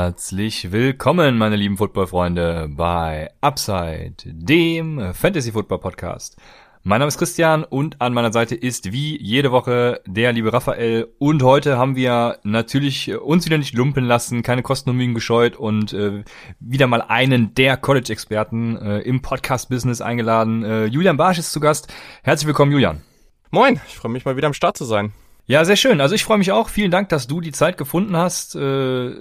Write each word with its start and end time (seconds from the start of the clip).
Herzlich 0.00 0.70
willkommen, 0.70 1.38
meine 1.38 1.56
lieben 1.56 1.76
Footballfreunde, 1.76 2.68
bei 2.70 3.32
Upside, 3.40 4.14
dem 4.26 5.12
Fantasy 5.12 5.50
Football 5.50 5.80
Podcast. 5.80 6.36
Mein 6.84 7.00
Name 7.00 7.08
ist 7.08 7.18
Christian 7.18 7.64
und 7.64 8.00
an 8.00 8.14
meiner 8.14 8.32
Seite 8.32 8.54
ist 8.54 8.92
wie 8.92 9.20
jede 9.20 9.50
Woche 9.50 10.00
der 10.06 10.32
liebe 10.32 10.52
Raphael. 10.52 11.08
Und 11.18 11.42
heute 11.42 11.78
haben 11.78 11.96
wir 11.96 12.38
natürlich 12.44 13.12
uns 13.12 13.44
wieder 13.44 13.58
nicht 13.58 13.74
lumpen 13.74 14.04
lassen, 14.04 14.44
keine 14.44 14.62
Kosten 14.62 14.90
und 14.90 14.98
Mühen 14.98 15.14
gescheut 15.14 15.56
und 15.56 15.92
äh, 15.92 16.22
wieder 16.60 16.86
mal 16.86 17.02
einen 17.02 17.54
der 17.54 17.76
College-Experten 17.76 18.76
äh, 18.76 18.98
im 19.00 19.20
Podcast-Business 19.20 20.00
eingeladen. 20.00 20.62
Äh, 20.62 20.84
Julian 20.84 21.16
Barsch 21.16 21.40
ist 21.40 21.50
zu 21.50 21.58
Gast. 21.58 21.92
Herzlich 22.22 22.46
willkommen, 22.46 22.70
Julian. 22.70 23.02
Moin, 23.50 23.80
ich 23.88 23.96
freue 23.96 24.12
mich 24.12 24.24
mal 24.24 24.36
wieder 24.36 24.46
am 24.46 24.54
Start 24.54 24.76
zu 24.76 24.84
sein. 24.84 25.12
Ja, 25.48 25.64
sehr 25.64 25.76
schön. 25.76 26.00
Also 26.02 26.14
ich 26.14 26.24
freue 26.24 26.36
mich 26.36 26.52
auch. 26.52 26.68
Vielen 26.68 26.90
Dank, 26.90 27.08
dass 27.08 27.26
du 27.26 27.40
die 27.40 27.52
Zeit 27.52 27.78
gefunden 27.78 28.16
hast. 28.16 28.54
Äh, 28.54 29.14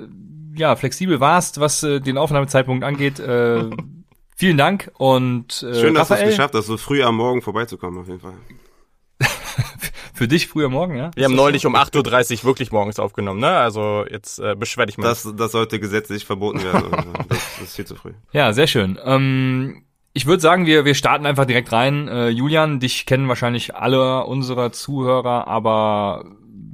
ja, 0.55 0.76
flexibel 0.76 1.22
warst, 1.22 1.62
was 1.62 1.84
äh, 1.84 2.02
den 2.02 2.17
Aufnahmezeitpunkt 2.17 2.84
angeht. 2.84 3.17
Äh, 3.20 3.70
vielen 4.36 4.58
Dank 4.58 4.92
und 4.98 5.64
äh, 5.64 5.80
Schön, 5.80 5.94
dass 5.94 6.09
du 6.09 6.16
es 6.16 6.23
geschafft 6.23 6.53
hast, 6.53 6.66
so 6.66 6.75
früh 6.75 7.02
am 7.02 7.16
Morgen 7.16 7.42
vorbeizukommen, 7.42 8.02
auf 8.02 8.08
jeden 8.08 8.20
Fall. 8.20 8.33
Für 10.14 10.28
dich 10.28 10.48
früh 10.48 10.66
am 10.66 10.73
Morgen, 10.73 10.98
ja? 10.98 11.11
Wir 11.16 11.25
haben 11.25 11.36
neulich 11.36 11.66
um 11.66 11.78
8.30 11.78 12.39
Uhr 12.39 12.44
wirklich 12.44 12.73
morgens 12.73 13.00
aufgenommen, 13.00 13.39
ne? 13.39 13.52
Also 13.52 14.03
jetzt 14.09 14.39
äh, 14.39 14.55
beschwer 14.55 14.86
dich 14.86 14.98
mal. 14.98 15.08
Das, 15.08 15.31
das 15.33 15.53
sollte 15.53 15.80
gesetzlich 15.80 16.25
verboten 16.25 16.61
werden. 16.61 16.92
das, 17.30 17.38
das 17.59 17.61
ist 17.61 17.75
viel 17.78 17.86
zu 17.86 17.95
früh. 17.95 18.11
Ja, 18.33 18.52
sehr 18.52 18.67
schön. 18.67 19.00
Ähm, 19.02 19.86
ich 20.18 20.26
würde 20.26 20.42
sagen, 20.42 20.66
wir, 20.66 20.84
wir 20.84 20.96
starten 20.96 21.28
einfach 21.28 21.46
direkt 21.46 21.72
rein. 21.72 22.08
Äh, 22.08 22.30
Julian, 22.30 22.80
dich 22.80 23.06
kennen 23.06 23.28
wahrscheinlich 23.28 23.76
alle 23.76 24.26
unserer 24.26 24.72
Zuhörer, 24.72 25.48
aber 25.48 26.26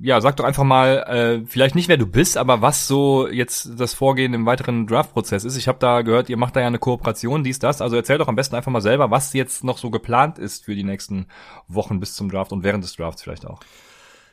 ja, 0.02 0.22
sag 0.22 0.38
doch 0.38 0.46
einfach 0.46 0.64
mal, 0.64 1.04
äh, 1.44 1.46
vielleicht 1.46 1.76
nicht 1.76 1.90
wer 1.90 1.98
du 1.98 2.08
bist, 2.08 2.38
aber 2.38 2.62
was 2.62 2.88
so 2.88 3.28
jetzt 3.28 3.72
das 3.78 3.94
Vorgehen 3.94 4.34
im 4.34 4.46
weiteren 4.46 4.88
Draft-Prozess 4.88 5.44
ist. 5.44 5.58
Ich 5.58 5.68
habe 5.68 5.78
da 5.78 6.04
gehört, 6.04 6.30
ihr 6.30 6.38
macht 6.38 6.56
da 6.56 6.62
ja 6.62 6.68
eine 6.68 6.80
Kooperation, 6.80 7.44
dies, 7.44 7.60
das. 7.60 7.82
Also 7.82 7.98
erzähl 7.98 8.18
doch 8.18 8.30
am 8.30 8.38
besten 8.38 8.56
einfach 8.56 8.72
mal 8.72 8.80
selber, 8.80 9.12
was 9.12 9.34
jetzt 9.34 9.66
noch 9.66 9.78
so 9.78 9.90
geplant 9.90 10.40
ist 10.40 10.64
für 10.64 10.74
die 10.74 10.86
nächsten 10.86 11.28
Wochen 11.68 12.00
bis 12.00 12.16
zum 12.16 12.32
Draft 12.32 12.54
und 12.54 12.64
während 12.64 12.86
des 12.86 12.96
Drafts 12.96 13.24
vielleicht 13.24 13.46
auch. 13.46 13.60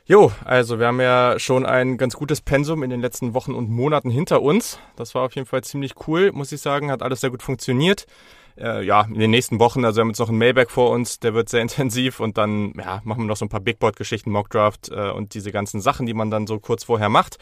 Jo, 0.05 0.31
also 0.45 0.79
wir 0.79 0.87
haben 0.87 1.01
ja 1.01 1.37
schon 1.37 1.65
ein 1.65 1.97
ganz 1.97 2.15
gutes 2.15 2.39
Pensum 2.39 2.81
in 2.81 2.89
den 2.89 3.01
letzten 3.01 3.33
Wochen 3.33 3.53
und 3.53 3.69
Monaten 3.69 4.09
hinter 4.09 4.41
uns. 4.41 4.79
Das 4.95 5.15
war 5.15 5.23
auf 5.23 5.35
jeden 5.35 5.47
Fall 5.47 5.65
ziemlich 5.65 5.95
cool, 6.07 6.31
muss 6.31 6.53
ich 6.53 6.61
sagen. 6.61 6.91
Hat 6.91 7.01
alles 7.01 7.19
sehr 7.19 7.29
gut 7.29 7.43
funktioniert 7.43 8.07
äh, 8.57 8.83
ja, 8.83 9.01
in 9.03 9.19
den 9.19 9.31
nächsten 9.31 9.59
Wochen, 9.59 9.85
also 9.85 9.97
wir 9.97 10.01
haben 10.01 10.09
jetzt 10.09 10.19
noch 10.19 10.29
einen 10.29 10.37
Mailback 10.37 10.71
vor 10.71 10.91
uns, 10.91 11.19
der 11.19 11.33
wird 11.33 11.49
sehr 11.49 11.61
intensiv 11.61 12.19
und 12.19 12.37
dann 12.37 12.73
ja, 12.77 13.01
machen 13.03 13.23
wir 13.23 13.27
noch 13.27 13.37
so 13.37 13.45
ein 13.45 13.49
paar 13.49 13.59
Bigboard-Geschichten, 13.59 14.31
Mockdraft 14.31 14.89
äh, 14.89 15.11
und 15.11 15.33
diese 15.33 15.51
ganzen 15.51 15.81
Sachen, 15.81 16.05
die 16.05 16.13
man 16.13 16.31
dann 16.31 16.47
so 16.47 16.59
kurz 16.59 16.83
vorher 16.83 17.09
macht. 17.09 17.37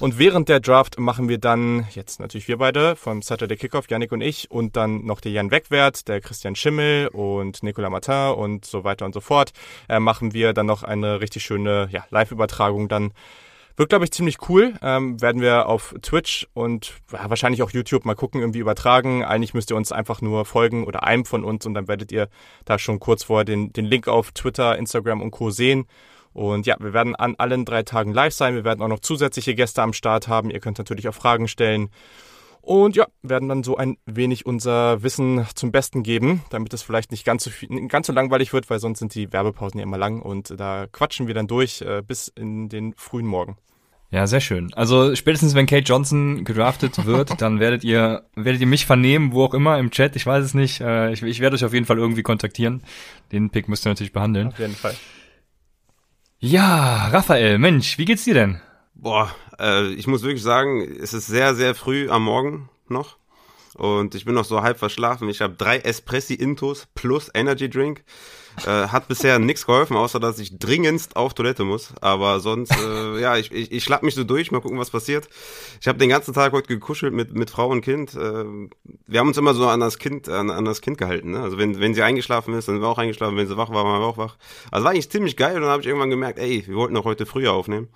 Und 0.00 0.16
während 0.16 0.48
der 0.48 0.60
Draft 0.60 1.00
machen 1.00 1.28
wir 1.28 1.38
dann, 1.38 1.88
jetzt 1.92 2.20
natürlich 2.20 2.46
wir 2.46 2.58
beide 2.58 2.94
vom 2.94 3.20
Saturday 3.20 3.56
Kickoff, 3.56 3.90
Yannick 3.90 4.12
und 4.12 4.20
ich, 4.20 4.48
und 4.48 4.76
dann 4.76 5.04
noch 5.04 5.20
der 5.20 5.32
Jan 5.32 5.50
Wegwert, 5.50 6.06
der 6.06 6.20
Christian 6.20 6.54
Schimmel 6.54 7.08
und 7.08 7.64
Nicolas 7.64 7.90
Martin 7.90 8.38
und 8.38 8.64
so 8.64 8.84
weiter 8.84 9.06
und 9.06 9.12
so 9.12 9.20
fort, 9.20 9.52
äh, 9.88 9.98
machen 9.98 10.34
wir 10.34 10.52
dann 10.52 10.66
noch 10.66 10.84
eine 10.84 11.20
richtig 11.20 11.42
schöne 11.42 11.88
ja, 11.90 12.04
Live-Übertragung 12.10 12.88
dann 12.88 13.10
wird, 13.78 13.90
glaube 13.90 14.04
ich, 14.04 14.10
ziemlich 14.10 14.48
cool. 14.48 14.74
Ähm, 14.82 15.20
werden 15.20 15.40
wir 15.40 15.66
auf 15.66 15.94
Twitch 16.02 16.48
und 16.52 16.94
ja, 17.12 17.30
wahrscheinlich 17.30 17.62
auch 17.62 17.70
YouTube 17.70 18.04
mal 18.04 18.14
gucken, 18.14 18.40
irgendwie 18.40 18.58
übertragen. 18.58 19.24
Eigentlich 19.24 19.54
müsst 19.54 19.70
ihr 19.70 19.76
uns 19.76 19.92
einfach 19.92 20.20
nur 20.20 20.44
folgen 20.44 20.84
oder 20.84 21.04
einem 21.04 21.24
von 21.24 21.44
uns 21.44 21.64
und 21.64 21.74
dann 21.74 21.88
werdet 21.88 22.10
ihr 22.12 22.28
da 22.64 22.78
schon 22.78 22.98
kurz 22.98 23.24
vorher 23.24 23.44
den, 23.44 23.72
den 23.72 23.84
Link 23.84 24.08
auf 24.08 24.32
Twitter, 24.32 24.76
Instagram 24.76 25.22
und 25.22 25.30
Co. 25.30 25.50
sehen. 25.50 25.86
Und 26.32 26.66
ja, 26.66 26.76
wir 26.78 26.92
werden 26.92 27.16
an 27.16 27.36
allen 27.36 27.64
drei 27.64 27.82
Tagen 27.82 28.12
live 28.12 28.34
sein. 28.34 28.54
Wir 28.54 28.64
werden 28.64 28.82
auch 28.82 28.88
noch 28.88 29.00
zusätzliche 29.00 29.54
Gäste 29.54 29.82
am 29.82 29.92
Start 29.92 30.28
haben. 30.28 30.50
Ihr 30.50 30.60
könnt 30.60 30.78
natürlich 30.78 31.08
auch 31.08 31.14
Fragen 31.14 31.48
stellen. 31.48 31.90
Und 32.60 32.96
ja, 32.96 33.06
werden 33.22 33.48
dann 33.48 33.62
so 33.62 33.76
ein 33.76 33.96
wenig 34.04 34.44
unser 34.44 35.02
Wissen 35.02 35.46
zum 35.54 35.72
Besten 35.72 36.02
geben, 36.02 36.42
damit 36.50 36.74
es 36.74 36.82
vielleicht 36.82 37.12
nicht 37.12 37.24
ganz 37.24 37.44
so, 37.44 37.50
viel, 37.50 37.88
ganz 37.88 38.08
so 38.08 38.12
langweilig 38.12 38.52
wird, 38.52 38.68
weil 38.68 38.78
sonst 38.78 38.98
sind 38.98 39.14
die 39.14 39.32
Werbepausen 39.32 39.78
ja 39.78 39.84
immer 39.84 39.96
lang 39.96 40.20
und 40.20 40.52
da 40.58 40.86
quatschen 40.90 41.28
wir 41.28 41.34
dann 41.34 41.46
durch 41.46 41.80
äh, 41.80 42.02
bis 42.06 42.28
in 42.28 42.68
den 42.68 42.92
frühen 42.94 43.26
Morgen. 43.26 43.56
Ja, 44.10 44.26
sehr 44.26 44.40
schön. 44.40 44.72
Also 44.72 45.14
spätestens 45.14 45.54
wenn 45.54 45.66
Kate 45.66 45.84
Johnson 45.84 46.44
gedraftet 46.44 47.04
wird, 47.04 47.42
dann 47.42 47.60
werdet 47.60 47.84
ihr 47.84 48.24
werdet 48.34 48.60
ihr 48.62 48.66
mich 48.66 48.86
vernehmen, 48.86 49.32
wo 49.32 49.44
auch 49.44 49.52
immer 49.52 49.78
im 49.78 49.90
Chat. 49.90 50.16
Ich 50.16 50.24
weiß 50.24 50.44
es 50.44 50.54
nicht. 50.54 50.80
Äh, 50.80 51.12
ich, 51.12 51.22
ich 51.22 51.40
werde 51.40 51.56
euch 51.56 51.64
auf 51.64 51.74
jeden 51.74 51.84
Fall 51.84 51.98
irgendwie 51.98 52.22
kontaktieren. 52.22 52.82
Den 53.32 53.50
Pick 53.50 53.68
müsst 53.68 53.86
ihr 53.86 53.90
natürlich 53.90 54.12
behandeln. 54.12 54.48
Auf 54.48 54.58
jeden 54.58 54.74
Fall. 54.74 54.94
Ja, 56.38 57.08
Raphael, 57.08 57.58
Mensch, 57.58 57.98
wie 57.98 58.06
geht's 58.06 58.24
dir 58.24 58.34
denn? 58.34 58.60
Boah, 58.94 59.34
äh, 59.58 59.88
ich 59.88 60.06
muss 60.06 60.22
wirklich 60.22 60.42
sagen, 60.42 60.80
es 61.00 61.12
ist 61.12 61.26
sehr 61.26 61.54
sehr 61.54 61.74
früh 61.74 62.08
am 62.08 62.24
Morgen 62.24 62.70
noch 62.88 63.18
und 63.74 64.14
ich 64.14 64.24
bin 64.24 64.34
noch 64.34 64.44
so 64.46 64.62
halb 64.62 64.78
verschlafen. 64.78 65.28
Ich 65.28 65.42
habe 65.42 65.54
drei 65.54 65.78
Espressi 65.78 66.32
Intos 66.34 66.88
plus 66.94 67.30
Energy 67.34 67.68
Drink. 67.68 68.04
Äh, 68.66 68.88
hat 68.88 69.08
bisher 69.08 69.38
nichts 69.38 69.66
geholfen, 69.66 69.96
außer 69.96 70.20
dass 70.20 70.38
ich 70.38 70.58
dringendst 70.58 71.16
auf 71.16 71.34
Toilette 71.34 71.64
muss. 71.64 71.92
Aber 72.00 72.40
sonst, 72.40 72.72
äh, 72.72 73.20
ja, 73.20 73.36
ich, 73.36 73.52
ich, 73.52 73.72
ich 73.72 73.84
schlapp 73.84 74.02
mich 74.02 74.14
so 74.14 74.24
durch, 74.24 74.50
mal 74.50 74.60
gucken, 74.60 74.78
was 74.78 74.90
passiert. 74.90 75.28
Ich 75.80 75.88
habe 75.88 75.98
den 75.98 76.08
ganzen 76.08 76.34
Tag 76.34 76.52
heute 76.52 76.68
gekuschelt 76.68 77.12
mit, 77.12 77.34
mit 77.34 77.50
Frau 77.50 77.68
und 77.68 77.82
Kind. 77.82 78.14
Äh, 78.14 78.44
wir 79.06 79.20
haben 79.20 79.28
uns 79.28 79.36
immer 79.36 79.54
so 79.54 79.66
an 79.66 79.80
das 79.80 79.98
Kind, 79.98 80.28
an, 80.28 80.50
an 80.50 80.64
das 80.64 80.80
Kind 80.80 80.98
gehalten. 80.98 81.32
Ne? 81.32 81.40
Also 81.40 81.58
wenn, 81.58 81.80
wenn 81.80 81.94
sie 81.94 82.02
eingeschlafen 82.02 82.54
ist, 82.54 82.68
dann 82.68 82.76
sind 82.76 82.82
wir 82.82 82.88
auch 82.88 82.98
eingeschlafen. 82.98 83.36
Wenn 83.36 83.46
sie 83.46 83.56
wach 83.56 83.70
war, 83.70 83.84
waren 83.84 84.00
wir 84.00 84.06
auch 84.06 84.18
wach. 84.18 84.36
Also 84.70 84.84
war 84.84 84.92
eigentlich 84.92 85.10
ziemlich 85.10 85.36
geil 85.36 85.56
und 85.56 85.62
dann 85.62 85.70
habe 85.70 85.82
ich 85.82 85.88
irgendwann 85.88 86.10
gemerkt, 86.10 86.38
ey, 86.38 86.64
wir 86.66 86.76
wollten 86.76 86.96
auch 86.96 87.04
heute 87.04 87.26
früher 87.26 87.52
aufnehmen. 87.52 87.88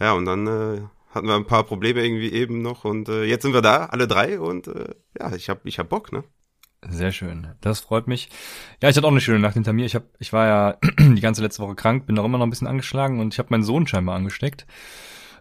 Ja, 0.00 0.12
und 0.12 0.24
dann 0.24 0.46
äh, 0.46 0.80
hatten 1.16 1.26
wir 1.26 1.34
ein 1.34 1.46
paar 1.46 1.64
Probleme 1.64 2.04
irgendwie 2.04 2.32
eben 2.32 2.62
noch 2.62 2.84
und 2.84 3.08
äh, 3.08 3.24
jetzt 3.24 3.42
sind 3.42 3.54
wir 3.54 3.62
da, 3.62 3.86
alle 3.86 4.06
drei 4.06 4.38
und 4.38 4.68
äh, 4.68 4.94
ja, 5.18 5.34
ich 5.34 5.48
hab, 5.48 5.64
ich 5.66 5.78
hab 5.78 5.88
Bock, 5.88 6.12
ne? 6.12 6.24
Sehr 6.88 7.12
schön. 7.12 7.48
Das 7.60 7.80
freut 7.80 8.06
mich. 8.06 8.28
Ja, 8.82 8.88
ich 8.88 8.96
hatte 8.96 9.06
auch 9.06 9.10
eine 9.10 9.20
schöne 9.20 9.38
Nacht 9.38 9.54
hinter 9.54 9.72
mir. 9.72 9.86
Ich 9.86 9.94
hab, 9.94 10.04
ich 10.18 10.32
war 10.32 10.46
ja 10.46 10.78
die 10.98 11.20
ganze 11.20 11.42
letzte 11.42 11.62
Woche 11.62 11.74
krank, 11.74 12.06
bin 12.06 12.18
auch 12.18 12.24
immer 12.24 12.38
noch 12.38 12.46
ein 12.46 12.50
bisschen 12.50 12.68
angeschlagen 12.68 13.20
und 13.20 13.34
ich 13.34 13.38
habe 13.38 13.48
meinen 13.50 13.64
Sohn 13.64 13.86
scheinbar 13.86 14.16
angesteckt. 14.16 14.66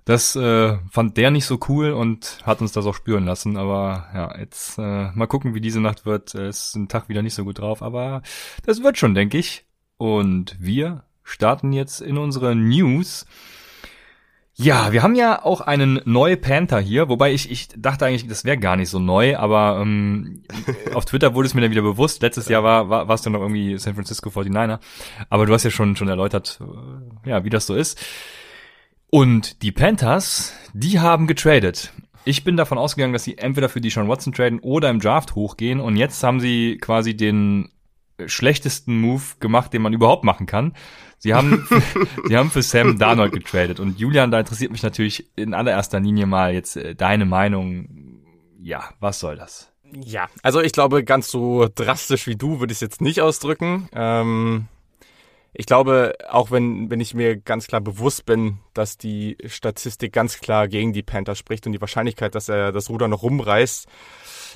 Das 0.06 0.36
äh, 0.36 0.78
fand 0.92 1.18
der 1.18 1.32
nicht 1.32 1.46
so 1.46 1.60
cool 1.68 1.92
und 1.92 2.38
hat 2.44 2.62
uns 2.62 2.72
das 2.72 2.86
auch 2.86 2.94
spüren 2.94 3.26
lassen. 3.26 3.58
Aber 3.58 4.08
ja, 4.14 4.38
jetzt 4.38 4.78
äh, 4.78 5.12
mal 5.12 5.28
gucken, 5.28 5.56
wie 5.56 5.62
diese 5.62 5.82
Nacht 5.82 6.06
wird. 6.06 6.36
Es 6.36 6.68
ist 6.68 6.76
ein 6.76 6.88
Tag 6.88 7.10
wieder 7.10 7.24
nicht 7.24 7.34
so 7.34 7.44
gut 7.44 7.60
drauf, 7.60 7.82
aber 7.82 8.22
das 8.64 8.84
wird 8.84 8.98
schon, 9.00 9.16
denke 9.16 9.40
ich. 9.40 9.66
Und 9.98 10.56
wir 10.60 11.06
starten 11.24 11.74
jetzt 11.74 12.02
in 12.02 12.18
unsere 12.18 12.56
News. 12.56 13.26
Ja, 14.58 14.94
wir 14.94 15.04
haben 15.04 15.16
ja 15.16 15.44
auch 15.44 15.60
einen 15.60 16.00
neue 16.06 16.38
Panther 16.38 16.80
hier, 16.80 17.10
wobei 17.10 17.34
ich, 17.34 17.52
ich 17.52 17.68
dachte 17.76 18.06
eigentlich, 18.06 18.26
das 18.26 18.46
wäre 18.46 18.58
gar 18.58 18.78
nicht 18.78 18.90
so 18.90 19.00
neu, 19.00 19.36
aber 19.36 19.82
ähm, 19.82 20.44
auf 20.94 21.04
Twitter 21.04 21.36
wurde 21.36 21.48
es 21.48 21.54
mir 21.54 21.60
dann 21.60 21.72
wieder 21.72 21.82
bewusst. 21.82 22.22
Letztes 22.22 22.48
Jahr 22.48 22.64
war, 22.64 22.90
war 22.90 23.10
warst 23.10 23.26
du 23.26 23.30
noch 23.30 23.42
irgendwie 23.42 23.78
San 23.78 23.96
Francisco 23.96 24.30
49er, 24.30 24.80
aber 25.30 25.46
du 25.46 25.54
hast 25.54 25.66
ja 25.66 25.72
schon 25.72 25.98
schon 25.98 26.08
erläutert, 26.08 26.62
äh, 26.62 27.30
ja, 27.30 27.44
wie 27.44 27.50
das 27.50 27.66
so 27.66 27.76
ist. 27.76 28.00
Und 29.10 29.62
die 29.62 29.74
Panthers, 29.74 30.54
die 30.74 31.02
haben 31.02 31.28
getradet. 31.28 31.92
Ich 32.24 32.46
bin 32.46 32.56
davon 32.56 32.78
ausgegangen, 32.78 33.14
dass 33.14 33.26
sie 33.26 33.38
entweder 33.38 33.68
für 33.68 33.82
die 33.82 33.90
Sean 33.90 34.08
Watson 34.08 34.32
traden 34.32 34.60
oder 34.60 34.90
im 34.90 35.02
Draft 35.02 35.36
hochgehen 35.36 35.82
und 35.82 35.98
jetzt 35.98 36.24
haben 36.24 36.40
sie 36.40 36.78
quasi 36.78 37.16
den 37.16 37.72
schlechtesten 38.26 39.00
Move 39.00 39.24
gemacht, 39.40 39.74
den 39.74 39.82
man 39.82 39.94
überhaupt 39.94 40.24
machen 40.24 40.46
kann. 40.46 40.74
Sie 41.18 41.34
haben, 41.34 41.68
sie 42.28 42.38
haben 42.38 42.52
für 42.52 42.62
Sam 42.62 42.98
Darnold 42.98 43.34
getradet. 43.34 43.80
Und 43.80 44.00
Julian, 44.00 44.32
da 44.32 44.40
interessiert 44.40 44.72
mich 44.72 44.84
natürlich 44.84 45.30
in 45.36 45.54
allererster 45.54 46.00
Linie 46.00 46.26
mal 46.26 46.54
jetzt 46.54 46.78
äh, 46.78 46.96
deine 46.96 47.26
Meinung. 47.26 48.22
Ja, 48.62 48.90
was 49.00 49.20
soll 49.20 49.36
das? 49.36 49.72
Ja, 50.04 50.28
also 50.42 50.62
ich 50.62 50.72
glaube, 50.72 51.04
ganz 51.04 51.30
so 51.30 51.68
drastisch 51.74 52.28
wie 52.28 52.36
du 52.36 52.60
würde 52.60 52.72
ich 52.72 52.78
es 52.78 52.82
jetzt 52.82 53.02
nicht 53.02 53.22
ausdrücken. 53.22 53.88
Ähm, 53.94 54.68
ich 55.54 55.66
glaube, 55.66 56.16
auch 56.30 56.52
wenn, 56.52 56.90
wenn 56.90 57.00
ich 57.00 57.14
mir 57.14 57.38
ganz 57.38 57.68
klar 57.68 57.80
bewusst 57.80 58.26
bin, 58.26 58.58
dass 58.74 58.98
die 58.98 59.38
Statistik 59.46 60.12
ganz 60.12 60.40
klar 60.40 60.68
gegen 60.68 60.92
die 60.92 61.04
Panthers 61.04 61.38
spricht 61.38 61.66
und 61.66 61.72
die 61.72 61.80
Wahrscheinlichkeit, 61.80 62.36
dass 62.36 62.50
er 62.50 62.72
das 62.74 62.90
Ruder 62.90 63.08
noch 63.08 63.24
rumreißt, 63.24 63.88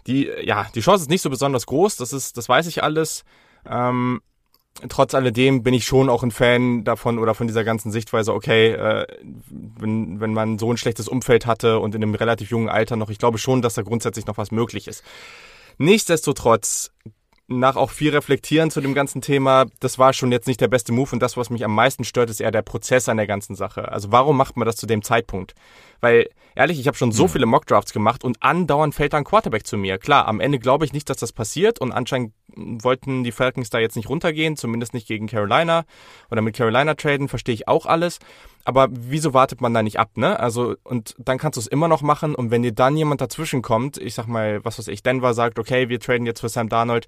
die, 0.08 0.30
ja, 0.44 0.68
die 0.76 0.82
Chance 0.82 1.04
ist 1.04 1.10
nicht 1.10 1.22
so 1.22 1.30
besonders 1.30 1.66
groß, 1.68 1.98
das 1.98 2.12
ist, 2.12 2.36
das 2.38 2.50
weiß 2.50 2.68
ich 2.68 2.84
alles. 2.84 3.24
Ähm, 3.68 4.22
trotz 4.88 5.14
alledem 5.14 5.64
bin 5.64 5.74
ich 5.74 5.86
schon 5.86 6.10
auch 6.10 6.24
ein 6.24 6.32
Fan 6.32 6.84
davon 6.84 7.20
oder 7.20 7.36
von 7.36 7.48
dieser 7.48 7.64
ganzen 7.64 7.92
Sichtweise, 7.92 8.34
okay, 8.34 8.72
äh, 8.72 9.08
wenn, 9.52 10.20
wenn 10.20 10.34
man 10.34 10.60
so 10.60 10.72
ein 10.72 10.78
schlechtes 10.78 11.08
Umfeld 11.08 11.46
hatte 11.46 11.80
und 11.80 11.96
in 11.96 12.04
einem 12.04 12.16
relativ 12.16 12.50
jungen 12.52 12.70
Alter 12.70 12.96
noch, 12.96 13.10
ich 13.10 13.18
glaube 13.18 13.38
schon, 13.38 13.62
dass 13.62 13.74
da 13.74 13.82
grundsätzlich 13.82 14.26
noch 14.26 14.38
was 14.38 14.52
möglich 14.52 14.88
ist. 14.88 15.04
Nichtsdestotrotz 15.78 16.92
nach 17.50 17.76
auch 17.76 17.90
viel 17.90 18.12
Reflektieren 18.12 18.70
zu 18.70 18.80
dem 18.80 18.94
ganzen 18.94 19.22
Thema, 19.22 19.66
das 19.80 19.98
war 19.98 20.14
schon 20.14 20.32
jetzt 20.32 20.48
nicht 20.48 20.62
der 20.62 20.68
beste 20.68 20.92
Move 20.94 21.10
und 21.14 21.20
das, 21.20 21.36
was 21.36 21.50
mich 21.50 21.66
am 21.66 21.74
meisten 21.74 22.04
stört, 22.04 22.30
ist 22.30 22.40
eher 22.40 22.52
der 22.52 22.62
Prozess 22.62 23.10
an 23.10 23.18
der 23.18 23.28
ganzen 23.28 23.56
Sache. 23.56 23.92
Also 23.92 24.12
warum 24.12 24.38
macht 24.38 24.56
man 24.56 24.68
das 24.68 24.76
zu 24.76 24.86
dem 24.86 25.02
Zeitpunkt? 25.02 25.56
Weil, 26.02 26.30
ehrlich, 26.56 26.80
ich 26.80 26.88
habe 26.88 26.98
schon 26.98 27.12
so 27.12 27.24
hm. 27.24 27.30
viele 27.30 27.46
Mockdrafts 27.46 27.94
gemacht 27.94 28.24
und 28.24 28.42
andauernd 28.42 28.96
fällt 28.96 29.14
da 29.14 29.18
ein 29.18 29.24
Quarterback 29.24 29.66
zu 29.66 29.78
mir. 29.78 29.98
Klar, 29.98 30.28
am 30.28 30.40
Ende 30.40 30.60
glaube 30.60 30.86
ich 30.86 30.94
nicht, 30.94 31.10
dass 31.10 31.18
das 31.18 31.32
passiert 31.34 31.80
und 31.80 31.92
anscheinend 31.92 32.34
wollten 32.56 33.24
die 33.24 33.32
Falcons 33.32 33.70
da 33.70 33.80
jetzt 33.80 33.96
nicht 33.96 34.10
runtergehen, 34.10 34.58
zumindest 34.58 34.94
nicht 34.94 35.08
gegen 35.08 35.28
Carolina 35.28 35.86
oder 36.32 36.42
mit 36.42 36.56
Carolina 36.56 36.94
traden, 36.96 37.28
verstehe 37.28 37.56
ich 37.56 37.68
auch 37.68 37.86
alles. 37.86 38.20
Aber 38.66 38.88
wieso 38.92 39.34
wartet 39.34 39.62
man 39.62 39.74
da 39.74 39.82
nicht 39.82 40.00
ab, 40.00 40.12
ne? 40.16 40.40
Also, 40.40 40.76
und 40.84 41.16
dann 41.18 41.38
kannst 41.38 41.58
du 41.58 41.62
es 41.62 41.68
immer 41.68 41.88
noch 41.88 42.02
machen 42.02 42.36
und 42.36 42.52
wenn 42.52 42.62
dir 42.62 42.74
dann 42.74 42.98
jemand 42.98 43.22
dazwischen 43.22 43.62
kommt, 43.62 43.98
ich 43.98 44.14
sag 44.14 44.28
mal, 44.28 44.64
was 44.64 44.78
weiß 44.78 44.90
ich, 44.90 45.02
Denver 45.02 45.34
sagt, 45.34 45.60
okay, 45.60 45.90
wir 45.90 46.00
traden 46.00 46.26
jetzt 46.26 46.42
für 46.42 46.50
Sam 46.50 46.70
Darnold, 46.70 47.08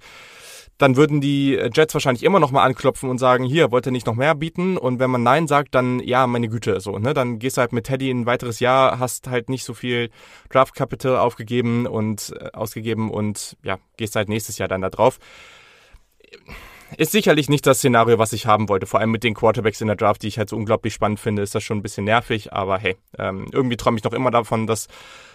dann 0.77 0.95
würden 0.95 1.21
die 1.21 1.51
Jets 1.73 1.93
wahrscheinlich 1.93 2.23
immer 2.23 2.39
noch 2.39 2.51
mal 2.51 2.63
anklopfen 2.63 3.09
und 3.09 3.19
sagen, 3.19 3.43
hier, 3.43 3.71
wollt 3.71 3.85
ihr 3.85 3.91
nicht 3.91 4.07
noch 4.07 4.15
mehr 4.15 4.33
bieten? 4.33 4.77
Und 4.77 4.99
wenn 4.99 5.11
man 5.11 5.21
Nein 5.21 5.47
sagt, 5.47 5.75
dann, 5.75 5.99
ja, 5.99 6.25
meine 6.25 6.49
Güte, 6.49 6.79
so, 6.79 6.97
ne? 6.97 7.13
Dann 7.13 7.37
gehst 7.37 7.57
du 7.57 7.61
halt 7.61 7.73
mit 7.73 7.85
Teddy 7.85 8.09
ein 8.09 8.25
weiteres 8.25 8.59
Jahr, 8.59 8.80
hast 8.99 9.27
halt 9.27 9.49
nicht 9.49 9.63
so 9.63 9.73
viel 9.73 10.09
Draft 10.49 10.75
Capital 10.75 11.17
aufgegeben 11.17 11.85
und 11.85 12.33
äh, 12.39 12.49
ausgegeben 12.53 13.11
und 13.11 13.57
ja, 13.63 13.77
gehst 13.97 14.15
halt 14.15 14.29
nächstes 14.29 14.57
Jahr 14.57 14.67
dann 14.67 14.81
da 14.81 14.89
drauf. 14.89 15.19
Ist 16.97 17.13
sicherlich 17.13 17.49
nicht 17.49 17.65
das 17.65 17.77
Szenario, 17.77 18.19
was 18.19 18.33
ich 18.33 18.45
haben 18.45 18.67
wollte. 18.67 18.85
Vor 18.85 18.99
allem 18.99 19.11
mit 19.11 19.23
den 19.23 19.33
Quarterbacks 19.33 19.79
in 19.79 19.87
der 19.87 19.95
Draft, 19.95 20.23
die 20.23 20.27
ich 20.27 20.37
halt 20.37 20.49
so 20.49 20.57
unglaublich 20.57 20.93
spannend 20.93 21.19
finde, 21.19 21.41
ist 21.41 21.55
das 21.55 21.63
schon 21.63 21.77
ein 21.77 21.81
bisschen 21.81 22.03
nervig. 22.03 22.51
Aber 22.51 22.77
hey, 22.77 22.97
ähm, 23.17 23.47
irgendwie 23.51 23.77
träume 23.77 23.97
ich 23.97 24.03
noch 24.03 24.13
immer 24.13 24.29
davon, 24.29 24.67
dass 24.67 24.87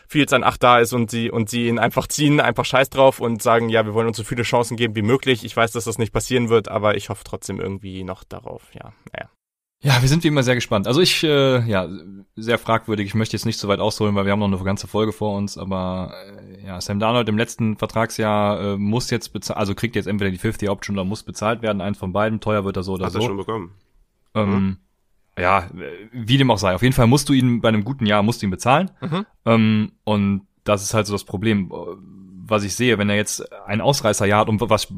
Fields 0.07 0.33
an 0.33 0.45
8 0.45 0.63
da 0.63 0.79
ist 0.81 0.93
und 0.93 1.11
sie, 1.11 1.31
und 1.31 1.49
sie 1.49 1.67
ihn 1.67 1.79
einfach 1.79 2.07
ziehen, 2.09 2.41
einfach 2.41 2.65
scheiß 2.65 2.91
drauf 2.91 3.21
und 3.21 3.43
sagen, 3.43 3.71
ja, 3.71 3.87
wir 3.87 3.95
wollen 3.95 4.07
uns 4.07 4.19
so 4.19 4.25
viele 4.25 4.43
Chancen 4.43 4.77
geben 4.77 4.95
wie 4.97 5.03
möglich. 5.03 5.45
Ich 5.45 5.57
weiß, 5.57 5.73
dass 5.73 5.85
das 5.85 5.99
nicht 5.99 6.13
passieren 6.13 6.51
wird, 6.51 6.69
aber 6.69 6.97
ich 6.97 7.09
hoffe 7.09 7.25
trotzdem 7.25 7.59
irgendwie 7.59 8.05
noch 8.05 8.23
darauf. 8.23 8.63
Ja, 8.75 8.93
naja. 9.13 9.29
Ja, 9.87 10.03
wir 10.03 10.09
sind 10.09 10.25
wie 10.25 10.29
immer 10.29 10.43
sehr 10.43 10.57
gespannt. 10.57 10.89
Also 10.89 11.01
ich, 11.01 11.23
äh, 11.23 11.61
ja, 11.65 11.89
sehr 12.35 12.59
fragwürdig. 12.59 13.07
Ich 13.07 13.15
möchte 13.15 13.37
jetzt 13.37 13.47
nicht 13.47 13.59
so 13.59 13.69
weit 13.69 13.79
ausholen, 13.79 14.17
weil 14.17 14.25
wir 14.25 14.33
haben 14.33 14.41
noch 14.41 14.49
eine 14.49 14.65
ganze 14.65 14.89
Folge 14.89 15.13
vor 15.13 15.37
uns. 15.37 15.57
Aber 15.57 16.13
äh, 16.27 16.67
ja, 16.67 16.81
Sam 16.81 16.99
Darnold 16.99 17.29
im 17.29 17.39
letzten 17.39 17.77
Vertragsjahr 17.77 18.61
äh, 18.61 18.77
muss 18.77 19.11
jetzt 19.11 19.33
bezahlt, 19.33 19.59
also 19.59 19.77
kriegt 19.77 19.95
jetzt 19.95 20.07
entweder 20.07 20.33
die 20.33 20.39
50 20.39 20.69
Option 20.71 20.97
oder 20.97 21.05
muss 21.05 21.23
bezahlt 21.23 21.63
werden. 21.63 21.81
Eins 21.81 21.99
von 21.99 22.13
beiden. 22.13 22.41
Teuer 22.41 22.65
wird 22.65 22.77
er 22.77 22.83
so 22.83 22.95
oder 22.95 23.07
Hat 23.07 23.13
so. 23.13 23.21
Hat 23.21 23.25
er 23.25 23.29
schon 23.29 23.37
bekommen. 23.37 23.71
Ähm, 24.35 24.51
mhm 24.51 24.77
ja, 25.39 25.69
wie 26.13 26.39
dem 26.39 26.51
auch 26.51 26.59
sei. 26.59 26.75
Auf 26.75 26.83
jeden 26.83 26.95
Fall 26.95 27.07
musst 27.07 27.29
du 27.29 27.33
ihn 27.33 27.61
bei 27.61 27.69
einem 27.69 27.85
guten 27.85 28.07
Jahr 28.07 28.23
musst 28.23 28.41
du 28.41 28.47
ihn 28.47 28.51
bezahlen. 28.51 28.91
Mhm. 29.01 29.27
Ähm, 29.45 29.93
und 30.05 30.47
das 30.65 30.83
ist 30.83 30.95
halt 30.95 31.07
so 31.07 31.13
das 31.13 31.25
Problem, 31.25 31.71
was 31.71 32.65
ich 32.65 32.75
sehe, 32.75 32.99
wenn 32.99 33.11
er 33.11 33.17
jetzt 33.17 33.53
ein 33.67 33.81
Ausreißerjahr 33.81 34.41
hat 34.41 34.49
und 34.49 34.61
was, 34.61 34.89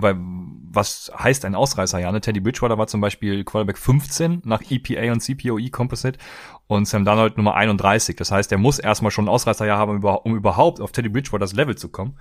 was 0.79 1.11
heißt 1.19 1.45
ein 1.45 1.57
Ausreißerjahr? 1.57 2.13
Ne? 2.13 2.21
Teddy 2.21 2.39
Bridgewater 2.41 2.79
war 2.79 2.87
zum 2.87 3.01
Beispiel 3.01 3.45
Quarterback 3.45 3.77
15 3.77 4.43
nach 4.45 4.63
EPA 4.71 5.13
und 5.13 5.21
CPOE 5.21 5.71
Composite 5.71 6.19
und 6.69 6.87
Sam 6.87 7.05
Darnold 7.05 7.37
Nummer 7.37 7.55
31. 7.55 8.15
Das 8.15 8.31
heißt, 8.31 8.53
er 8.53 8.59
muss 8.59 8.79
erstmal 8.79 9.11
schon 9.11 9.25
ein 9.25 9.29
Ausreißerjahr 9.29 9.77
haben, 9.77 10.03
um 10.03 10.37
überhaupt 10.37 10.81
auf 10.81 10.93
Teddy 10.93 11.09
Bridgewaters 11.09 11.53
Level 11.53 11.77
zu 11.77 11.89
kommen. 11.89 12.17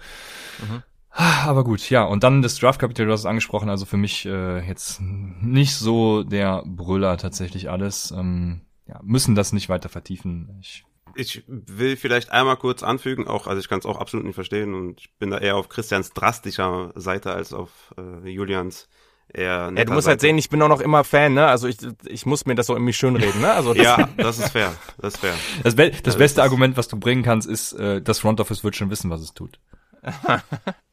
Mhm. 0.60 0.82
Aber 1.12 1.64
gut, 1.64 1.90
ja, 1.90 2.04
und 2.04 2.24
dann 2.24 2.42
das 2.42 2.58
Draft-Kapitel, 2.58 3.06
du 3.06 3.12
hast 3.12 3.22
es 3.22 3.26
angesprochen, 3.26 3.70
also 3.70 3.86
für 3.86 3.98
mich 3.98 4.26
äh, 4.26 4.68
jetzt 4.68 5.02
nicht 5.02 5.76
so 5.76 6.24
der 6.24 6.64
Brüller 6.66 7.18
tatsächlich 7.18 7.70
alles. 7.70 8.12
Ähm, 8.12 8.62
ja, 8.88 9.00
müssen 9.04 9.36
das 9.36 9.54
nicht 9.54 9.70
weiter 9.70 9.90
vertiefen. 9.90 10.58
Ich, 10.62 10.86
ich 11.18 11.44
will 11.48 11.98
vielleicht 11.98 12.32
einmal 12.32 12.58
kurz 12.58 12.84
anfügen, 12.84 13.28
auch, 13.28 13.48
also 13.48 13.60
ich 13.60 13.68
kann 13.68 13.80
es 13.80 13.86
auch 13.86 14.00
absolut 14.00 14.26
nicht 14.26 14.36
verstehen 14.36 14.74
und 14.74 15.02
ich 15.02 15.14
bin 15.18 15.32
da 15.32 15.38
eher 15.38 15.56
auf 15.56 15.70
Christians 15.70 16.12
drastischer 16.12 16.92
Seite 16.96 17.34
als 17.34 17.54
auf 17.54 17.70
äh, 17.98 18.30
Julians 18.30 18.88
eher 19.34 19.72
Ja, 19.76 19.86
du 19.86 19.94
musst 19.94 20.08
halt 20.08 20.22
sehen, 20.22 20.38
ich 20.38 20.50
bin 20.50 20.62
auch 20.62 20.70
noch 20.70 20.82
immer 20.82 21.04
Fan, 21.04 21.34
ne? 21.34 21.48
Also 21.48 21.68
ich, 21.68 21.78
ich 22.06 22.26
muss 22.26 22.46
mir 22.46 22.56
das 22.56 22.68
so 22.68 22.74
irgendwie 22.74 22.94
schönreden, 22.94 23.42
ne? 23.42 23.52
Also 23.52 23.74
das 23.74 23.84
ja, 23.84 24.10
das 24.18 24.40
ist 24.40 24.52
fair, 24.52 24.74
das 25.00 25.16
ist 25.16 25.20
fair. 25.20 25.34
Das, 25.64 25.76
be 25.76 25.92
das, 25.92 26.02
das 26.04 26.18
beste 26.18 26.44
Argument, 26.44 26.78
was 26.78 26.88
du 26.88 26.98
bringen 26.98 27.24
kannst, 27.24 27.50
ist, 27.50 27.74
äh, 27.74 28.02
das 28.02 28.20
Front 28.20 28.40
Office 28.40 28.64
wird 28.64 28.76
schon 28.76 28.90
wissen, 28.90 29.10
was 29.10 29.22
es 29.22 29.34
tut. 29.34 29.60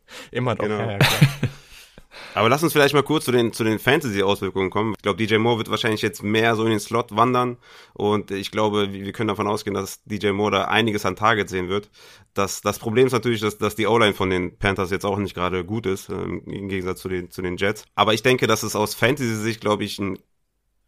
Immer 0.31 0.55
doch. 0.55 0.65
Genau. 0.65 0.91
Ja, 0.91 0.99
Aber 2.35 2.49
lass 2.49 2.63
uns 2.63 2.73
vielleicht 2.73 2.95
mal 2.95 3.03
kurz 3.03 3.25
zu 3.25 3.33
den, 3.33 3.53
zu 3.53 3.63
den 3.63 3.79
Fantasy-Auswirkungen 3.79 4.69
kommen. 4.69 4.95
Ich 4.97 5.03
glaube, 5.03 5.25
DJ 5.25 5.37
Moore 5.37 5.59
wird 5.59 5.71
wahrscheinlich 5.71 6.03
jetzt 6.03 6.23
mehr 6.23 6.57
so 6.57 6.65
in 6.65 6.71
den 6.71 6.81
Slot 6.81 7.15
wandern. 7.15 7.59
Und 7.93 8.33
ich 8.33 8.51
glaube, 8.51 8.93
wir 8.93 9.13
können 9.13 9.29
davon 9.29 9.47
ausgehen, 9.47 9.75
dass 9.75 10.03
DJ 10.05 10.31
Moore 10.31 10.51
da 10.51 10.65
einiges 10.65 11.07
an 11.07 11.15
Target 11.15 11.49
sehen 11.49 11.69
wird. 11.69 11.91
Das, 12.35 12.61
das 12.61 12.81
Problem 12.81 13.07
ist 13.07 13.13
natürlich, 13.13 13.41
dass, 13.41 13.59
dass 13.59 13.77
die 13.77 13.87
O-Line 13.87 14.15
von 14.15 14.31
den 14.31 14.59
Panthers 14.59 14.91
jetzt 14.91 15.07
auch 15.07 15.19
nicht 15.19 15.35
gerade 15.35 15.65
gut 15.65 15.87
ist, 15.87 16.09
ähm, 16.09 16.43
im 16.47 16.69
Gegensatz 16.69 17.01
zu 17.01 17.09
den, 17.09 17.31
zu 17.31 17.41
den 17.41 17.57
Jets. 17.57 17.85
Aber 17.95 18.15
ich 18.15 18.23
denke, 18.23 18.49
dass 18.49 18.65
es 18.65 18.75
aus 18.75 18.95
Fantasy-Sicht, 18.95 19.61
glaube 19.61 19.85
ich, 19.85 20.01
ein 20.01 20.19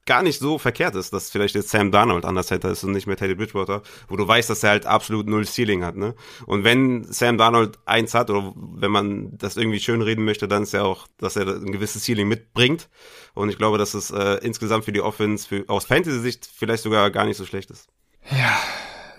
gar 0.07 0.23
nicht 0.23 0.39
so 0.39 0.59
verkehrt 0.59 0.95
ist, 0.95 1.13
dass 1.13 1.31
vielleicht 1.31 1.55
jetzt 1.55 1.69
Sam 1.69 1.91
Darnold 1.91 2.25
an 2.25 2.35
der 2.35 2.45
Center 2.45 2.71
ist 2.71 2.85
und 2.85 2.93
nicht 2.93 3.07
mehr 3.07 3.17
Teddy 3.17 3.35
Bridgewater, 3.35 3.83
wo 4.09 4.17
du 4.17 4.27
weißt, 4.27 4.49
dass 4.49 4.63
er 4.63 4.71
halt 4.71 4.87
absolut 4.87 5.27
null 5.27 5.45
Ceiling 5.45 5.85
hat, 5.85 5.97
ne? 5.97 6.15
Und 6.47 6.65
wenn 6.65 7.05
Sam 7.05 7.37
Darnold 7.37 7.79
eins 7.85 8.15
hat 8.15 8.31
oder 8.31 8.53
wenn 8.57 8.91
man 8.91 9.37
das 9.37 9.57
irgendwie 9.57 9.81
schön 9.81 10.03
reden 10.03 10.25
möchte, 10.25 10.49
dann 10.49 10.63
ist 10.63 10.73
ja 10.73 10.83
auch, 10.83 11.07
dass 11.19 11.37
er 11.37 11.47
ein 11.47 11.73
gewisses 11.73 12.05
Ceiling 12.05 12.29
mitbringt. 12.29 12.89
Und 13.35 13.51
ich 13.51 13.59
glaube, 13.59 13.79
dass 13.79 13.95
es 13.95 14.11
äh, 14.11 14.39
insgesamt 14.43 14.85
für 14.85 14.93
die 14.93 15.03
Offense, 15.03 15.47
für, 15.47 15.65
aus 15.69 15.85
Fantasy-Sicht 15.85 16.49
vielleicht 16.53 16.83
sogar 16.83 17.11
gar 17.11 17.27
nicht 17.27 17.37
so 17.37 17.45
schlecht 17.45 17.71
ist. 17.71 17.89
Ja, 18.31 18.59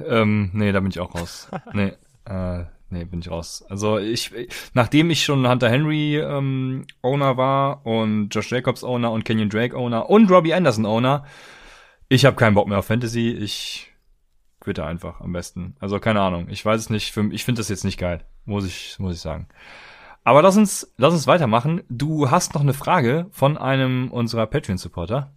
ähm, 0.05 0.49
nee, 0.53 0.71
da 0.71 0.79
bin 0.79 0.89
ich 0.89 0.99
auch 0.99 1.13
raus. 1.15 1.47
nee, 1.73 1.93
äh, 2.25 2.63
nee, 2.89 3.05
bin 3.05 3.19
ich 3.19 3.31
raus. 3.31 3.63
Also 3.69 3.97
ich, 3.97 4.31
nachdem 4.73 5.09
ich 5.09 5.23
schon 5.23 5.47
Hunter 5.47 5.69
Henry 5.69 6.17
ähm, 6.17 6.85
Owner 7.01 7.37
war 7.37 7.85
und 7.85 8.29
Josh 8.29 8.51
Jacobs 8.51 8.83
Owner 8.83 9.11
und 9.11 9.25
Kenyon 9.25 9.49
Drake 9.49 9.75
Owner 9.75 10.09
und 10.09 10.29
Robbie 10.29 10.53
Anderson 10.53 10.85
Owner, 10.85 11.25
ich 12.09 12.25
habe 12.25 12.35
keinen 12.35 12.55
Bock 12.55 12.67
mehr 12.67 12.79
auf 12.79 12.85
Fantasy. 12.85 13.31
Ich 13.31 13.91
quitte 14.59 14.85
einfach 14.85 15.21
am 15.21 15.33
besten. 15.33 15.75
Also 15.79 15.99
keine 15.99 16.21
Ahnung. 16.21 16.47
Ich 16.49 16.65
weiß 16.65 16.79
es 16.79 16.89
nicht. 16.89 17.11
Für, 17.11 17.31
ich 17.31 17.43
finde 17.43 17.59
das 17.59 17.69
jetzt 17.69 17.83
nicht 17.83 17.99
geil, 17.99 18.25
muss 18.45 18.65
ich, 18.65 18.97
muss 18.99 19.15
ich 19.15 19.21
sagen. 19.21 19.47
Aber 20.23 20.41
lass 20.41 20.57
uns, 20.57 20.93
lass 20.97 21.13
uns 21.13 21.27
weitermachen. 21.27 21.83
Du 21.89 22.29
hast 22.29 22.53
noch 22.53 22.61
eine 22.61 22.73
Frage 22.73 23.27
von 23.31 23.57
einem 23.57 24.11
unserer 24.11 24.45
Patreon-Supporter. 24.45 25.31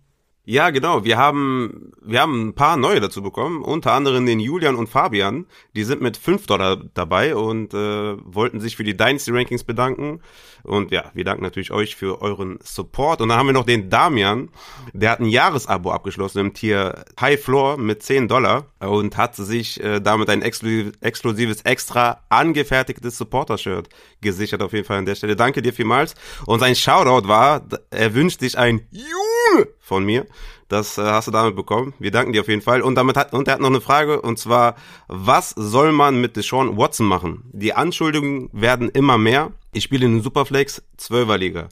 Ja, 0.46 0.70
genau. 0.70 1.04
Wir 1.04 1.18
haben, 1.18 1.92
wir 2.00 2.20
haben 2.22 2.48
ein 2.48 2.54
paar 2.54 2.78
neue 2.78 2.98
dazu 2.98 3.22
bekommen, 3.22 3.62
unter 3.62 3.92
anderem 3.92 4.24
den 4.24 4.40
Julian 4.40 4.74
und 4.74 4.88
Fabian. 4.88 5.46
Die 5.76 5.84
sind 5.84 6.00
mit 6.00 6.16
5 6.16 6.46
Dollar 6.46 6.78
dabei 6.94 7.36
und 7.36 7.74
äh, 7.74 8.16
wollten 8.24 8.58
sich 8.58 8.74
für 8.74 8.82
die 8.82 8.96
Dynasty 8.96 9.32
Rankings 9.32 9.64
bedanken. 9.64 10.20
Und 10.62 10.92
ja, 10.92 11.10
wir 11.14 11.24
danken 11.24 11.42
natürlich 11.42 11.70
euch 11.72 11.94
für 11.94 12.22
euren 12.22 12.58
Support. 12.62 13.20
Und 13.20 13.28
dann 13.28 13.38
haben 13.38 13.46
wir 13.46 13.52
noch 13.52 13.66
den 13.66 13.90
Damian, 13.90 14.48
der 14.94 15.10
hat 15.10 15.20
ein 15.20 15.26
Jahresabo 15.26 15.90
abgeschlossen 15.92 16.38
im 16.38 16.54
Tier 16.54 17.04
High 17.20 17.40
Floor 17.40 17.76
mit 17.76 18.02
10 18.02 18.26
Dollar 18.26 18.66
und 18.80 19.18
hat 19.18 19.36
sich 19.36 19.82
äh, 19.82 20.00
damit 20.00 20.30
ein 20.30 20.42
exklusives, 20.42 21.62
extra 21.62 22.22
angefertigtes 22.30 23.18
Supporter-Shirt 23.18 23.90
gesichert 24.22 24.62
auf 24.62 24.72
jeden 24.72 24.86
Fall 24.86 24.98
an 24.98 25.06
der 25.06 25.16
Stelle. 25.16 25.36
Danke 25.36 25.60
dir 25.60 25.74
vielmals. 25.74 26.14
Und 26.46 26.60
sein 26.60 26.74
Shoutout 26.74 27.28
war, 27.28 27.66
er 27.90 28.14
wünscht 28.14 28.40
sich 28.40 28.56
ein 28.56 28.80
Junge 28.90 29.68
von 29.90 30.04
mir. 30.04 30.24
Das 30.68 30.98
äh, 30.98 31.02
hast 31.02 31.26
du 31.26 31.32
damit 31.32 31.56
bekommen. 31.56 31.94
Wir 31.98 32.12
danken 32.12 32.32
dir 32.32 32.42
auf 32.42 32.48
jeden 32.48 32.62
Fall. 32.62 32.80
Und 32.80 32.94
damit 32.94 33.16
hat, 33.16 33.32
und 33.32 33.48
er 33.48 33.54
hat 33.54 33.60
noch 33.60 33.70
eine 33.70 33.80
Frage, 33.80 34.22
und 34.22 34.38
zwar, 34.38 34.76
was 35.08 35.50
soll 35.50 35.90
man 35.90 36.20
mit 36.20 36.36
Deshaun 36.36 36.76
Watson 36.76 37.06
machen? 37.06 37.42
Die 37.52 37.74
Anschuldigungen 37.74 38.48
werden 38.52 38.88
immer 38.88 39.18
mehr. 39.18 39.50
Ich 39.72 39.82
spiele 39.82 40.06
in 40.06 40.12
den 40.14 40.22
Superflex 40.22 40.84
12er 40.96 41.36
Liga. 41.36 41.68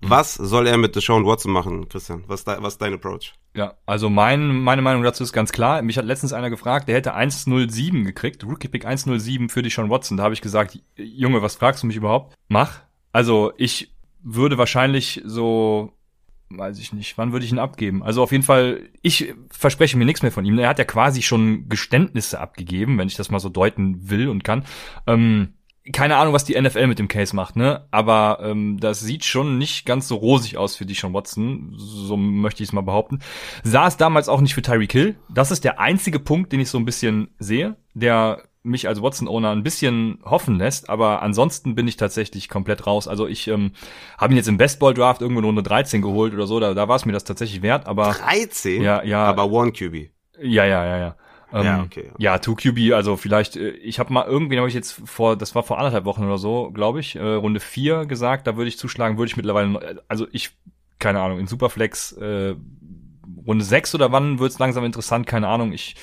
Was 0.00 0.34
soll 0.34 0.68
er 0.68 0.76
mit 0.76 0.94
Deshaun 0.94 1.26
Watson 1.26 1.50
machen, 1.50 1.88
Christian? 1.88 2.22
Was, 2.28 2.40
ist 2.40 2.46
was 2.46 2.74
ist 2.74 2.82
dein 2.82 2.94
Approach? 2.94 3.34
Ja, 3.54 3.74
also 3.84 4.10
mein, 4.10 4.60
meine 4.60 4.82
Meinung 4.82 5.02
dazu 5.02 5.24
ist 5.24 5.32
ganz 5.32 5.50
klar. 5.50 5.82
Mich 5.82 5.98
hat 5.98 6.04
letztens 6.04 6.32
einer 6.32 6.50
gefragt, 6.50 6.86
der 6.86 6.94
hätte 6.94 7.14
107 7.14 8.04
gekriegt, 8.04 8.44
Rookie 8.44 8.68
Pick 8.68 8.84
107 8.84 9.48
für 9.48 9.62
Deshaun 9.62 9.90
Watson. 9.90 10.18
Da 10.18 10.22
habe 10.22 10.34
ich 10.34 10.40
gesagt, 10.40 10.78
Junge, 10.96 11.42
was 11.42 11.56
fragst 11.56 11.82
du 11.82 11.88
mich 11.88 11.96
überhaupt? 11.96 12.36
Mach. 12.46 12.82
Also 13.10 13.52
ich 13.56 13.90
würde 14.22 14.56
wahrscheinlich 14.56 15.22
so 15.24 15.95
weiß 16.50 16.78
ich 16.78 16.92
nicht, 16.92 17.18
wann 17.18 17.32
würde 17.32 17.44
ich 17.44 17.52
ihn 17.52 17.58
abgeben? 17.58 18.02
Also 18.02 18.22
auf 18.22 18.32
jeden 18.32 18.44
Fall, 18.44 18.88
ich 19.02 19.34
verspreche 19.50 19.96
mir 19.96 20.04
nichts 20.04 20.22
mehr 20.22 20.32
von 20.32 20.44
ihm. 20.44 20.58
Er 20.58 20.68
hat 20.68 20.78
ja 20.78 20.84
quasi 20.84 21.22
schon 21.22 21.68
Geständnisse 21.68 22.40
abgegeben, 22.40 22.98
wenn 22.98 23.08
ich 23.08 23.16
das 23.16 23.30
mal 23.30 23.40
so 23.40 23.48
deuten 23.48 24.08
will 24.10 24.28
und 24.28 24.44
kann. 24.44 24.64
Ähm, 25.06 25.54
keine 25.92 26.16
Ahnung, 26.16 26.34
was 26.34 26.44
die 26.44 26.60
NFL 26.60 26.88
mit 26.88 26.98
dem 26.98 27.08
Case 27.08 27.34
macht, 27.34 27.56
ne? 27.56 27.86
Aber 27.90 28.40
ähm, 28.42 28.78
das 28.80 29.00
sieht 29.00 29.24
schon 29.24 29.58
nicht 29.58 29.86
ganz 29.86 30.08
so 30.08 30.16
rosig 30.16 30.56
aus 30.56 30.76
für 30.76 30.86
die 30.86 30.94
Sean 30.94 31.14
Watson, 31.14 31.74
so 31.76 32.16
möchte 32.16 32.62
ich 32.62 32.70
es 32.70 32.72
mal 32.72 32.80
behaupten. 32.80 33.20
Sah 33.62 33.86
es 33.86 33.96
damals 33.96 34.28
auch 34.28 34.40
nicht 34.40 34.54
für 34.54 34.62
Tyreek 34.62 34.92
Hill. 34.92 35.16
Das 35.28 35.50
ist 35.50 35.64
der 35.64 35.78
einzige 35.78 36.18
Punkt, 36.18 36.52
den 36.52 36.60
ich 36.60 36.70
so 36.70 36.78
ein 36.78 36.84
bisschen 36.84 37.28
sehe, 37.38 37.76
der 37.94 38.42
mich 38.66 38.88
als 38.88 39.00
Watson-Owner 39.00 39.50
ein 39.50 39.62
bisschen 39.62 40.18
hoffen 40.24 40.58
lässt, 40.58 40.90
aber 40.90 41.22
ansonsten 41.22 41.74
bin 41.74 41.88
ich 41.88 41.96
tatsächlich 41.96 42.48
komplett 42.48 42.86
raus. 42.86 43.08
Also 43.08 43.26
ich 43.26 43.48
ähm, 43.48 43.72
habe 44.18 44.34
ihn 44.34 44.36
jetzt 44.36 44.48
im 44.48 44.58
Bestball-Draft 44.58 45.22
irgendwo 45.22 45.40
in 45.40 45.46
Runde 45.46 45.62
13 45.62 46.02
geholt 46.02 46.34
oder 46.34 46.46
so, 46.46 46.60
da, 46.60 46.74
da 46.74 46.88
war 46.88 46.96
es 46.96 47.04
mir 47.04 47.12
das 47.12 47.24
tatsächlich 47.24 47.62
wert, 47.62 47.86
aber... 47.86 48.10
13? 48.12 48.82
Ja, 48.82 49.02
ja. 49.02 49.24
Aber 49.24 49.50
One 49.50 49.72
QB. 49.72 50.10
Ja, 50.40 50.64
ja, 50.64 50.84
ja, 50.84 50.98
ja. 50.98 51.16
Ähm, 51.52 51.64
Ja, 51.64 51.82
okay. 51.82 52.10
Ja, 52.18 52.36
2QB, 52.36 52.92
also 52.94 53.16
vielleicht, 53.16 53.56
äh, 53.56 53.70
ich 53.70 53.98
habe 53.98 54.12
mal 54.12 54.26
irgendwie, 54.26 54.58
habe 54.58 54.68
ich 54.68 54.74
jetzt 54.74 55.00
vor, 55.04 55.36
das 55.36 55.54
war 55.54 55.62
vor 55.62 55.78
anderthalb 55.78 56.04
Wochen 56.04 56.24
oder 56.24 56.38
so, 56.38 56.70
glaube 56.72 57.00
ich, 57.00 57.16
äh, 57.16 57.22
Runde 57.22 57.60
4 57.60 58.06
gesagt, 58.06 58.46
da 58.46 58.56
würde 58.56 58.68
ich 58.68 58.78
zuschlagen, 58.78 59.16
würde 59.16 59.30
ich 59.30 59.36
mittlerweile, 59.36 60.02
also 60.08 60.26
ich, 60.32 60.50
keine 60.98 61.20
Ahnung, 61.20 61.38
in 61.38 61.46
Superflex 61.46 62.12
äh, 62.12 62.56
Runde 63.46 63.64
6 63.64 63.94
oder 63.94 64.12
wann 64.12 64.38
wird's 64.38 64.58
langsam 64.58 64.84
interessant, 64.84 65.26
keine 65.26 65.48
Ahnung, 65.48 65.72
ich 65.72 65.96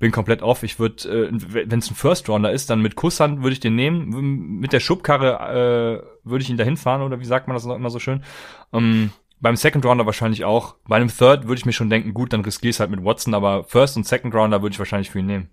bin 0.00 0.10
komplett 0.10 0.42
off. 0.42 0.64
Ich 0.64 0.80
würde, 0.80 1.28
äh, 1.28 1.28
wenn 1.30 1.78
es 1.78 1.90
ein 1.90 1.94
First 1.94 2.28
Rounder 2.28 2.50
ist, 2.50 2.70
dann 2.70 2.80
mit 2.80 2.96
Kusshand 2.96 3.42
würde 3.42 3.52
ich 3.52 3.60
den 3.60 3.76
nehmen. 3.76 4.58
Mit 4.58 4.72
der 4.72 4.80
Schubkarre 4.80 6.02
äh, 6.24 6.28
würde 6.28 6.42
ich 6.42 6.50
ihn 6.50 6.56
dahin 6.56 6.76
fahren 6.76 7.02
oder 7.02 7.20
wie 7.20 7.26
sagt 7.26 7.46
man 7.46 7.54
das 7.54 7.66
noch 7.66 7.76
immer 7.76 7.90
so 7.90 8.00
schön. 8.00 8.24
Ähm, 8.72 9.10
beim 9.40 9.56
Second 9.56 9.84
Rounder 9.84 10.06
wahrscheinlich 10.06 10.44
auch. 10.44 10.76
Bei 10.88 10.96
einem 10.96 11.08
Third 11.08 11.46
würde 11.46 11.58
ich 11.58 11.66
mir 11.66 11.72
schon 11.72 11.90
denken, 11.90 12.14
gut, 12.14 12.32
dann 12.32 12.40
riskiere 12.40 12.70
ich 12.70 12.80
halt 12.80 12.90
mit 12.90 13.04
Watson, 13.04 13.34
aber 13.34 13.64
First 13.64 13.96
und 13.96 14.06
Second 14.06 14.34
Rounder 14.34 14.62
würde 14.62 14.72
ich 14.72 14.78
wahrscheinlich 14.78 15.10
für 15.10 15.20
ihn 15.20 15.26
nehmen. 15.26 15.50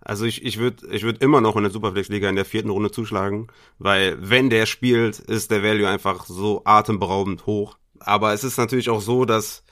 Also 0.00 0.24
ich, 0.24 0.44
ich 0.44 0.58
würde 0.58 0.86
ich 0.90 1.04
würd 1.04 1.22
immer 1.22 1.40
noch 1.40 1.56
in 1.56 1.62
der 1.62 1.70
Superflex-Liga 1.70 2.28
in 2.28 2.36
der 2.36 2.44
vierten 2.44 2.70
Runde 2.70 2.90
zuschlagen, 2.90 3.48
weil 3.78 4.16
wenn 4.18 4.50
der 4.50 4.66
spielt, 4.66 5.18
ist 5.20 5.50
der 5.50 5.62
Value 5.62 5.88
einfach 5.88 6.24
so 6.24 6.62
atemberaubend 6.64 7.46
hoch. 7.46 7.76
Aber 8.00 8.32
es 8.32 8.42
ist 8.42 8.56
natürlich 8.56 8.90
auch 8.90 9.02
so, 9.02 9.26
dass 9.26 9.62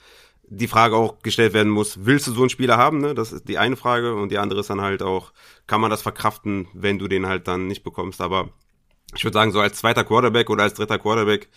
die 0.49 0.67
Frage 0.67 0.95
auch 0.95 1.19
gestellt 1.21 1.53
werden 1.53 1.71
muss, 1.71 2.05
willst 2.05 2.27
du 2.27 2.31
so 2.31 2.41
einen 2.41 2.49
Spieler 2.49 2.77
haben? 2.77 2.99
Ne? 2.99 3.13
Das 3.13 3.31
ist 3.31 3.47
die 3.47 3.57
eine 3.57 3.75
Frage 3.75 4.15
und 4.15 4.31
die 4.31 4.39
andere 4.39 4.59
ist 4.61 4.69
dann 4.69 4.81
halt 4.81 5.03
auch, 5.03 5.31
kann 5.67 5.81
man 5.81 5.91
das 5.91 6.01
verkraften, 6.01 6.67
wenn 6.73 6.99
du 6.99 7.07
den 7.07 7.27
halt 7.27 7.47
dann 7.47 7.67
nicht 7.67 7.83
bekommst? 7.83 8.19
Aber 8.19 8.49
ich 9.15 9.23
würde 9.23 9.33
sagen, 9.33 9.51
so 9.51 9.59
als 9.59 9.77
zweiter 9.77 10.03
Quarterback 10.03 10.49
oder 10.49 10.63
als 10.63 10.73
dritter 10.73 10.99
Quarterback, 10.99 11.49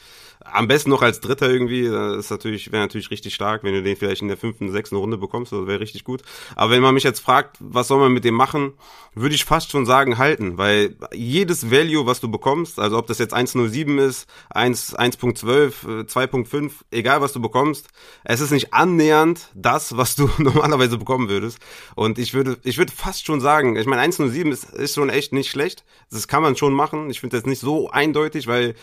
am 0.45 0.69
besten 0.69 0.91
noch 0.91 1.03
als 1.03 1.21
dritter 1.21 1.51
irgendwie, 1.51 1.89
das 1.89 2.17
ist 2.19 2.31
natürlich, 2.31 2.73
wäre 2.73 2.83
natürlich 2.83 3.11
richtig 3.11 3.35
stark, 3.35 3.65
wenn 3.65 3.75
du 3.75 3.83
den 3.83 3.97
vielleicht 3.97 4.23
in 4.23 4.29
der 4.29 4.37
fünften, 4.37 4.71
sechsten 4.71 4.97
Runde 4.97 5.19
bekommst, 5.19 5.53
das 5.53 5.67
wäre 5.67 5.81
richtig 5.81 6.05
gut. 6.05 6.23
Aber 6.57 6.73
wenn 6.73 6.83
man 6.83 6.95
mich 6.95 7.05
jetzt 7.05 7.21
fragt, 7.21 7.57
was 7.61 7.89
soll 7.89 8.01
man 8.01 8.13
mit 8.13 8.25
dem 8.25 8.35
machen, 8.35 8.75
würde 9.15 9.35
ich 9.35 9.45
fast 9.45 9.71
schon 9.71 9.87
sagen, 9.87 10.19
halten, 10.19 10.59
weil 10.59 10.97
jedes 11.13 11.71
Value, 11.71 12.07
was 12.07 12.21
du 12.21 12.31
bekommst, 12.31 12.79
also 12.79 12.99
ob 12.99 13.07
das 13.07 13.19
jetzt 13.19 13.35
1,07 13.35 13.99
ist, 13.99 14.27
1, 14.51 14.97
1.12, 14.97 16.01
äh, 16.01 16.05
2.5, 16.05 16.73
egal 16.91 17.21
was 17.21 17.33
du 17.33 17.41
bekommst, 17.41 17.89
es 18.25 18.41
ist 18.41 18.51
nicht 18.51 18.73
annähernd 18.73 19.51
das, 19.55 19.97
was 19.97 20.15
du 20.15 20.31
normalerweise 20.39 20.99
bekommen 20.99 21.29
würdest. 21.29 21.59
Und 21.95 22.19
ich 22.19 22.35
würde, 22.35 22.59
ich 22.65 22.79
würde 22.79 22.93
fast 22.93 23.27
schon 23.27 23.41
sagen, 23.41 23.77
ich 23.77 23.87
meine, 23.87 24.03
1,07 24.03 24.51
ist, 24.51 24.71
ist 24.71 24.95
schon 24.95 25.11
echt 25.11 25.33
nicht 25.33 25.51
schlecht. 25.51 25.85
Das 26.11 26.29
kann 26.29 26.43
man 26.43 26.57
schon 26.57 26.73
machen. 26.73 27.11
Ich 27.11 27.21
finde 27.21 27.37
das 27.37 27.47
nicht 27.47 27.61
so 27.61 27.91
eindeutig, 27.91 28.47
weil 28.47 28.75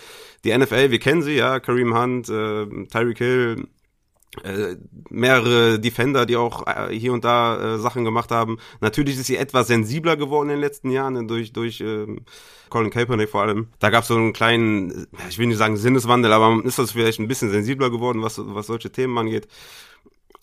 die 0.44 0.58
NFL, 0.58 0.92
wir 0.92 1.00
kennen 1.00 1.22
sie, 1.22 1.36
ja, 1.36 1.60
Kareem 1.60 1.98
Hunt, 1.98 2.30
äh, 2.30 2.86
Tyreek 2.88 3.18
Hill, 3.18 3.68
äh, 4.44 4.76
mehrere 5.10 5.80
Defender, 5.80 6.26
die 6.26 6.36
auch 6.36 6.68
äh, 6.68 6.94
hier 6.94 7.14
und 7.14 7.26
da 7.26 7.76
äh, 7.76 7.80
Sachen 7.80 8.06
gemacht 8.06 8.32
haben. 8.32 8.60
Natürlich 8.80 9.18
ist 9.18 9.26
sie 9.26 9.38
etwas 9.38 9.68
sensibler 9.68 10.18
geworden 10.18 10.50
in 10.50 10.56
den 10.56 10.62
letzten 10.62 10.92
Jahren 10.92 11.14
ne, 11.14 11.26
durch 11.26 11.52
durch 11.52 11.82
ähm, 11.82 12.22
Colin 12.70 12.92
Kaepernick 12.92 13.30
vor 13.30 13.42
allem. 13.42 13.70
Da 13.80 13.90
gab 13.90 14.04
es 14.04 14.10
so 14.10 14.16
einen 14.16 14.34
kleinen, 14.34 15.08
ich 15.30 15.40
will 15.40 15.48
nicht 15.48 15.58
sagen 15.58 15.78
Sinneswandel, 15.78 16.32
aber 16.32 16.64
ist 16.64 16.78
das 16.78 16.92
vielleicht 16.92 17.20
ein 17.20 17.28
bisschen 17.28 17.50
sensibler 17.50 17.90
geworden, 17.90 18.22
was 18.22 18.40
was 18.40 18.68
solche 18.68 18.92
Themen 18.92 19.18
angeht. 19.18 19.48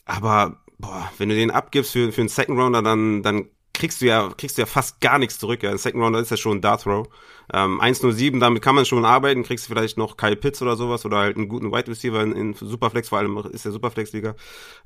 Aber 0.04 0.62
boah, 0.78 1.10
wenn 1.18 1.28
du 1.28 1.36
den 1.36 1.52
abgibst 1.52 1.92
für 1.92 2.10
für 2.12 2.22
einen 2.22 2.28
Second 2.28 2.58
Rounder, 2.58 2.82
dann 2.82 3.22
dann 3.22 3.48
kriegst 3.76 4.00
du 4.00 4.06
ja 4.06 4.32
kriegst 4.36 4.58
du 4.58 4.62
ja 4.62 4.66
fast 4.66 5.00
gar 5.00 5.18
nichts 5.18 5.38
zurück. 5.38 5.62
Ja, 5.62 5.70
ein 5.70 5.78
Second 5.78 6.02
Rounder 6.02 6.20
ist 6.20 6.30
ja 6.30 6.36
schon 6.36 6.58
ein 6.58 6.60
Dart 6.60 6.82
Throw. 6.82 7.06
Ähm, 7.52 7.80
107, 7.80 8.40
damit 8.40 8.60
kann 8.60 8.74
man 8.74 8.84
schon 8.84 9.04
arbeiten, 9.04 9.44
kriegst 9.44 9.66
du 9.66 9.72
vielleicht 9.72 9.98
noch 9.98 10.16
Kyle 10.16 10.34
Pitts 10.34 10.62
oder 10.62 10.74
sowas 10.74 11.04
oder 11.04 11.18
halt 11.18 11.36
einen 11.36 11.48
guten 11.48 11.70
Wide 11.70 11.88
Receiver 11.88 12.20
in, 12.20 12.32
in 12.32 12.54
Superflex, 12.54 13.08
vor 13.08 13.18
allem 13.18 13.36
ist 13.52 13.64
der 13.64 13.70
Superflex-Liga. 13.70 14.34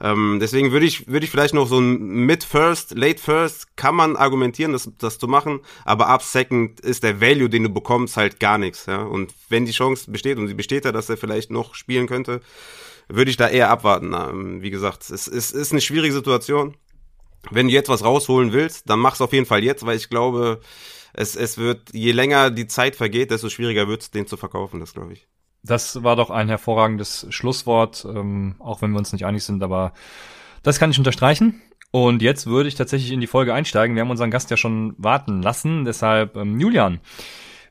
Ähm, 0.00 0.38
deswegen 0.42 0.70
würde 0.70 0.85
ich, 0.85 1.09
würde 1.09 1.25
ich 1.25 1.30
vielleicht 1.30 1.54
noch 1.54 1.66
so 1.66 1.78
ein 1.78 2.26
Mid-First, 2.26 2.94
Late-First, 2.94 3.76
kann 3.76 3.94
man 3.94 4.16
argumentieren, 4.16 4.73
das, 4.73 4.90
das 4.99 5.18
zu 5.18 5.26
machen, 5.26 5.61
aber 5.87 6.09
ab 6.09 6.23
Second 6.23 6.80
ist 6.80 7.02
der 7.02 7.20
Value, 7.23 7.49
den 7.49 7.62
du 7.62 7.70
bekommst, 7.70 8.18
halt 8.18 8.40
gar 8.40 8.59
nichts. 8.59 8.85
Ja? 8.85 9.02
Und 9.04 9.32
wenn 9.49 9.64
die 9.64 9.73
Chance 9.73 10.11
besteht, 10.11 10.37
und 10.37 10.47
sie 10.47 10.54
besteht 10.54 10.85
ja, 10.85 10.92
dass 10.92 11.09
er 11.09 11.16
vielleicht 11.16 11.50
noch 11.50 11.75
spielen 11.75 12.06
könnte, 12.06 12.42
würde 13.09 13.30
ich 13.30 13.38
da 13.38 13.49
eher 13.49 13.70
abwarten. 13.70 14.12
Ähm, 14.12 14.61
wie 14.61 14.70
gesagt, 14.70 15.09
es, 15.11 15.26
es 15.26 15.50
ist 15.50 15.73
eine 15.73 15.80
schwierige 15.80 16.14
Situation. 16.14 16.75
Wenn 17.50 17.68
du 17.68 17.73
jetzt 17.73 17.88
was 17.88 18.04
rausholen 18.04 18.52
willst, 18.52 18.90
dann 18.90 18.99
mach's 18.99 19.20
auf 19.20 19.32
jeden 19.32 19.47
Fall 19.47 19.64
jetzt, 19.64 19.87
weil 19.87 19.97
ich 19.97 20.11
glaube, 20.11 20.61
es, 21.12 21.37
es 21.37 21.59
wird, 21.59 21.92
je 21.92 22.12
länger 22.12 22.50
die 22.50 22.66
Zeit 22.66 22.97
vergeht, 22.97 23.30
desto 23.30 23.49
schwieriger 23.49 23.88
wird's, 23.88 24.11
den 24.11 24.26
zu 24.26 24.37
verkaufen, 24.37 24.80
das 24.80 24.94
glaube 24.94 25.14
ich. 25.14 25.26
Das 25.62 26.02
war 26.02 26.16
doch 26.16 26.30
ein 26.30 26.49
hervorragendes 26.49 27.26
Schlusswort, 27.30 28.06
ähm, 28.09 28.56
auch 28.59 28.82
wenn 28.82 28.92
wir 28.92 28.99
uns 28.99 29.12
nicht 29.12 29.26
einig 29.26 29.44
sind, 29.44 29.62
aber 29.62 29.92
das 30.62 30.78
kann 30.78 30.90
ich 30.90 30.99
unterstreichen. 30.99 31.61
Und 31.90 32.23
jetzt 32.23 32.47
würde 32.47 32.68
ich 32.68 32.76
tatsächlich 32.76 33.11
in 33.11 33.20
die 33.20 33.26
Folge 33.26 33.52
einsteigen. 33.52 33.97
Wir 33.97 34.02
haben 34.02 34.11
unseren 34.11 34.30
Gast 34.30 34.50
ja 34.50 34.56
schon 34.56 34.94
warten 34.97 35.42
lassen, 35.42 35.85
deshalb 35.85 36.37
ähm, 36.37 36.61
Julian. 36.61 37.00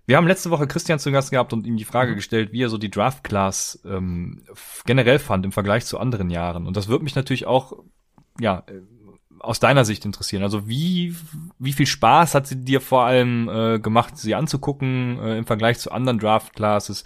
Wir 0.06 0.18
haben 0.18 0.28
letzte 0.28 0.50
Woche 0.50 0.68
Christian 0.68 1.00
zu 1.00 1.12
Gast 1.12 1.32
gehabt 1.32 1.54
und 1.54 1.68
ihm 1.68 1.78
die 1.78 1.86
Frage 1.86 2.16
gestellt, 2.16 2.52
wie 2.52 2.64
er 2.64 2.70
so 2.70 2.78
die 2.78 2.90
Draft 2.90 3.24
Class 3.24 3.80
ähm, 3.86 4.42
generell 4.86 5.20
fand 5.20 5.46
im 5.46 5.52
Vergleich 5.52 5.86
zu 5.86 6.00
anderen 6.00 6.32
Jahren. 6.32 6.68
Und 6.68 6.76
das 6.76 6.88
würde 6.88 7.04
mich 7.04 7.16
natürlich 7.16 7.46
auch, 7.46 7.74
ja, 8.40 8.64
äh, 8.68 8.82
aus 9.39 9.60
deiner 9.60 9.86
Sicht 9.86 10.05
interessieren. 10.05 10.43
Also 10.43 10.67
wie, 10.67 11.15
wie 11.58 11.74
viel 11.74 11.86
Spaß 11.86 12.36
hat 12.36 12.48
sie 12.48 12.63
dir 12.63 12.81
vor 12.81 13.03
allem 13.03 13.50
äh, 13.50 13.79
gemacht, 13.79 14.17
sie 14.17 14.36
anzugucken 14.36 15.19
äh, 15.19 15.38
im 15.38 15.46
Vergleich 15.46 15.79
zu 15.79 15.91
anderen 15.91 16.19
Draft 16.19 16.55
Classes? 16.55 17.03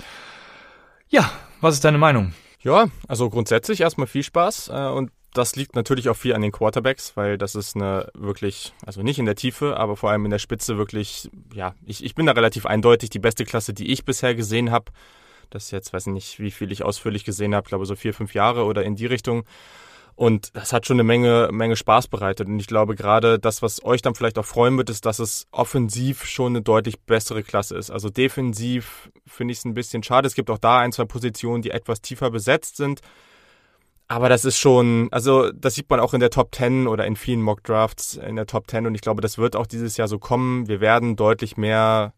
Ja, 1.10 1.32
was 1.62 1.76
ist 1.76 1.86
deine 1.86 1.98
Meinung? 1.98 2.34
Ja, 2.62 2.88
also 3.08 3.30
grundsätzlich 3.30 3.82
erstmal 3.82 4.08
viel 4.08 4.24
Spaß 4.24 4.70
äh, 4.74 4.88
und 4.88 5.12
das 5.34 5.56
liegt 5.56 5.76
natürlich 5.76 6.10
auch 6.10 6.16
viel 6.16 6.34
an 6.34 6.42
den 6.42 6.52
Quarterbacks, 6.52 7.18
weil 7.18 7.38
das 7.38 7.56
ist 7.56 7.76
eine 7.76 8.10
wirklich, 8.14 8.74
also 8.86 9.02
nicht 9.02 9.20
in 9.20 9.26
der 9.26 9.36
Tiefe, 9.36 9.78
aber 9.78 9.98
vor 9.98 10.12
allem 10.12 10.26
in 10.26 10.32
der 10.32 10.40
Spitze 10.40 10.78
wirklich, 10.78 11.30
ja, 11.54 11.74
ich, 11.86 12.04
ich 12.04 12.16
bin 12.16 12.28
da 12.28 12.34
relativ 12.34 12.66
eindeutig 12.66 13.10
die 13.10 13.20
beste 13.20 13.44
Klasse, 13.44 13.74
die 13.74 13.92
ich 13.92 14.06
bisher 14.06 14.36
gesehen 14.36 14.72
habe. 14.72 14.92
Das 15.50 15.66
ist 15.66 15.72
jetzt, 15.72 15.92
weiß 15.92 16.08
ich 16.08 16.14
nicht, 16.14 16.40
wie 16.40 16.52
viel 16.52 16.72
ich 16.72 16.84
ausführlich 16.84 17.26
gesehen 17.26 17.56
habe, 17.56 17.68
glaube 17.68 17.86
so 17.86 17.96
vier, 17.96 18.14
fünf 18.14 18.34
Jahre 18.34 18.66
oder 18.66 18.84
in 18.84 18.96
die 18.96 19.06
Richtung. 19.08 19.44
Und 20.16 20.56
das 20.56 20.74
hat 20.74 20.86
schon 20.86 20.96
eine 20.96 21.04
Menge, 21.04 21.50
Menge 21.52 21.76
Spaß 21.76 22.08
bereitet. 22.08 22.48
Und 22.48 22.60
ich 22.60 22.68
glaube 22.68 22.96
gerade 22.96 23.40
das, 23.40 23.62
was 23.62 23.84
euch 23.84 24.02
dann 24.02 24.16
vielleicht 24.16 24.38
auch 24.38 24.46
freuen 24.46 24.78
wird, 24.78 24.90
ist, 24.90 25.06
dass 25.06 25.20
es 25.20 25.48
offensiv 25.52 26.26
schon 26.26 26.54
eine 26.54 26.62
deutlich 26.62 27.00
bessere 27.02 27.44
Klasse 27.44 27.76
ist. 27.76 27.90
Also 27.90 28.10
defensiv 28.10 29.10
finde 29.26 29.54
ich 29.54 29.60
es 29.60 29.66
ein 29.66 29.74
bisschen 29.74 30.04
schade. 30.04 30.28
Es 30.28 30.36
gibt 30.36 30.50
auch 30.50 30.60
da 30.60 30.80
ein, 30.80 30.92
zwei 30.92 31.06
Positionen, 31.06 31.64
die 31.64 31.72
etwas 31.72 32.02
tiefer 32.02 32.30
besetzt 32.30 32.78
sind. 32.78 33.02
Aber 34.08 34.30
das 34.30 34.46
ist 34.46 34.60
schon, 34.60 35.08
also 35.12 35.52
das 35.52 35.76
sieht 35.76 35.90
man 35.90 36.00
auch 36.00 36.14
in 36.14 36.20
der 36.20 36.30
Top 36.30 36.54
10 36.54 36.88
oder 36.88 37.06
in 37.08 37.16
vielen 37.16 37.42
Mock 37.42 37.64
Drafts 37.64 38.16
in 38.16 38.36
der 38.36 38.46
Top 38.46 38.70
10 38.70 38.86
und 38.86 38.96
ich 38.96 39.02
glaube, 39.02 39.22
das 39.22 39.38
wird 39.38 39.56
auch 39.56 39.66
dieses 39.66 39.98
Jahr 39.98 40.08
so 40.08 40.20
kommen. 40.20 40.68
Wir 40.68 40.82
werden 40.82 41.16
deutlich 41.16 41.58
mehr 41.58 42.14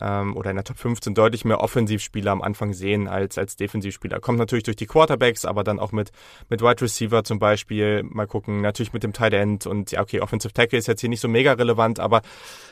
ähm, 0.00 0.36
oder 0.36 0.50
in 0.50 0.56
der 0.56 0.64
Top 0.64 0.78
15 0.78 1.14
deutlich 1.14 1.44
mehr 1.44 1.60
Offensivspieler 1.60 2.32
am 2.32 2.42
Anfang 2.42 2.72
sehen 2.72 3.08
als, 3.08 3.38
als 3.38 3.56
Defensivspieler. 3.56 4.20
Kommt 4.20 4.38
natürlich 4.38 4.64
durch 4.64 4.76
die 4.76 4.86
Quarterbacks, 4.86 5.44
aber 5.44 5.64
dann 5.64 5.78
auch 5.78 5.92
mit, 5.92 6.10
mit 6.48 6.62
Wide 6.62 6.80
Receiver 6.80 7.24
zum 7.24 7.38
Beispiel. 7.38 8.02
Mal 8.04 8.26
gucken, 8.26 8.60
natürlich 8.60 8.92
mit 8.92 9.02
dem 9.02 9.12
Tight 9.12 9.32
End 9.32 9.66
und 9.66 9.90
ja, 9.92 10.00
okay, 10.00 10.20
Offensive 10.20 10.52
Tackle 10.52 10.78
ist 10.78 10.88
jetzt 10.88 11.00
hier 11.00 11.10
nicht 11.10 11.20
so 11.20 11.28
mega 11.28 11.52
relevant, 11.52 12.00
aber 12.00 12.22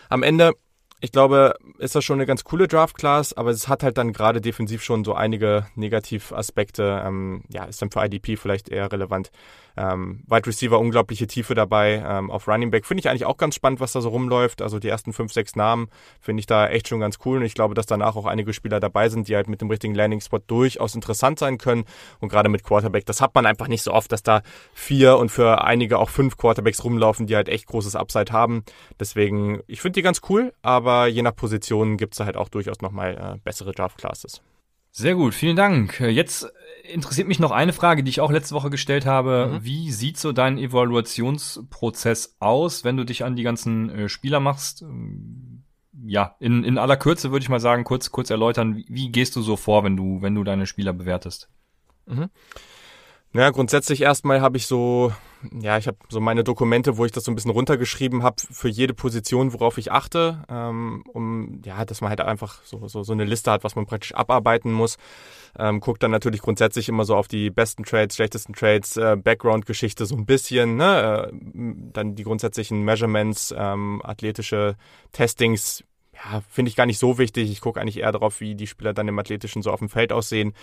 am 0.08 0.22
Ende 0.22 0.52
ich 1.00 1.12
glaube, 1.12 1.54
ist 1.78 1.94
das 1.94 2.04
schon 2.04 2.18
eine 2.18 2.26
ganz 2.26 2.42
coole 2.42 2.66
Draft-Class, 2.66 3.34
aber 3.34 3.50
es 3.50 3.68
hat 3.68 3.84
halt 3.84 3.98
dann 3.98 4.12
gerade 4.12 4.40
defensiv 4.40 4.82
schon 4.82 5.04
so 5.04 5.14
einige 5.14 5.66
Negativaspekte. 5.76 7.02
Ähm, 7.06 7.44
ja, 7.50 7.64
ist 7.64 7.80
dann 7.80 7.90
für 7.90 8.04
IDP 8.04 8.36
vielleicht 8.36 8.68
eher 8.68 8.90
relevant. 8.90 9.30
Ähm, 9.76 10.24
Wide 10.26 10.46
Receiver, 10.46 10.76
unglaubliche 10.76 11.28
Tiefe 11.28 11.54
dabei. 11.54 12.02
Ähm, 12.04 12.32
auf 12.32 12.48
Running 12.48 12.72
Back 12.72 12.84
finde 12.84 13.00
ich 13.00 13.08
eigentlich 13.08 13.26
auch 13.26 13.36
ganz 13.36 13.54
spannend, 13.54 13.78
was 13.78 13.92
da 13.92 14.00
so 14.00 14.08
rumläuft. 14.08 14.60
Also 14.60 14.80
die 14.80 14.88
ersten 14.88 15.12
fünf, 15.12 15.32
sechs 15.32 15.54
Namen 15.54 15.88
finde 16.20 16.40
ich 16.40 16.46
da 16.46 16.66
echt 16.66 16.88
schon 16.88 16.98
ganz 16.98 17.18
cool. 17.24 17.38
Und 17.38 17.44
ich 17.44 17.54
glaube, 17.54 17.74
dass 17.74 17.86
danach 17.86 18.16
auch 18.16 18.26
einige 18.26 18.52
Spieler 18.52 18.80
dabei 18.80 19.08
sind, 19.08 19.28
die 19.28 19.36
halt 19.36 19.46
mit 19.46 19.60
dem 19.60 19.70
richtigen 19.70 19.94
Landing-Spot 19.94 20.40
durchaus 20.48 20.96
interessant 20.96 21.38
sein 21.38 21.58
können. 21.58 21.84
Und 22.18 22.28
gerade 22.28 22.48
mit 22.48 22.64
Quarterback, 22.64 23.06
das 23.06 23.20
hat 23.20 23.36
man 23.36 23.46
einfach 23.46 23.68
nicht 23.68 23.84
so 23.84 23.92
oft, 23.92 24.10
dass 24.10 24.24
da 24.24 24.42
vier 24.74 25.16
und 25.16 25.30
für 25.30 25.62
einige 25.62 26.00
auch 26.00 26.10
fünf 26.10 26.36
Quarterbacks 26.36 26.82
rumlaufen, 26.82 27.28
die 27.28 27.36
halt 27.36 27.48
echt 27.48 27.66
großes 27.66 27.94
Upside 27.94 28.32
haben. 28.32 28.64
Deswegen, 28.98 29.60
ich 29.68 29.80
finde 29.80 29.94
die 29.94 30.02
ganz 30.02 30.22
cool, 30.28 30.52
aber 30.60 30.87
je 30.88 31.22
nach 31.22 31.34
Position 31.34 31.96
gibt 31.96 32.14
es 32.14 32.18
da 32.18 32.24
halt 32.24 32.36
auch 32.36 32.48
durchaus 32.48 32.80
nochmal 32.80 33.16
äh, 33.16 33.38
bessere 33.44 33.72
Draft-Classes. 33.72 34.42
Sehr 34.90 35.14
gut, 35.14 35.34
vielen 35.34 35.56
Dank. 35.56 36.00
Jetzt 36.00 36.50
interessiert 36.82 37.28
mich 37.28 37.38
noch 37.38 37.50
eine 37.50 37.72
Frage, 37.72 38.02
die 38.02 38.10
ich 38.10 38.20
auch 38.20 38.32
letzte 38.32 38.54
Woche 38.54 38.70
gestellt 38.70 39.06
habe. 39.06 39.52
Mhm. 39.52 39.64
Wie 39.64 39.92
sieht 39.92 40.16
so 40.16 40.32
dein 40.32 40.58
Evaluationsprozess 40.58 42.36
aus, 42.40 42.84
wenn 42.84 42.96
du 42.96 43.04
dich 43.04 43.24
an 43.24 43.36
die 43.36 43.42
ganzen 43.42 43.90
äh, 43.90 44.08
Spieler 44.08 44.40
machst? 44.40 44.84
Ja, 46.04 46.36
in, 46.40 46.64
in 46.64 46.78
aller 46.78 46.96
Kürze 46.96 47.30
würde 47.30 47.42
ich 47.42 47.48
mal 47.48 47.60
sagen, 47.60 47.84
kurz, 47.84 48.10
kurz 48.10 48.30
erläutern, 48.30 48.76
wie, 48.76 48.86
wie, 48.88 49.12
gehst 49.12 49.36
du 49.36 49.42
so 49.42 49.56
vor, 49.56 49.84
wenn 49.84 49.96
du, 49.96 50.22
wenn 50.22 50.34
du 50.34 50.42
deine 50.42 50.66
Spieler 50.66 50.92
bewertest? 50.92 51.48
Mhm. 52.06 52.30
Ja, 53.34 53.50
grundsätzlich 53.50 54.00
erstmal 54.00 54.40
habe 54.40 54.56
ich 54.56 54.66
so, 54.66 55.12
ja, 55.60 55.76
ich 55.76 55.86
habe 55.86 55.98
so 56.08 56.18
meine 56.18 56.44
Dokumente, 56.44 56.96
wo 56.96 57.04
ich 57.04 57.12
das 57.12 57.24
so 57.24 57.30
ein 57.30 57.34
bisschen 57.34 57.50
runtergeschrieben 57.50 58.22
habe 58.22 58.36
für 58.50 58.68
jede 58.68 58.94
Position, 58.94 59.52
worauf 59.52 59.76
ich 59.76 59.92
achte, 59.92 60.44
ähm, 60.48 61.04
um 61.12 61.60
ja, 61.62 61.84
dass 61.84 62.00
man 62.00 62.08
halt 62.08 62.22
einfach 62.22 62.62
so, 62.64 62.88
so, 62.88 63.02
so 63.02 63.12
eine 63.12 63.24
Liste 63.24 63.50
hat, 63.50 63.64
was 63.64 63.76
man 63.76 63.84
praktisch 63.84 64.14
abarbeiten 64.14 64.72
muss. 64.72 64.96
Ähm, 65.58 65.80
guckt 65.80 66.02
dann 66.02 66.10
natürlich 66.10 66.40
grundsätzlich 66.40 66.88
immer 66.88 67.04
so 67.04 67.16
auf 67.16 67.28
die 67.28 67.50
besten 67.50 67.84
Trades, 67.84 68.16
schlechtesten 68.16 68.54
Trades, 68.54 68.96
äh, 68.96 69.16
Background-Geschichte 69.16 70.06
so 70.06 70.16
ein 70.16 70.24
bisschen, 70.24 70.76
ne? 70.76 71.30
Äh, 71.30 71.32
dann 71.92 72.14
die 72.14 72.24
grundsätzlichen 72.24 72.82
Measurements, 72.82 73.54
ähm, 73.56 74.00
athletische 74.04 74.76
Testings, 75.12 75.84
ja, 76.24 76.42
finde 76.48 76.68
ich 76.70 76.76
gar 76.76 76.86
nicht 76.86 76.98
so 76.98 77.18
wichtig. 77.18 77.50
Ich 77.50 77.60
gucke 77.60 77.80
eigentlich 77.80 77.98
eher 77.98 78.12
darauf, 78.12 78.40
wie 78.40 78.54
die 78.54 78.66
Spieler 78.66 78.92
dann 78.92 79.08
im 79.08 79.18
Athletischen 79.18 79.62
so 79.62 79.70
auf 79.70 79.78
dem 79.78 79.88
Feld 79.88 80.12
aussehen. 80.12 80.54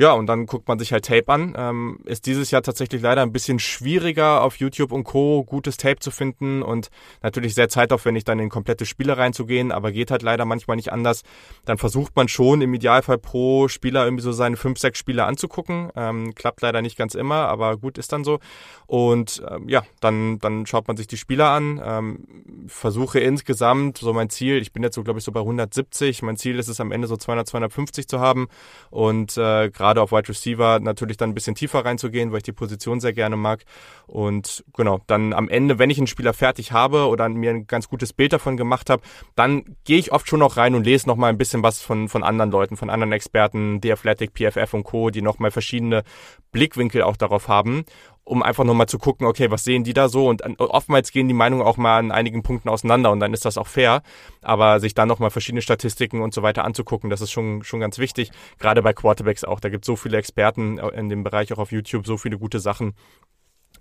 Ja, 0.00 0.14
und 0.14 0.28
dann 0.28 0.46
guckt 0.46 0.66
man 0.66 0.78
sich 0.78 0.94
halt 0.94 1.04
Tape 1.04 1.30
an. 1.30 1.54
Ähm, 1.58 1.98
ist 2.06 2.24
dieses 2.24 2.50
Jahr 2.50 2.62
tatsächlich 2.62 3.02
leider 3.02 3.20
ein 3.20 3.32
bisschen 3.32 3.58
schwieriger 3.58 4.42
auf 4.42 4.56
YouTube 4.56 4.92
und 4.92 5.04
Co. 5.04 5.44
gutes 5.44 5.76
Tape 5.76 5.98
zu 5.98 6.10
finden 6.10 6.62
und 6.62 6.88
natürlich 7.22 7.54
sehr 7.54 7.68
zeitaufwendig 7.68 8.24
dann 8.24 8.38
in 8.38 8.48
komplette 8.48 8.86
Spiele 8.86 9.18
reinzugehen, 9.18 9.72
aber 9.72 9.92
geht 9.92 10.10
halt 10.10 10.22
leider 10.22 10.46
manchmal 10.46 10.78
nicht 10.78 10.90
anders. 10.90 11.20
Dann 11.66 11.76
versucht 11.76 12.16
man 12.16 12.28
schon 12.28 12.62
im 12.62 12.72
Idealfall 12.72 13.18
pro 13.18 13.68
Spieler 13.68 14.04
irgendwie 14.04 14.22
so 14.22 14.32
seine 14.32 14.56
fünf, 14.56 14.78
sechs 14.78 14.98
Spiele 14.98 15.26
anzugucken. 15.26 15.90
Ähm, 15.94 16.34
klappt 16.34 16.62
leider 16.62 16.80
nicht 16.80 16.96
ganz 16.96 17.14
immer, 17.14 17.48
aber 17.48 17.76
gut 17.76 17.98
ist 17.98 18.10
dann 18.14 18.24
so. 18.24 18.38
Und 18.86 19.42
ähm, 19.50 19.68
ja, 19.68 19.82
dann, 20.00 20.38
dann 20.38 20.64
schaut 20.64 20.88
man 20.88 20.96
sich 20.96 21.08
die 21.08 21.18
Spieler 21.18 21.50
an. 21.50 21.78
Ähm, 21.84 22.66
versuche 22.68 23.20
insgesamt, 23.20 23.98
so 23.98 24.14
mein 24.14 24.30
Ziel, 24.30 24.62
ich 24.62 24.72
bin 24.72 24.82
jetzt 24.82 24.94
so, 24.94 25.02
glaube 25.02 25.18
ich, 25.18 25.26
so 25.26 25.32
bei 25.32 25.40
170. 25.40 26.22
Mein 26.22 26.38
Ziel 26.38 26.58
ist 26.58 26.68
es 26.68 26.80
am 26.80 26.90
Ende 26.90 27.06
so 27.06 27.18
200, 27.18 27.46
250 27.46 28.08
zu 28.08 28.18
haben 28.18 28.48
und 28.88 29.36
äh, 29.36 29.68
gerade 29.68 29.89
gerade 29.90 30.02
auf 30.02 30.12
Wide 30.12 30.28
Receiver 30.28 30.78
natürlich 30.78 31.16
dann 31.16 31.30
ein 31.30 31.34
bisschen 31.34 31.56
tiefer 31.56 31.84
reinzugehen, 31.84 32.30
weil 32.30 32.38
ich 32.38 32.44
die 32.44 32.52
Position 32.52 33.00
sehr 33.00 33.12
gerne 33.12 33.36
mag. 33.36 33.64
Und 34.06 34.64
genau, 34.76 35.00
dann 35.08 35.32
am 35.32 35.48
Ende, 35.48 35.80
wenn 35.80 35.90
ich 35.90 35.98
einen 35.98 36.06
Spieler 36.06 36.32
fertig 36.32 36.70
habe 36.70 37.08
oder 37.08 37.28
mir 37.28 37.50
ein 37.50 37.66
ganz 37.66 37.88
gutes 37.88 38.12
Bild 38.12 38.32
davon 38.32 38.56
gemacht 38.56 38.88
habe, 38.88 39.02
dann 39.34 39.76
gehe 39.84 39.98
ich 39.98 40.12
oft 40.12 40.28
schon 40.28 40.38
noch 40.38 40.56
rein 40.56 40.76
und 40.76 40.84
lese 40.84 41.08
noch 41.08 41.16
mal 41.16 41.26
ein 41.26 41.38
bisschen 41.38 41.64
was 41.64 41.80
von, 41.82 42.08
von 42.08 42.22
anderen 42.22 42.52
Leuten, 42.52 42.76
von 42.76 42.88
anderen 42.88 43.12
Experten, 43.12 43.80
The 43.82 43.92
Athletic, 43.92 44.32
PFF 44.32 44.74
und 44.74 44.84
Co., 44.84 45.10
die 45.10 45.22
noch 45.22 45.40
mal 45.40 45.50
verschiedene 45.50 46.04
Blickwinkel 46.52 47.02
auch 47.02 47.16
darauf 47.16 47.48
haben 47.48 47.84
um 48.30 48.44
einfach 48.44 48.62
nochmal 48.62 48.86
zu 48.86 48.98
gucken, 48.98 49.26
okay, 49.26 49.50
was 49.50 49.64
sehen 49.64 49.82
die 49.82 49.92
da 49.92 50.08
so? 50.08 50.28
Und 50.28 50.42
oftmals 50.60 51.10
gehen 51.10 51.26
die 51.26 51.34
Meinungen 51.34 51.64
auch 51.64 51.76
mal 51.76 51.98
an 51.98 52.12
einigen 52.12 52.44
Punkten 52.44 52.68
auseinander 52.68 53.10
und 53.10 53.18
dann 53.18 53.34
ist 53.34 53.44
das 53.44 53.58
auch 53.58 53.66
fair. 53.66 54.02
Aber 54.40 54.78
sich 54.78 54.94
dann 54.94 55.08
nochmal 55.08 55.30
verschiedene 55.30 55.62
Statistiken 55.62 56.22
und 56.22 56.32
so 56.32 56.42
weiter 56.44 56.64
anzugucken, 56.64 57.10
das 57.10 57.22
ist 57.22 57.32
schon, 57.32 57.64
schon 57.64 57.80
ganz 57.80 57.98
wichtig. 57.98 58.30
Gerade 58.60 58.82
bei 58.82 58.92
Quarterbacks 58.92 59.42
auch. 59.42 59.58
Da 59.58 59.68
gibt 59.68 59.84
es 59.84 59.86
so 59.86 59.96
viele 59.96 60.16
Experten 60.16 60.78
in 60.78 61.08
dem 61.08 61.24
Bereich 61.24 61.52
auch 61.52 61.58
auf 61.58 61.72
YouTube, 61.72 62.06
so 62.06 62.16
viele 62.16 62.38
gute 62.38 62.60
Sachen 62.60 62.94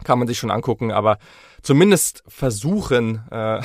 kann 0.03 0.17
man 0.17 0.27
sich 0.27 0.37
schon 0.37 0.51
angucken, 0.51 0.91
aber 0.91 1.17
zumindest 1.61 2.23
versuchen, 2.27 3.23
äh, 3.31 3.61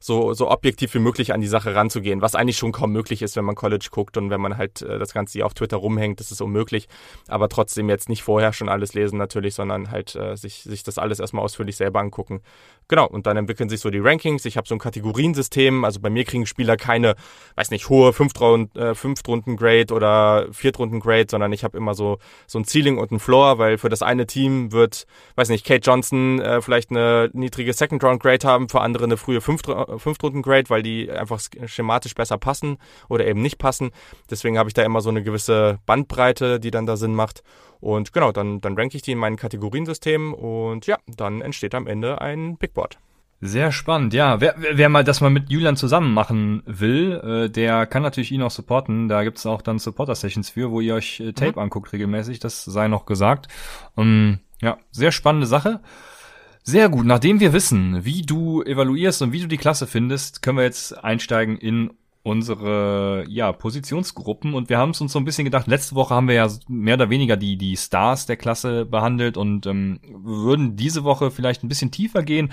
so, 0.00 0.34
so 0.34 0.50
objektiv 0.50 0.94
wie 0.94 0.98
möglich 0.98 1.32
an 1.32 1.40
die 1.40 1.46
Sache 1.46 1.74
ranzugehen, 1.74 2.22
was 2.22 2.34
eigentlich 2.34 2.56
schon 2.56 2.72
kaum 2.72 2.92
möglich 2.92 3.22
ist, 3.22 3.36
wenn 3.36 3.44
man 3.44 3.54
College 3.54 3.88
guckt 3.90 4.16
und 4.16 4.30
wenn 4.30 4.40
man 4.40 4.56
halt 4.56 4.82
äh, 4.82 4.98
das 4.98 5.12
Ganze 5.12 5.34
hier 5.34 5.46
auf 5.46 5.54
Twitter 5.54 5.76
rumhängt, 5.76 6.20
das 6.20 6.30
ist 6.30 6.40
unmöglich, 6.40 6.88
aber 7.28 7.48
trotzdem 7.48 7.88
jetzt 7.88 8.08
nicht 8.08 8.22
vorher 8.22 8.52
schon 8.52 8.68
alles 8.68 8.94
lesen 8.94 9.18
natürlich, 9.18 9.54
sondern 9.54 9.90
halt 9.90 10.14
äh, 10.14 10.36
sich, 10.36 10.62
sich 10.62 10.82
das 10.82 10.98
alles 10.98 11.20
erstmal 11.20 11.44
ausführlich 11.44 11.76
selber 11.76 12.00
angucken. 12.00 12.40
Genau, 12.88 13.06
und 13.06 13.26
dann 13.26 13.36
entwickeln 13.36 13.68
sich 13.68 13.80
so 13.80 13.90
die 13.90 13.98
Rankings, 13.98 14.44
ich 14.44 14.56
habe 14.56 14.68
so 14.68 14.74
ein 14.74 14.78
Kategoriensystem, 14.78 15.84
also 15.84 15.98
bei 16.00 16.10
mir 16.10 16.24
kriegen 16.24 16.46
Spieler 16.46 16.76
keine, 16.76 17.16
weiß 17.56 17.70
nicht, 17.70 17.88
hohe 17.88 18.12
Fünftrunden-Grade 18.12 19.86
äh, 19.88 19.92
oder 19.92 20.46
Viertrunden-Grade, 20.52 21.26
sondern 21.30 21.52
ich 21.52 21.64
habe 21.64 21.76
immer 21.76 21.94
so, 21.94 22.18
so 22.46 22.60
ein 22.60 22.64
Ceiling 22.64 22.98
und 22.98 23.10
ein 23.10 23.18
Floor, 23.18 23.58
weil 23.58 23.78
für 23.78 23.88
das 23.88 24.02
eine 24.02 24.26
Team 24.26 24.70
wird, 24.70 25.06
weiß 25.34 25.48
nicht, 25.48 25.66
Kate 25.66 25.80
Johnson 25.80 26.40
äh, 26.40 26.62
vielleicht 26.62 26.90
eine 26.90 27.28
niedrige 27.36 27.72
Second-Round-Grade 27.72 28.46
haben, 28.46 28.68
für 28.68 28.80
andere 28.80 29.04
eine 29.04 29.16
frühe 29.16 29.40
Fünftrunden-Grade, 29.40 30.70
weil 30.70 30.82
die 30.82 31.10
einfach 31.10 31.40
schematisch 31.66 32.14
besser 32.14 32.38
passen 32.38 32.78
oder 33.08 33.26
eben 33.26 33.42
nicht 33.42 33.58
passen. 33.58 33.90
Deswegen 34.30 34.58
habe 34.58 34.68
ich 34.68 34.74
da 34.74 34.82
immer 34.82 35.00
so 35.00 35.10
eine 35.10 35.22
gewisse 35.22 35.78
Bandbreite, 35.86 36.60
die 36.60 36.70
dann 36.70 36.86
da 36.86 36.96
Sinn 36.96 37.14
macht. 37.14 37.42
Und 37.80 38.12
genau, 38.12 38.32
dann, 38.32 38.60
dann 38.60 38.76
ranke 38.76 38.96
ich 38.96 39.02
die 39.02 39.12
in 39.12 39.18
meinen 39.18 39.36
Kategoriensystem 39.36 40.34
und 40.34 40.86
ja, 40.86 40.98
dann 41.06 41.40
entsteht 41.40 41.74
am 41.74 41.86
Ende 41.86 42.20
ein 42.20 42.56
Big 42.56 42.74
Board. 42.74 42.98
Sehr 43.42 43.70
spannend, 43.70 44.14
ja. 44.14 44.40
Wer, 44.40 44.54
wer 44.56 44.88
mal 44.88 45.04
das 45.04 45.20
mal 45.20 45.28
mit 45.28 45.50
Julian 45.50 45.76
zusammen 45.76 46.14
machen 46.14 46.62
will, 46.64 47.20
äh, 47.46 47.50
der 47.50 47.86
kann 47.86 48.02
natürlich 48.02 48.32
ihn 48.32 48.42
auch 48.42 48.50
supporten. 48.50 49.08
Da 49.08 49.24
gibt's 49.24 49.44
auch 49.44 49.60
dann 49.60 49.78
Supporter-Sessions 49.78 50.48
für, 50.48 50.70
wo 50.70 50.80
ihr 50.80 50.94
euch 50.94 51.20
äh, 51.20 51.32
Tape 51.34 51.52
mhm. 51.52 51.58
anguckt 51.58 51.92
regelmäßig. 51.92 52.38
Das 52.38 52.64
sei 52.64 52.88
noch 52.88 53.04
gesagt. 53.04 53.48
Um, 53.94 54.06
ähm, 54.06 54.38
ja, 54.62 54.78
sehr 54.90 55.12
spannende 55.12 55.46
Sache. 55.46 55.80
Sehr 56.68 56.88
gut. 56.88 57.06
Nachdem 57.06 57.38
wir 57.38 57.52
wissen, 57.52 58.04
wie 58.04 58.22
du 58.22 58.60
evaluierst 58.60 59.22
und 59.22 59.30
wie 59.30 59.40
du 59.40 59.46
die 59.46 59.56
Klasse 59.56 59.86
findest, 59.86 60.42
können 60.42 60.58
wir 60.58 60.64
jetzt 60.64 60.92
einsteigen 60.92 61.58
in 61.58 61.92
unsere 62.24 63.24
ja, 63.28 63.52
Positionsgruppen 63.52 64.52
und 64.52 64.68
wir 64.68 64.76
haben 64.76 64.90
es 64.90 65.00
uns 65.00 65.12
so 65.12 65.20
ein 65.20 65.24
bisschen 65.24 65.44
gedacht, 65.44 65.68
letzte 65.68 65.94
Woche 65.94 66.12
haben 66.12 66.26
wir 66.26 66.34
ja 66.34 66.50
mehr 66.66 66.96
oder 66.96 67.08
weniger 67.08 67.36
die, 67.36 67.56
die 67.56 67.76
Stars 67.76 68.26
der 68.26 68.36
Klasse 68.36 68.84
behandelt 68.84 69.36
und 69.36 69.64
ähm, 69.66 70.00
würden 70.10 70.74
diese 70.74 71.04
Woche 71.04 71.30
vielleicht 71.30 71.62
ein 71.62 71.68
bisschen 71.68 71.92
tiefer 71.92 72.24
gehen. 72.24 72.50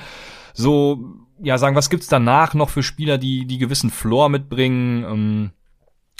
So, 0.53 1.15
ja, 1.41 1.57
sagen, 1.57 1.75
was 1.75 1.89
gibt's 1.89 2.07
danach 2.07 2.53
noch 2.53 2.69
für 2.69 2.83
Spieler, 2.83 3.17
die, 3.17 3.47
die 3.47 3.57
gewissen 3.57 3.89
Floor 3.89 4.29
mitbringen? 4.29 5.03
Ähm, 5.05 5.51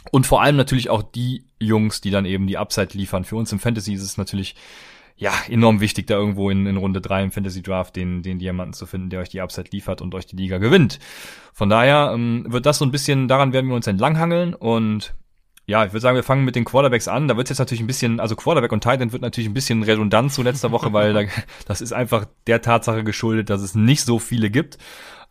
und 0.09 0.25
vor 0.25 0.41
allem 0.41 0.55
natürlich 0.55 0.89
auch 0.89 1.03
die 1.03 1.45
Jungs, 1.59 2.01
die 2.01 2.09
dann 2.09 2.25
eben 2.25 2.47
die 2.47 2.57
Upside 2.57 2.97
liefern. 2.97 3.23
Für 3.23 3.35
uns 3.35 3.51
im 3.51 3.59
Fantasy 3.59 3.93
ist 3.93 4.01
es 4.01 4.17
natürlich 4.17 4.55
ja, 5.15 5.33
enorm 5.47 5.79
wichtig, 5.79 6.07
da 6.07 6.15
irgendwo 6.15 6.49
in, 6.49 6.65
in 6.65 6.77
Runde 6.77 7.01
drei 7.01 7.23
im 7.23 7.31
Fantasy 7.31 7.61
Draft 7.61 7.95
den, 7.95 8.23
den 8.23 8.39
Diamanten 8.39 8.73
zu 8.73 8.85
finden, 8.85 9.09
der 9.09 9.19
euch 9.19 9.29
die 9.29 9.41
Upside 9.41 9.69
liefert 9.71 10.01
und 10.01 10.13
euch 10.15 10.25
die 10.25 10.35
Liga 10.35 10.57
gewinnt. 10.57 10.99
Von 11.53 11.69
daher 11.69 12.11
ähm, 12.13 12.45
wird 12.47 12.65
das 12.65 12.79
so 12.79 12.85
ein 12.85 12.91
bisschen, 12.91 13.27
daran 13.27 13.53
werden 13.53 13.69
wir 13.69 13.75
uns 13.75 13.87
entlanghangeln 13.87 14.53
und 14.53 15.15
ja, 15.65 15.85
ich 15.85 15.93
würde 15.93 16.01
sagen, 16.01 16.15
wir 16.15 16.23
fangen 16.23 16.43
mit 16.43 16.55
den 16.55 16.65
Quarterbacks 16.65 17.07
an. 17.07 17.29
Da 17.29 17.37
wird 17.37 17.47
jetzt 17.47 17.59
natürlich 17.59 17.81
ein 17.81 17.87
bisschen, 17.87 18.19
also 18.19 18.35
Quarterback 18.35 18.73
und 18.73 18.83
Titan 18.83 19.13
wird 19.13 19.21
natürlich 19.21 19.49
ein 19.49 19.53
bisschen 19.53 19.81
redundant 19.83 20.33
zu 20.33 20.43
letzter 20.43 20.71
Woche, 20.71 20.91
weil 20.91 21.13
da, 21.13 21.21
das 21.65 21.79
ist 21.79 21.93
einfach 21.93 22.25
der 22.47 22.61
Tatsache 22.61 23.03
geschuldet, 23.03 23.49
dass 23.49 23.61
es 23.61 23.75
nicht 23.75 24.01
so 24.01 24.19
viele 24.19 24.49
gibt. 24.49 24.77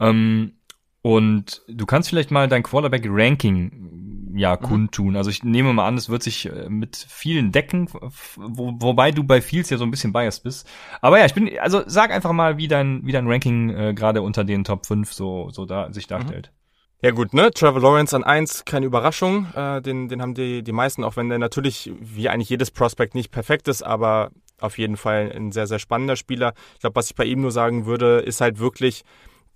Ähm, 0.00 0.54
und 1.02 1.62
du 1.68 1.84
kannst 1.84 2.08
vielleicht 2.08 2.30
mal 2.30 2.48
dein 2.48 2.62
Quarterback-Ranking 2.62 4.11
ja 4.34 4.56
mhm. 4.60 4.64
kundtun. 4.64 5.16
Also 5.16 5.30
ich 5.30 5.42
nehme 5.42 5.72
mal 5.72 5.86
an, 5.86 5.96
es 5.96 6.08
wird 6.08 6.22
sich 6.22 6.46
äh, 6.46 6.68
mit 6.68 6.96
vielen 6.96 7.52
decken, 7.52 7.88
wo, 8.36 8.74
wobei 8.78 9.10
du 9.10 9.24
bei 9.24 9.40
Fields 9.40 9.70
ja 9.70 9.78
so 9.78 9.84
ein 9.84 9.90
bisschen 9.90 10.12
biased 10.12 10.42
bist. 10.42 10.68
Aber 11.00 11.18
ja, 11.18 11.26
ich 11.26 11.34
bin, 11.34 11.50
also 11.58 11.82
sag 11.86 12.10
einfach 12.10 12.32
mal, 12.32 12.56
wie 12.56 12.68
dein, 12.68 13.04
wie 13.06 13.12
dein 13.12 13.28
Ranking 13.28 13.70
äh, 13.70 13.94
gerade 13.94 14.22
unter 14.22 14.44
den 14.44 14.64
Top 14.64 14.86
5 14.86 15.12
so, 15.12 15.50
so 15.50 15.64
da, 15.66 15.92
sich 15.92 16.06
darstellt. 16.06 16.50
Mhm. 16.52 16.62
Ja 17.04 17.10
gut, 17.10 17.34
ne? 17.34 17.50
Trevor 17.50 17.80
Lawrence 17.80 18.14
an 18.14 18.22
eins, 18.22 18.64
keine 18.64 18.86
Überraschung. 18.86 19.48
Äh, 19.56 19.82
den, 19.82 20.08
den 20.08 20.22
haben 20.22 20.34
die, 20.34 20.62
die 20.62 20.70
meisten, 20.70 21.02
auch 21.02 21.16
wenn 21.16 21.28
der 21.28 21.40
natürlich, 21.40 21.90
wie 22.00 22.28
eigentlich 22.28 22.48
jedes 22.48 22.70
Prospect, 22.70 23.16
nicht 23.16 23.32
perfekt 23.32 23.66
ist, 23.66 23.82
aber 23.82 24.30
auf 24.60 24.78
jeden 24.78 24.96
Fall 24.96 25.32
ein 25.34 25.50
sehr, 25.50 25.66
sehr 25.66 25.80
spannender 25.80 26.14
Spieler. 26.14 26.54
Ich 26.74 26.80
glaube, 26.80 26.94
was 26.94 27.10
ich 27.10 27.16
bei 27.16 27.24
ihm 27.24 27.40
nur 27.40 27.50
sagen 27.50 27.86
würde, 27.86 28.20
ist 28.20 28.40
halt 28.40 28.60
wirklich, 28.60 29.02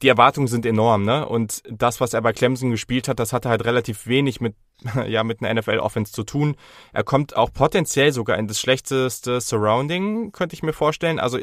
die 0.02 0.09
Erwartungen 0.09 0.46
sind 0.46 0.66
enorm, 0.66 1.04
ne? 1.04 1.26
Und 1.26 1.62
das, 1.70 2.00
was 2.00 2.12
er 2.12 2.20
bei 2.20 2.32
Clemson 2.32 2.70
gespielt 2.70 3.09
hat, 3.09 3.18
das 3.18 3.32
hatte 3.32 3.48
halt 3.48 3.64
relativ 3.64 4.06
wenig 4.06 4.40
mit, 4.40 4.54
ja, 5.06 5.24
mit 5.24 5.42
einer 5.42 5.61
NFL-Offense 5.61 6.12
zu 6.12 6.24
tun. 6.24 6.56
Er 6.92 7.04
kommt 7.04 7.37
auch 7.37 7.52
potenziell 7.52 8.12
sogar 8.12 8.38
in 8.38 8.46
das 8.46 8.61
schlechteste 8.61 9.40
Surrounding, 9.40 10.32
könnte 10.32 10.54
ich 10.54 10.62
mir 10.62 10.74
vorstellen. 10.74 11.18
Also, 11.18 11.38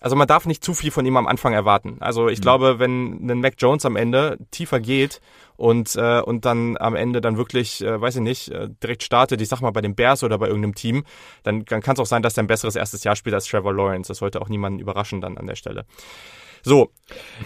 also 0.00 0.16
man 0.16 0.26
darf 0.26 0.46
nicht 0.46 0.64
zu 0.64 0.74
viel 0.74 0.90
von 0.90 1.06
ihm 1.06 1.16
am 1.16 1.28
Anfang 1.28 1.52
erwarten. 1.52 1.98
Also 2.00 2.28
ich 2.28 2.40
mhm. 2.40 2.42
glaube, 2.42 2.78
wenn 2.80 3.30
ein 3.30 3.40
Mac 3.40 3.54
Jones 3.58 3.86
am 3.86 3.94
Ende 3.94 4.36
tiefer 4.50 4.80
geht 4.80 5.20
und, 5.56 5.94
äh, 5.94 6.20
und 6.20 6.44
dann 6.44 6.76
am 6.76 6.96
Ende 6.96 7.20
dann 7.20 7.36
wirklich, 7.36 7.84
äh, 7.84 8.00
weiß 8.00 8.16
ich 8.16 8.22
nicht, 8.22 8.48
äh, 8.48 8.68
direkt 8.82 9.04
startet, 9.04 9.40
ich 9.40 9.48
sag 9.48 9.60
mal 9.60 9.70
bei 9.70 9.80
den 9.80 9.94
Bears 9.94 10.24
oder 10.24 10.38
bei 10.38 10.48
irgendeinem 10.48 10.74
Team, 10.74 11.04
dann, 11.44 11.64
dann 11.66 11.82
kann 11.82 11.94
es 11.94 12.00
auch 12.00 12.06
sein, 12.06 12.22
dass 12.22 12.36
er 12.36 12.42
ein 12.42 12.48
besseres 12.48 12.74
erstes 12.74 13.04
Jahr 13.04 13.14
spielt 13.14 13.34
als 13.34 13.46
Trevor 13.46 13.72
Lawrence. 13.72 14.08
Das 14.08 14.18
sollte 14.18 14.42
auch 14.42 14.48
niemanden 14.48 14.80
überraschen 14.80 15.20
dann 15.20 15.38
an 15.38 15.46
der 15.46 15.54
Stelle. 15.54 15.84
So. 16.62 16.90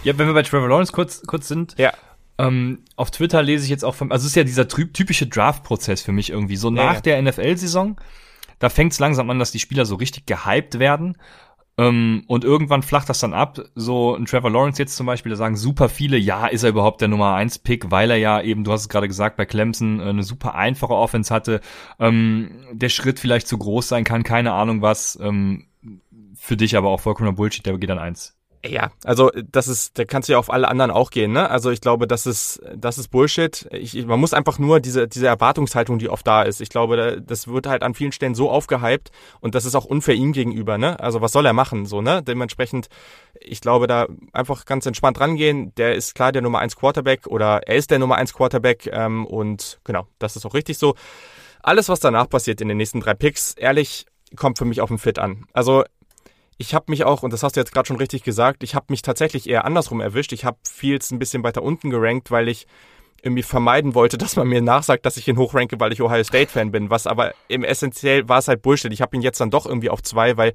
Ja, 0.05 0.17
wenn 0.19 0.27
wir 0.27 0.35
bei 0.35 0.43
Trevor 0.43 0.69
Lawrence 0.69 0.93
kurz, 0.93 1.23
kurz 1.27 1.49
sind. 1.49 1.75
Ja. 1.79 1.93
Ähm, 2.39 2.85
auf 2.97 3.11
Twitter 3.11 3.43
lese 3.43 3.65
ich 3.65 3.71
jetzt 3.71 3.85
auch 3.85 3.95
von, 3.95 4.13
also 4.13 4.25
es 4.25 4.33
ist 4.33 4.37
ja 4.37 4.45
dieser 4.45 4.69
typische 4.69 5.27
Draft-Prozess 5.27 6.03
für 6.03 6.13
mich 6.13 6.31
irgendwie. 6.31 6.57
So 6.57 6.71
nach 6.71 6.97
ja. 6.97 7.01
der 7.01 7.23
NFL-Saison, 7.23 7.99
da 8.59 8.69
fängt 8.69 8.93
es 8.93 8.99
langsam 8.99 9.31
an, 9.31 9.39
dass 9.39 9.53
die 9.53 9.59
Spieler 9.59 9.87
so 9.87 9.97
richtig 9.97 10.27
gehypt 10.27 10.79
werden. 10.79 11.17
Ähm, 11.79 12.25
und 12.27 12.45
irgendwann 12.45 12.83
flacht 12.83 13.09
das 13.09 13.21
dann 13.21 13.35
ab. 13.35 13.61
So 13.75 14.15
ein 14.15 14.25
Trevor 14.25 14.51
Lawrence 14.51 14.81
jetzt 14.81 14.97
zum 14.97 15.07
Beispiel, 15.07 15.31
da 15.31 15.37
sagen 15.37 15.57
super 15.57 15.89
viele, 15.89 16.17
ja, 16.17 16.47
ist 16.47 16.63
er 16.63 16.71
überhaupt 16.71 17.01
der 17.01 17.09
Nummer 17.09 17.35
1 17.35 17.59
Pick, 17.61 17.91
weil 17.91 18.11
er 18.11 18.17
ja 18.17 18.41
eben, 18.41 18.65
du 18.65 18.73
hast 18.73 18.83
es 18.83 18.89
gerade 18.89 19.09
gesagt, 19.09 19.37
bei 19.37 19.45
Clemson 19.45 20.01
äh, 20.01 20.05
eine 20.05 20.23
super 20.23 20.55
einfache 20.55 20.95
Offense 20.95 21.33
hatte, 21.33 21.61
ähm, 21.99 22.51
der 22.73 22.89
Schritt 22.89 23.21
vielleicht 23.21 23.47
zu 23.47 23.59
groß 23.59 23.89
sein 23.89 24.05
kann, 24.05 24.23
keine 24.23 24.53
Ahnung 24.53 24.81
was. 24.83 25.19
Ähm, 25.21 25.67
für 26.39 26.57
dich 26.57 26.77
aber 26.77 26.91
auch 26.91 27.01
vollkommener 27.01 27.35
Bullshit, 27.35 27.65
der 27.65 27.77
geht 27.79 27.91
dann 27.91 27.99
eins. 27.99 28.36
Ja, 28.69 28.91
also 29.05 29.31
das 29.51 29.69
ist, 29.69 29.99
da 29.99 30.05
kannst 30.05 30.29
du 30.29 30.33
ja 30.33 30.39
auf 30.39 30.51
alle 30.51 30.69
anderen 30.69 30.91
auch 30.91 31.11
gehen, 31.11 31.33
ne? 31.33 31.51
Also 31.51 31.71
ich 31.71 31.81
glaube, 31.81 32.07
das 32.07 32.27
ist, 32.27 32.61
das 32.75 32.99
ist 32.99 33.09
Bullshit. 33.09 33.67
Ich, 33.71 34.07
man 34.07 34.21
muss 34.21 34.35
einfach 34.35 34.59
nur 34.59 34.81
diese, 34.81 35.09
diese 35.09 35.27
Erwartungshaltung, 35.27 35.99
die 35.99 36.09
oft 36.09 36.27
da 36.27 36.43
ist. 36.43 36.61
Ich 36.61 36.69
glaube, 36.69 37.23
das 37.25 37.49
wird 37.49 37.67
halt 37.67 37.83
an 37.83 37.95
vielen 37.95 38.13
Stellen 38.13 38.35
so 38.35 38.51
aufgehypt 38.51 39.11
und 39.41 39.55
das 39.55 39.65
ist 39.65 39.75
auch 39.75 39.85
unfair 39.85 40.15
ihm 40.15 40.33
gegenüber, 40.33 40.79
ne? 40.79 40.99
Also 41.01 41.21
was 41.21 41.33
soll 41.33 41.47
er 41.47 41.53
machen, 41.53 41.87
so, 41.87 42.03
ne? 42.03 42.23
Dementsprechend, 42.23 42.89
ich 43.41 43.61
glaube, 43.61 43.87
da 43.87 44.07
einfach 44.33 44.65
ganz 44.65 44.87
entspannt 44.87 45.21
rangehen. 45.21 45.75
Der 45.77 45.95
ist 45.95 46.15
klar 46.15 46.33
der 46.33 46.43
Nummer 46.43 46.59
eins 46.59 46.77
Quarterback 46.77 47.27
oder 47.27 47.61
er 47.67 47.77
ist 47.77 47.91
der 47.91 47.99
Nummer 47.99 48.17
eins 48.17 48.35
Quarterback 48.35 48.89
ähm, 48.93 49.27
und 49.27 49.81
genau, 49.85 50.07
das 50.19 50.37
ist 50.37 50.45
auch 50.47 50.55
richtig 50.55 50.79
so. 50.79 50.95
Alles, 51.63 51.89
was 51.89 52.01
danach 52.01 52.29
passiert 52.29 52.61
in 52.61 52.69
den 52.69 52.77
nächsten 52.77 53.01
drei 53.01 53.15
Picks, 53.15 53.55
ehrlich, 53.55 54.07
kommt 54.37 54.59
für 54.59 54.65
mich 54.65 54.81
auf 54.81 54.89
den 54.89 54.99
Fit 54.99 55.19
an. 55.19 55.47
Also 55.53 55.85
ich 56.59 56.75
habe 56.75 56.87
mich 56.89 57.05
auch, 57.05 57.23
und 57.23 57.33
das 57.33 57.43
hast 57.43 57.57
du 57.57 57.61
jetzt 57.61 57.73
gerade 57.73 57.87
schon 57.87 57.97
richtig 57.97 58.23
gesagt, 58.23 58.63
ich 58.63 58.75
habe 58.75 58.87
mich 58.89 59.03
tatsächlich 59.03 59.49
eher 59.49 59.65
andersrum 59.65 60.01
erwischt. 60.01 60.33
Ich 60.33 60.45
habe 60.45 60.57
Fields 60.69 61.11
ein 61.11 61.19
bisschen 61.19 61.43
weiter 61.43 61.63
unten 61.63 61.91
gerankt, 61.91 62.31
weil 62.31 62.49
ich 62.49 62.67
irgendwie 63.23 63.43
vermeiden 63.43 63.95
wollte, 63.95 64.19
dass 64.19 64.37
man 64.37 64.49
mir 64.49 64.63
nachsagt, 64.63 65.05
dass 65.05 65.17
ich 65.17 65.29
ihn 65.29 65.37
hochranke, 65.37 65.79
weil 65.79 65.93
ich 65.93 66.01
Ohio 66.01 66.25
State 66.25 66.51
Fan 66.51 66.71
bin. 66.71 66.91
Was 66.91 67.07
aber 67.07 67.35
im 67.49 67.65
essentiell 67.65 68.29
war 68.29 68.39
es 68.39 68.49
halt 68.49 68.63
Bullshit. 68.63 68.93
Ich 68.93 69.03
habe 69.03 69.15
ihn 69.17 69.23
jetzt 69.23 69.41
dann 69.41 69.51
doch 69.51 69.67
irgendwie 69.67 69.91
auf 69.91 70.03
zwei, 70.03 70.37
weil 70.37 70.53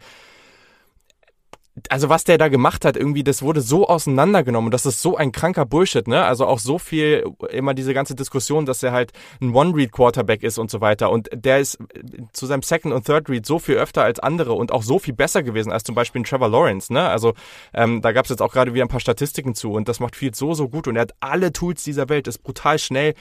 also 1.89 2.09
was 2.09 2.25
der 2.25 2.37
da 2.37 2.49
gemacht 2.49 2.83
hat, 2.83 2.97
irgendwie, 2.97 3.23
das 3.23 3.41
wurde 3.41 3.61
so 3.61 3.87
auseinandergenommen. 3.87 4.71
Das 4.71 4.85
ist 4.85 5.01
so 5.01 5.15
ein 5.15 5.31
kranker 5.31 5.65
Bullshit, 5.65 6.05
ne? 6.07 6.25
Also 6.25 6.45
auch 6.45 6.59
so 6.59 6.77
viel, 6.77 7.25
immer 7.49 7.73
diese 7.73 7.93
ganze 7.93 8.13
Diskussion, 8.13 8.65
dass 8.65 8.83
er 8.83 8.91
halt 8.91 9.13
ein 9.41 9.53
One-Read-Quarterback 9.53 10.43
ist 10.43 10.57
und 10.57 10.69
so 10.69 10.81
weiter. 10.81 11.09
Und 11.09 11.29
der 11.33 11.59
ist 11.59 11.77
zu 12.33 12.45
seinem 12.45 12.61
Second- 12.61 12.93
und 12.93 13.05
Third-Read 13.05 13.45
so 13.45 13.57
viel 13.57 13.75
öfter 13.75 14.03
als 14.03 14.19
andere 14.19 14.53
und 14.53 14.71
auch 14.71 14.83
so 14.83 14.99
viel 14.99 15.13
besser 15.13 15.43
gewesen 15.43 15.71
als 15.71 15.83
zum 15.83 15.95
Beispiel 15.95 16.21
ein 16.21 16.25
Trevor 16.25 16.49
Lawrence, 16.49 16.91
ne? 16.91 17.07
Also 17.07 17.33
ähm, 17.73 18.01
da 18.01 18.11
gab 18.11 18.25
es 18.25 18.29
jetzt 18.29 18.41
auch 18.41 18.51
gerade 18.51 18.73
wieder 18.73 18.83
ein 18.83 18.89
paar 18.89 18.99
Statistiken 18.99 19.55
zu 19.55 19.71
und 19.71 19.87
das 19.87 20.01
macht 20.01 20.17
viel 20.17 20.35
so, 20.35 20.53
so 20.53 20.67
gut 20.67 20.87
und 20.87 20.97
er 20.97 21.03
hat 21.03 21.13
alle 21.21 21.53
Tools 21.53 21.83
dieser 21.85 22.09
Welt, 22.09 22.27
ist 22.27 22.43
brutal 22.43 22.79
schnell. 22.79 23.13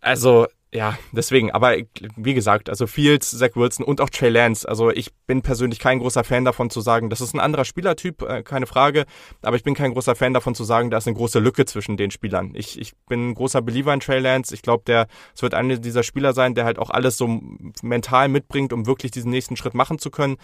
Also 0.00 0.46
ja, 0.72 0.98
deswegen, 1.12 1.52
aber 1.52 1.76
wie 2.16 2.34
gesagt, 2.34 2.68
also 2.68 2.86
Fields, 2.86 3.30
Zach 3.30 3.54
Wilson 3.54 3.86
und 3.86 4.00
auch 4.00 4.10
Trey 4.10 4.30
Lance, 4.30 4.68
also 4.68 4.90
ich 4.90 5.14
bin 5.26 5.40
persönlich 5.40 5.78
kein 5.78 6.00
großer 6.00 6.24
Fan 6.24 6.44
davon 6.44 6.70
zu 6.70 6.80
sagen, 6.80 7.08
das 7.08 7.20
ist 7.20 7.34
ein 7.34 7.40
anderer 7.40 7.64
Spielertyp, 7.64 8.22
äh, 8.22 8.42
keine 8.42 8.66
Frage, 8.66 9.06
aber 9.42 9.56
ich 9.56 9.62
bin 9.62 9.74
kein 9.74 9.92
großer 9.92 10.16
Fan 10.16 10.34
davon 10.34 10.54
zu 10.54 10.64
sagen, 10.64 10.90
da 10.90 10.98
ist 10.98 11.06
eine 11.06 11.16
große 11.16 11.38
Lücke 11.38 11.66
zwischen 11.66 11.96
den 11.96 12.10
Spielern. 12.10 12.52
Ich, 12.54 12.80
ich 12.80 12.94
bin 13.08 13.30
ein 13.30 13.34
großer 13.34 13.62
Believer 13.62 13.94
in 13.94 14.00
Trey 14.00 14.18
Lance, 14.18 14.52
ich 14.52 14.62
glaube, 14.62 14.82
der, 14.86 15.06
es 15.34 15.42
wird 15.42 15.54
einer 15.54 15.78
dieser 15.78 16.02
Spieler 16.02 16.34
sein, 16.34 16.54
der 16.54 16.64
halt 16.64 16.78
auch 16.78 16.90
alles 16.90 17.16
so 17.16 17.40
mental 17.82 18.28
mitbringt, 18.28 18.72
um 18.72 18.86
wirklich 18.86 19.12
diesen 19.12 19.30
nächsten 19.30 19.56
Schritt 19.56 19.74
machen 19.74 19.98
zu 19.98 20.10
können. 20.10 20.36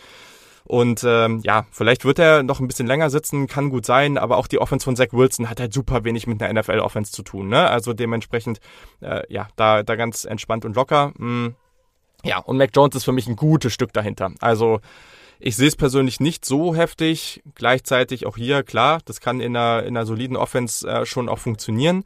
Und 0.72 1.04
ähm, 1.06 1.40
ja, 1.44 1.66
vielleicht 1.70 2.06
wird 2.06 2.18
er 2.18 2.42
noch 2.42 2.58
ein 2.58 2.66
bisschen 2.66 2.86
länger 2.86 3.10
sitzen, 3.10 3.46
kann 3.46 3.68
gut 3.68 3.84
sein, 3.84 4.16
aber 4.16 4.38
auch 4.38 4.46
die 4.46 4.58
Offense 4.58 4.84
von 4.84 4.96
Zach 4.96 5.08
Wilson 5.12 5.50
hat 5.50 5.60
halt 5.60 5.74
super 5.74 6.02
wenig 6.04 6.26
mit 6.26 6.42
einer 6.42 6.58
NFL-Offense 6.58 7.12
zu 7.12 7.22
tun. 7.22 7.48
Ne? 7.48 7.68
Also 7.68 7.92
dementsprechend, 7.92 8.58
äh, 9.02 9.20
ja, 9.30 9.48
da, 9.56 9.82
da 9.82 9.96
ganz 9.96 10.24
entspannt 10.24 10.64
und 10.64 10.74
locker. 10.74 11.12
Mm. 11.18 11.48
Ja, 12.24 12.38
und 12.38 12.56
Mac 12.56 12.70
Jones 12.74 12.96
ist 12.96 13.04
für 13.04 13.12
mich 13.12 13.26
ein 13.26 13.36
gutes 13.36 13.74
Stück 13.74 13.92
dahinter. 13.92 14.32
Also 14.40 14.80
ich 15.38 15.56
sehe 15.56 15.68
es 15.68 15.76
persönlich 15.76 16.20
nicht 16.20 16.46
so 16.46 16.74
heftig. 16.74 17.42
Gleichzeitig 17.54 18.24
auch 18.24 18.38
hier, 18.38 18.62
klar, 18.62 19.00
das 19.04 19.20
kann 19.20 19.40
in 19.40 19.54
einer, 19.54 19.82
in 19.82 19.94
einer 19.94 20.06
soliden 20.06 20.38
Offense 20.38 20.88
äh, 20.88 21.04
schon 21.04 21.28
auch 21.28 21.38
funktionieren. 21.38 22.02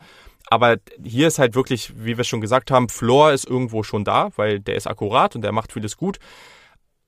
Aber 0.49 0.79
hier 1.05 1.29
ist 1.29 1.39
halt 1.39 1.55
wirklich, 1.55 1.93
wie 2.05 2.17
wir 2.17 2.25
schon 2.25 2.41
gesagt 2.41 2.73
haben, 2.73 2.89
Floor 2.89 3.31
ist 3.31 3.47
irgendwo 3.47 3.85
schon 3.85 4.03
da, 4.03 4.31
weil 4.35 4.59
der 4.59 4.75
ist 4.75 4.89
akkurat 4.89 5.37
und 5.37 5.43
der 5.43 5.53
macht 5.53 5.73
vieles 5.73 5.97
gut. 5.97 6.19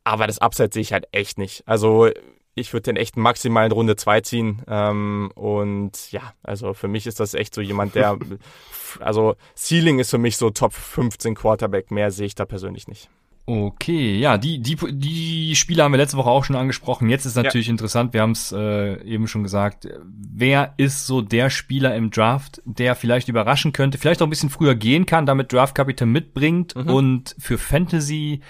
Aber 0.09 0.27
das 0.27 0.39
Upside 0.39 0.71
sehe 0.73 0.81
ich 0.81 0.95
halt 0.95 1.07
echt 1.13 1.37
nicht. 1.37 1.65
Also 1.67 2.09
ich 2.55 2.73
würde 2.73 2.85
den 2.85 2.97
echt 2.97 3.19
maximal 3.19 3.67
in 3.67 3.73
Runde 3.73 3.95
2 3.95 4.23
ziehen. 4.23 4.63
Ähm, 4.67 5.31
und 5.35 6.11
ja, 6.13 6.33
also 6.43 6.73
für 6.73 6.89
mich 6.89 7.07
ist 7.07 7.21
das 7.21 7.35
echt 7.35 7.55
so 7.55 7.61
jemand, 7.61 7.95
der, 7.95 8.19
also 9.01 9.37
Ceiling 9.55 9.99
ist 9.99 10.09
für 10.09 10.17
mich 10.17 10.39
so 10.39 10.49
Top 10.49 10.73
15 10.73 11.35
Quarterback. 11.35 11.91
Mehr 11.91 12.11
sehe 12.11 12.25
ich 12.25 12.35
da 12.35 12.47
persönlich 12.47 12.89
nicht. 12.89 13.11
Okay, 13.45 14.19
ja, 14.19 14.39
die, 14.39 14.61
die, 14.61 14.77
die 14.93 15.55
Spiele 15.57 15.83
haben 15.83 15.93
wir 15.93 15.99
letzte 15.99 16.17
Woche 16.17 16.31
auch 16.31 16.45
schon 16.45 16.57
angesprochen. 16.57 17.11
Jetzt 17.11 17.27
ist 17.27 17.37
natürlich 17.37 17.67
ja. 17.67 17.73
interessant, 17.73 18.15
wir 18.15 18.23
haben 18.23 18.33
es 18.33 18.51
äh, 18.51 19.03
eben 19.05 19.29
schon 19.29 19.43
gesagt, 19.43 19.89
wer 20.05 20.73
ist 20.79 21.07
so 21.07 21.21
der 21.21 21.51
Spieler 21.51 21.95
im 21.95 22.11
Draft, 22.11 22.63
der 22.65 22.95
vielleicht 22.95 23.29
überraschen 23.29 23.73
könnte, 23.73 23.99
vielleicht 23.99 24.23
auch 24.23 24.27
ein 24.27 24.31
bisschen 24.31 24.51
früher 24.51 24.75
gehen 24.75 25.05
kann, 25.05 25.27
damit 25.27 25.53
Draft 25.53 25.75
Capital 25.75 26.09
mitbringt 26.09 26.75
mhm. 26.77 26.91
und 26.91 27.37
für 27.39 27.59
Fantasy 27.59 28.41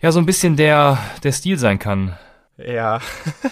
ja 0.00 0.12
so 0.12 0.18
ein 0.18 0.26
bisschen 0.26 0.56
der, 0.56 0.98
der 1.22 1.32
Stil 1.32 1.58
sein 1.58 1.78
kann. 1.78 2.16
Ja. 2.56 3.00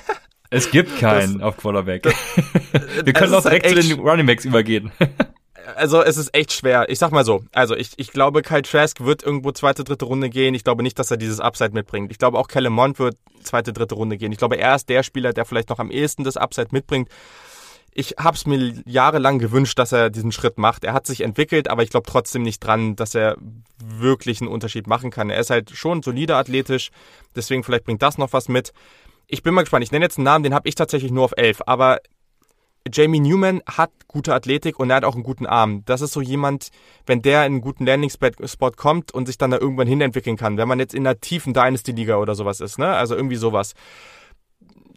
es 0.51 0.71
gibt 0.71 0.99
keinen 0.99 1.39
das, 1.39 1.43
auf 1.43 1.57
Quarterback. 1.57 2.03
Das, 2.03 2.15
Wir 3.05 3.13
können 3.13 3.35
auch 3.35 3.43
direkt 3.43 3.69
zu 3.69 3.75
den 3.75 4.01
Running 4.01 4.27
Backs 4.27 4.45
übergehen. 4.45 4.93
also 5.77 6.03
es 6.03 6.17
ist 6.17 6.35
echt 6.35 6.53
schwer. 6.53 6.89
Ich 6.89 6.99
sag 6.99 7.11
mal 7.13 7.25
so, 7.25 7.45
also 7.53 7.77
ich, 7.77 7.93
ich 7.97 8.13
glaube, 8.13 8.43
Kyle 8.43 8.63
Trask 8.63 9.01
wird 9.01 9.23
irgendwo 9.23 9.53
zweite, 9.53 9.85
dritte 9.85 10.05
Runde 10.05 10.29
gehen. 10.31 10.55
Ich 10.55 10.65
glaube 10.65 10.83
nicht, 10.83 10.99
dass 10.99 11.11
er 11.11 11.17
dieses 11.17 11.41
Upside 11.41 11.73
mitbringt. 11.73 12.11
Ich 12.13 12.19
glaube 12.19 12.39
auch 12.39 12.49
Kellen 12.49 12.73
Mond 12.73 12.99
wird 12.99 13.17
zweite, 13.43 13.73
dritte 13.73 13.95
Runde 13.95 14.17
gehen. 14.17 14.33
Ich 14.33 14.39
glaube, 14.39 14.57
er 14.57 14.75
ist 14.75 14.89
der 14.89 15.03
Spieler, 15.03 15.33
der 15.33 15.45
vielleicht 15.45 15.71
noch 15.71 15.79
am 15.79 15.91
ehesten 15.91 16.25
das 16.25 16.37
Upside 16.37 16.69
mitbringt 16.71 17.09
ich 17.95 18.15
habe 18.19 18.37
es 18.37 18.47
mir 18.47 18.75
jahrelang 18.87 19.39
gewünscht, 19.39 19.79
dass 19.79 19.93
er 19.93 20.11
diesen 20.11 20.33
Schritt 20.33 20.59
macht. 20.59 20.85
Er 20.85 20.95
hat 20.95 21.07
sich 21.07 21.21
entwickelt, 21.21 21.69
aber 21.69 21.83
ich 21.83 21.91
glaube 21.91 22.07
trotzdem 22.09 22.43
nicht 22.43 22.61
dran, 22.61 22.97
dass 22.97 23.15
er 23.15 23.37
wirklich 23.79 24.41
einen 24.41 24.51
Unterschied 24.51 24.87
machen 24.87 25.11
kann. 25.11 25.29
Er 25.31 25.39
ist 25.39 25.51
halt 25.51 25.71
schon 25.71 26.03
solider 26.03 26.37
athletisch, 26.37 26.91
deswegen 27.37 27.65
vielleicht 27.65 27.85
bringt 27.85 28.03
das 28.03 28.17
noch 28.17 28.33
was 28.33 28.49
mit. 28.49 28.73
Ich 29.27 29.43
bin 29.43 29.55
mal 29.55 29.63
gespannt. 29.63 29.85
Ich 29.85 29.93
nenne 29.93 30.05
jetzt 30.05 30.19
einen 30.19 30.25
Namen, 30.25 30.43
den 30.43 30.55
habe 30.55 30.69
ich 30.69 30.75
tatsächlich 30.75 31.13
nur 31.13 31.25
auf 31.25 31.35
11, 31.37 31.63
aber 31.67 32.01
Jamie 32.91 33.21
Newman 33.21 33.63
hat 33.67 33.91
gute 34.09 34.35
Athletik 34.35 34.81
und 34.81 34.91
er 34.91 34.97
hat 34.97 35.05
auch 35.05 35.15
einen 35.15 35.23
guten 35.23 35.47
Arm. 35.47 35.85
Das 35.85 36.01
ist 36.01 36.13
so 36.13 36.21
jemand, 36.21 36.71
wenn 37.07 37.23
der 37.23 37.47
in 37.47 37.53
einen 37.53 37.61
guten 37.61 37.87
Landing-Spot 37.87 38.71
kommt 38.73 39.13
und 39.13 39.27
sich 39.27 39.39
dann 39.39 39.51
da 39.51 39.59
irgendwann 39.59 39.87
hinentwickeln 39.87 40.37
kann. 40.37 40.57
Wenn 40.57 40.67
man 40.67 40.81
jetzt 40.81 40.95
in 40.95 41.07
einer 41.07 41.21
tiefen 41.21 41.55
Dynasty-Liga 41.55 42.17
oder 42.17 42.35
sowas 42.35 42.61
ist, 42.61 42.79
ne? 42.79 42.89
Also 42.89 43.15
irgendwie 43.15 43.37
sowas 43.37 43.75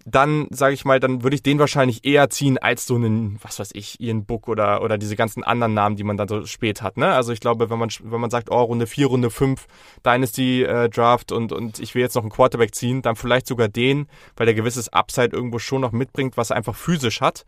dann 0.08 0.48
sage 0.52 0.76
ich 0.76 0.86
mal, 0.86 1.00
dann 1.00 1.24
würde 1.24 1.36
ich 1.36 1.42
den 1.42 1.58
wahrscheinlich 1.58 2.06
eher 2.06 2.30
ziehen 2.30 2.60
als 2.60 2.86
so 2.86 2.94
einen, 2.94 3.40
was 3.42 3.58
weiß 3.58 3.72
ich, 3.74 4.00
Ian 4.00 4.24
Book 4.24 4.48
oder 4.48 4.84
oder 4.84 5.00
diese 5.00 5.16
ganzen 5.16 5.44
anderen 5.44 5.74
Namen, 5.74 5.96
die 5.96 6.04
man 6.04 6.16
dann 6.16 6.28
so 6.28 6.46
spät 6.46 6.84
hat. 6.84 6.96
Ne? 6.98 7.12
Also 7.12 7.34
ich 7.34 7.40
glaube, 7.40 7.72
wenn 7.72 7.80
man 7.80 7.90
wenn 8.04 8.22
man 8.22 8.30
sagt, 8.30 8.52
oh 8.52 8.62
Runde 8.62 8.86
4, 8.86 9.08
Runde 9.08 9.32
5 9.32 9.66
Dynasty 10.06 10.64
äh, 10.64 10.90
Draft 10.90 11.32
und 11.32 11.52
und 11.52 11.80
ich 11.80 11.96
will 11.96 12.04
jetzt 12.04 12.14
noch 12.14 12.22
einen 12.22 12.32
Quarterback 12.32 12.76
ziehen, 12.76 13.02
dann 13.02 13.16
vielleicht 13.16 13.48
sogar 13.48 13.68
den, 13.68 14.08
weil 14.38 14.46
der 14.46 14.54
gewisses 14.54 14.94
Upside 14.94 15.36
irgendwo 15.36 15.58
schon 15.58 15.82
noch 15.82 15.92
mitbringt, 15.92 16.38
was 16.38 16.52
er 16.52 16.58
einfach 16.58 16.76
physisch 16.76 17.20
hat. 17.20 17.44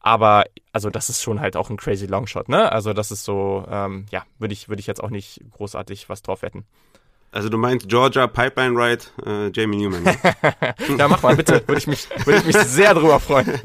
Aber 0.00 0.46
also 0.72 0.90
das 0.90 1.10
ist 1.10 1.22
schon 1.22 1.40
halt 1.40 1.56
auch 1.56 1.70
ein 1.70 1.76
crazy 1.76 2.06
Longshot, 2.06 2.48
ne? 2.48 2.72
Also 2.72 2.92
das 2.92 3.12
ist 3.12 3.22
so, 3.22 3.64
ähm, 3.70 4.06
ja, 4.10 4.24
würde 4.38 4.54
ich 4.54 4.68
würde 4.68 4.80
ich 4.80 4.86
jetzt 4.88 5.02
auch 5.02 5.10
nicht 5.10 5.42
großartig 5.52 6.08
was 6.08 6.22
drauf 6.22 6.42
wetten. 6.42 6.64
Also 7.32 7.48
du 7.48 7.58
meinst 7.58 7.88
Georgia 7.88 8.26
Pipeline 8.26 8.76
Ride, 8.76 9.04
äh, 9.24 9.50
Jamie 9.54 9.76
Newman. 9.76 10.02
Ne? 10.02 10.16
ja, 10.98 11.06
mach 11.06 11.22
mal 11.22 11.36
bitte, 11.36 11.62
würde 11.66 11.78
ich 11.78 11.86
mich, 11.86 12.08
würde 12.24 12.40
ich 12.40 12.46
mich 12.46 12.56
sehr 12.66 12.92
drüber 12.94 13.20
freuen. 13.20 13.46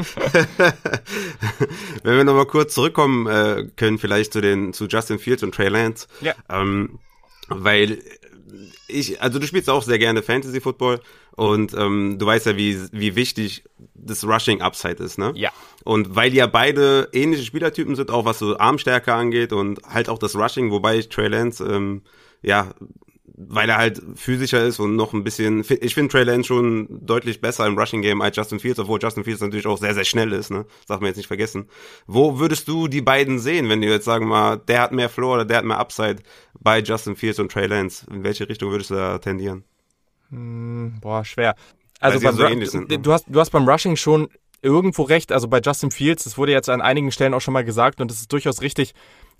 Wenn 2.03 2.17
wir 2.17 2.23
nochmal 2.23 2.45
kurz 2.45 2.75
zurückkommen 2.75 3.25
äh, 3.25 3.67
können, 3.75 3.97
vielleicht 3.97 4.33
zu 4.33 4.41
den 4.41 4.71
zu 4.73 4.85
Justin 4.85 5.17
Fields 5.17 5.41
und 5.41 5.55
Trey 5.55 5.69
Lance. 5.69 6.07
Ja. 6.21 6.35
Ähm, 6.47 6.99
weil 7.47 8.03
ich, 8.87 9.19
also 9.21 9.39
du 9.39 9.47
spielst 9.47 9.69
auch 9.69 9.81
sehr 9.81 9.97
gerne 9.97 10.21
Fantasy 10.21 10.61
Football 10.61 11.01
und 11.35 11.73
ähm, 11.73 12.17
du 12.19 12.25
weißt 12.25 12.45
ja, 12.45 12.57
wie 12.57 12.79
wie 12.91 13.15
wichtig 13.15 13.63
das 13.95 14.23
Rushing 14.23 14.61
Upside 14.61 15.03
ist, 15.03 15.17
ne? 15.17 15.33
Ja. 15.35 15.51
Und 15.83 16.15
weil 16.15 16.29
die 16.29 16.37
ja 16.37 16.47
beide 16.47 17.09
ähnliche 17.13 17.43
Spielertypen 17.43 17.95
sind, 17.95 18.11
auch 18.11 18.25
was 18.25 18.37
so 18.37 18.57
Armstärke 18.57 19.13
angeht 19.13 19.53
und 19.53 19.81
halt 19.83 20.07
auch 20.07 20.19
das 20.19 20.35
Rushing, 20.35 20.69
wobei 20.69 20.99
ich 20.99 21.09
Trey 21.09 21.29
Lance 21.29 21.63
ähm, 21.65 22.03
ja 22.43 22.73
weil 23.37 23.69
er 23.69 23.77
halt 23.77 24.01
physischer 24.15 24.63
ist 24.63 24.79
und 24.79 24.95
noch 24.95 25.13
ein 25.13 25.23
bisschen, 25.23 25.65
ich 25.81 25.93
finde 25.93 26.11
Trey 26.11 26.23
Lance 26.23 26.47
schon 26.47 26.87
deutlich 26.89 27.41
besser 27.41 27.65
im 27.65 27.77
Rushing 27.77 28.01
Game 28.01 28.21
als 28.21 28.37
Justin 28.37 28.59
Fields, 28.59 28.79
obwohl 28.79 28.99
Justin 29.01 29.25
Fields 29.25 29.41
natürlich 29.41 29.67
auch 29.67 29.77
sehr, 29.77 29.93
sehr 29.93 30.05
schnell 30.05 30.31
ist, 30.31 30.51
ne? 30.51 30.65
Das 30.79 30.85
darf 30.87 31.01
man 31.01 31.07
jetzt 31.07 31.17
nicht 31.17 31.27
vergessen. 31.27 31.67
Wo 32.07 32.39
würdest 32.39 32.67
du 32.67 32.87
die 32.87 33.01
beiden 33.01 33.39
sehen, 33.39 33.67
wenn 33.67 33.81
du 33.81 33.87
jetzt 33.87 34.05
sagen 34.05 34.27
mal, 34.27 34.57
der 34.57 34.81
hat 34.81 34.93
mehr 34.93 35.09
Floor 35.09 35.35
oder 35.35 35.45
der 35.45 35.57
hat 35.57 35.65
mehr 35.65 35.79
Upside 35.79 36.17
bei 36.59 36.79
Justin 36.79 37.17
Fields 37.17 37.39
und 37.39 37.51
Trey 37.51 37.67
Lance? 37.67 38.05
In 38.09 38.23
welche 38.23 38.47
Richtung 38.47 38.71
würdest 38.71 38.91
du 38.91 38.95
da 38.95 39.17
tendieren? 39.17 39.65
Hm, 40.29 40.99
boah, 41.01 41.25
schwer. 41.25 41.55
Also 41.99 42.19
beim, 42.19 42.35
so 42.35 42.71
sind, 42.71 42.89
ne? 42.89 42.99
du 42.99 43.11
hast, 43.11 43.25
du 43.27 43.39
hast 43.39 43.49
beim 43.49 43.67
Rushing 43.67 43.95
schon 43.97 44.29
irgendwo 44.61 45.03
recht, 45.03 45.31
also 45.31 45.47
bei 45.47 45.59
Justin 45.59 45.91
Fields, 45.91 46.23
das 46.23 46.37
wurde 46.37 46.51
jetzt 46.51 46.69
an 46.69 46.81
einigen 46.81 47.11
Stellen 47.11 47.33
auch 47.33 47.41
schon 47.41 47.53
mal 47.53 47.65
gesagt 47.65 48.01
und 48.01 48.09
das 48.09 48.19
ist 48.19 48.31
durchaus 48.31 48.61
richtig, 48.61 48.93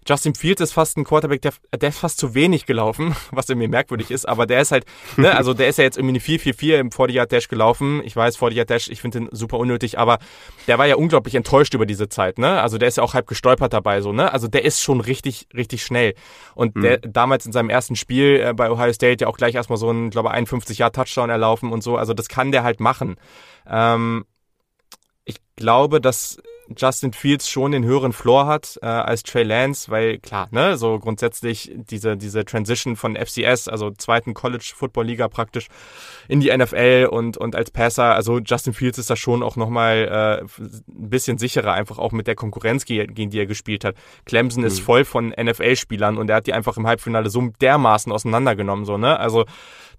Justin 0.08 0.36
Fields 0.36 0.62
ist 0.62 0.74
fast 0.74 0.98
ein 0.98 1.04
Quarterback, 1.04 1.42
der, 1.42 1.54
der 1.76 1.90
ist 1.90 1.98
fast 1.98 2.20
zu 2.20 2.36
wenig 2.36 2.66
gelaufen, 2.66 3.16
was 3.32 3.50
irgendwie 3.50 3.68
merkwürdig 3.68 4.12
ist, 4.12 4.28
aber 4.28 4.46
der 4.46 4.62
ist 4.62 4.72
halt, 4.72 4.86
ne, 5.18 5.36
also 5.36 5.54
der 5.54 5.68
ist 5.68 5.78
ja 5.78 5.84
jetzt 5.84 5.98
irgendwie 5.98 6.20
eine 6.20 6.40
4-4-4 6.40 6.76
im 6.76 6.90
40-Yard-Dash 6.90 7.48
gelaufen. 7.48 8.02
Ich 8.04 8.16
weiß, 8.16 8.38
40-Yard-Dash, 8.38 8.90
ich 8.90 9.02
finde 9.02 9.20
den 9.20 9.30
super 9.32 9.58
unnötig, 9.58 9.98
aber 9.98 10.20
der 10.68 10.78
war 10.78 10.86
ja 10.86 10.96
unglaublich 10.96 11.36
enttäuscht 11.36 11.74
über 11.74 11.86
diese 11.86 12.08
Zeit, 12.08 12.38
ne? 12.38 12.62
Also 12.62 12.78
der 12.78 12.88
ist 12.88 12.98
ja 12.98 13.04
auch 13.04 13.14
halb 13.14 13.28
gestolpert 13.28 13.74
dabei, 13.74 14.02
so, 14.02 14.14
ne? 14.14 14.32
Also 14.32 14.48
der 14.48 14.64
ist 14.64 14.82
schon 14.82 15.02
richtig, 15.02 15.48
richtig 15.56 15.84
schnell. 15.84 16.14
Und 16.54 16.76
mhm. 16.76 16.82
der 16.82 16.98
damals 17.00 17.46
in 17.46 17.52
seinem 17.52 17.70
ersten 17.70 17.96
Spiel 17.96 18.42
äh, 18.44 18.54
bei 18.54 18.70
Ohio 18.70 18.94
State 18.94 19.24
ja 19.24 19.28
auch 19.28 19.38
gleich 19.38 19.56
erstmal 19.56 19.78
so 19.78 19.90
ein, 19.90 20.12
glaube 20.12 20.32
51 20.32 20.78
Yard 20.78 20.96
Touchdown 20.96 21.30
erlaufen 21.30 21.72
und 21.72 21.82
so. 21.82 21.98
Also 21.98 22.14
das 22.14 22.28
kann 22.28 22.52
der 22.52 22.64
halt 22.64 22.80
machen. 22.80 23.16
Ähm, 23.68 24.26
ich 25.26 25.38
glaube, 25.56 26.00
dass 26.00 26.38
Justin 26.76 27.14
Fields 27.14 27.50
schon 27.50 27.72
den 27.72 27.84
höheren 27.84 28.14
Floor 28.14 28.48
hat 28.48 28.80
äh, 28.82 28.86
als 28.86 29.24
Trey 29.24 29.44
Lance, 29.44 29.92
weil 29.92 30.20
klar, 30.20 30.48
ne, 30.52 30.78
so 30.78 31.00
grundsätzlich 31.00 31.72
diese 31.76 32.18
diese 32.18 32.46
Transition 32.46 32.96
von 32.96 33.16
FCS, 33.16 33.68
also 33.68 33.92
zweiten 33.92 34.34
College 34.34 34.72
Football 34.76 35.06
Liga 35.06 35.28
praktisch 35.28 35.68
in 36.28 36.40
die 36.40 36.56
NFL 36.56 37.10
und 37.12 37.38
und 37.38 37.56
als 37.56 37.72
Passer, 37.72 38.16
also 38.16 38.40
Justin 38.40 38.74
Fields 38.74 38.98
ist 38.98 39.10
da 39.10 39.16
schon 39.16 39.44
auch 39.44 39.56
noch 39.56 39.70
mal 39.70 40.42
äh, 40.42 40.62
ein 40.62 41.10
bisschen 41.10 41.38
sicherer 41.38 41.74
einfach 41.74 41.98
auch 42.00 42.12
mit 42.12 42.28
der 42.28 42.36
Konkurrenz 42.36 42.86
gegen 42.86 43.30
die 43.30 43.40
er 43.40 43.46
gespielt 43.46 43.86
hat. 43.86 43.96
Clemson 44.26 44.62
mhm. 44.62 44.68
ist 44.68 44.80
voll 44.80 45.06
von 45.06 45.30
NFL 45.30 45.76
Spielern 45.76 46.18
und 46.18 46.30
er 46.30 46.38
hat 46.38 46.48
die 46.48 46.54
einfach 46.54 46.78
im 46.78 46.88
Halbfinale 46.88 47.30
so 47.30 47.50
dermaßen 47.62 48.12
auseinandergenommen 48.12 48.86
so, 48.86 48.98
ne? 48.98 49.20
Also 49.20 49.46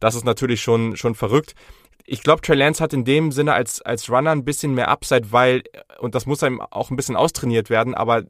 das 0.00 0.14
ist 0.14 0.24
natürlich 0.24 0.62
schon 0.62 0.96
schon 0.96 1.14
verrückt 1.14 1.54
ich 2.04 2.22
glaube, 2.22 2.42
Trey 2.42 2.56
Lance 2.56 2.82
hat 2.82 2.92
in 2.92 3.04
dem 3.04 3.32
Sinne 3.32 3.54
als, 3.54 3.82
als 3.82 4.10
Runner 4.10 4.30
ein 4.30 4.44
bisschen 4.44 4.74
mehr 4.74 4.88
Upside, 4.88 5.32
weil, 5.32 5.62
und 5.98 6.14
das 6.14 6.26
muss 6.26 6.42
einem 6.42 6.60
auch 6.60 6.90
ein 6.90 6.96
bisschen 6.96 7.16
austrainiert 7.16 7.70
werden, 7.70 7.94
aber 7.94 8.24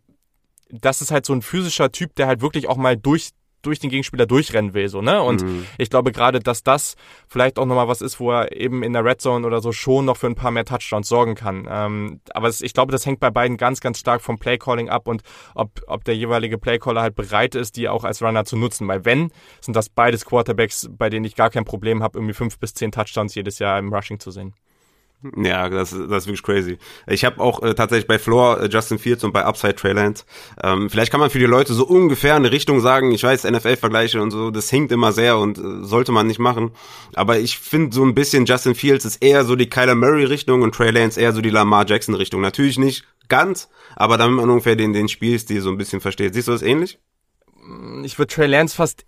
das 0.71 1.03
ist 1.03 1.11
halt 1.11 1.27
so 1.27 1.33
ein 1.33 1.43
physischer 1.43 1.93
Typ, 1.93 2.15
der 2.17 2.27
halt 2.27 2.41
wirklich 2.41 2.69
auch 2.69 2.77
mal 2.77 2.97
durch 2.97 3.31
durch 3.67 3.81
den 3.81 3.91
Gegenspieler 3.91 4.27
durchrennen 4.27 4.75
will, 4.75 4.89
so, 4.89 5.03
ne? 5.03 5.23
Und 5.23 5.43
mhm. 5.43 5.67
ich 5.79 5.91
glaube 5.91 6.13
gerade, 6.13 6.41
dass 6.41 6.63
das 6.63 6.97
vielleicht 7.29 7.59
auch 7.59 7.67
nochmal 7.67 7.89
was 7.89 8.01
ist, 8.01 8.21
wo 8.21 8.31
er 8.33 8.57
eben 8.57 8.83
in 8.83 8.93
der 8.93 9.05
Red 9.05 9.21
Zone 9.21 9.47
oder 9.47 9.61
so 9.61 9.73
schon 9.73 10.05
noch 10.05 10.17
für 10.17 10.27
ein 10.27 10.35
paar 10.35 10.51
mehr 10.51 10.65
Touchdowns 10.65 11.09
sorgen 11.09 11.35
kann. 11.35 11.67
Ähm, 11.69 12.21
aber 12.33 12.49
es, 12.49 12.61
ich 12.61 12.73
glaube, 12.73 12.93
das 12.93 13.05
hängt 13.05 13.21
bei 13.21 13.31
beiden 13.31 13.57
ganz, 13.57 13.81
ganz 13.81 13.99
stark 13.99 14.23
vom 14.23 14.39
Playcalling 14.39 14.89
ab 14.89 15.09
und 15.09 15.23
ob, 15.55 15.83
ob 15.87 16.05
der 16.05 16.17
jeweilige 16.17 16.59
Playcaller 16.59 17.03
halt 17.03 17.15
bereit 17.15 17.55
ist, 17.55 17.77
die 17.77 17.89
auch 17.89 18.05
als 18.05 18.23
Runner 18.23 18.45
zu 18.45 18.57
nutzen. 18.57 18.87
Weil 18.89 19.05
wenn, 19.05 19.31
sind 19.61 19.75
das 19.75 19.89
beides 19.89 20.25
Quarterbacks, 20.25 20.89
bei 20.91 21.11
denen 21.11 21.25
ich 21.25 21.35
gar 21.35 21.51
kein 21.51 21.65
Problem 21.65 22.03
habe, 22.03 22.19
irgendwie 22.19 22.35
fünf 22.35 22.59
bis 22.59 22.75
zehn 22.75 22.93
Touchdowns 22.93 23.35
jedes 23.35 23.59
Jahr 23.59 23.79
im 23.79 23.93
Rushing 23.93 24.21
zu 24.21 24.31
sehen. 24.31 24.55
Ja, 25.35 25.69
das, 25.69 25.91
das 25.91 25.99
ist 25.99 26.27
wirklich 26.27 26.43
crazy. 26.43 26.79
Ich 27.07 27.25
habe 27.25 27.41
auch 27.41 27.63
äh, 27.63 27.75
tatsächlich 27.75 28.07
bei 28.07 28.19
Floor 28.19 28.61
äh, 28.61 28.69
Justin 28.69 28.99
Fields 28.99 29.25
und 29.25 29.33
bei 29.33 29.45
Upside 29.45 29.75
Treyland. 29.75 30.25
Ähm, 30.63 30.91
vielleicht 30.91 31.11
kann 31.11 31.21
man 31.21 31.31
für 31.31 31.39
die 31.39 31.47
Leute 31.47 31.73
so 31.73 31.87
ungefähr 31.87 32.37
eine 32.37 32.53
Richtung 32.53 32.81
sagen. 32.81 33.13
Ich 33.13 33.23
weiß, 33.23 33.45
NFL-Vergleiche 33.45 34.21
und 34.21 34.31
so, 34.31 34.51
das 34.51 34.69
hinkt 34.69 34.93
immer 34.93 35.13
sehr 35.13 35.39
und 35.39 35.59
äh, 35.59 35.85
sollte 35.85 36.13
man 36.13 36.27
nicht 36.27 36.39
machen. 36.39 36.73
Aber 37.15 37.39
ich 37.39 37.59
finde 37.59 37.95
so 37.95 38.05
ein 38.05 38.15
bisschen 38.15 38.45
Justin 38.45 38.75
Fields 38.75 39.05
ist 39.05 39.23
eher 39.23 39.45
so 39.45 39.57
die 39.57 39.71
Kyler 39.71 39.95
Murray-Richtung 39.95 40.63
und 40.63 40.75
Trey 40.75 40.91
Lance 40.91 41.21
eher 41.21 41.33
so 41.33 41.41
die 41.41 41.51
Lamar 41.51 41.87
Jackson-Richtung. 41.89 42.43
Natürlich 42.43 42.79
nicht 42.79 43.05
ganz, 43.29 43.69
aber 43.97 44.19
damit 44.19 44.37
man 44.37 44.51
ungefähr 44.51 44.77
den, 44.77 44.93
den 44.93 45.09
Spielstil 45.09 45.63
so 45.63 45.71
ein 45.71 45.79
bisschen 45.79 46.01
versteht. 46.01 46.35
Siehst 46.35 46.49
du 46.49 46.53
das 46.53 46.63
ähnlich? 46.63 46.99
Ich 48.05 48.19
würde 48.19 48.33
Trey 48.33 48.47
Lance 48.47 48.77
fast 48.77 49.07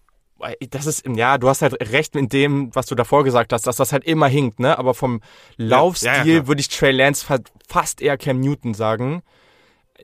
das 0.70 0.86
ist, 0.86 1.04
ja, 1.06 1.38
du 1.38 1.48
hast 1.48 1.62
halt 1.62 1.74
recht 1.92 2.14
mit 2.14 2.32
dem, 2.32 2.74
was 2.74 2.86
du 2.86 2.94
davor 2.94 3.24
gesagt 3.24 3.52
hast, 3.52 3.66
dass 3.66 3.76
das 3.76 3.92
halt 3.92 4.04
immer 4.04 4.28
hinkt, 4.28 4.60
ne? 4.60 4.78
Aber 4.78 4.94
vom 4.94 5.20
Laufstil 5.56 6.08
ja, 6.08 6.24
ja, 6.24 6.46
würde 6.46 6.60
ich 6.60 6.68
Trey 6.68 6.92
Lance 6.92 7.26
fast 7.68 8.00
eher 8.00 8.16
Cam 8.16 8.40
Newton 8.40 8.74
sagen. 8.74 9.22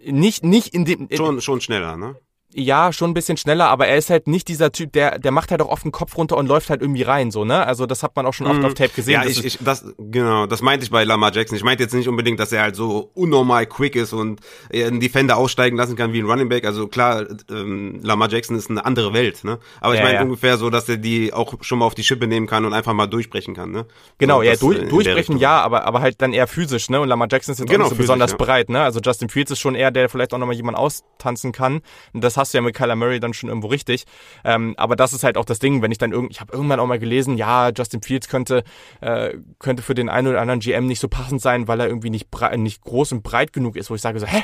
Nicht, 0.05 0.45
nicht 0.45 0.75
in 0.75 0.85
dem. 0.85 1.09
Schon, 1.13 1.41
schon 1.41 1.61
schneller, 1.61 1.97
ne? 1.97 2.17
Ja, 2.57 2.93
schon 2.93 3.11
ein 3.11 3.15
bisschen 3.15 3.37
schneller, 3.37 3.69
aber 3.69 3.89
er 3.89 3.97
ist 3.97 4.11
halt 4.11 4.29
nicht 4.29 4.47
dieser 4.47 4.71
Typ, 4.71 4.93
der, 4.93 5.19
der 5.19 5.33
macht 5.33 5.51
halt 5.51 5.61
auch 5.61 5.69
oft 5.69 5.85
den 5.85 5.91
Kopf 5.91 6.17
runter 6.17 6.37
und 6.37 6.47
läuft 6.47 6.71
halt 6.71 6.83
irgendwie 6.83 7.03
rein, 7.03 7.33
so, 7.33 7.45
ne? 7.45 7.67
Also 7.67 7.85
das 7.87 8.05
hat 8.05 8.15
man 8.15 8.27
auch 8.27 8.33
schon 8.33 8.47
oft 8.47 8.61
mm, 8.61 8.65
auf 8.65 8.75
Tape 8.75 8.91
gesehen. 8.95 9.15
Ja, 9.15 9.25
ich, 9.25 9.45
ich, 9.45 9.59
das, 9.61 9.85
genau, 9.99 10.47
das 10.47 10.63
meinte 10.63 10.85
ich 10.85 10.91
bei 10.91 11.03
Lamar 11.03 11.33
Jackson. 11.35 11.57
Ich 11.57 11.65
meinte 11.65 11.83
jetzt 11.83 11.95
nicht 11.95 12.09
unbedingt, 12.09 12.39
dass 12.39 12.53
er 12.53 12.63
halt 12.63 12.77
so 12.77 13.11
unnormal 13.15 13.67
quick 13.67 13.97
ist 13.97 14.13
und 14.13 14.41
einen 14.73 15.01
Defender 15.01 15.37
aussteigen 15.37 15.77
lassen 15.77 15.97
kann 15.97 16.13
wie 16.13 16.21
ein 16.21 16.27
Running 16.27 16.49
Back. 16.49 16.65
Also 16.65 16.87
klar, 16.87 17.27
ähm, 17.51 17.99
Lamar 18.03 18.31
Jackson 18.31 18.57
ist 18.57 18.71
eine 18.71 18.85
andere 18.85 19.13
Welt, 19.13 19.43
ne? 19.43 19.59
Aber 19.81 19.95
ich 19.95 19.99
ja, 19.99 20.07
meine 20.07 20.19
ja. 20.19 20.23
ungefähr 20.23 20.57
so, 20.57 20.71
dass 20.71 20.89
er 20.89 20.97
die 20.97 21.33
auch 21.33 21.55
schon 21.61 21.81
mal 21.81 21.87
auf 21.87 21.97
die 21.97 22.05
Schippe 22.05 22.29
nehmen 22.29 22.47
kann 22.47 22.65
und 22.65 22.73
einfach 22.73 22.93
mal 22.93 23.09
durchbrechen 23.09 23.55
kann, 23.55 23.73
ne? 23.73 23.87
Genau, 24.19 24.37
so, 24.37 24.43
ja, 24.43 24.55
durch, 24.55 24.89
durchbrechen 24.89 25.39
ja, 25.39 25.61
aber, 25.61 25.87
aber 25.87 26.01
halt 26.01 26.23
dann 26.23 26.33
eher 26.33 26.47
physisch, 26.47 26.89
ne? 26.89 27.01
Und 27.01 27.09
Lamar 27.09 27.27
Jackson 27.29 27.53
ist 27.53 27.59
jetzt 27.59 27.69
genau, 27.69 27.87
auch 27.87 27.89
nicht 27.89 27.91
so 27.91 27.97
physisch, 27.97 28.07
besonders 28.07 28.31
ja. 28.31 28.37
breit, 28.37 28.69
ne? 28.69 28.83
Also 28.83 29.01
Justin 29.01 29.29
Fields 29.29 29.51
ist 29.51 29.59
schon 29.59 29.75
eher 29.75 29.91
der, 29.91 30.09
vielleicht 30.09 30.33
auch 30.33 30.39
nochmal 30.39 30.55
jemand 30.55 30.79
austanzen 30.79 31.51
kann. 31.51 31.81
Und 32.13 32.23
das 32.23 32.37
hast 32.45 32.55
du 32.55 32.59
ja 32.59 32.63
mit 32.63 32.75
Kyler 32.75 32.97
Murray 32.97 33.21
dann 33.21 33.33
schon 33.33 33.49
irgendwo 33.49 33.69
richtig. 33.69 34.05
Ähm, 34.45 34.75
aber 34.77 34.97
das 34.97 35.13
ist 35.13 35.25
halt 35.25 35.37
auch 35.37 35.45
das 35.45 35.59
Ding, 35.59 35.83
wenn 35.83 35.91
ich 35.91 35.99
dann 35.99 36.13
irgend, 36.13 36.31
ich 36.31 36.41
habe 36.41 36.53
irgendwann 36.53 36.81
auch 36.81 36.87
mal 36.87 36.99
gelesen, 36.99 37.37
ja, 37.37 37.71
Justin 37.71 38.03
Fields 38.03 38.29
könnte 38.29 38.65
äh, 39.01 39.35
könnte 39.59 39.83
für 39.83 39.95
den 39.95 40.09
einen 40.09 40.29
oder 40.29 40.41
anderen 40.41 40.61
GM 40.61 40.87
nicht 40.87 41.01
so 41.01 41.09
passend 41.09 41.41
sein, 41.41 41.69
weil 41.69 41.81
er 41.81 41.87
irgendwie 41.87 42.11
nicht 42.11 42.29
nicht 42.57 42.83
groß 42.83 43.13
und 43.13 43.23
breit 43.23 43.53
genug 43.53 43.77
ist, 43.77 43.91
wo 43.91 43.95
ich 43.95 44.01
sage 44.01 44.19
so, 44.19 44.27
hä, 44.27 44.43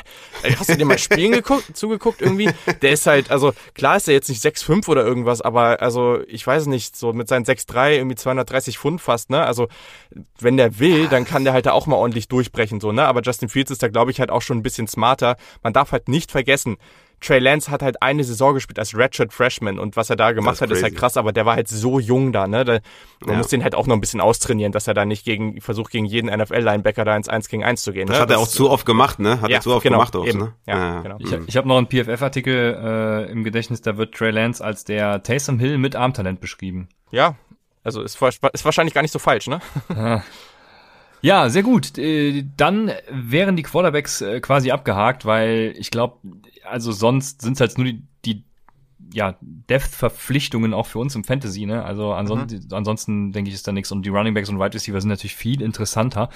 hast 0.57 0.69
du 0.69 0.77
dir 0.77 0.85
mal 0.85 0.97
Spielen 0.97 1.31
geguckt, 1.31 1.65
zugeguckt 1.77 2.21
irgendwie? 2.21 2.49
Der 2.81 2.91
ist 2.91 3.05
halt, 3.07 3.31
also 3.31 3.53
klar 3.73 3.97
ist 3.97 4.07
er 4.07 4.13
jetzt 4.13 4.29
nicht 4.29 4.43
6'5 4.43 4.87
oder 4.87 5.05
irgendwas, 5.05 5.41
aber 5.41 5.81
also 5.81 6.19
ich 6.27 6.45
weiß 6.45 6.67
nicht, 6.67 6.95
so 6.95 7.13
mit 7.13 7.27
seinen 7.27 7.45
6'3 7.45 7.97
irgendwie 7.97 8.15
230 8.15 8.77
Pfund 8.77 9.01
fast, 9.01 9.29
ne? 9.29 9.45
Also 9.45 9.67
wenn 10.39 10.57
der 10.57 10.79
will, 10.79 11.07
dann 11.07 11.25
kann 11.25 11.43
der 11.43 11.53
halt 11.53 11.65
da 11.65 11.71
auch 11.73 11.87
mal 11.87 11.95
ordentlich 11.95 12.27
durchbrechen, 12.27 12.79
so, 12.79 12.91
ne? 12.91 13.05
Aber 13.05 13.21
Justin 13.21 13.49
Fields 13.49 13.71
ist 13.71 13.83
da, 13.83 13.87
glaube 13.87 14.11
ich, 14.11 14.19
halt 14.19 14.31
auch 14.31 14.41
schon 14.41 14.57
ein 14.57 14.63
bisschen 14.63 14.87
smarter. 14.87 15.37
Man 15.63 15.73
darf 15.73 15.91
halt 15.91 16.07
nicht 16.07 16.31
vergessen, 16.31 16.77
Trey 17.21 17.39
Lance 17.39 17.69
hat 17.69 17.83
halt 17.83 18.01
eine 18.01 18.23
Saison 18.23 18.55
gespielt 18.55 18.79
als 18.79 18.95
Redshirt 18.97 19.31
Freshman 19.31 19.77
und 19.79 19.95
was 19.95 20.09
er 20.09 20.15
da 20.15 20.31
gemacht 20.31 20.59
hat, 20.59 20.71
ist 20.71 20.81
halt 20.81 20.95
krass, 20.95 21.17
aber 21.17 21.31
der 21.31 21.45
war 21.45 21.55
halt 21.55 21.67
so 21.67 21.99
jung 21.99 22.33
da, 22.33 22.47
ne? 22.47 22.65
Da, 22.65 22.79
man 23.21 23.33
ja. 23.33 23.37
muss 23.37 23.47
den 23.47 23.63
halt 23.63 23.75
auch 23.75 23.85
noch 23.85 23.95
ein 23.95 24.01
bisschen 24.01 24.19
austrainieren, 24.19 24.71
dass 24.71 24.87
er 24.87 24.95
da 24.95 25.05
nicht 25.05 25.23
gegen, 25.23 25.61
versucht 25.61 25.91
gegen 25.91 26.05
jeden 26.05 26.35
NFL-Linebacker 26.35 27.05
da 27.05 27.15
ins 27.15 27.29
1 27.29 27.47
gegen 27.47 27.63
1 27.63 27.83
zu 27.83 27.93
gehen. 27.93 28.07
Das 28.07 28.17
ne? 28.17 28.21
hat 28.23 28.31
er 28.31 28.39
auch 28.39 28.47
zu 28.47 28.69
oft 28.69 28.85
gemacht, 28.85 29.19
ne? 29.19 29.39
Hat 29.39 29.49
ja, 29.49 29.57
er 29.57 29.61
zu 29.61 29.73
oft 29.73 29.83
genau, 29.83 29.97
gemacht 29.97 30.15
auch, 30.15 30.25
eben. 30.25 30.39
ne? 30.39 30.53
Ja, 30.65 30.77
ja. 30.77 31.01
genau. 31.01 31.17
Ich, 31.19 31.31
ich 31.47 31.57
habe 31.57 31.67
noch 31.67 31.77
einen 31.77 31.87
PFF-Artikel 31.87 33.27
äh, 33.29 33.31
im 33.31 33.43
Gedächtnis, 33.43 33.81
da 33.81 33.97
wird 33.97 34.15
Trey 34.15 34.31
Lance 34.31 34.63
als 34.63 34.83
der 34.83 35.21
Taysom 35.21 35.59
Hill 35.59 35.77
mit 35.77 35.95
Armtalent 35.95 36.41
beschrieben. 36.41 36.89
Ja, 37.11 37.35
also 37.83 38.01
ist, 38.01 38.19
ist 38.19 38.65
wahrscheinlich 38.65 38.93
gar 38.93 39.01
nicht 39.03 39.11
so 39.11 39.19
falsch, 39.19 39.47
ne? 39.47 39.59
Ja, 41.21 41.49
sehr 41.49 41.63
gut. 41.63 41.97
Äh, 41.97 42.45
dann 42.57 42.91
wären 43.09 43.55
die 43.55 43.63
Quarterbacks 43.63 44.21
äh, 44.21 44.39
quasi 44.39 44.71
abgehakt, 44.71 45.25
weil 45.25 45.73
ich 45.77 45.91
glaube, 45.91 46.17
also 46.63 46.91
sonst 46.91 47.41
sind 47.41 47.53
es 47.53 47.61
halt 47.61 47.77
nur 47.77 47.85
die, 47.85 48.03
die 48.25 48.43
ja, 49.13 49.35
Depth-Verpflichtungen 49.41 50.73
auch 50.73 50.87
für 50.87 50.99
uns 50.99 51.15
im 51.15 51.23
Fantasy, 51.23 51.65
ne? 51.65 51.83
Also 51.83 52.13
ansonsten, 52.13 52.55
mhm. 52.55 52.73
ansonsten 52.73 53.31
denke 53.31 53.49
ich, 53.49 53.55
ist 53.55 53.67
da 53.67 53.71
nichts. 53.71 53.91
Und 53.91 54.05
die 54.05 54.09
Running 54.09 54.33
Backs 54.33 54.49
und 54.49 54.59
Wide 54.59 54.73
Receiver 54.73 54.99
sind 54.99 55.09
natürlich 55.09 55.35
viel 55.35 55.61
interessanter. 55.61 56.29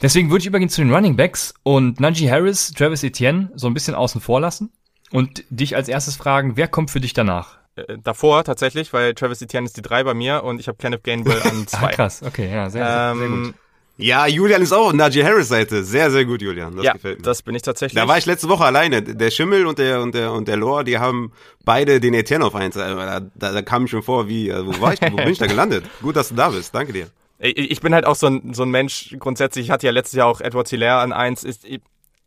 Deswegen 0.00 0.30
würde 0.30 0.42
ich 0.42 0.46
übergehen 0.46 0.68
zu 0.68 0.82
den 0.82 0.92
Running 0.92 1.16
Backs 1.16 1.54
und 1.62 2.00
Najee 2.00 2.30
Harris, 2.30 2.72
Travis 2.72 3.04
Etienne 3.04 3.50
so 3.54 3.68
ein 3.68 3.74
bisschen 3.74 3.94
außen 3.94 4.20
vor 4.20 4.40
lassen 4.40 4.70
und 5.12 5.44
dich 5.50 5.76
als 5.76 5.88
erstes 5.88 6.16
fragen, 6.16 6.56
wer 6.56 6.66
kommt 6.66 6.90
für 6.90 7.00
dich 7.00 7.12
danach? 7.12 7.58
Äh, 7.76 7.98
davor 8.02 8.42
tatsächlich, 8.42 8.92
weil 8.92 9.14
Travis 9.14 9.40
Etienne 9.40 9.64
ist 9.64 9.76
die 9.76 9.82
drei 9.82 10.02
bei 10.02 10.14
mir 10.14 10.42
und 10.42 10.58
ich 10.58 10.66
habe 10.66 10.78
Kenneth 10.78 11.04
Gainwell 11.04 11.40
an 11.42 11.66
zwei. 11.66 11.86
ah, 11.86 11.90
krass, 11.90 12.22
okay, 12.22 12.50
ja, 12.52 12.68
sehr, 12.68 13.12
ähm, 13.12 13.18
sehr 13.18 13.28
gut. 13.28 13.54
Ja, 14.02 14.26
Julian 14.26 14.62
ist 14.62 14.72
auch 14.72 14.88
auf 14.88 14.92
Najee 14.92 15.24
Harris 15.24 15.48
Seite. 15.48 15.84
Sehr, 15.84 16.10
sehr 16.10 16.24
gut, 16.24 16.42
Julian. 16.42 16.76
Das 16.76 16.84
ja, 16.84 16.92
gefällt 16.92 17.18
mir. 17.18 17.24
das 17.24 17.42
bin 17.42 17.54
ich 17.54 17.62
tatsächlich. 17.62 18.00
Da 18.00 18.08
war 18.08 18.18
ich 18.18 18.26
letzte 18.26 18.48
Woche 18.48 18.64
alleine. 18.64 19.02
Der 19.02 19.30
Schimmel 19.30 19.66
und 19.66 19.78
der 19.78 20.00
und 20.00 20.14
der 20.14 20.32
und 20.32 20.48
der 20.48 20.56
Lore, 20.56 20.84
die 20.84 20.98
haben 20.98 21.32
beide 21.64 22.00
den 22.00 22.14
Etienne 22.14 22.44
auf 22.44 22.54
eins. 22.54 22.74
Da, 22.74 23.20
da, 23.20 23.52
da 23.52 23.62
kam 23.62 23.84
ich 23.84 23.90
schon 23.90 24.02
vor, 24.02 24.28
wie, 24.28 24.52
also, 24.52 24.66
wo 24.66 24.80
war 24.80 24.94
ich, 24.94 25.00
wo 25.00 25.16
bin 25.16 25.28
ich 25.28 25.38
da 25.38 25.46
gelandet? 25.46 25.84
Gut, 26.02 26.16
dass 26.16 26.30
du 26.30 26.34
da 26.34 26.50
bist. 26.50 26.74
Danke 26.74 26.92
dir. 26.92 27.08
Ich 27.38 27.80
bin 27.80 27.92
halt 27.94 28.06
auch 28.06 28.14
so 28.14 28.28
ein, 28.28 28.54
so 28.54 28.62
ein 28.62 28.70
Mensch, 28.70 29.16
grundsätzlich, 29.18 29.66
ich 29.66 29.70
hatte 29.70 29.86
ja 29.86 29.92
letztes 29.92 30.16
Jahr 30.16 30.28
auch 30.28 30.40
Edward 30.40 30.68
Hilaire 30.68 30.98
an 30.98 31.12
eins. 31.12 31.44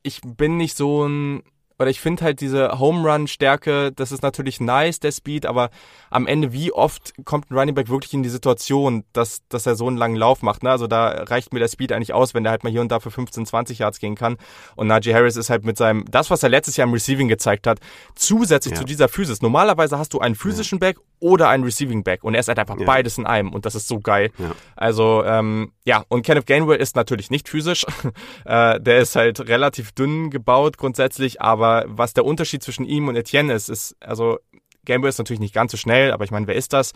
Ich 0.03 0.21
bin 0.23 0.57
nicht 0.57 0.75
so 0.75 1.07
ein 1.07 1.43
oder 1.77 1.89
ich 1.89 1.99
finde 1.99 2.23
halt 2.23 2.41
diese 2.41 2.79
Home 2.79 3.09
Run 3.09 3.27
Stärke, 3.27 3.91
das 3.91 4.11
ist 4.11 4.23
natürlich 4.23 4.61
nice, 4.61 4.99
der 4.99 5.11
Speed, 5.11 5.45
aber 5.45 5.69
am 6.09 6.27
Ende, 6.27 6.53
wie 6.53 6.71
oft 6.71 7.13
kommt 7.25 7.51
ein 7.51 7.57
Running 7.57 7.75
Back 7.75 7.89
wirklich 7.89 8.13
in 8.13 8.23
die 8.23 8.29
Situation, 8.29 9.03
dass, 9.13 9.41
dass 9.49 9.65
er 9.65 9.75
so 9.75 9.87
einen 9.87 9.97
langen 9.97 10.15
Lauf 10.15 10.41
macht, 10.41 10.63
ne? 10.63 10.71
Also 10.71 10.87
da 10.87 11.07
reicht 11.23 11.53
mir 11.53 11.59
der 11.59 11.67
Speed 11.67 11.91
eigentlich 11.91 12.13
aus, 12.13 12.33
wenn 12.33 12.43
der 12.43 12.51
halt 12.51 12.63
mal 12.63 12.71
hier 12.71 12.81
und 12.81 12.91
da 12.91 12.99
für 12.99 13.11
15, 13.11 13.45
20 13.45 13.79
Yards 13.79 13.99
gehen 13.99 14.15
kann. 14.15 14.37
Und 14.75 14.87
Najee 14.87 15.13
Harris 15.13 15.35
ist 15.35 15.49
halt 15.49 15.65
mit 15.65 15.77
seinem, 15.77 16.05
das, 16.09 16.29
was 16.29 16.43
er 16.43 16.49
letztes 16.49 16.77
Jahr 16.77 16.87
im 16.87 16.93
Receiving 16.93 17.27
gezeigt 17.27 17.67
hat, 17.67 17.79
zusätzlich 18.15 18.73
ja. 18.73 18.79
zu 18.79 18.85
dieser 18.85 19.09
Physis. 19.09 19.41
Normalerweise 19.41 19.97
hast 19.97 20.13
du 20.13 20.19
einen 20.19 20.35
physischen. 20.35 20.75
Back 20.79 20.97
oder 21.19 21.49
einen 21.49 21.63
Receiving 21.63 22.03
Back 22.03 22.23
und 22.23 22.33
er 22.33 22.39
ist 22.39 22.47
halt 22.47 22.59
einfach 22.59 22.79
ja. 22.79 22.85
beides 22.85 23.17
in 23.17 23.25
einem 23.25 23.53
und 23.53 23.65
das 23.65 23.75
ist 23.75 23.87
so 23.87 23.99
geil. 23.99 24.31
Also, 24.75 25.23
ähm, 25.25 25.71
ja, 25.85 26.03
und 26.09 26.25
Kenneth 26.25 26.45
Gainwell 26.45 26.79
ist 26.79 26.95
natürlich 26.95 27.29
nicht 27.29 27.49
physisch. 27.49 27.85
äh, 28.45 28.79
der 28.79 28.99
ist 28.99 29.15
halt 29.15 29.47
relativ 29.47 29.91
dünn 29.91 30.29
gebaut 30.29 30.77
grundsätzlich, 30.77 31.41
aber 31.41 31.85
was 31.87 32.13
der 32.13 32.25
Unterschied 32.25 32.63
zwischen 32.63 32.85
ihm 32.85 33.07
und 33.07 33.15
Etienne 33.15 33.53
ist, 33.53 33.69
ist, 33.69 33.95
also 33.99 34.39
Gainwell 34.85 35.09
ist 35.09 35.17
natürlich 35.17 35.39
nicht 35.39 35.53
ganz 35.53 35.71
so 35.71 35.77
schnell, 35.77 36.11
aber 36.11 36.23
ich 36.23 36.31
meine, 36.31 36.47
wer 36.47 36.55
ist 36.55 36.73
das? 36.73 36.93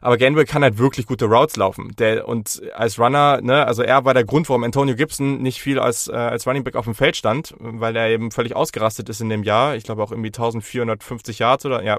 Aber 0.00 0.16
Gainwell 0.16 0.46
kann 0.46 0.62
halt 0.62 0.78
wirklich 0.78 1.06
gute 1.06 1.26
Routes 1.26 1.56
laufen. 1.56 1.92
Der, 1.98 2.26
und 2.26 2.62
als 2.74 2.98
Runner, 2.98 3.40
ne, 3.42 3.66
also 3.66 3.82
er 3.82 4.04
war 4.04 4.14
der 4.14 4.24
Grund, 4.24 4.48
warum 4.48 4.64
Antonio 4.64 4.94
Gibson 4.94 5.42
nicht 5.42 5.60
viel 5.60 5.78
als, 5.78 6.08
äh, 6.08 6.12
als 6.12 6.46
Running 6.46 6.64
Back 6.64 6.76
auf 6.76 6.86
dem 6.86 6.94
Feld 6.94 7.16
stand, 7.16 7.54
weil 7.58 7.94
er 7.96 8.08
eben 8.08 8.30
völlig 8.30 8.56
ausgerastet 8.56 9.08
ist 9.08 9.20
in 9.20 9.28
dem 9.28 9.42
Jahr. 9.42 9.76
Ich 9.76 9.84
glaube 9.84 10.02
auch 10.02 10.10
irgendwie 10.10 10.28
1450 10.28 11.38
Yards 11.38 11.66
oder, 11.66 11.82
ja, 11.82 11.98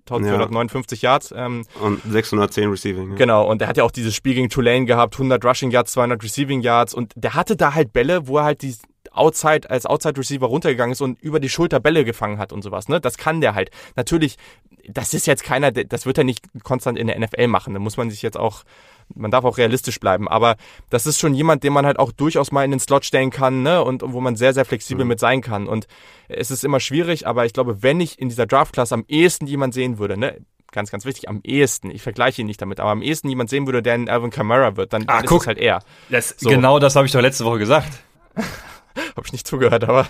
1459 0.00 1.02
ja. 1.02 1.10
Yards. 1.10 1.34
Ähm, 1.36 1.64
und 1.80 2.02
610 2.02 2.68
Receiving. 2.68 3.10
Ja. 3.10 3.16
Genau. 3.16 3.48
Und 3.48 3.62
er 3.62 3.68
hat 3.68 3.76
ja 3.76 3.84
auch 3.84 3.90
dieses 3.90 4.14
Spiel 4.14 4.34
gegen 4.34 4.48
Tulane 4.48 4.84
gehabt, 4.84 5.14
100 5.14 5.44
Rushing 5.44 5.70
Yards, 5.70 5.92
200 5.92 6.22
Receiving 6.22 6.60
Yards 6.62 6.94
und 6.94 7.12
der 7.14 7.34
hatte 7.34 7.56
da 7.56 7.74
halt 7.74 7.92
Bälle, 7.92 8.26
wo 8.26 8.38
er 8.38 8.44
halt 8.44 8.62
die 8.62 8.74
Outside, 9.16 9.68
als 9.70 9.86
Outside 9.86 10.18
Receiver 10.18 10.46
runtergegangen 10.46 10.92
ist 10.92 11.00
und 11.00 11.20
über 11.20 11.40
die 11.40 11.48
Schulter 11.48 11.80
Bälle 11.80 12.04
gefangen 12.04 12.38
hat 12.38 12.52
und 12.52 12.62
sowas, 12.62 12.88
ne? 12.88 13.00
Das 13.00 13.16
kann 13.18 13.40
der 13.40 13.54
halt. 13.54 13.70
Natürlich, 13.96 14.36
das 14.88 15.14
ist 15.14 15.26
jetzt 15.26 15.44
keiner, 15.44 15.72
das 15.72 16.06
wird 16.06 16.18
er 16.18 16.24
nicht 16.24 16.44
konstant 16.62 16.98
in 16.98 17.06
der 17.06 17.18
NFL 17.18 17.48
machen. 17.48 17.74
Da 17.74 17.80
muss 17.80 17.96
man 17.96 18.10
sich 18.10 18.22
jetzt 18.22 18.36
auch, 18.36 18.64
man 19.14 19.30
darf 19.30 19.44
auch 19.44 19.58
realistisch 19.58 20.00
bleiben. 20.00 20.28
Aber 20.28 20.56
das 20.90 21.06
ist 21.06 21.20
schon 21.20 21.34
jemand, 21.34 21.64
den 21.64 21.72
man 21.72 21.86
halt 21.86 21.98
auch 21.98 22.12
durchaus 22.12 22.52
mal 22.52 22.64
in 22.64 22.70
den 22.70 22.80
Slot 22.80 23.04
stellen 23.04 23.30
kann, 23.30 23.62
ne? 23.62 23.82
Und 23.82 24.02
wo 24.04 24.20
man 24.20 24.36
sehr, 24.36 24.54
sehr 24.54 24.64
flexibel 24.64 25.04
mhm. 25.04 25.10
mit 25.10 25.20
sein 25.20 25.40
kann. 25.40 25.66
Und 25.66 25.86
es 26.28 26.50
ist 26.50 26.64
immer 26.64 26.80
schwierig, 26.80 27.26
aber 27.26 27.46
ich 27.46 27.52
glaube, 27.52 27.82
wenn 27.82 28.00
ich 28.00 28.18
in 28.18 28.28
dieser 28.28 28.46
Draft-Class 28.46 28.92
am 28.92 29.04
ehesten 29.08 29.46
jemand 29.46 29.74
sehen 29.74 29.98
würde, 29.98 30.16
ne? 30.16 30.38
ganz, 30.72 30.90
ganz 30.90 31.04
wichtig, 31.04 31.28
am 31.28 31.40
ehesten, 31.42 31.90
ich 31.90 32.02
vergleiche 32.02 32.42
ihn 32.42 32.46
nicht 32.46 32.60
damit, 32.60 32.80
aber 32.80 32.90
am 32.90 33.02
ehesten 33.02 33.28
jemand 33.28 33.50
sehen 33.50 33.66
würde, 33.66 33.82
der 33.82 33.94
ein 33.94 34.08
Alvin 34.08 34.30
Kamara 34.30 34.76
wird, 34.76 34.92
dann, 34.92 35.04
ah, 35.06 35.20
ist 35.20 35.26
guck. 35.26 35.42
es 35.42 35.46
halt 35.46 35.58
er. 35.58 35.80
Das, 36.10 36.34
so. 36.36 36.50
Genau 36.50 36.78
das 36.78 36.94
habe 36.96 37.06
ich 37.06 37.12
doch 37.12 37.20
letzte 37.20 37.44
Woche 37.44 37.58
gesagt. 37.58 37.90
Habe 38.96 39.26
ich 39.26 39.32
nicht 39.32 39.46
zugehört, 39.46 39.84
aber. 39.84 40.06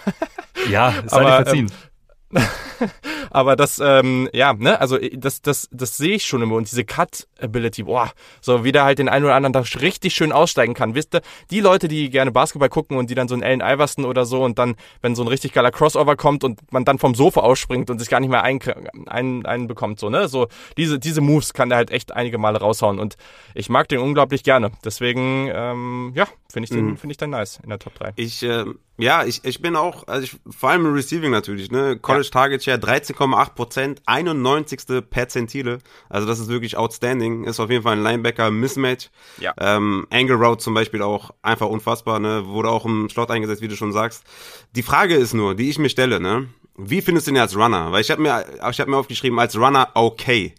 ja, 0.70 0.94
es 1.04 1.12
sei 1.12 1.24
dir 1.24 1.36
verziehen. 1.44 1.66
Ähm, 1.70 1.85
aber 3.30 3.56
das, 3.56 3.80
ähm, 3.82 4.28
ja, 4.32 4.52
ne, 4.52 4.80
also 4.80 4.98
äh, 4.98 5.16
das, 5.16 5.42
das, 5.42 5.68
das 5.70 5.96
sehe 5.96 6.16
ich 6.16 6.24
schon 6.24 6.42
immer. 6.42 6.56
Und 6.56 6.70
diese 6.70 6.84
Cut-Ability, 6.84 7.84
boah, 7.84 8.10
so 8.40 8.64
wie 8.64 8.72
der 8.72 8.84
halt 8.84 8.98
den 8.98 9.08
einen 9.08 9.24
oder 9.24 9.34
anderen 9.34 9.52
da 9.52 9.60
richtig 9.80 10.14
schön 10.14 10.32
aussteigen 10.32 10.74
kann. 10.74 10.94
Wisst 10.94 11.14
ihr, 11.14 11.22
die 11.50 11.60
Leute, 11.60 11.88
die 11.88 12.10
gerne 12.10 12.32
Basketball 12.32 12.68
gucken 12.68 12.96
und 12.96 13.10
die 13.10 13.14
dann 13.14 13.28
so 13.28 13.34
einen 13.34 13.44
Allen 13.44 13.60
Iverson 13.60 14.04
oder 14.04 14.24
so 14.24 14.42
und 14.42 14.58
dann, 14.58 14.76
wenn 15.02 15.14
so 15.14 15.22
ein 15.22 15.28
richtig 15.28 15.52
geiler 15.52 15.70
Crossover 15.70 16.16
kommt 16.16 16.44
und 16.44 16.60
man 16.72 16.84
dann 16.84 16.98
vom 16.98 17.14
Sofa 17.14 17.40
ausspringt 17.40 17.90
und 17.90 17.98
sich 17.98 18.08
gar 18.08 18.20
nicht 18.20 18.30
mehr 18.30 18.42
einbekommt, 18.42 19.08
ein, 19.08 19.46
ein 19.46 19.96
so, 19.96 20.10
ne, 20.10 20.28
so 20.28 20.48
diese, 20.76 20.98
diese 20.98 21.20
Moves 21.20 21.54
kann 21.54 21.68
der 21.68 21.78
halt 21.78 21.90
echt 21.90 22.12
einige 22.12 22.38
Male 22.38 22.58
raushauen. 22.58 22.98
Und 22.98 23.16
ich 23.54 23.68
mag 23.68 23.88
den 23.88 24.00
unglaublich 24.00 24.42
gerne. 24.42 24.72
Deswegen, 24.84 25.50
ähm, 25.52 26.12
ja, 26.14 26.26
finde 26.52 26.64
ich 26.64 26.70
den, 26.70 26.86
mhm. 26.86 26.96
finde 26.96 27.12
ich 27.12 27.18
den 27.18 27.30
nice 27.30 27.60
in 27.62 27.68
der 27.68 27.78
Top 27.78 27.94
3. 27.94 28.12
Ich, 28.16 28.42
äh, 28.42 28.64
ja, 28.98 29.24
ich, 29.24 29.44
ich 29.44 29.60
bin 29.60 29.76
auch, 29.76 30.06
also 30.08 30.24
ich, 30.24 30.36
vor 30.48 30.70
allem 30.70 30.86
im 30.86 30.94
Receiving 30.94 31.30
natürlich, 31.30 31.70
ne? 31.70 31.98
College 32.00 32.15
ja. 32.24 32.30
Target 32.30 32.64
Share 32.64 32.78
13,8 32.78 33.54
Prozent, 33.54 34.02
91. 34.06 35.02
Perzentile. 35.08 35.78
Also 36.08 36.26
das 36.26 36.38
ist 36.38 36.48
wirklich 36.48 36.76
outstanding. 36.76 37.44
Ist 37.44 37.60
auf 37.60 37.70
jeden 37.70 37.82
Fall 37.82 37.96
ein 37.96 38.02
Linebacker 38.02 38.50
Mismatch. 38.50 39.10
Ja. 39.38 39.54
Ähm, 39.58 40.06
Angle 40.10 40.36
Route 40.36 40.62
zum 40.62 40.74
Beispiel 40.74 41.02
auch 41.02 41.30
einfach 41.42 41.68
unfassbar, 41.68 42.18
ne? 42.18 42.46
Wurde 42.46 42.70
auch 42.70 42.84
im 42.84 43.08
Slot 43.08 43.30
eingesetzt, 43.30 43.62
wie 43.62 43.68
du 43.68 43.76
schon 43.76 43.92
sagst. 43.92 44.24
Die 44.74 44.82
Frage 44.82 45.14
ist 45.14 45.34
nur, 45.34 45.54
die 45.54 45.70
ich 45.70 45.78
mir 45.78 45.88
stelle, 45.88 46.20
ne? 46.20 46.48
Wie 46.76 47.00
findest 47.00 47.26
du 47.26 47.30
ihn 47.30 47.38
als 47.38 47.56
Runner? 47.56 47.90
Weil 47.92 48.02
ich 48.02 48.10
habe 48.10 48.20
mir, 48.20 48.44
ich 48.70 48.80
habe 48.80 48.90
mir 48.90 48.98
aufgeschrieben 48.98 49.38
als 49.38 49.56
Runner 49.56 49.88
okay. 49.94 50.54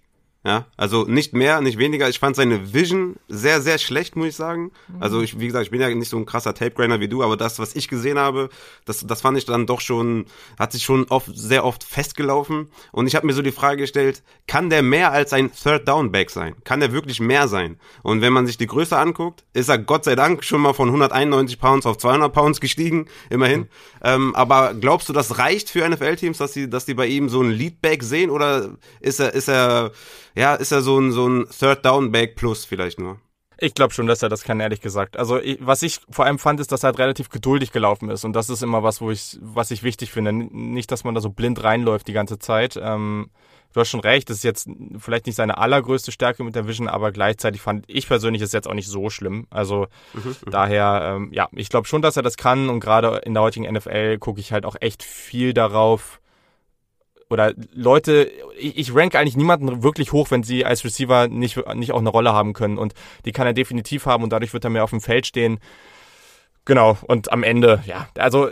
Ja, 0.47 0.65
also 0.77 1.03
nicht 1.03 1.33
mehr, 1.33 1.59
nicht 1.59 1.77
weniger. 1.77 2.07
Ich 2.07 2.19
fand 2.19 2.37
seine 2.37 2.73
Vision 2.73 3.17
sehr, 3.27 3.61
sehr 3.61 3.77
schlecht, 3.77 4.15
muss 4.15 4.27
ich 4.27 4.35
sagen. 4.37 4.71
Also 4.97 5.21
ich, 5.21 5.41
wie 5.41 5.47
gesagt, 5.47 5.65
ich 5.65 5.71
bin 5.71 5.81
ja 5.81 5.93
nicht 5.93 6.07
so 6.07 6.15
ein 6.15 6.25
krasser 6.25 6.53
Tape-Grainer 6.53 7.01
wie 7.01 7.09
du, 7.09 7.21
aber 7.21 7.35
das, 7.35 7.59
was 7.59 7.75
ich 7.75 7.89
gesehen 7.89 8.17
habe, 8.17 8.47
das, 8.85 9.05
das 9.05 9.19
fand 9.19 9.37
ich 9.37 9.43
dann 9.43 9.65
doch 9.65 9.81
schon, 9.81 10.25
hat 10.57 10.71
sich 10.71 10.85
schon 10.85 11.03
oft, 11.09 11.29
sehr 11.33 11.65
oft 11.65 11.83
festgelaufen. 11.83 12.69
Und 12.93 13.07
ich 13.07 13.15
habe 13.17 13.27
mir 13.27 13.33
so 13.33 13.41
die 13.41 13.51
Frage 13.51 13.81
gestellt, 13.81 14.23
kann 14.47 14.69
der 14.69 14.83
mehr 14.83 15.11
als 15.11 15.33
ein 15.33 15.51
Third-Down-Back 15.51 16.29
sein? 16.29 16.55
Kann 16.63 16.79
der 16.79 16.93
wirklich 16.93 17.19
mehr 17.19 17.49
sein? 17.49 17.77
Und 18.01 18.21
wenn 18.21 18.31
man 18.31 18.47
sich 18.47 18.57
die 18.57 18.67
Größe 18.67 18.97
anguckt, 18.97 19.43
ist 19.51 19.67
er 19.67 19.77
Gott 19.77 20.05
sei 20.05 20.15
Dank 20.15 20.45
schon 20.45 20.61
mal 20.61 20.71
von 20.71 20.87
191 20.87 21.59
Pounds 21.59 21.85
auf 21.85 21.97
200 21.97 22.31
Pounds 22.31 22.61
gestiegen, 22.61 23.07
immerhin. 23.29 23.59
Mhm. 23.59 23.67
Ähm, 24.01 24.35
aber 24.35 24.75
glaubst 24.75 25.09
du, 25.09 25.13
das 25.13 25.39
reicht 25.39 25.69
für 25.69 25.85
NFL-Teams, 25.89 26.37
dass 26.37 26.53
die, 26.53 26.69
dass 26.69 26.85
die 26.85 26.93
bei 26.93 27.07
ihm 27.07 27.27
so 27.27 27.41
einen 27.41 27.51
Leadback 27.51 28.01
sehen 28.01 28.29
oder 28.29 28.77
ist 29.01 29.19
er, 29.19 29.33
ist 29.33 29.49
er, 29.49 29.91
ja, 30.37 30.53
ist 30.55 30.71
er 30.71 30.81
so 30.81 30.99
ein, 30.99 31.11
so 31.11 31.27
ein 31.27 31.47
Third 31.49 31.83
Down 31.83 32.11
Back 32.11 32.35
Plus 32.35 32.63
vielleicht 32.63 32.99
nur. 32.99 33.19
Ich 33.59 33.73
glaube 33.73 33.91
schon, 33.91 34.05
dass 34.05 34.21
er 34.21 34.29
das 34.29 34.43
kann, 34.43 34.59
ehrlich 34.59 34.81
gesagt. 34.81 35.17
Also 35.17 35.39
ich, 35.39 35.57
was 35.59 35.81
ich 35.81 35.99
vor 36.11 36.25
allem 36.25 36.37
fand, 36.37 36.59
ist, 36.59 36.71
dass 36.71 36.83
er 36.83 36.87
halt 36.87 36.99
relativ 36.99 37.29
geduldig 37.29 37.71
gelaufen 37.71 38.09
ist. 38.11 38.23
Und 38.23 38.33
das 38.33 38.51
ist 38.51 38.61
immer 38.61 38.83
was, 38.83 39.01
wo 39.01 39.09
ich, 39.09 39.39
was 39.41 39.71
ich 39.71 39.81
wichtig 39.81 40.11
finde. 40.11 40.31
Nicht, 40.31 40.91
dass 40.91 41.03
man 41.03 41.15
da 41.15 41.21
so 41.21 41.31
blind 41.31 41.63
reinläuft 41.63 42.07
die 42.07 42.13
ganze 42.13 42.37
Zeit. 42.37 42.79
Ähm, 42.79 43.31
du 43.73 43.79
hast 43.79 43.89
schon 43.89 43.99
recht, 43.99 44.29
das 44.29 44.37
ist 44.37 44.43
jetzt 44.43 44.69
vielleicht 44.99 45.25
nicht 45.25 45.35
seine 45.35 45.57
allergrößte 45.57 46.11
Stärke 46.11 46.43
mit 46.43 46.53
der 46.53 46.67
Vision, 46.67 46.87
aber 46.87 47.11
gleichzeitig 47.11 47.61
fand 47.61 47.85
ich 47.87 48.07
persönlich 48.07 48.43
ist 48.43 48.53
jetzt 48.53 48.67
auch 48.67 48.75
nicht 48.75 48.87
so 48.87 49.09
schlimm. 49.09 49.47
Also 49.49 49.87
mhm, 50.13 50.35
mhm. 50.45 50.51
daher, 50.51 51.15
ähm, 51.15 51.33
ja, 51.33 51.49
ich 51.53 51.69
glaube 51.69 51.87
schon, 51.87 52.03
dass 52.03 52.15
er 52.15 52.23
das 52.23 52.37
kann. 52.37 52.69
Und 52.69 52.79
gerade 52.79 53.21
in 53.25 53.33
der 53.33 53.41
heutigen 53.41 53.71
NFL 53.71 54.19
gucke 54.19 54.39
ich 54.39 54.51
halt 54.51 54.65
auch 54.65 54.75
echt 54.81 55.01
viel 55.01 55.53
darauf, 55.53 56.21
oder 57.29 57.53
Leute, 57.73 58.31
ich, 58.57 58.77
ich 58.77 58.95
rank 58.95 59.15
eigentlich 59.15 59.37
niemanden 59.37 59.83
wirklich 59.83 60.11
hoch, 60.11 60.31
wenn 60.31 60.43
sie 60.43 60.65
als 60.65 60.83
Receiver 60.83 61.27
nicht, 61.27 61.57
nicht 61.75 61.91
auch 61.91 61.99
eine 61.99 62.09
Rolle 62.09 62.33
haben 62.33 62.53
können. 62.53 62.77
Und 62.77 62.93
die 63.25 63.31
kann 63.31 63.47
er 63.47 63.53
definitiv 63.53 64.05
haben 64.05 64.23
und 64.23 64.31
dadurch 64.31 64.53
wird 64.53 64.63
er 64.63 64.69
mehr 64.69 64.83
auf 64.83 64.91
dem 64.91 65.01
Feld 65.01 65.27
stehen. 65.27 65.59
Genau, 66.65 66.97
und 67.07 67.31
am 67.31 67.43
Ende, 67.43 67.81
ja, 67.85 68.07
also 68.17 68.49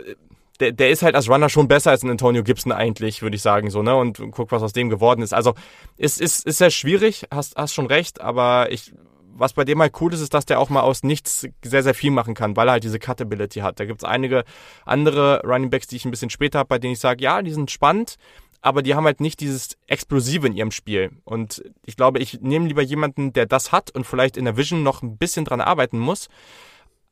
der, 0.60 0.72
der 0.72 0.90
ist 0.90 1.02
halt 1.02 1.14
als 1.14 1.28
Runner 1.28 1.48
schon 1.48 1.68
besser 1.68 1.90
als 1.90 2.02
ein 2.02 2.10
Antonio 2.10 2.42
Gibson 2.42 2.72
eigentlich, 2.72 3.22
würde 3.22 3.36
ich 3.36 3.42
sagen, 3.42 3.70
so, 3.70 3.82
ne? 3.82 3.94
Und 3.94 4.22
guck, 4.30 4.52
was 4.52 4.62
aus 4.62 4.72
dem 4.72 4.88
geworden 4.88 5.22
ist. 5.22 5.34
Also, 5.34 5.54
ist, 5.96 6.20
ist, 6.20 6.46
ist 6.46 6.58
sehr 6.58 6.70
schwierig, 6.70 7.26
hast, 7.30 7.56
hast 7.56 7.74
schon 7.74 7.86
recht, 7.86 8.20
aber 8.20 8.72
ich, 8.72 8.92
was 9.34 9.52
bei 9.52 9.64
dem 9.64 9.80
halt 9.80 9.92
cool 10.00 10.14
ist, 10.14 10.20
ist, 10.20 10.34
dass 10.34 10.46
der 10.46 10.60
auch 10.60 10.70
mal 10.70 10.80
aus 10.80 11.02
nichts 11.02 11.46
sehr, 11.62 11.82
sehr 11.82 11.94
viel 11.94 12.10
machen 12.10 12.34
kann, 12.34 12.56
weil 12.56 12.68
er 12.68 12.72
halt 12.72 12.84
diese 12.84 12.98
Cut-Ability 12.98 13.60
hat. 13.60 13.78
Da 13.80 13.84
gibt's 13.84 14.04
einige 14.04 14.44
andere 14.84 15.42
Running 15.44 15.70
Backs, 15.70 15.86
die 15.88 15.96
ich 15.96 16.04
ein 16.04 16.10
bisschen 16.10 16.30
später 16.30 16.60
habe, 16.60 16.68
bei 16.68 16.78
denen 16.78 16.94
ich 16.94 17.00
sage, 17.00 17.22
ja, 17.22 17.42
die 17.42 17.52
sind 17.52 17.70
spannend, 17.70 18.16
aber 18.66 18.82
die 18.82 18.96
haben 18.96 19.04
halt 19.04 19.20
nicht 19.20 19.38
dieses 19.38 19.78
Explosive 19.86 20.44
in 20.44 20.52
ihrem 20.52 20.72
Spiel. 20.72 21.12
Und 21.24 21.62
ich 21.84 21.96
glaube, 21.96 22.18
ich 22.18 22.40
nehme 22.40 22.66
lieber 22.66 22.82
jemanden, 22.82 23.32
der 23.32 23.46
das 23.46 23.70
hat 23.70 23.92
und 23.92 24.04
vielleicht 24.04 24.36
in 24.36 24.44
der 24.44 24.56
Vision 24.56 24.82
noch 24.82 25.02
ein 25.02 25.16
bisschen 25.18 25.44
dran 25.44 25.60
arbeiten 25.60 26.00
muss, 26.00 26.28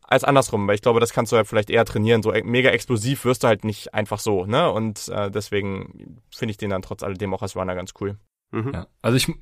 als 0.03 0.25
andersrum, 0.25 0.67
weil 0.67 0.75
ich 0.75 0.83
glaube, 0.83 0.99
das 0.99 1.13
kannst 1.13 1.31
du 1.31 1.37
halt 1.37 1.47
vielleicht 1.47 1.71
eher 1.71 1.85
trainieren. 1.85 2.25
So 2.25 2.33
mega 2.43 2.71
explosiv 2.71 3.25
wirst 3.25 3.45
du 3.45 3.47
halt 3.47 3.63
nicht 3.63 3.95
einfach 3.95 4.19
so, 4.19 4.47
ne? 4.47 4.69
Und 4.73 5.07
äh, 5.09 5.31
deswegen 5.31 6.21
finde 6.29 6.51
ich 6.51 6.57
den 6.57 6.71
dann 6.71 6.83
trotz 6.83 7.05
alledem 7.05 7.33
auch 7.33 7.43
als 7.43 7.55
Runner 7.55 7.77
ganz 7.77 7.93
cool. 8.01 8.19
Mhm. 8.51 8.73
Ja, 8.75 8.89
also 9.01 9.17
ich 9.17 9.33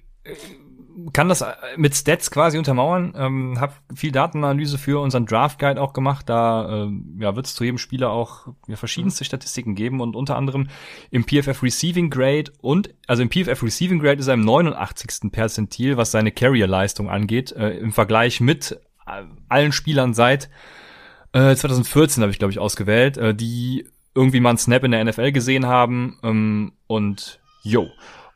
kann 1.12 1.28
das 1.28 1.40
äh, 1.40 1.52
mit 1.76 1.94
Stats 1.94 2.30
quasi 2.30 2.58
untermauern. 2.58 3.14
Ähm, 3.16 3.60
habe 3.60 3.74
viel 3.94 4.12
Datenanalyse 4.12 4.78
für 4.78 5.00
unseren 5.00 5.26
Draft 5.26 5.58
Guide 5.58 5.80
auch 5.80 5.92
gemacht. 5.92 6.28
Da 6.28 6.84
ähm, 6.84 7.18
ja, 7.20 7.36
wird 7.36 7.46
es 7.46 7.54
zu 7.54 7.64
jedem 7.64 7.78
Spieler 7.78 8.10
auch 8.10 8.48
ja, 8.66 8.76
verschiedenste 8.76 9.24
Statistiken 9.24 9.74
geben 9.74 10.00
und 10.00 10.16
unter 10.16 10.36
anderem 10.36 10.68
im 11.10 11.24
PFF 11.24 11.62
Receiving 11.62 12.10
Grade 12.10 12.52
und 12.60 12.94
also 13.06 13.22
im 13.22 13.30
PFF 13.30 13.62
Receiving 13.62 14.00
Grade 14.00 14.20
ist 14.20 14.28
er 14.28 14.34
im 14.34 14.44
89. 14.44 15.30
Perzentil, 15.32 15.96
was 15.96 16.10
seine 16.10 16.32
Carrier-Leistung 16.32 17.08
angeht, 17.10 17.52
äh, 17.52 17.70
im 17.78 17.92
Vergleich 17.92 18.40
mit 18.40 18.80
äh, 19.06 19.22
allen 19.48 19.72
Spielern 19.72 20.14
seit 20.14 20.50
äh, 21.32 21.54
2014 21.54 22.22
habe 22.22 22.32
ich 22.32 22.38
glaube 22.38 22.52
ich 22.52 22.58
ausgewählt, 22.58 23.16
äh, 23.16 23.34
die 23.34 23.86
irgendwie 24.14 24.40
mal 24.40 24.50
einen 24.50 24.58
Snap 24.58 24.84
in 24.84 24.90
der 24.90 25.04
NFL 25.04 25.32
gesehen 25.32 25.66
haben 25.66 26.18
ähm, 26.22 26.72
und 26.86 27.40
yo. 27.62 27.88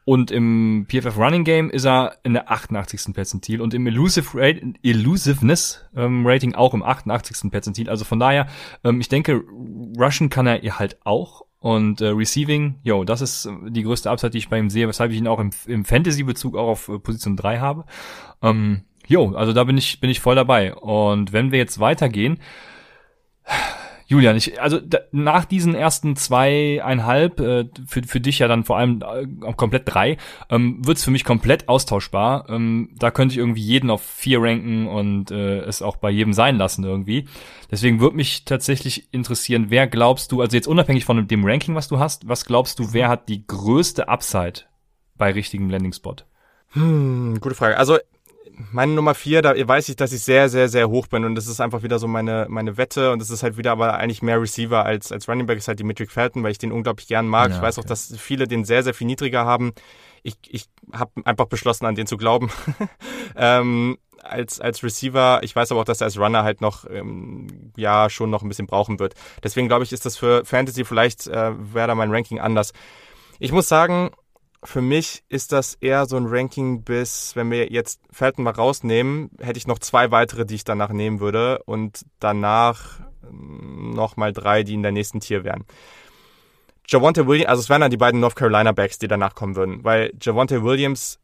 Und 0.07 0.31
im 0.31 0.87
PFF 0.89 1.19
Running 1.19 1.43
Game 1.43 1.69
ist 1.69 1.85
er 1.85 2.19
in 2.23 2.35
der 2.35 2.49
88. 2.49 3.13
Perzentil 3.13 3.61
und 3.61 3.75
im 3.75 3.89
Elusive 3.89 4.29
Rate, 4.35 4.75
Elusiveness 4.85 5.85
ähm, 5.97 6.25
Rating 6.25 6.55
auch 6.55 6.75
im 6.75 6.85
88. 6.85 7.51
Perzentil. 7.51 7.91
Also 7.91 8.05
von 8.05 8.21
daher, 8.21 8.47
ähm, 8.85 9.01
ich 9.01 9.09
denke, 9.09 9.43
Rushen 9.99 10.31
kann 10.31 10.47
er 10.47 10.61
halt 10.79 11.05
auch. 11.05 11.43
Und 11.59 12.01
äh, 12.01 12.07
Receiving, 12.07 12.77
yo, 12.85 13.03
das 13.03 13.21
ist 13.21 13.49
die 13.67 13.83
größte 13.83 14.09
Upside, 14.09 14.31
die 14.31 14.39
ich 14.39 14.49
bei 14.49 14.61
ihm 14.61 14.71
sehe, 14.71 14.87
weshalb 14.87 15.11
ich 15.11 15.19
ihn 15.19 15.27
auch 15.27 15.41
im, 15.41 15.51
im 15.67 15.85
Fantasy-Bezug 15.85 16.55
auch 16.55 16.69
auf 16.69 16.89
äh, 16.89 17.01
Position 17.01 17.37
3 17.37 17.59
habe. 17.59 17.85
Ähm, 18.43 18.83
jo, 19.09 19.35
also 19.35 19.53
da 19.53 19.65
bin 19.65 19.77
ich, 19.77 19.99
bin 19.99 20.09
ich 20.09 20.21
voll 20.21 20.37
dabei. 20.37 20.73
Und 20.73 21.33
wenn 21.33 21.51
wir 21.51 21.59
jetzt 21.59 21.81
weitergehen, 21.81 22.39
Julian, 24.09 24.37
ich, 24.37 24.61
also 24.61 24.79
da, 24.79 24.99
nach 25.11 25.45
diesen 25.45 25.75
ersten 25.75 26.15
zweieinhalb, 26.15 27.41
äh, 27.41 27.69
für, 27.87 28.03
für 28.05 28.21
dich 28.21 28.39
ja 28.39 28.47
dann 28.47 28.63
vor 28.63 28.79
allem 28.79 29.03
äh, 29.03 29.53
komplett 29.55 29.83
drei, 29.87 30.17
ähm, 30.49 30.79
wird's 30.87 31.05
für 31.05 31.11
mich 31.11 31.25
komplett 31.25 31.69
austauschbar. 31.69 32.49
Ähm, 32.49 32.91
da 32.97 33.11
könnte 33.11 33.33
ich 33.33 33.39
irgendwie 33.39 33.63
jeden 33.63 33.91
auf 33.91 34.03
vier 34.03 34.41
ranken 34.41 34.87
und 34.87 35.33
äh, 35.33 35.59
es 35.61 35.83
auch 35.83 35.97
bei 35.97 36.11
jedem 36.11 36.33
sein 36.33 36.57
lassen 36.57 36.85
irgendwie. 36.85 37.27
Deswegen 37.71 38.01
würde 38.01 38.17
mich 38.17 38.45
tatsächlich 38.45 39.13
interessieren, 39.13 39.67
wer 39.71 39.89
glaubst 39.89 40.31
du, 40.31 40.41
also 40.41 40.57
jetzt 40.57 40.69
unabhängig 40.69 41.05
von 41.05 41.27
dem 41.27 41.45
Ranking, 41.45 41.75
was 41.75 41.89
du 41.89 41.99
hast, 41.99 42.29
was 42.29 42.45
glaubst 42.45 42.79
du, 42.79 42.93
wer 42.93 43.09
hat 43.09 43.29
die 43.29 43.45
größte 43.45 44.09
Upside 44.09 44.63
bei 45.17 45.33
richtigem 45.33 45.69
Landing 45.69 45.93
Spot? 45.93 46.17
Hm, 46.71 47.41
gute 47.41 47.57
Frage. 47.57 47.77
Also 47.77 47.99
meine 48.73 48.93
Nummer 48.93 49.15
vier, 49.15 49.43
da 49.43 49.55
weiß 49.57 49.89
ich, 49.89 49.97
dass 49.97 50.13
ich 50.13 50.23
sehr, 50.23 50.49
sehr, 50.49 50.69
sehr 50.69 50.89
hoch 50.89 51.07
bin 51.07 51.25
und 51.25 51.35
das 51.35 51.47
ist 51.47 51.61
einfach 51.61 51.83
wieder 51.83 51.99
so 51.99 52.09
meine, 52.09 52.47
meine 52.49 52.77
Wette 52.77 53.13
und 53.13 53.21
das 53.21 53.31
ist 53.31 53.43
halt 53.43 53.57
wieder 53.57 53.73
aber 53.73 53.95
eigentlich 53.95 54.23
mehr 54.23 54.41
Receiver 54.41 54.85
als, 54.85 55.13
als 55.13 55.29
Running 55.29 55.47
Back 55.47 55.59
ist 55.59 55.69
halt 55.69 55.79
Dimitri 55.79 56.07
Felton, 56.07 56.43
weil 56.43 56.53
ich 56.53 56.59
den 56.59 56.73
unglaublich 56.73 57.07
gern 57.07 57.29
mag. 57.29 57.51
Ja, 57.51 57.57
ich 57.57 57.63
weiß 57.63 57.79
okay. 57.79 57.85
auch, 57.85 57.89
dass 57.89 58.15
viele 58.19 58.49
den 58.49 58.65
sehr, 58.65 58.83
sehr 58.83 58.95
viel 58.95 59.07
niedriger 59.07 59.45
haben. 59.45 59.73
Ich, 60.23 60.37
ich 60.49 60.67
habe 60.93 61.13
einfach 61.25 61.47
beschlossen, 61.47 61.87
an 61.87 61.95
den 61.95 62.07
zu 62.07 62.17
glauben. 62.17 62.51
ähm, 63.37 63.99
als, 64.23 64.61
als 64.61 64.83
Receiver. 64.83 65.41
Ich 65.43 65.55
weiß 65.55 65.71
aber 65.71 65.83
auch, 65.83 65.85
dass 65.85 66.01
er 66.01 66.07
als 66.07 66.19
Runner 66.19 66.43
halt 66.43 66.61
noch, 66.61 66.85
ähm, 66.91 67.73
ja, 67.77 68.11
schon 68.11 68.31
noch 68.31 68.43
ein 68.43 68.49
bisschen 68.49 68.67
brauchen 68.67 68.99
wird. 68.99 69.15
Deswegen 69.43 69.69
glaube 69.69 69.85
ich, 69.85 69.93
ist 69.93 70.05
das 70.05 70.17
für 70.17 70.45
Fantasy 70.45 70.85
vielleicht, 70.85 71.27
äh, 71.27 71.53
wäre 71.75 71.89
da 71.89 71.95
mein 71.95 72.11
Ranking 72.11 72.41
anders. 72.41 72.73
Ich 73.39 73.53
muss 73.53 73.69
sagen, 73.69 74.11
für 74.67 74.83
mich 74.83 75.23
ist 75.29 75.53
das 75.53 75.75
eher 75.75 76.07
so 76.07 76.17
ein 76.17 76.27
Ranking 76.27 76.83
bis, 76.83 77.37
wenn 77.37 77.51
wir 77.51 77.71
jetzt 77.71 78.01
Felton 78.11 78.45
mal 78.45 78.51
rausnehmen, 78.51 79.31
hätte 79.41 79.59
ich 79.59 79.67
noch 79.67 79.79
zwei 79.79 80.11
weitere, 80.11 80.45
die 80.45 80.57
ich 80.57 80.65
danach 80.65 80.91
nehmen 80.91 81.21
würde 81.21 81.63
und 81.65 82.05
danach 82.21 83.01
ähm, 83.27 83.93
nochmal 83.95 84.33
drei, 84.33 84.63
die 84.63 84.75
in 84.75 84.83
der 84.83 84.93
nächsten 84.93 85.21
Tier 85.21 85.45
wären. 85.45 85.65
Javonte 86.89 87.27
Williams, 87.27 87.49
also 87.49 87.61
es 87.61 87.69
wären 87.69 87.81
dann 87.81 87.91
die 87.91 87.97
beiden 87.97 88.21
North 88.21 88.37
Carolina 88.37 88.73
Backs, 88.73 88.99
die 88.99 89.09
danach 89.09 89.35
kommen 89.35 89.57
würden, 89.57 89.83
weil 89.85 90.13
Javonte 90.21 90.63
Williams 90.63 91.19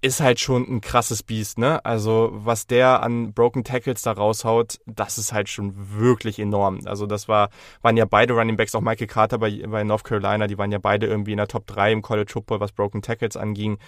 ist 0.00 0.20
halt 0.20 0.38
schon 0.38 0.62
ein 0.68 0.80
krasses 0.80 1.24
Biest, 1.24 1.58
ne? 1.58 1.84
Also 1.84 2.30
was 2.32 2.68
der 2.68 3.02
an 3.02 3.32
Broken 3.32 3.64
Tackles 3.64 4.02
da 4.02 4.12
raushaut, 4.12 4.78
das 4.86 5.18
ist 5.18 5.32
halt 5.32 5.48
schon 5.48 5.74
wirklich 5.98 6.38
enorm. 6.38 6.80
Also 6.84 7.06
das 7.06 7.26
war, 7.26 7.50
waren 7.82 7.96
ja 7.96 8.04
beide 8.04 8.34
Running 8.34 8.56
Backs, 8.56 8.76
auch 8.76 8.80
Michael 8.80 9.08
Carter 9.08 9.38
bei, 9.38 9.66
bei 9.66 9.82
North 9.82 10.04
Carolina, 10.04 10.46
die 10.46 10.56
waren 10.56 10.70
ja 10.70 10.78
beide 10.78 11.06
irgendwie 11.06 11.32
in 11.32 11.38
der 11.38 11.48
Top 11.48 11.66
3 11.66 11.92
im 11.92 12.02
College 12.02 12.30
Football, 12.32 12.60
was 12.60 12.70
Broken 12.70 13.02
Tackles 13.02 13.36
anging. 13.36 13.78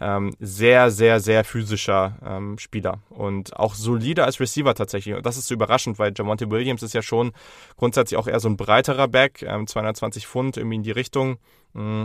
Ähm, 0.00 0.34
sehr, 0.38 0.90
sehr, 0.90 1.20
sehr 1.20 1.44
physischer 1.44 2.18
ähm, 2.22 2.58
Spieler 2.58 2.98
und 3.10 3.56
auch 3.56 3.74
solider 3.74 4.26
als 4.26 4.40
Receiver 4.40 4.74
tatsächlich. 4.74 5.14
Und 5.14 5.24
das 5.24 5.36
ist 5.38 5.46
so 5.46 5.54
überraschend, 5.54 5.98
weil 5.98 6.12
Jamonte 6.14 6.50
Williams 6.50 6.82
ist 6.82 6.94
ja 6.94 7.00
schon 7.00 7.32
grundsätzlich 7.76 8.18
auch 8.18 8.26
eher 8.26 8.40
so 8.40 8.48
ein 8.48 8.56
breiterer 8.56 9.08
Back, 9.08 9.42
ähm, 9.42 9.66
220 9.66 10.26
Pfund 10.26 10.56
irgendwie 10.56 10.76
in 10.76 10.82
die 10.82 10.90
Richtung. 10.90 11.38
Mm. 11.72 12.04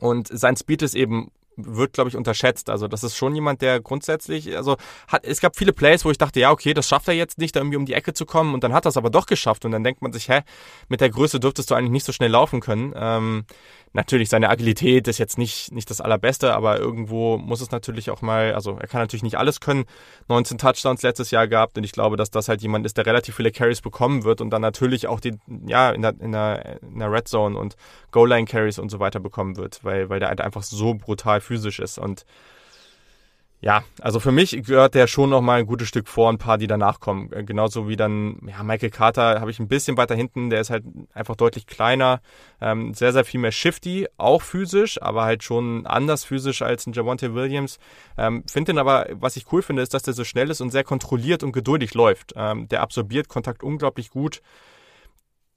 Und 0.00 0.28
sein 0.28 0.56
Speed 0.56 0.82
ist 0.82 0.94
eben 0.94 1.32
wird, 1.58 1.92
glaube 1.92 2.08
ich, 2.08 2.16
unterschätzt. 2.16 2.70
Also 2.70 2.88
das 2.88 3.02
ist 3.02 3.16
schon 3.16 3.34
jemand, 3.34 3.60
der 3.62 3.80
grundsätzlich, 3.80 4.56
also 4.56 4.76
hat, 5.08 5.24
es 5.24 5.40
gab 5.40 5.56
viele 5.56 5.72
Plays, 5.72 6.04
wo 6.04 6.10
ich 6.10 6.18
dachte, 6.18 6.40
ja, 6.40 6.50
okay, 6.50 6.72
das 6.74 6.88
schafft 6.88 7.08
er 7.08 7.14
jetzt 7.14 7.38
nicht, 7.38 7.56
da 7.56 7.60
irgendwie 7.60 7.76
um 7.76 7.84
die 7.84 7.94
Ecke 7.94 8.14
zu 8.14 8.26
kommen 8.26 8.54
und 8.54 8.64
dann 8.64 8.72
hat 8.72 8.86
er 8.86 8.90
es 8.90 8.96
aber 8.96 9.10
doch 9.10 9.26
geschafft 9.26 9.64
und 9.64 9.72
dann 9.72 9.84
denkt 9.84 10.02
man 10.02 10.12
sich, 10.12 10.28
hä, 10.28 10.40
mit 10.88 11.00
der 11.00 11.10
Größe 11.10 11.40
dürftest 11.40 11.70
du 11.70 11.74
eigentlich 11.74 11.90
nicht 11.90 12.06
so 12.06 12.12
schnell 12.12 12.30
laufen 12.30 12.60
können. 12.60 12.92
Ähm, 12.96 13.44
natürlich, 13.92 14.28
seine 14.28 14.48
Agilität 14.48 15.08
ist 15.08 15.18
jetzt 15.18 15.38
nicht, 15.38 15.72
nicht 15.72 15.90
das 15.90 16.00
allerbeste, 16.00 16.54
aber 16.54 16.78
irgendwo 16.78 17.38
muss 17.38 17.60
es 17.60 17.70
natürlich 17.70 18.10
auch 18.10 18.22
mal, 18.22 18.54
also 18.54 18.76
er 18.78 18.86
kann 18.86 19.00
natürlich 19.00 19.22
nicht 19.22 19.38
alles 19.38 19.60
können. 19.60 19.84
19 20.28 20.58
Touchdowns 20.58 21.02
letztes 21.02 21.30
Jahr 21.30 21.48
gehabt 21.48 21.78
und 21.78 21.84
ich 21.84 21.92
glaube, 21.92 22.16
dass 22.16 22.30
das 22.30 22.48
halt 22.48 22.62
jemand 22.62 22.86
ist, 22.86 22.96
der 22.96 23.06
relativ 23.06 23.36
viele 23.36 23.52
Carries 23.52 23.80
bekommen 23.80 24.24
wird 24.24 24.40
und 24.40 24.50
dann 24.50 24.62
natürlich 24.62 25.06
auch 25.06 25.20
die, 25.20 25.38
ja, 25.66 25.90
in 25.90 26.02
der, 26.02 26.14
in 26.20 26.32
der, 26.32 26.82
in 26.82 26.98
der 26.98 27.12
Red 27.12 27.28
Zone 27.28 27.58
und 27.58 27.76
Goal-Line 28.10 28.46
Carries 28.46 28.78
und 28.78 28.90
so 28.90 29.00
weiter 29.00 29.20
bekommen 29.20 29.56
wird, 29.56 29.84
weil, 29.84 30.08
weil 30.08 30.20
der 30.20 30.28
halt 30.28 30.40
einfach 30.40 30.62
so 30.62 30.94
brutal 30.94 31.40
physisch 31.40 31.78
ist 31.78 31.98
und 31.98 32.24
ja, 33.60 33.82
also 34.00 34.20
für 34.20 34.30
mich 34.30 34.62
gehört 34.64 34.94
der 34.94 35.08
schon 35.08 35.30
noch 35.30 35.40
mal 35.40 35.58
ein 35.58 35.66
gutes 35.66 35.88
Stück 35.88 36.06
vor, 36.06 36.30
ein 36.30 36.38
paar, 36.38 36.58
die 36.58 36.68
danach 36.68 37.00
kommen. 37.00 37.32
Äh, 37.32 37.42
genauso 37.42 37.88
wie 37.88 37.96
dann, 37.96 38.38
ja, 38.46 38.62
Michael 38.62 38.90
Carter 38.90 39.40
habe 39.40 39.50
ich 39.50 39.58
ein 39.58 39.66
bisschen 39.66 39.96
weiter 39.96 40.14
hinten, 40.14 40.48
der 40.48 40.60
ist 40.60 40.70
halt 40.70 40.84
einfach 41.12 41.34
deutlich 41.34 41.66
kleiner, 41.66 42.20
ähm, 42.60 42.94
sehr, 42.94 43.12
sehr 43.12 43.24
viel 43.24 43.40
mehr 43.40 43.50
shifty, 43.50 44.06
auch 44.16 44.42
physisch, 44.42 45.02
aber 45.02 45.24
halt 45.24 45.42
schon 45.42 45.86
anders 45.86 46.24
physisch 46.24 46.62
als 46.62 46.86
ein 46.86 46.92
Javonte 46.92 47.34
Williams. 47.34 47.80
Ähm, 48.16 48.44
finde 48.46 48.72
den 48.72 48.78
aber, 48.78 49.06
was 49.14 49.36
ich 49.36 49.50
cool 49.52 49.62
finde, 49.62 49.82
ist, 49.82 49.92
dass 49.92 50.04
der 50.04 50.14
so 50.14 50.22
schnell 50.22 50.50
ist 50.50 50.60
und 50.60 50.70
sehr 50.70 50.84
kontrolliert 50.84 51.42
und 51.42 51.50
geduldig 51.50 51.94
läuft. 51.94 52.34
Ähm, 52.36 52.68
der 52.68 52.80
absorbiert 52.82 53.28
Kontakt 53.28 53.64
unglaublich 53.64 54.10
gut 54.10 54.40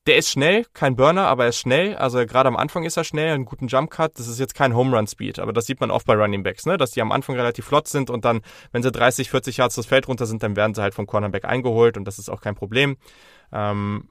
der 0.07 0.17
ist 0.17 0.29
schnell, 0.29 0.65
kein 0.73 0.95
Burner, 0.95 1.27
aber 1.27 1.43
er 1.43 1.49
ist 1.49 1.59
schnell. 1.59 1.95
Also 1.95 2.25
gerade 2.25 2.47
am 2.47 2.55
Anfang 2.55 2.83
ist 2.83 2.97
er 2.97 3.03
schnell, 3.03 3.33
einen 3.33 3.45
guten 3.45 3.67
Jump 3.67 3.91
Cut. 3.91 4.17
Das 4.17 4.27
ist 4.27 4.39
jetzt 4.39 4.55
kein 4.55 4.75
Home 4.75 4.95
Run 4.95 5.05
Speed, 5.05 5.37
aber 5.37 5.53
das 5.53 5.65
sieht 5.67 5.79
man 5.79 5.91
oft 5.91 6.07
bei 6.07 6.15
Running 6.15 6.41
Backs, 6.41 6.65
ne? 6.65 6.77
dass 6.77 6.91
die 6.91 7.01
am 7.01 7.11
Anfang 7.11 7.35
relativ 7.35 7.65
flott 7.65 7.87
sind 7.87 8.09
und 8.09 8.25
dann, 8.25 8.41
wenn 8.71 8.81
sie 8.81 8.91
30, 8.91 9.29
40 9.29 9.57
Yards 9.57 9.75
das 9.75 9.85
Feld 9.85 10.07
runter 10.07 10.25
sind, 10.25 10.41
dann 10.41 10.55
werden 10.55 10.73
sie 10.73 10.81
halt 10.81 10.95
vom 10.95 11.05
Cornerback 11.05 11.45
eingeholt 11.45 11.97
und 11.97 12.05
das 12.05 12.17
ist 12.17 12.29
auch 12.29 12.41
kein 12.41 12.55
Problem. 12.55 12.97
Ähm, 13.51 14.09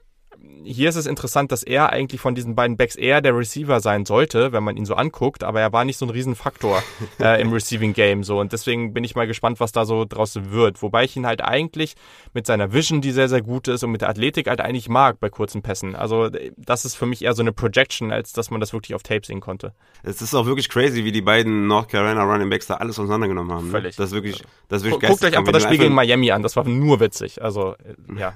hier 0.65 0.89
ist 0.89 0.97
es 0.97 1.07
interessant, 1.07 1.53
dass 1.53 1.63
er 1.63 1.91
eigentlich 1.91 2.21
von 2.21 2.35
diesen 2.35 2.55
beiden 2.55 2.77
Backs 2.77 2.97
eher 2.97 3.21
der 3.21 3.37
Receiver 3.37 3.81
sein 3.81 4.05
sollte, 4.05 4.53
wenn 4.53 4.63
man 4.63 4.77
ihn 4.77 4.85
so 4.85 4.95
anguckt, 4.95 5.43
aber 5.43 5.61
er 5.61 5.73
war 5.73 5.85
nicht 5.85 5.97
so 5.97 6.07
ein 6.07 6.11
Riesenfaktor 6.11 6.83
äh, 7.21 7.41
im 7.41 7.53
Receiving 7.53 7.93
Game 7.93 8.25
so 8.25 8.41
und 8.41 8.53
deswegen 8.53 8.93
bin 8.93 9.05
ich 9.05 9.15
mal 9.15 9.27
gespannt, 9.27 9.61
was 9.61 9.73
da 9.73 9.85
so 9.85 10.05
draus 10.05 10.39
wird. 10.51 10.83
Wobei 10.83 11.05
ich 11.05 11.17
ihn 11.17 11.27
halt 11.27 11.43
eigentlich 11.43 11.95
mit 12.35 12.47
seiner 12.47 12.73
Vision, 12.73 13.01
die 13.01 13.13
sehr, 13.13 13.29
sehr 13.29 13.43
gut 13.43 13.69
ist 13.69 13.83
und 13.85 13.91
mit 13.91 14.03
der 14.03 14.09
Athletik 14.09 14.49
halt 14.49 14.61
eigentlich 14.61 14.89
mag 14.89 15.21
bei 15.21 15.29
kurzen 15.29 15.63
Pässen. 15.63 15.95
Also 15.95 16.31
das 16.57 16.85
ist 16.85 16.95
für 16.95 17.07
mich 17.07 17.23
eher 17.23 17.35
so 17.35 17.43
eine 17.43 17.53
Projection, 17.53 18.13
als 18.13 18.33
dass 18.33 18.51
man 18.51 18.61
das 18.61 18.73
wirklich 18.73 18.95
auf 18.95 19.03
Tape 19.03 19.27
sehen 19.27 19.41
konnte. 19.41 19.73
Es 20.03 20.23
ist 20.23 20.35
auch 20.35 20.47
wirklich 20.47 20.69
crazy, 20.69 21.05
wie 21.05 21.13
die 21.13 21.23
beiden 21.23 21.67
North 21.67 21.89
Carolina 21.89 22.23
Running 22.23 22.51
Backs 22.51 22.67
da 22.67 22.75
alles 22.75 22.99
auseinandergenommen 22.99 23.53
haben. 23.53 23.67
Ne? 23.67 23.73
Völlig. 23.73 23.97
Das 23.97 24.07
ist 24.07 24.15
wirklich, 24.15 24.43
das 24.69 24.83
ist 24.83 24.91
wirklich 24.91 25.11
Guckt 25.11 25.25
euch 25.25 25.37
einfach 25.37 25.53
das 25.53 25.65
Spiel 25.65 25.79
gegen 25.79 25.95
Miami 25.95 26.31
an, 26.31 26.43
das 26.43 26.57
war 26.57 26.65
nur 26.65 27.01
witzig. 27.01 27.43
Also, 27.43 27.75
äh, 27.75 28.21
ja. 28.21 28.33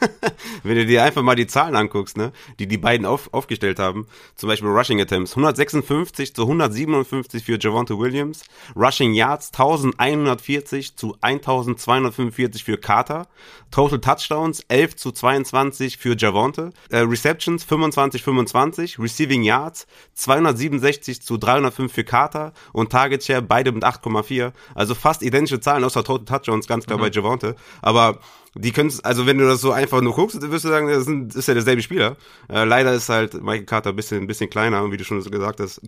wenn 0.62 0.76
du 0.76 0.86
dir 0.86 1.02
einfach 1.02 1.22
mal 1.22 1.34
die 1.34 1.46
Zahlen 1.48 1.76
anguckst, 1.76 2.16
ne, 2.16 2.32
die 2.58 2.66
die 2.66 2.78
beiden 2.78 3.06
auf, 3.06 3.32
aufgestellt 3.32 3.78
haben, 3.78 4.06
zum 4.34 4.48
Beispiel 4.48 4.68
Rushing 4.68 5.00
Attempts, 5.00 5.32
156 5.32 6.34
zu 6.34 6.42
157 6.42 7.44
für 7.44 7.58
Javonte 7.60 7.98
Williams, 7.98 8.44
Rushing 8.76 9.14
Yards 9.14 9.50
1140 9.52 10.96
zu 10.96 11.16
1245 11.20 12.64
für 12.64 12.78
Carter, 12.78 13.26
Total 13.70 14.00
Touchdowns 14.00 14.60
11 14.68 14.96
zu 14.96 15.12
22 15.12 15.98
für 15.98 16.16
Javonte, 16.16 16.70
äh, 16.90 16.98
Receptions 16.98 17.64
25 17.64 18.22
25, 18.22 18.98
Receiving 18.98 19.42
Yards 19.42 19.86
267 20.14 21.22
zu 21.22 21.36
305 21.36 21.92
für 21.92 22.04
Carter. 22.04 22.52
Und 22.72 22.90
Target 22.90 23.24
Share 23.24 23.42
beide 23.42 23.72
mit 23.72 23.84
8,4, 23.84 24.52
also 24.74 24.94
fast 24.94 25.22
identische 25.22 25.60
Zahlen 25.60 25.84
außer 25.84 26.04
Total 26.04 26.24
Touchdowns 26.24 26.66
ganz 26.66 26.86
klar 26.86 26.98
mhm. 26.98 27.02
bei 27.02 27.10
Javonte, 27.10 27.56
aber 27.82 28.20
die 28.54 28.72
können 28.72 28.92
also 29.02 29.26
wenn 29.26 29.38
du 29.38 29.46
das 29.46 29.60
so 29.60 29.72
einfach 29.72 30.00
nur 30.00 30.14
guckst, 30.14 30.40
wirst 30.40 30.64
du 30.64 30.68
sagen, 30.68 30.88
das 30.88 31.36
ist 31.36 31.48
ja 31.48 31.54
derselbe 31.54 31.82
Spieler. 31.82 32.16
Äh, 32.48 32.64
leider 32.64 32.92
ist 32.92 33.08
halt 33.08 33.34
Michael 33.34 33.64
Carter 33.64 33.90
ein 33.90 33.96
bisschen, 33.96 34.22
ein 34.22 34.26
bisschen 34.26 34.50
kleiner, 34.50 34.90
wie 34.90 34.96
du 34.96 35.04
schon 35.04 35.22
gesagt 35.22 35.60
hast, 35.60 35.80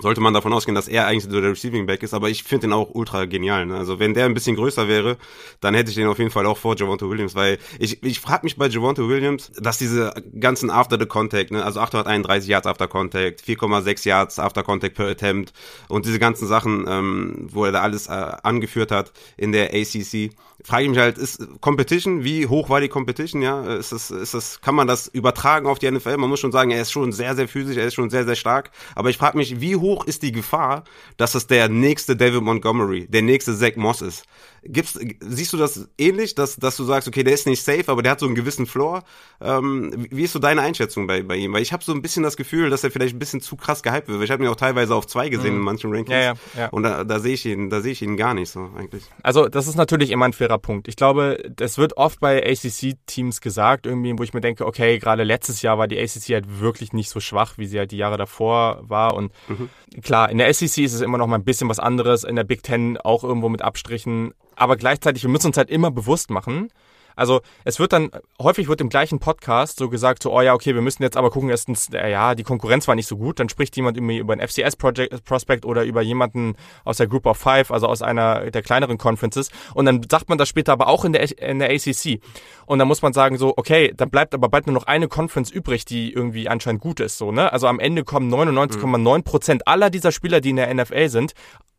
sollte 0.00 0.20
man 0.20 0.34
davon 0.34 0.52
ausgehen, 0.52 0.74
dass 0.74 0.88
er 0.88 1.06
eigentlich 1.06 1.24
so 1.24 1.40
der 1.40 1.50
Receiving 1.50 1.86
Back 1.86 2.02
ist, 2.02 2.14
aber 2.14 2.28
ich 2.28 2.42
finde 2.42 2.68
den 2.68 2.72
auch 2.72 2.90
ultra 2.94 3.24
genial. 3.24 3.66
Ne? 3.66 3.76
Also 3.76 3.98
wenn 3.98 4.14
der 4.14 4.26
ein 4.26 4.34
bisschen 4.34 4.56
größer 4.56 4.88
wäre, 4.88 5.16
dann 5.60 5.74
hätte 5.74 5.90
ich 5.90 5.96
den 5.96 6.06
auf 6.06 6.18
jeden 6.18 6.30
Fall 6.30 6.46
auch 6.46 6.58
vor 6.58 6.76
Javonte 6.76 7.08
Williams, 7.08 7.34
weil 7.34 7.58
ich, 7.78 8.02
ich 8.02 8.20
frage 8.20 8.44
mich 8.44 8.56
bei 8.56 8.68
Javonte 8.68 9.08
Williams, 9.08 9.52
dass 9.56 9.78
diese 9.78 10.12
ganzen 10.38 10.70
After 10.70 10.98
the 10.98 11.06
Contact, 11.06 11.50
ne? 11.50 11.64
also 11.64 11.80
831 11.80 12.48
Yards 12.48 12.66
After 12.66 12.88
Contact, 12.88 13.42
4,6 13.42 14.08
Yards 14.08 14.38
After 14.38 14.62
Contact 14.62 14.96
per 14.96 15.06
Attempt 15.06 15.52
und 15.88 16.06
diese 16.06 16.18
ganzen 16.18 16.46
Sachen, 16.46 16.86
ähm, 16.88 17.48
wo 17.50 17.64
er 17.64 17.72
da 17.72 17.82
alles 17.82 18.06
äh, 18.06 18.32
angeführt 18.42 18.90
hat 18.90 19.12
in 19.36 19.52
der 19.52 19.74
ACC, 19.74 20.30
frage 20.64 20.84
ich 20.84 20.90
mich 20.90 20.98
halt, 20.98 21.18
ist 21.18 21.46
Competition, 21.60 22.24
wie 22.24 22.46
hoch 22.46 22.68
war 22.68 22.80
die 22.80 22.88
Competition, 22.88 23.42
ja? 23.42 23.76
Ist 23.76 23.92
das, 23.92 24.10
ist 24.10 24.34
das, 24.34 24.60
kann 24.60 24.74
man 24.74 24.86
das 24.86 25.06
übertragen 25.06 25.66
auf 25.66 25.78
die 25.78 25.90
NFL? 25.90 26.16
Man 26.16 26.28
muss 26.28 26.40
schon 26.40 26.52
sagen, 26.52 26.70
er 26.70 26.82
ist 26.82 26.90
schon 26.90 27.12
sehr, 27.12 27.36
sehr 27.36 27.48
physisch, 27.48 27.76
er 27.76 27.86
ist 27.86 27.94
schon 27.94 28.10
sehr, 28.10 28.24
sehr 28.24 28.34
stark, 28.34 28.70
aber 28.94 29.10
ich 29.10 29.18
frage 29.18 29.36
mich, 29.38 29.60
wie 29.60 29.76
hoch 29.76 29.87
ist 30.06 30.22
die 30.22 30.32
Gefahr, 30.32 30.84
dass 31.16 31.34
es 31.34 31.46
der 31.46 31.68
nächste 31.68 32.16
David 32.16 32.42
Montgomery, 32.42 33.06
der 33.08 33.22
nächste 33.22 33.56
Zach 33.56 33.76
Moss 33.76 34.02
ist? 34.02 34.24
Gibt's, 34.64 34.98
siehst 35.20 35.52
du 35.52 35.56
das 35.56 35.88
ähnlich, 35.98 36.34
dass, 36.34 36.56
dass 36.56 36.76
du 36.76 36.84
sagst, 36.84 37.06
okay, 37.06 37.22
der 37.22 37.32
ist 37.32 37.46
nicht 37.46 37.62
safe, 37.62 37.84
aber 37.86 38.02
der 38.02 38.12
hat 38.12 38.20
so 38.20 38.26
einen 38.26 38.34
gewissen 38.34 38.66
Floor? 38.66 39.04
Ähm, 39.40 40.08
wie 40.10 40.24
ist 40.24 40.32
so 40.32 40.40
deine 40.40 40.62
Einschätzung 40.62 41.06
bei, 41.06 41.22
bei 41.22 41.36
ihm? 41.36 41.52
Weil 41.52 41.62
ich 41.62 41.72
habe 41.72 41.84
so 41.84 41.92
ein 41.92 42.02
bisschen 42.02 42.22
das 42.22 42.36
Gefühl, 42.36 42.68
dass 42.68 42.82
er 42.82 42.90
vielleicht 42.90 43.14
ein 43.14 43.18
bisschen 43.18 43.40
zu 43.40 43.56
krass 43.56 43.82
gehypt 43.82 44.08
wird. 44.08 44.22
Ich 44.22 44.30
habe 44.30 44.42
ihn 44.42 44.48
auch 44.48 44.56
teilweise 44.56 44.94
auf 44.94 45.06
zwei 45.06 45.28
gesehen 45.28 45.52
mhm. 45.52 45.58
in 45.58 45.64
manchen 45.64 45.92
Rankings. 45.92 46.10
Ja, 46.10 46.20
ja, 46.20 46.34
ja. 46.56 46.68
Und 46.70 46.82
da, 46.82 47.04
da 47.04 47.20
sehe 47.20 47.34
ich 47.34 47.46
ihn, 47.46 47.70
da 47.70 47.80
sehe 47.80 47.92
ich 47.92 48.02
ihn 48.02 48.16
gar 48.16 48.34
nicht 48.34 48.50
so 48.50 48.70
eigentlich. 48.76 49.04
Also 49.22 49.48
das 49.48 49.68
ist 49.68 49.76
natürlich 49.76 50.10
immer 50.10 50.24
ein 50.24 50.32
fairer 50.32 50.58
Punkt. 50.58 50.88
Ich 50.88 50.96
glaube, 50.96 51.38
es 51.60 51.78
wird 51.78 51.96
oft 51.96 52.18
bei 52.18 52.44
ACC-Teams 52.44 53.40
gesagt, 53.40 53.86
irgendwie, 53.86 54.18
wo 54.18 54.22
ich 54.24 54.34
mir 54.34 54.40
denke, 54.40 54.66
okay, 54.66 54.98
gerade 54.98 55.22
letztes 55.22 55.62
Jahr 55.62 55.78
war 55.78 55.86
die 55.86 55.98
ACC 55.98 56.30
halt 56.30 56.60
wirklich 56.60 56.92
nicht 56.92 57.10
so 57.10 57.20
schwach, 57.20 57.58
wie 57.58 57.66
sie 57.66 57.78
halt 57.78 57.92
die 57.92 57.96
Jahre 57.96 58.16
davor 58.16 58.80
war. 58.82 59.14
Und 59.14 59.32
mhm. 59.48 59.67
Klar, 60.02 60.30
in 60.30 60.38
der 60.38 60.52
SEC 60.52 60.84
ist 60.84 60.94
es 60.94 61.00
immer 61.00 61.18
noch 61.18 61.26
mal 61.26 61.36
ein 61.36 61.44
bisschen 61.44 61.68
was 61.68 61.78
anderes, 61.78 62.24
in 62.24 62.36
der 62.36 62.44
Big 62.44 62.62
Ten 62.62 62.96
auch 62.98 63.24
irgendwo 63.24 63.48
mit 63.48 63.62
Abstrichen. 63.62 64.34
Aber 64.56 64.76
gleichzeitig, 64.76 65.22
wir 65.22 65.30
müssen 65.30 65.48
uns 65.48 65.56
halt 65.56 65.70
immer 65.70 65.90
bewusst 65.90 66.30
machen, 66.30 66.70
also 67.18 67.40
es 67.64 67.78
wird 67.78 67.92
dann, 67.92 68.10
häufig 68.40 68.68
wird 68.68 68.80
im 68.80 68.88
gleichen 68.88 69.18
Podcast 69.18 69.78
so 69.78 69.88
gesagt, 69.88 70.22
so, 70.22 70.32
oh 70.32 70.40
ja, 70.40 70.54
okay, 70.54 70.74
wir 70.74 70.82
müssen 70.82 71.02
jetzt 71.02 71.16
aber 71.16 71.30
gucken, 71.30 71.50
erstens, 71.50 71.92
äh, 71.92 72.10
ja, 72.10 72.34
die 72.34 72.44
Konkurrenz 72.44 72.86
war 72.86 72.94
nicht 72.94 73.08
so 73.08 73.16
gut, 73.16 73.40
dann 73.40 73.48
spricht 73.48 73.76
jemand 73.76 73.96
über, 73.96 74.12
über 74.14 74.32
ein 74.32 74.40
FCS-Prospect 74.40 75.64
oder 75.64 75.84
über 75.84 76.00
jemanden 76.00 76.54
aus 76.84 76.98
der 76.98 77.08
Group 77.08 77.26
of 77.26 77.36
Five, 77.36 77.70
also 77.70 77.88
aus 77.88 78.02
einer 78.02 78.50
der 78.50 78.62
kleineren 78.62 78.98
Conferences. 78.98 79.50
Und 79.74 79.86
dann 79.86 80.06
sagt 80.08 80.28
man 80.28 80.38
das 80.38 80.48
später 80.48 80.72
aber 80.72 80.86
auch 80.86 81.04
in 81.04 81.12
der, 81.12 81.38
in 81.38 81.58
der 81.58 81.70
ACC 81.70 82.20
und 82.66 82.78
dann 82.78 82.86
muss 82.86 83.02
man 83.02 83.12
sagen 83.12 83.36
so, 83.36 83.54
okay, 83.56 83.92
dann 83.96 84.10
bleibt 84.10 84.34
aber 84.34 84.48
bald 84.48 84.66
nur 84.66 84.74
noch 84.74 84.86
eine 84.86 85.08
Conference 85.08 85.50
übrig, 85.50 85.84
die 85.84 86.12
irgendwie 86.12 86.48
anscheinend 86.48 86.80
gut 86.80 87.00
ist, 87.00 87.18
so, 87.18 87.32
ne? 87.32 87.52
Also 87.52 87.66
am 87.66 87.80
Ende 87.80 88.04
kommen 88.04 88.32
99,9 88.32 89.22
Prozent 89.22 89.66
aller 89.66 89.90
dieser 89.90 90.12
Spieler, 90.12 90.40
die 90.40 90.50
in 90.50 90.56
der 90.56 90.72
NFL 90.72 91.08
sind, 91.08 91.32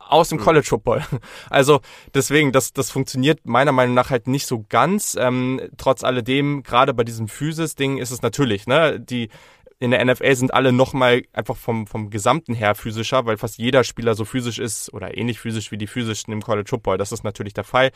aus 0.10 0.30
dem 0.30 0.40
mhm. 0.40 0.44
College 0.44 0.68
Football. 0.68 1.04
Also 1.50 1.82
deswegen, 2.14 2.52
das, 2.52 2.74
das 2.74 2.92
funktioniert 2.92 3.46
meiner 3.46 3.72
Meinung 3.72 3.96
nach 3.96 4.10
halt 4.10 4.28
nicht 4.28 4.46
so 4.46 4.66
ganz. 4.70 5.16
Ähm, 5.20 5.62
trotz 5.78 6.04
alledem, 6.04 6.64
gerade 6.64 6.94
bei 6.94 7.04
diesem 7.04 7.28
Physis-Ding 7.28 7.98
ist 7.98 8.12
es 8.12 8.22
natürlich, 8.22 8.68
ne, 8.68 9.00
die 9.00 9.30
in 9.80 9.92
der 9.92 10.04
NFL 10.04 10.36
sind 10.36 10.54
alle 10.54 10.72
nochmal 10.72 11.24
einfach 11.34 11.56
vom, 11.56 11.88
vom 11.88 12.10
Gesamten 12.10 12.54
her 12.54 12.76
physischer, 12.76 13.26
weil 13.26 13.38
fast 13.38 13.58
jeder 13.58 13.84
Spieler 13.84 14.14
so 14.14 14.26
physisch 14.26 14.60
ist 14.60 14.94
oder 14.94 15.18
ähnlich 15.18 15.40
physisch 15.40 15.72
wie 15.72 15.78
die 15.78 15.88
physischen 15.88 16.34
im 16.34 16.42
College 16.42 16.70
Football. 16.70 16.98
Das 16.98 17.12
ist 17.12 17.24
natürlich 17.24 17.54
der 17.54 17.64
Fall. 17.64 17.92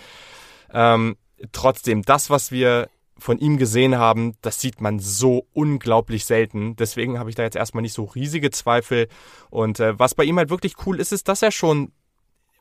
Ähm, 0.72 1.18
trotzdem, 1.52 2.02
das, 2.02 2.30
was 2.30 2.52
wir 2.52 2.90
von 3.18 3.38
ihm 3.38 3.58
gesehen 3.58 3.98
haben, 3.98 4.34
das 4.42 4.60
sieht 4.60 4.82
man 4.82 5.00
so 5.00 5.48
unglaublich 5.54 6.26
selten. 6.26 6.76
Deswegen 6.76 7.20
habe 7.20 7.30
ich 7.30 7.36
da 7.36 7.44
jetzt 7.44 7.56
erstmal 7.56 7.82
nicht 7.82 7.94
so 7.94 8.06
riesige 8.06 8.50
Zweifel. 8.50 9.08
Und 9.50 9.80
äh, 9.80 9.98
was 10.00 10.16
bei 10.16 10.24
ihm 10.24 10.38
halt 10.38 10.50
wirklich 10.50 10.76
cool 10.86 11.00
ist, 11.00 11.12
ist, 11.12 11.28
dass 11.28 11.42
er 11.42 11.52
schon, 11.52 11.92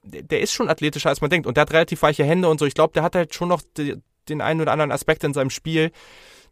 der 0.02 0.40
ist 0.40 0.52
schon 0.52 0.68
athletischer 0.68 1.08
als 1.08 1.20
man 1.20 1.30
denkt. 1.30 1.46
Und 1.46 1.56
der 1.56 1.62
hat 1.62 1.72
relativ 1.72 2.02
weiche 2.02 2.24
Hände 2.24 2.48
und 2.48 2.58
so. 2.58 2.66
Ich 2.66 2.74
glaube, 2.74 2.92
der 2.92 3.02
hat 3.02 3.14
halt 3.14 3.34
schon 3.34 3.48
noch 3.48 3.62
die, 3.76 3.96
den 4.28 4.40
einen 4.40 4.60
oder 4.60 4.72
anderen 4.72 4.92
Aspekt 4.92 5.24
in 5.24 5.34
seinem 5.34 5.50
Spiel, 5.50 5.92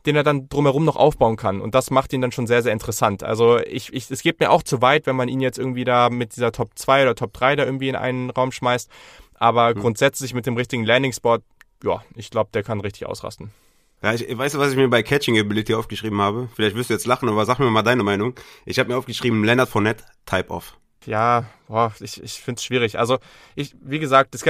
den 0.07 0.17
er 0.17 0.23
dann 0.23 0.49
drumherum 0.49 0.85
noch 0.85 0.97
aufbauen 0.97 1.37
kann. 1.37 1.61
Und 1.61 1.75
das 1.75 1.91
macht 1.91 2.13
ihn 2.13 2.21
dann 2.21 2.33
schon 2.33 2.47
sehr, 2.47 2.63
sehr 2.63 2.73
interessant. 2.73 3.23
Also 3.23 3.59
ich, 3.59 3.93
ich, 3.93 4.11
es 4.11 4.23
geht 4.23 4.41
mir 4.41 4.51
auch 4.51 4.63
zu 4.63 4.81
weit, 4.81 5.07
wenn 5.07 5.17
man 5.17 5.29
ihn 5.29 5.41
jetzt 5.41 5.59
irgendwie 5.59 5.85
da 5.85 6.11
mit 6.11 6.37
dieser 6.37 6.53
Top 6.53 6.71
2 6.75 7.03
oder 7.03 7.15
Top 7.15 7.33
3 7.33 7.57
da 7.57 7.65
irgendwie 7.65 7.89
in 7.89 7.97
einen 7.97 8.31
Raum 8.31 8.53
schmeißt. 8.53 8.91
Aber 9.35 9.75
mhm. 9.75 9.81
grundsätzlich 9.81 10.33
mit 10.35 10.47
dem 10.47 10.57
richtigen 10.57 10.85
Landing 10.85 11.13
Spot, 11.13 11.39
ja, 11.85 12.03
ich 12.15 12.31
glaube, 12.31 12.51
der 12.53 12.63
kann 12.63 12.81
richtig 12.81 13.07
ausrasten. 13.07 13.51
Ja, 14.03 14.15
ich, 14.15 14.37
weißt 14.37 14.55
du, 14.55 14.59
was 14.59 14.71
ich 14.71 14.77
mir 14.77 14.89
bei 14.89 15.03
Catching 15.03 15.39
Ability 15.39 15.75
aufgeschrieben 15.75 16.21
habe? 16.21 16.49
Vielleicht 16.55 16.75
wirst 16.77 16.89
du 16.89 16.95
jetzt 16.95 17.07
lachen, 17.07 17.29
aber 17.29 17.45
sag 17.45 17.59
mir 17.59 17.71
mal 17.71 17.83
deine 17.83 18.03
Meinung. 18.03 18.35
Ich 18.65 18.79
habe 18.79 18.89
mir 18.89 18.97
aufgeschrieben, 18.97 19.45
Leonard 19.45 19.69
Fournette, 19.69 20.05
Type 20.25 20.51
Off. 20.51 20.80
Ja, 21.07 21.45
boah, 21.67 21.93
ich, 22.01 22.23
ich 22.23 22.41
finde 22.41 22.59
es 22.59 22.65
schwierig. 22.65 22.99
Also, 22.99 23.19
ich, 23.55 23.75
wie 23.81 23.99
gesagt, 23.99 24.35
das 24.35 24.45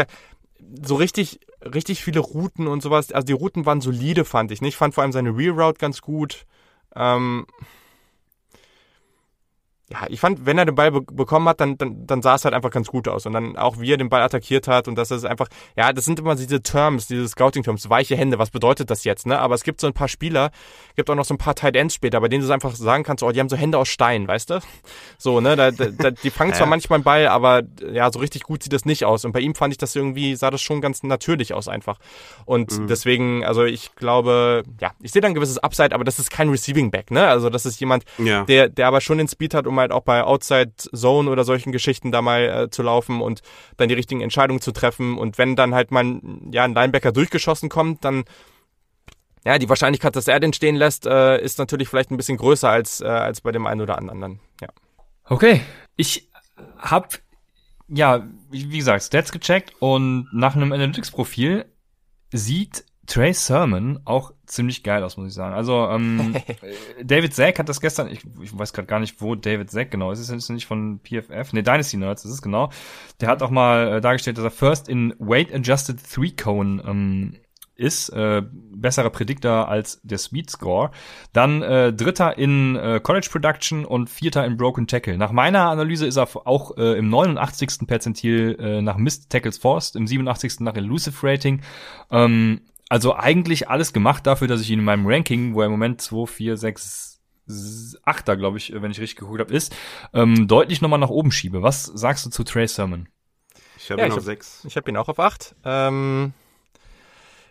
so 0.83 0.97
richtig, 0.97 1.41
richtig 1.63 2.03
viele 2.03 2.21
Routen 2.21 2.67
und 2.67 2.83
sowas. 2.83 3.13
Also 3.13 3.27
die 3.27 3.33
Routen 3.33 3.67
waren 3.67 3.81
solide, 3.81 4.25
fand 4.25 4.51
ich. 4.51 4.63
Ich 4.63 4.77
fand 4.77 4.95
vor 4.95 5.03
allem 5.03 5.13
seine 5.13 5.37
Real 5.37 5.59
Route 5.61 5.79
ganz 5.79 6.01
gut. 6.01 6.47
Ähm, 6.95 7.47
ja, 9.93 10.07
ich 10.09 10.21
fand, 10.21 10.47
wenn 10.47 10.57
er 10.57 10.67
den 10.67 10.77
Ball 10.77 10.93
be 10.93 11.01
bekommen 11.01 11.49
hat, 11.49 11.61
dann, 11.61 11.77
dann, 11.77 12.07
dann 12.07 12.23
sah 12.23 12.37
es 12.37 12.45
halt 12.45 12.55
einfach 12.55 12.71
ganz 12.71 12.87
gut 12.87 13.09
aus. 13.09 13.27
Und 13.27 13.33
dann 13.33 13.57
auch, 13.57 13.81
wie 13.81 13.93
er 13.93 13.97
den 13.97 14.09
Ball 14.09 14.23
attackiert 14.23 14.69
hat 14.69 14.87
und 14.87 14.95
dass 14.95 15.11
es 15.11 15.25
einfach, 15.25 15.49
ja, 15.77 15.93
das 15.93 16.05
sind 16.05 16.21
immer 16.21 16.37
diese 16.37 16.63
Terms, 16.63 17.09
diese 17.09 17.27
Scouting-Terms, 17.27 17.91
weiche 17.91 18.17
Hände, 18.17 18.39
was 18.39 18.51
bedeutet 18.51 18.89
das 18.89 19.03
jetzt, 19.03 19.27
ne? 19.27 19.41
Aber 19.41 19.57
es 19.57 19.65
gibt 19.65 19.81
so 19.81 19.89
ein 19.89 19.93
paar 19.93 20.07
Spieler, 20.07 20.53
gibt 20.95 21.11
auch 21.11 21.17
noch 21.17 21.25
so 21.25 21.35
ein 21.35 21.39
paar 21.39 21.57
Tight 21.57 21.75
Ends 21.75 21.95
später, 21.95 22.21
bei 22.21 22.29
denen 22.29 22.47
du 22.47 22.53
einfach 22.53 22.75
sagen 22.77 23.03
kannst, 23.03 23.25
oh, 23.25 23.33
die 23.33 23.41
haben 23.41 23.49
so 23.49 23.57
Hände 23.57 23.79
aus 23.79 23.89
Stein, 23.89 24.29
weißt 24.29 24.51
du? 24.51 24.61
So, 25.19 25.41
ne? 25.41 25.57
Da, 25.57 25.73
da, 25.73 26.13
die 26.13 26.31
fangen 26.31 26.55
zwar 26.55 26.69
manchmal 26.69 26.99
einen 26.99 27.05
Ball, 27.05 27.27
aber 27.27 27.63
ja, 27.93 28.13
so 28.13 28.21
richtig 28.21 28.45
gut 28.45 28.63
sieht 28.63 28.73
das 28.73 28.85
nicht 28.85 29.05
aus. 29.05 29.25
Und 29.25 29.33
bei 29.33 29.41
ihm 29.41 29.57
fand 29.57 29.75
ich 29.75 29.79
das 29.79 29.97
irgendwie, 29.97 30.37
sah 30.37 30.53
das 30.53 30.63
schon 30.63 30.81
ganz 30.81 31.03
natürlich 31.03 31.53
aus 31.53 31.67
einfach. 31.67 31.99
Und 32.45 32.79
mhm. 32.79 32.87
deswegen, 32.87 33.45
also 33.45 33.65
ich 33.65 33.97
glaube, 33.97 34.63
ja, 34.81 34.93
ich 35.01 35.11
sehe 35.11 35.21
da 35.21 35.27
ein 35.27 35.35
gewisses 35.35 35.59
Upside, 35.59 35.93
aber 35.97 36.05
das 36.05 36.21
ist 36.21 36.31
kein 36.31 36.49
Receiving 36.49 36.93
Back, 36.93 37.11
ne? 37.11 37.27
Also 37.27 37.51
das 37.51 37.67
ist 37.67 37.81
jemand, 37.81 38.05
ja. 38.19 38.45
der, 38.45 38.69
der 38.69 38.87
aber 38.87 39.01
schon 39.01 39.19
den 39.19 39.27
Speed 39.27 39.53
hat, 39.53 39.67
um 39.67 39.80
halt 39.81 39.93
auch 39.93 40.03
bei 40.03 40.23
Outside 40.23 40.73
Zone 40.77 41.31
oder 41.31 41.45
solchen 41.45 41.73
Geschichten 41.73 42.13
da 42.13 42.23
mal 42.23 42.43
äh, 42.43 42.71
zu 42.71 42.83
laufen 42.83 43.21
und 43.21 43.43
dann 43.77 43.89
die 43.89 43.95
richtigen 43.95 44.21
Entscheidungen 44.21 44.61
zu 44.61 44.73
treffen. 44.73 45.19
Und 45.19 45.39
wenn 45.39 45.57
dann 45.57 45.75
halt 45.75 45.91
mal 45.91 46.21
ja, 46.51 46.65
ein 46.65 46.75
Linebacker 46.75 47.13
durchgeschossen 47.13 47.69
kommt, 47.69 48.05
dann 48.05 48.25
ja, 49.45 49.59
die 49.59 49.69
Wahrscheinlichkeit, 49.69 50.17
dass 50.17 50.29
er 50.29 50.39
den 50.39 50.53
stehen 50.53 50.77
lässt, 50.77 51.07
äh, 51.07 51.43
ist 51.43 51.59
natürlich 51.59 51.89
vielleicht 51.89 52.11
ein 52.11 52.17
bisschen 52.17 52.37
größer 52.37 52.69
als, 52.69 53.01
äh, 53.01 53.07
als 53.07 53.41
bei 53.41 53.53
dem 53.53 53.67
einen 53.67 53.81
oder 53.81 53.97
anderen. 53.97 54.39
Ja. 54.61 54.69
Okay, 55.25 55.63
ich 55.97 56.29
habe 56.79 57.09
ja, 57.89 58.27
wie 58.51 58.79
gesagt, 58.79 59.03
Stats 59.03 59.33
gecheckt 59.33 59.73
und 59.81 60.29
nach 60.33 60.55
einem 60.55 60.73
Analytics-Profil 60.73 61.65
sieht 62.33 62.85
Trey 63.11 63.35
Sermon 63.35 63.99
auch 64.05 64.33
ziemlich 64.47 64.85
geil 64.85 65.03
aus, 65.03 65.17
muss 65.17 65.27
ich 65.27 65.35
sagen. 65.35 65.53
Also 65.53 65.89
ähm, 65.89 66.37
David 67.05 67.35
Zack 67.35 67.59
hat 67.59 67.69
das 67.69 67.81
gestern, 67.81 68.09
ich, 68.09 68.21
ich 68.41 68.57
weiß 68.57 68.73
gerade 68.73 68.87
gar 68.87 69.01
nicht, 69.01 69.21
wo 69.21 69.35
David 69.35 69.69
Zack 69.69 69.91
genau 69.91 70.13
ist. 70.13 70.21
Ist 70.21 70.31
es 70.31 70.49
nicht 70.49 70.67
von 70.67 71.01
PFF? 71.01 71.53
Ne, 71.53 71.65
Dynasty 71.65 71.97
Nerds 71.97 72.25
ist 72.25 72.31
es 72.31 72.41
genau. 72.41 72.71
Der 73.21 73.29
hat 73.29 73.43
auch 73.43 73.51
mal 73.51 73.95
äh, 73.95 74.01
dargestellt, 74.01 74.39
dass 74.39 74.45
er 74.45 74.53
first 74.53 74.89
in 74.89 75.13
Weight 75.19 75.53
Adjusted 75.53 75.99
Three 76.09 76.31
Cone 76.31 76.85
ähm, 76.87 77.35
ist, 77.75 78.11
äh, 78.11 78.43
besserer 78.45 79.11
Predictor 79.11 79.67
als 79.69 80.01
der 80.05 80.19
Speed 80.19 80.49
Score. 80.51 80.93
Dann 81.33 81.63
äh, 81.63 81.93
Dritter 81.93 82.39
in 82.39 82.77
äh, 82.77 83.01
College 83.03 83.29
Production 83.29 83.85
und 83.85 84.09
Vierter 84.09 84.45
in 84.45 84.57
Broken 84.57 84.87
Tackle. 84.87 85.19
Nach 85.19 85.33
meiner 85.33 85.69
Analyse 85.69 86.07
ist 86.07 86.17
er 86.17 86.29
auch 86.47 86.77
äh, 86.77 86.97
im 86.97 87.09
89. 87.09 87.89
Perzentil 87.89 88.57
äh, 88.61 88.83
nach 88.83 88.99
Missed 88.99 89.31
Tackles 89.31 89.59
Forced, 89.59 89.97
im 89.97 90.07
87. 90.07 90.61
nach 90.61 90.77
Elusive 90.77 91.27
Rating. 91.27 91.63
Ähm, 92.13 92.61
also 92.91 93.15
eigentlich 93.15 93.71
alles 93.71 93.93
gemacht 93.93 94.27
dafür, 94.27 94.49
dass 94.49 94.61
ich 94.61 94.71
ihn 94.71 94.81
in 94.81 94.85
meinem 94.85 95.07
Ranking, 95.07 95.55
wo 95.55 95.61
er 95.61 95.67
im 95.67 95.73
Moment 95.73 96.01
2, 96.01 96.27
4, 96.27 96.57
6, 96.57 97.21
8 98.05 98.29
da, 98.29 98.35
glaube 98.35 98.59
ich, 98.59 98.73
wenn 98.75 98.91
ich 98.91 99.01
richtig 99.01 99.17
geguckt 99.17 99.41
habe, 99.41 99.55
ist, 99.55 99.75
ähm, 100.13 100.49
deutlich 100.49 100.83
nochmal 100.83 100.99
nach 100.99 101.09
oben 101.09 101.31
schiebe. 101.31 101.63
Was 101.63 101.85
sagst 101.85 102.27
du 102.27 102.31
zu 102.31 102.43
Trey 102.45 102.67
Sermon? 102.67 103.09
Ich 103.79 103.91
habe 103.91 104.01
ja, 104.01 104.09
ihn 104.09 104.13
auf 104.13 104.21
6. 104.21 104.65
Ich 104.65 104.77
habe 104.77 104.91
ihn 104.91 104.97
auch 104.97 105.09
auf 105.09 105.21
8. 105.21 105.55
Ähm, 105.65 106.35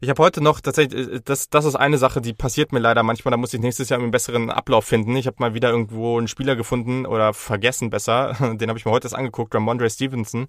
ich 0.02 0.10
habe 0.10 0.24
heute 0.24 0.42
noch 0.42 0.62
tatsächlich, 0.62 1.08
äh, 1.08 1.22
das, 1.24 1.50
das 1.50 1.66
ist 1.66 1.76
eine 1.76 1.98
Sache, 1.98 2.22
die 2.22 2.34
passiert 2.34 2.72
mir 2.72 2.80
leider 2.80 3.04
manchmal. 3.04 3.32
Da 3.32 3.38
muss 3.38 3.54
ich 3.54 3.60
nächstes 3.60 3.90
Jahr 3.90 4.00
einen 4.00 4.12
besseren 4.12 4.50
Ablauf 4.50 4.86
finden. 4.86 5.16
Ich 5.16 5.28
habe 5.28 5.38
mal 5.40 5.54
wieder 5.54 5.70
irgendwo 5.70 6.18
einen 6.18 6.28
Spieler 6.28 6.56
gefunden 6.56 7.06
oder 7.06 7.34
vergessen 7.34 7.90
besser. 7.90 8.36
Den 8.56 8.70
habe 8.70 8.80
ich 8.80 8.86
mir 8.86 8.92
heute 8.92 9.06
erst 9.06 9.16
angeguckt, 9.16 9.54
Ramondre 9.54 9.90
Stevenson 9.90 10.48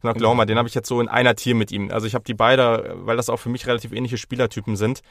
von 0.00 0.10
Oklahoma. 0.10 0.44
Den 0.44 0.58
habe 0.58 0.68
ich 0.68 0.74
jetzt 0.74 0.88
so 0.88 1.00
in 1.00 1.08
einer 1.08 1.34
Tier 1.34 1.54
mit 1.54 1.72
ihm. 1.72 1.90
Also 1.90 2.06
ich 2.06 2.14
habe 2.14 2.24
die 2.24 2.34
beide, 2.34 2.94
weil 2.96 3.16
das 3.16 3.30
auch 3.30 3.38
für 3.38 3.48
mich 3.48 3.66
relativ 3.66 3.92
ähnliche 3.92 4.18
Spielertypen 4.18 4.76
sind. 4.76 5.02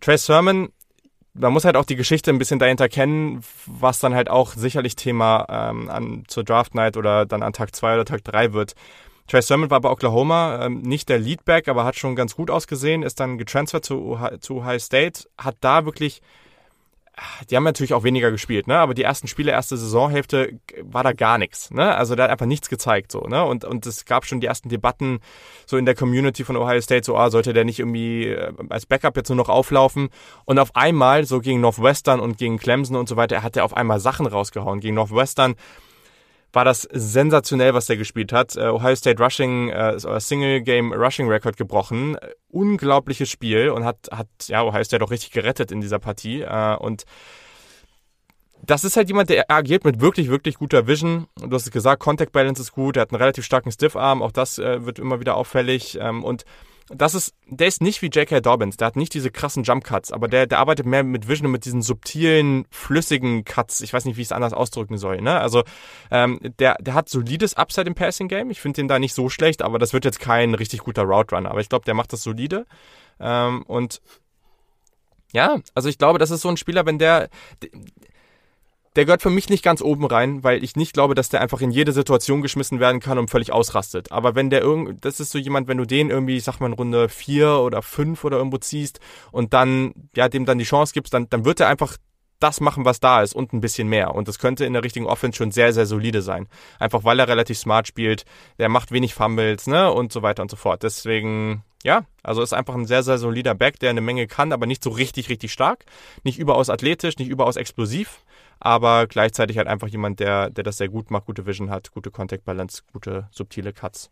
Trey 0.00 0.18
Sermon, 0.18 0.70
man 1.34 1.52
muss 1.52 1.64
halt 1.64 1.76
auch 1.76 1.84
die 1.84 1.96
Geschichte 1.96 2.30
ein 2.30 2.38
bisschen 2.38 2.58
dahinter 2.58 2.88
kennen, 2.88 3.42
was 3.66 3.98
dann 3.98 4.14
halt 4.14 4.30
auch 4.30 4.52
sicherlich 4.52 4.94
Thema 4.94 5.46
ähm, 5.48 5.88
an, 5.88 6.24
zur 6.28 6.44
Draft 6.44 6.74
Night 6.74 6.96
oder 6.96 7.26
dann 7.26 7.42
an 7.42 7.52
Tag 7.52 7.74
2 7.74 7.94
oder 7.94 8.04
Tag 8.04 8.22
3 8.24 8.52
wird. 8.52 8.74
Trey 9.26 9.42
Sermon 9.42 9.70
war 9.70 9.80
bei 9.80 9.90
Oklahoma 9.90 10.66
ähm, 10.66 10.82
nicht 10.82 11.08
der 11.08 11.18
Leadback, 11.18 11.68
aber 11.68 11.84
hat 11.84 11.96
schon 11.96 12.16
ganz 12.16 12.36
gut 12.36 12.50
ausgesehen, 12.50 13.02
ist 13.02 13.20
dann 13.20 13.38
getransfert 13.38 13.84
zu, 13.84 14.18
zu 14.40 14.56
Ohio 14.56 14.78
State, 14.78 15.28
hat 15.38 15.56
da 15.60 15.84
wirklich 15.84 16.20
die 17.48 17.56
haben 17.56 17.64
natürlich 17.64 17.94
auch 17.94 18.02
weniger 18.02 18.30
gespielt, 18.30 18.66
ne? 18.66 18.78
Aber 18.78 18.92
die 18.92 19.04
ersten 19.04 19.28
Spiele, 19.28 19.52
erste 19.52 19.76
Saisonhälfte 19.76 20.58
war 20.82 21.04
da 21.04 21.12
gar 21.12 21.38
nichts, 21.38 21.70
ne? 21.70 21.94
Also 21.94 22.16
der 22.16 22.24
hat 22.24 22.32
einfach 22.32 22.46
nichts 22.46 22.68
gezeigt, 22.68 23.12
so, 23.12 23.20
ne? 23.20 23.44
Und 23.44 23.64
und 23.64 23.86
es 23.86 24.04
gab 24.04 24.24
schon 24.24 24.40
die 24.40 24.48
ersten 24.48 24.68
Debatten 24.68 25.20
so 25.64 25.76
in 25.76 25.86
der 25.86 25.94
Community 25.94 26.42
von 26.42 26.56
Ohio 26.56 26.80
State, 26.80 27.04
so, 27.04 27.16
ah, 27.16 27.30
sollte 27.30 27.52
der 27.52 27.64
nicht 27.64 27.78
irgendwie 27.78 28.28
äh, 28.28 28.52
als 28.68 28.86
Backup 28.86 29.16
jetzt 29.16 29.28
nur 29.28 29.36
noch 29.36 29.48
auflaufen? 29.48 30.08
Und 30.44 30.58
auf 30.58 30.74
einmal 30.74 31.24
so 31.24 31.40
gegen 31.40 31.60
Northwestern 31.60 32.18
und 32.18 32.36
gegen 32.36 32.58
Clemson 32.58 32.96
und 32.96 33.08
so 33.08 33.16
weiter, 33.16 33.42
hat 33.42 33.56
er 33.56 33.64
auf 33.64 33.76
einmal 33.76 34.00
Sachen 34.00 34.26
rausgehauen. 34.26 34.80
Gegen 34.80 34.94
Northwestern 34.94 35.54
war 36.54 36.64
das 36.64 36.88
sensationell, 36.92 37.74
was 37.74 37.86
der 37.86 37.96
gespielt 37.96 38.32
hat. 38.32 38.56
Äh, 38.56 38.68
Ohio 38.68 38.94
State 38.94 39.22
Rushing, 39.22 39.70
äh, 39.70 39.98
Single 40.20 40.60
Game 40.62 40.92
Rushing 40.92 41.28
Record 41.28 41.56
gebrochen. 41.56 42.16
Unglaubliches 42.48 43.28
Spiel 43.28 43.70
und 43.70 43.84
hat, 43.84 44.08
hat 44.12 44.28
ja, 44.46 44.62
Ohio 44.62 44.84
State 44.84 45.04
auch 45.04 45.10
richtig 45.10 45.32
gerettet 45.32 45.72
in 45.72 45.80
dieser 45.80 45.98
Partie. 45.98 46.42
Äh, 46.42 46.76
und 46.76 47.04
das 48.62 48.84
ist 48.84 48.96
halt 48.96 49.08
jemand, 49.08 49.30
der 49.30 49.50
agiert 49.50 49.84
mit 49.84 50.00
wirklich, 50.00 50.30
wirklich 50.30 50.56
guter 50.56 50.86
Vision. 50.86 51.26
Du 51.36 51.50
hast 51.54 51.66
es 51.66 51.72
gesagt, 51.72 52.00
Contact 52.00 52.32
Balance 52.32 52.62
ist 52.62 52.72
gut, 52.72 52.96
er 52.96 53.02
hat 53.02 53.10
einen 53.10 53.20
relativ 53.20 53.44
starken 53.44 53.70
Stiff 53.70 53.96
Arm, 53.96 54.22
auch 54.22 54.32
das 54.32 54.58
äh, 54.58 54.86
wird 54.86 54.98
immer 54.98 55.20
wieder 55.20 55.36
auffällig. 55.36 55.98
Ähm, 56.00 56.24
und 56.24 56.44
das 56.88 57.14
ist, 57.14 57.34
der 57.46 57.66
ist 57.66 57.80
nicht 57.80 58.02
wie 58.02 58.08
J.K. 58.08 58.40
Dobbins, 58.40 58.76
der 58.76 58.86
hat 58.86 58.96
nicht 58.96 59.14
diese 59.14 59.30
krassen 59.30 59.62
Jump 59.62 59.84
Cuts, 59.84 60.12
aber 60.12 60.28
der, 60.28 60.46
der 60.46 60.58
arbeitet 60.58 60.84
mehr 60.84 61.02
mit 61.02 61.28
Vision 61.28 61.46
und 61.46 61.52
mit 61.52 61.64
diesen 61.64 61.80
subtilen, 61.80 62.66
flüssigen 62.70 63.44
Cuts. 63.44 63.80
Ich 63.80 63.92
weiß 63.92 64.04
nicht, 64.04 64.16
wie 64.16 64.20
ich 64.20 64.28
es 64.28 64.32
anders 64.32 64.52
ausdrücken 64.52 64.98
soll. 64.98 65.22
Ne? 65.22 65.40
Also 65.40 65.64
ähm, 66.10 66.38
der, 66.58 66.76
der 66.80 66.94
hat 66.94 67.08
solides 67.08 67.54
Upside 67.54 67.86
im 67.86 67.94
Passing 67.94 68.28
Game. 68.28 68.50
Ich 68.50 68.60
finde 68.60 68.76
den 68.76 68.88
da 68.88 68.98
nicht 68.98 69.14
so 69.14 69.28
schlecht, 69.28 69.62
aber 69.62 69.78
das 69.78 69.92
wird 69.92 70.04
jetzt 70.04 70.20
kein 70.20 70.54
richtig 70.54 70.80
guter 70.80 71.02
Route 71.02 71.34
Runner. 71.34 71.50
Aber 71.50 71.60
ich 71.60 71.68
glaube, 71.68 71.86
der 71.86 71.94
macht 71.94 72.12
das 72.12 72.22
solide. 72.22 72.66
Ähm, 73.18 73.62
und 73.62 74.02
ja, 75.32 75.60
also 75.74 75.88
ich 75.88 75.98
glaube, 75.98 76.18
das 76.18 76.30
ist 76.30 76.42
so 76.42 76.48
ein 76.48 76.56
Spieler, 76.56 76.86
wenn 76.86 76.98
der, 76.98 77.28
der 78.96 79.04
gehört 79.04 79.22
für 79.22 79.30
mich 79.30 79.48
nicht 79.48 79.64
ganz 79.64 79.82
oben 79.82 80.06
rein, 80.06 80.44
weil 80.44 80.62
ich 80.62 80.76
nicht 80.76 80.92
glaube, 80.92 81.14
dass 81.14 81.28
der 81.28 81.40
einfach 81.40 81.60
in 81.60 81.70
jede 81.70 81.92
Situation 81.92 82.42
geschmissen 82.42 82.80
werden 82.80 83.00
kann 83.00 83.18
und 83.18 83.30
völlig 83.30 83.52
ausrastet. 83.52 84.12
Aber 84.12 84.34
wenn 84.34 84.50
der 84.50 84.60
irgendwie, 84.60 84.94
das 85.00 85.20
ist 85.20 85.30
so 85.30 85.38
jemand, 85.38 85.66
wenn 85.66 85.78
du 85.78 85.84
den 85.84 86.10
irgendwie, 86.10 86.36
ich 86.36 86.44
sag 86.44 86.60
mal, 86.60 86.66
in 86.66 86.72
Runde 86.74 87.08
vier 87.08 87.58
oder 87.58 87.82
fünf 87.82 88.24
oder 88.24 88.36
irgendwo 88.36 88.58
ziehst 88.58 89.00
und 89.32 89.52
dann, 89.52 89.94
ja, 90.14 90.28
dem 90.28 90.44
dann 90.44 90.58
die 90.58 90.64
Chance 90.64 90.92
gibst, 90.92 91.12
dann, 91.12 91.28
dann 91.28 91.44
wird 91.44 91.60
er 91.60 91.68
einfach 91.68 91.96
das 92.40 92.60
machen, 92.60 92.84
was 92.84 93.00
da 93.00 93.22
ist 93.22 93.34
und 93.34 93.52
ein 93.52 93.60
bisschen 93.60 93.88
mehr. 93.88 94.14
Und 94.14 94.28
das 94.28 94.38
könnte 94.38 94.64
in 94.64 94.74
der 94.74 94.84
richtigen 94.84 95.06
Offense 95.06 95.38
schon 95.38 95.50
sehr, 95.50 95.72
sehr 95.72 95.86
solide 95.86 96.22
sein. 96.22 96.46
Einfach 96.78 97.02
weil 97.04 97.18
er 97.18 97.28
relativ 97.28 97.58
smart 97.58 97.88
spielt, 97.88 98.24
der 98.58 98.68
macht 98.68 98.92
wenig 98.92 99.14
Fumbles, 99.14 99.66
ne, 99.66 99.90
und 99.90 100.12
so 100.12 100.22
weiter 100.22 100.42
und 100.42 100.50
so 100.50 100.56
fort. 100.56 100.82
Deswegen, 100.82 101.64
ja, 101.82 102.04
also 102.22 102.42
ist 102.42 102.52
einfach 102.52 102.74
ein 102.74 102.86
sehr, 102.86 103.02
sehr 103.02 103.18
solider 103.18 103.54
Back, 103.54 103.78
der 103.80 103.90
eine 103.90 104.00
Menge 104.00 104.26
kann, 104.26 104.52
aber 104.52 104.66
nicht 104.66 104.84
so 104.84 104.90
richtig, 104.90 105.30
richtig 105.30 105.52
stark. 105.52 105.84
Nicht 106.22 106.38
überaus 106.38 106.70
athletisch, 106.70 107.16
nicht 107.18 107.28
überaus 107.28 107.56
explosiv 107.56 108.24
aber 108.60 109.06
gleichzeitig 109.06 109.58
halt 109.58 109.68
einfach 109.68 109.88
jemand, 109.88 110.20
der, 110.20 110.50
der 110.50 110.64
das 110.64 110.78
sehr 110.78 110.88
gut 110.88 111.10
macht, 111.10 111.26
gute 111.26 111.46
Vision 111.46 111.70
hat, 111.70 111.92
gute 111.92 112.10
Contact 112.10 112.44
Balance, 112.44 112.82
gute 112.92 113.28
subtile 113.30 113.72
Cuts. 113.72 114.10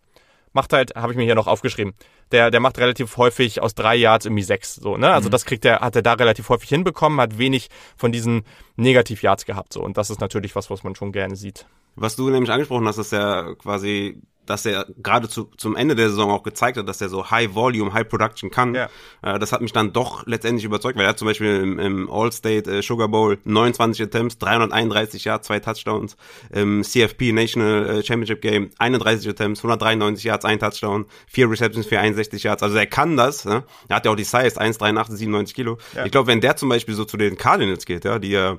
Macht 0.52 0.72
halt, 0.72 0.94
habe 0.94 1.12
ich 1.12 1.16
mir 1.16 1.24
hier 1.24 1.34
noch 1.34 1.46
aufgeschrieben, 1.46 1.94
der, 2.30 2.50
der 2.50 2.60
macht 2.60 2.78
relativ 2.78 3.16
häufig 3.16 3.62
aus 3.62 3.74
drei 3.74 3.96
Yards 3.96 4.26
irgendwie 4.26 4.42
sechs, 4.42 4.74
so, 4.74 4.98
ne? 4.98 5.10
Also 5.10 5.28
mhm. 5.28 5.32
das 5.32 5.46
kriegt 5.46 5.64
er, 5.64 5.80
hat 5.80 5.96
er 5.96 6.02
da 6.02 6.12
relativ 6.12 6.48
häufig 6.50 6.68
hinbekommen, 6.68 7.20
hat 7.20 7.38
wenig 7.38 7.68
von 7.96 8.12
diesen 8.12 8.44
Negativ-Yards 8.76 9.46
gehabt, 9.46 9.72
so. 9.72 9.82
Und 9.82 9.96
das 9.96 10.10
ist 10.10 10.20
natürlich 10.20 10.54
was, 10.54 10.68
was 10.68 10.84
man 10.84 10.94
schon 10.94 11.12
gerne 11.12 11.36
sieht. 11.36 11.66
Was 11.94 12.16
du 12.16 12.30
nämlich 12.30 12.50
angesprochen 12.50 12.86
hast, 12.86 12.96
dass 12.96 13.12
er 13.12 13.54
quasi 13.56 14.20
dass 14.46 14.66
er 14.66 14.86
gerade 15.02 15.28
zu, 15.28 15.44
zum 15.56 15.76
Ende 15.76 15.94
der 15.94 16.10
Saison 16.10 16.30
auch 16.30 16.42
gezeigt 16.42 16.76
hat, 16.76 16.88
dass 16.88 17.00
er 17.00 17.08
so 17.08 17.30
High 17.30 17.54
Volume, 17.54 17.92
High 17.92 18.08
Production 18.08 18.50
kann. 18.50 18.74
Ja. 18.74 18.88
Äh, 19.22 19.38
das 19.38 19.52
hat 19.52 19.60
mich 19.60 19.72
dann 19.72 19.92
doch 19.92 20.26
letztendlich 20.26 20.64
überzeugt, 20.64 20.96
weil 20.96 21.04
er 21.04 21.10
hat 21.10 21.18
zum 21.18 21.28
Beispiel 21.28 21.60
im, 21.60 21.78
im 21.78 22.10
All-State 22.10 22.70
äh, 22.70 22.82
Sugar 22.82 23.08
Bowl 23.08 23.38
29 23.44 24.02
Attempts, 24.02 24.38
331 24.38 25.24
Yards, 25.24 25.46
zwei 25.46 25.60
Touchdowns, 25.60 26.16
im 26.50 26.82
CFP 26.82 27.32
National 27.32 27.88
äh, 27.88 28.02
Championship 28.04 28.42
Game 28.42 28.70
31 28.78 29.28
Attempts, 29.28 29.60
193 29.60 30.24
Yards, 30.24 30.44
ein 30.44 30.58
Touchdown, 30.58 31.06
vier 31.28 31.48
Receptions 31.48 31.86
für 31.86 32.00
61 32.00 32.42
Yards. 32.42 32.62
Also 32.62 32.76
er 32.76 32.86
kann 32.86 33.16
das. 33.16 33.44
Ne? 33.44 33.62
Er 33.88 33.96
hat 33.96 34.04
ja 34.04 34.10
auch 34.10 34.16
die 34.16 34.24
Size, 34.24 34.60
1,83, 34.60 35.16
97 35.16 35.54
Kilo. 35.54 35.78
Ja. 35.94 36.04
Ich 36.04 36.10
glaube, 36.10 36.26
wenn 36.26 36.40
der 36.40 36.56
zum 36.56 36.68
Beispiel 36.68 36.94
so 36.94 37.04
zu 37.04 37.16
den 37.16 37.36
Cardinals 37.36 37.86
geht, 37.86 38.04
ja, 38.04 38.18
die 38.18 38.30
ja 38.30 38.58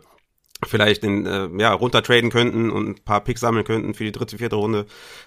vielleicht 0.65 1.03
in, 1.03 1.25
äh, 1.25 1.49
ja, 1.57 1.73
runtertraden 1.73 2.29
könnten 2.29 2.69
und 2.69 2.89
ein 2.89 2.95
paar 3.03 3.21
Picks 3.21 3.41
sammeln 3.41 3.65
könnten 3.65 3.93
für 3.93 4.03
die 4.03 4.11
dritte, 4.11 4.37
vierte 4.37 4.55
Runde. 4.55 4.85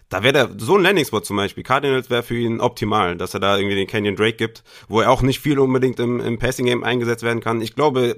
Da 0.08 0.22
wäre 0.22 0.32
der 0.32 0.50
so 0.58 0.76
ein 0.76 0.82
Landing-Spot 0.82 1.20
zum 1.20 1.36
Beispiel. 1.36 1.64
Cardinals 1.64 2.10
wäre 2.10 2.22
für 2.22 2.36
ihn 2.36 2.60
optimal, 2.60 3.16
dass 3.16 3.34
er 3.34 3.40
da 3.40 3.56
irgendwie 3.56 3.76
den 3.76 3.86
Canyon 3.86 4.16
Drake 4.16 4.36
gibt, 4.36 4.62
wo 4.88 5.00
er 5.00 5.10
auch 5.10 5.22
nicht 5.22 5.40
viel 5.40 5.58
unbedingt 5.58 5.98
im, 6.00 6.20
im 6.20 6.38
Passing-Game 6.38 6.84
eingesetzt 6.84 7.22
werden 7.22 7.40
kann. 7.40 7.60
Ich 7.60 7.74
glaube, 7.74 8.16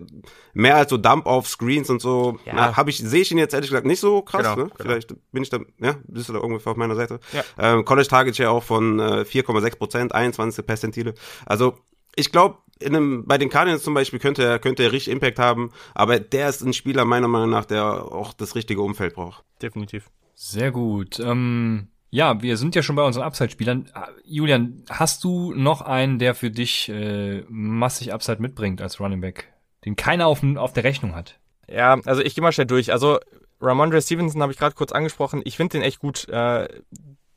mehr 0.52 0.76
als 0.76 0.90
so 0.90 0.96
Dump-Off-Screens 0.96 1.90
und 1.90 2.00
so, 2.00 2.38
ja. 2.44 2.76
habe 2.76 2.90
ich, 2.90 2.98
sehe 2.98 3.22
ich 3.22 3.30
ihn 3.30 3.38
jetzt 3.38 3.54
ehrlich 3.54 3.70
gesagt 3.70 3.86
nicht 3.86 4.00
so 4.00 4.22
krass. 4.22 4.42
Genau, 4.42 4.56
ne? 4.56 4.62
Genau. 4.64 4.74
Vielleicht 4.80 5.14
bin 5.32 5.42
ich 5.42 5.50
da, 5.50 5.58
ja, 5.80 5.96
bist 6.06 6.28
du 6.28 6.32
da 6.32 6.40
ungefähr 6.40 6.72
auf 6.72 6.78
meiner 6.78 6.96
Seite. 6.96 7.20
Ja. 7.32 7.44
Ähm, 7.58 7.84
College 7.84 8.08
Target 8.08 8.36
Share 8.36 8.50
auch 8.50 8.62
von 8.62 8.98
äh, 8.98 9.22
4,6 9.22 9.76
Prozent, 9.76 10.14
21 10.14 10.66
Percentile. 10.66 11.14
Also 11.46 11.78
ich 12.16 12.32
glaube, 12.32 12.58
in 12.80 12.94
einem, 12.94 13.24
bei 13.26 13.38
den 13.38 13.48
Cardinals 13.48 13.82
zum 13.82 13.94
Beispiel 13.94 14.18
könnte 14.18 14.44
er, 14.44 14.58
könnte 14.58 14.82
er 14.82 14.92
richtig 14.92 15.12
Impact 15.12 15.38
haben, 15.38 15.70
aber 15.94 16.18
der 16.20 16.48
ist 16.48 16.62
ein 16.62 16.72
Spieler 16.72 17.04
meiner 17.04 17.28
Meinung 17.28 17.50
nach, 17.50 17.64
der 17.64 17.84
auch 17.84 18.32
das 18.32 18.54
richtige 18.54 18.80
Umfeld 18.80 19.14
braucht. 19.14 19.44
Definitiv. 19.62 20.10
Sehr 20.34 20.70
gut. 20.70 21.18
Ähm, 21.20 21.88
ja, 22.10 22.40
wir 22.40 22.56
sind 22.56 22.74
ja 22.74 22.82
schon 22.82 22.96
bei 22.96 23.02
unseren 23.02 23.24
Upside-Spielern. 23.24 23.90
Ah, 23.92 24.08
Julian, 24.24 24.84
hast 24.88 25.24
du 25.24 25.52
noch 25.52 25.82
einen, 25.82 26.18
der 26.18 26.34
für 26.34 26.50
dich 26.50 26.88
äh, 26.88 27.42
massig 27.48 28.12
Upside 28.12 28.40
mitbringt 28.40 28.80
als 28.80 29.00
Running 29.00 29.20
Back, 29.20 29.52
den 29.84 29.96
keiner 29.96 30.26
auf, 30.26 30.42
auf 30.56 30.72
der 30.72 30.84
Rechnung 30.84 31.14
hat? 31.14 31.38
Ja, 31.68 32.00
also 32.04 32.22
ich 32.22 32.34
gehe 32.34 32.42
mal 32.42 32.52
schnell 32.52 32.66
durch. 32.66 32.92
Also 32.92 33.18
Ramondre 33.60 34.00
Stevenson 34.00 34.40
habe 34.40 34.52
ich 34.52 34.58
gerade 34.58 34.74
kurz 34.74 34.92
angesprochen. 34.92 35.42
Ich 35.44 35.56
finde 35.56 35.78
den 35.78 35.82
echt 35.82 35.98
gut. 35.98 36.28
Äh, 36.28 36.68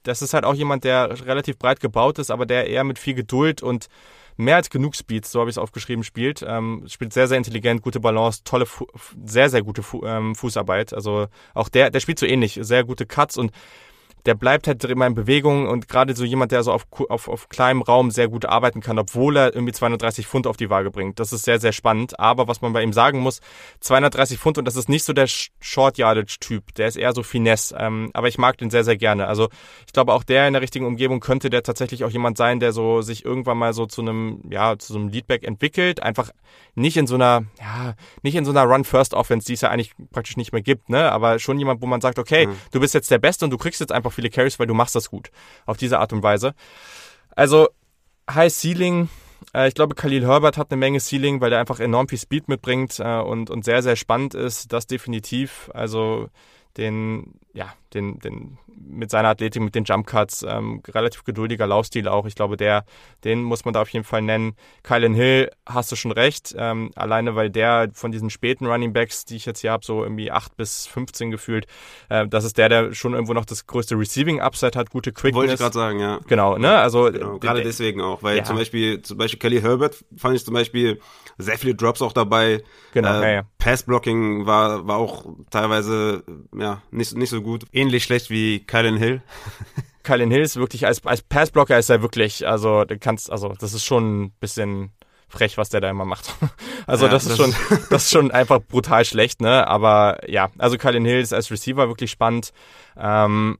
das 0.03 0.21
ist 0.21 0.33
halt 0.33 0.45
auch 0.45 0.55
jemand, 0.55 0.83
der 0.83 1.25
relativ 1.25 1.59
breit 1.59 1.79
gebaut 1.79 2.17
ist, 2.17 2.31
aber 2.31 2.45
der 2.45 2.67
eher 2.67 2.83
mit 2.83 2.97
viel 2.97 3.13
Geduld 3.13 3.61
und 3.61 3.87
mehr 4.38 4.55
als 4.55 4.69
genug 4.69 4.95
Speed, 4.95 5.25
so 5.25 5.39
habe 5.39 5.49
ich 5.49 5.55
es 5.55 5.57
aufgeschrieben, 5.57 6.03
spielt. 6.03 6.43
Ähm, 6.47 6.86
spielt 6.88 7.13
sehr, 7.13 7.27
sehr 7.27 7.38
intelligent, 7.38 7.82
gute 7.82 7.99
Balance, 7.99 8.41
tolle, 8.43 8.65
Fu 8.65 8.86
sehr, 9.25 9.49
sehr 9.49 9.61
gute 9.63 9.84
Fu 9.84 10.05
ähm, 10.05 10.36
Fußarbeit. 10.36 10.93
Also 10.93 11.27
auch 11.53 11.69
der, 11.69 11.89
der 11.89 11.99
spielt 11.99 12.19
so 12.19 12.25
ähnlich, 12.25 12.59
sehr 12.61 12.84
gute 12.84 13.05
Cuts 13.05 13.38
und 13.38 13.51
der 14.26 14.36
bleibt 14.36 14.67
halt 14.67 14.84
immer 14.84 15.07
in 15.07 15.13
Bewegung 15.13 15.67
und 15.67 15.88
gerade 15.88 16.15
so 16.15 16.24
jemand, 16.24 16.51
der 16.51 16.63
so 16.63 16.72
auf, 16.72 16.86
auf, 17.09 17.28
auf 17.28 17.49
kleinem 17.49 17.82
Raum 17.82 18.11
sehr 18.11 18.28
gut 18.28 18.45
arbeiten 18.45 18.82
kann, 18.82 18.99
obwohl 18.99 19.38
er 19.38 19.55
irgendwie 19.55 19.74
230 19.74 20.28
Pfund 20.28 20.47
auf 20.47 20.57
die 20.57 20.69
Waage 20.69 20.91
bringt. 20.91 21.19
Das 21.19 21.34
ist 21.34 21.45
sehr, 21.45 21.59
sehr 21.59 21.72
spannend. 21.72 22.19
Aber 22.19 22.47
was 22.47 22.61
man 22.61 22.74
bei 22.74 22.84
ihm 22.84 22.93
sagen 22.93 23.19
muss, 23.19 23.39
230 23.80 24.39
Pfund 24.39 24.57
und 24.57 24.65
das 24.65 24.76
ist 24.76 24.89
nicht 24.89 25.03
so 25.03 25.13
der 25.13 25.28
Short 25.28 25.97
Yardage 25.97 26.38
Typ. 26.39 26.74
Der 26.76 26.88
ist 26.88 26.95
eher 26.95 27.13
so 27.13 27.24
Finesse. 27.24 27.76
Ähm, 27.78 28.09
aber 28.13 28.28
ich 28.28 28.38
mag 28.38 28.57
den 28.57 28.69
sehr, 28.69 28.84
sehr 28.84 28.97
gerne. 28.97 29.28
Also 29.28 29.49
ich 29.86 29.93
glaube 29.93 30.13
auch 30.13 30.24
der 30.24 30.47
in 30.47 30.53
der 30.53 30.61
richtigen 30.61 30.86
Umgebung 30.86 31.19
könnte 31.19 31.49
der 31.49 31.63
tatsächlich 31.63 32.03
auch 32.03 32.09
jemand 32.09 32.38
sein, 32.38 32.59
der 32.59 32.74
so 32.74 33.01
sich 33.01 33.26
irgendwann 33.26 33.57
mal 33.57 33.74
so 33.74 33.86
zu 33.86 34.01
einem, 34.01 34.41
ja, 34.49 34.78
zu 34.78 34.93
so 34.93 34.99
einem 34.99 35.09
Leadback 35.09 35.43
entwickelt. 35.43 36.03
Einfach 36.03 36.32
nicht 36.76 36.97
in 36.97 37.07
so 37.07 37.15
einer, 37.15 37.43
ja, 37.59 37.95
nicht 38.22 38.36
in 38.36 38.45
so 38.45 38.51
einer 38.51 38.63
Run-First-Offense, 38.63 39.45
die 39.45 39.53
es 39.53 39.61
ja 39.61 39.69
eigentlich 39.69 39.93
praktisch 40.11 40.38
nicht 40.38 40.51
mehr 40.53 40.61
gibt, 40.61 40.89
ne? 40.89 41.11
Aber 41.11 41.39
schon 41.39 41.59
jemand, 41.59 41.82
wo 41.82 41.86
man 41.86 42.01
sagt, 42.01 42.19
okay, 42.19 42.47
mhm. 42.47 42.55
du 42.72 42.80
bist 42.80 42.93
jetzt 42.93 43.11
der 43.11 43.19
Beste 43.19 43.45
und 43.45 43.51
du 43.51 43.57
kriegst 43.57 43.80
jetzt 43.80 43.91
einfach 43.91 44.11
auch 44.12 44.16
viele 44.16 44.30
Carries, 44.30 44.59
weil 44.59 44.68
du 44.68 44.74
machst 44.74 44.95
das 44.95 45.09
gut. 45.09 45.32
Auf 45.66 45.78
diese 45.78 45.99
Art 45.99 46.14
und 46.14 46.24
Weise. 46.24 46.53
Also, 47.36 47.70
High 48.30 48.53
Ceiling. 48.53 49.09
Äh, 49.53 49.68
ich 49.68 49.74
glaube, 49.74 49.95
Khalil 49.95 50.26
Herbert 50.26 50.57
hat 50.57 50.72
eine 50.72 50.78
Menge 50.78 50.99
Ceiling, 50.99 51.41
weil 51.41 51.51
er 51.53 51.59
einfach 51.59 51.80
enorm 51.80 52.07
viel 52.07 52.20
Speed 52.20 52.47
mitbringt 52.47 52.99
äh, 52.99 53.20
und, 53.20 53.49
und 53.49 53.66
sehr, 53.66 53.82
sehr 53.82 53.95
spannend 53.95 54.34
ist. 54.36 54.72
Das 54.74 54.88
definitiv. 54.88 55.70
Also, 55.74 56.30
den, 56.78 57.39
ja, 57.54 57.74
den, 57.93 58.20
den, 58.20 58.58
mit 58.68 59.10
seiner 59.10 59.30
Athletik, 59.30 59.62
mit 59.62 59.76
den 59.76 59.84
Jump 59.84 60.08
Cuts, 60.08 60.45
ähm, 60.47 60.82
relativ 60.88 61.24
geduldiger 61.24 61.68
Laufstil 61.68 62.08
auch. 62.08 62.26
Ich 62.26 62.36
glaube, 62.36 62.58
der, 62.58 62.86
den 63.24 63.43
muss 63.43 63.66
man 63.66 63.74
da 63.74 63.82
auf 63.82 63.89
jeden 63.89 64.06
Fall 64.06 64.22
nennen. 64.22 64.56
Kylan 64.84 65.14
Hill, 65.14 65.52
hast 65.66 65.91
du 65.91 65.95
schon 65.95 66.12
recht, 66.12 66.56
ähm, 66.58 66.91
alleine 66.95 67.36
weil 67.36 67.49
der 67.49 67.89
von 67.93 68.12
diesen 68.12 68.30
späten 68.30 68.66
Running 68.66 68.93
Backs, 68.93 69.26
die 69.26 69.36
ich 69.36 69.45
jetzt 69.45 69.60
hier 69.60 69.72
habe, 69.72 69.86
so 69.86 70.04
irgendwie 70.04 70.32
8 70.32 70.56
bis 70.56 70.88
15 70.88 71.32
gefühlt, 71.32 71.68
äh, 72.10 72.28
das 72.28 72.45
ist 72.45 72.58
der, 72.58 72.70
der 72.70 72.93
schon 72.93 73.14
irgendwo 73.14 73.34
noch 73.34 73.45
das 73.45 73.68
größte 73.68 73.95
Receiving 73.95 74.39
Upside 74.39 74.78
hat, 74.78 74.89
gute 74.89 75.12
Quickness. 75.12 75.36
Wollte 75.36 75.54
ich 75.54 75.60
gerade 75.60 75.74
sagen, 75.74 75.99
ja. 75.99 76.20
Genau, 76.28 76.58
ne, 76.58 76.78
also. 76.80 77.12
Genau, 77.12 77.39
gerade 77.39 77.64
deswegen 77.64 78.02
auch, 78.02 78.24
weil 78.24 78.38
ja. 78.38 78.43
zum 78.43 78.56
Beispiel, 78.56 79.02
zum 79.02 79.18
Beispiel 79.18 79.39
Kelly 79.39 79.62
Herbert 79.62 80.04
fand 80.16 80.36
ich 80.36 80.45
zum 80.45 80.54
Beispiel 80.54 80.99
sehr 81.38 81.58
viele 81.58 81.76
Drops 81.76 82.02
auch 82.02 82.14
dabei. 82.14 82.64
Genau, 82.93 83.20
äh, 83.20 83.22
ja, 83.22 83.30
ja. 83.30 83.43
Passblocking 83.58 84.45
war, 84.45 84.88
war 84.88 84.97
auch 84.97 85.26
teilweise, 85.49 86.24
ja, 86.58 86.82
nicht, 86.91 87.16
nicht 87.16 87.30
so 87.30 87.40
gut. 87.43 87.65
Ähnlich 87.71 88.03
schlecht 88.03 88.29
wie 88.29 88.59
Kylan 88.59 88.97
Hill. 88.97 89.21
Kylan 90.03 90.31
Hill 90.31 90.41
ist 90.41 90.55
wirklich, 90.55 90.85
als, 90.87 91.05
als 91.05 91.21
Passblocker 91.21 91.77
ist 91.77 91.89
er 91.89 92.01
wirklich, 92.01 92.47
also, 92.47 92.85
du 92.85 92.97
kannst, 92.97 93.31
also, 93.31 93.53
das 93.59 93.73
ist 93.73 93.85
schon 93.85 94.23
ein 94.23 94.31
bisschen 94.39 94.91
frech, 95.31 95.57
was 95.57 95.69
der 95.69 95.81
da 95.81 95.89
immer 95.89 96.05
macht. 96.05 96.33
Also 96.87 97.05
ja, 97.05 97.11
das, 97.11 97.25
das, 97.25 97.33
ist 97.33 97.37
schon, 97.37 97.55
das 97.91 98.05
ist 98.05 98.11
schon 98.11 98.31
einfach 98.31 98.59
brutal 98.59 99.05
schlecht, 99.05 99.39
ne? 99.39 99.67
Aber 99.67 100.19
ja, 100.27 100.49
also 100.57 100.77
Kylan 100.77 101.05
Hill 101.05 101.19
ist 101.19 101.31
als 101.31 101.51
Receiver 101.51 101.87
wirklich 101.87 102.09
spannend. 102.09 102.51
Ähm, 102.97 103.59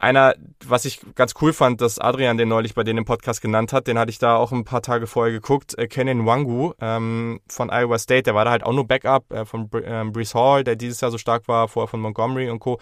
einer, 0.00 0.34
was 0.64 0.84
ich 0.84 1.00
ganz 1.14 1.34
cool 1.40 1.52
fand, 1.52 1.80
dass 1.80 1.98
Adrian 1.98 2.38
den 2.38 2.48
neulich 2.48 2.74
bei 2.74 2.84
denen 2.84 2.98
im 2.98 3.04
Podcast 3.04 3.40
genannt 3.40 3.72
hat, 3.72 3.86
den 3.86 3.98
hatte 3.98 4.10
ich 4.10 4.18
da 4.18 4.36
auch 4.36 4.52
ein 4.52 4.64
paar 4.64 4.82
Tage 4.82 5.06
vorher 5.06 5.32
geguckt, 5.32 5.76
äh, 5.78 5.88
Kenan 5.88 6.26
Wangu 6.26 6.72
ähm, 6.80 7.40
von 7.48 7.70
Iowa 7.70 7.98
State, 7.98 8.24
der 8.24 8.34
war 8.34 8.44
da 8.44 8.52
halt 8.52 8.64
auch 8.64 8.72
nur 8.72 8.86
Backup 8.86 9.32
äh, 9.32 9.44
von 9.44 9.68
Br 9.68 9.84
äh, 9.84 10.04
Brees 10.04 10.34
Hall, 10.34 10.64
der 10.64 10.76
dieses 10.76 11.00
Jahr 11.00 11.10
so 11.10 11.18
stark 11.18 11.48
war, 11.48 11.68
vorher 11.68 11.88
von 11.88 12.00
Montgomery 12.00 12.48
und 12.50 12.60
Co 12.60 12.78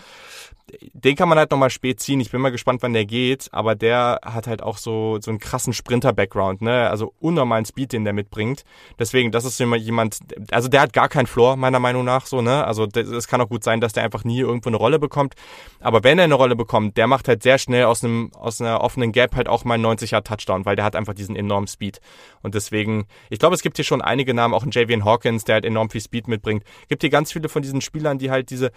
den 0.93 1.15
kann 1.15 1.29
man 1.29 1.39
halt 1.39 1.51
nochmal 1.53 1.71
spät 1.71 2.01
ziehen. 2.01 2.19
Ich 2.21 2.33
bin 2.33 2.41
mal 2.41 2.51
gespannt, 2.51 2.83
wann 2.83 2.93
der 2.93 3.05
geht, 3.05 3.49
aber 3.53 3.77
der 3.77 4.21
hat 4.25 4.49
halt 4.49 4.63
auch 4.63 4.79
so, 4.79 5.19
so 5.21 5.31
einen 5.31 5.39
krassen 5.39 5.73
Sprinter-Background, 5.73 6.61
ne? 6.61 6.91
Also 6.91 7.15
unnormalen 7.21 7.65
Speed, 7.65 7.93
den 7.93 8.05
der 8.05 8.13
mitbringt. 8.13 8.65
Deswegen, 8.99 9.31
das 9.31 9.45
ist 9.45 9.61
immer 9.61 9.77
jemand, 9.77 10.19
also 10.51 10.69
der 10.69 10.81
hat 10.81 10.93
gar 10.93 11.09
keinen 11.09 11.27
Floor, 11.27 11.57
meiner 11.57 11.79
Meinung 11.79 12.05
nach, 12.05 12.27
so, 12.27 12.43
ne? 12.43 12.65
Also 12.65 12.87
es 12.95 13.29
kann 13.29 13.41
auch 13.41 13.49
gut 13.49 13.63
sein, 13.63 13.81
dass 13.81 13.93
der 13.93 14.03
einfach 14.03 14.25
nie 14.25 14.41
irgendwo 14.41 14.69
eine 14.69 14.77
Rolle 14.77 14.99
bekommt. 14.99 15.35
Aber 15.81 16.03
wenn 16.03 16.19
er 16.19 16.25
eine 16.25 16.35
Rolle 16.35 16.57
bekommt, 16.57 16.97
der 16.97 17.07
macht 17.07 17.29
halt 17.29 17.45
sehr 17.45 17.59
schnell 17.59 17.85
aus 17.85 18.03
einem, 18.03 18.33
aus 18.35 18.61
einer 18.61 18.81
offenen 18.81 19.13
Gap 19.13 19.37
halt 19.37 19.49
auch 19.49 19.65
mal 19.65 19.75
einen 19.75 19.85
90 19.85 20.11
Yard 20.11 20.27
Touchdown, 20.27 20.65
weil 20.65 20.75
der 20.75 20.85
hat 20.85 20.97
einfach 20.97 21.15
diesen 21.15 21.37
enormen 21.37 21.69
Speed. 21.69 22.01
Und 22.43 22.57
deswegen, 22.57 23.07
ich 23.31 23.39
glaube, 23.39 23.55
es 23.55 23.63
gibt 23.63 23.77
hier 23.77 23.85
schon 23.85 24.03
einige 24.03 24.35
Namen, 24.35 24.53
auch 24.53 24.65
ein 24.65 24.73
Javian 24.73 25.05
Hawkins, 25.05 25.45
der 25.45 25.55
halt 25.55 25.65
enorm 25.65 25.91
viel 25.91 26.01
Speed 26.01 26.27
mitbringt. 26.27 26.65
Gibt 26.89 27.03
hier 27.03 27.11
ganz 27.11 27.33
viele 27.33 27.49
von 27.49 27.63
diesen 27.63 27.81
Spielern, 27.81 28.19
die 28.19 28.33
halt 28.33 28.51
diese, 28.51 28.73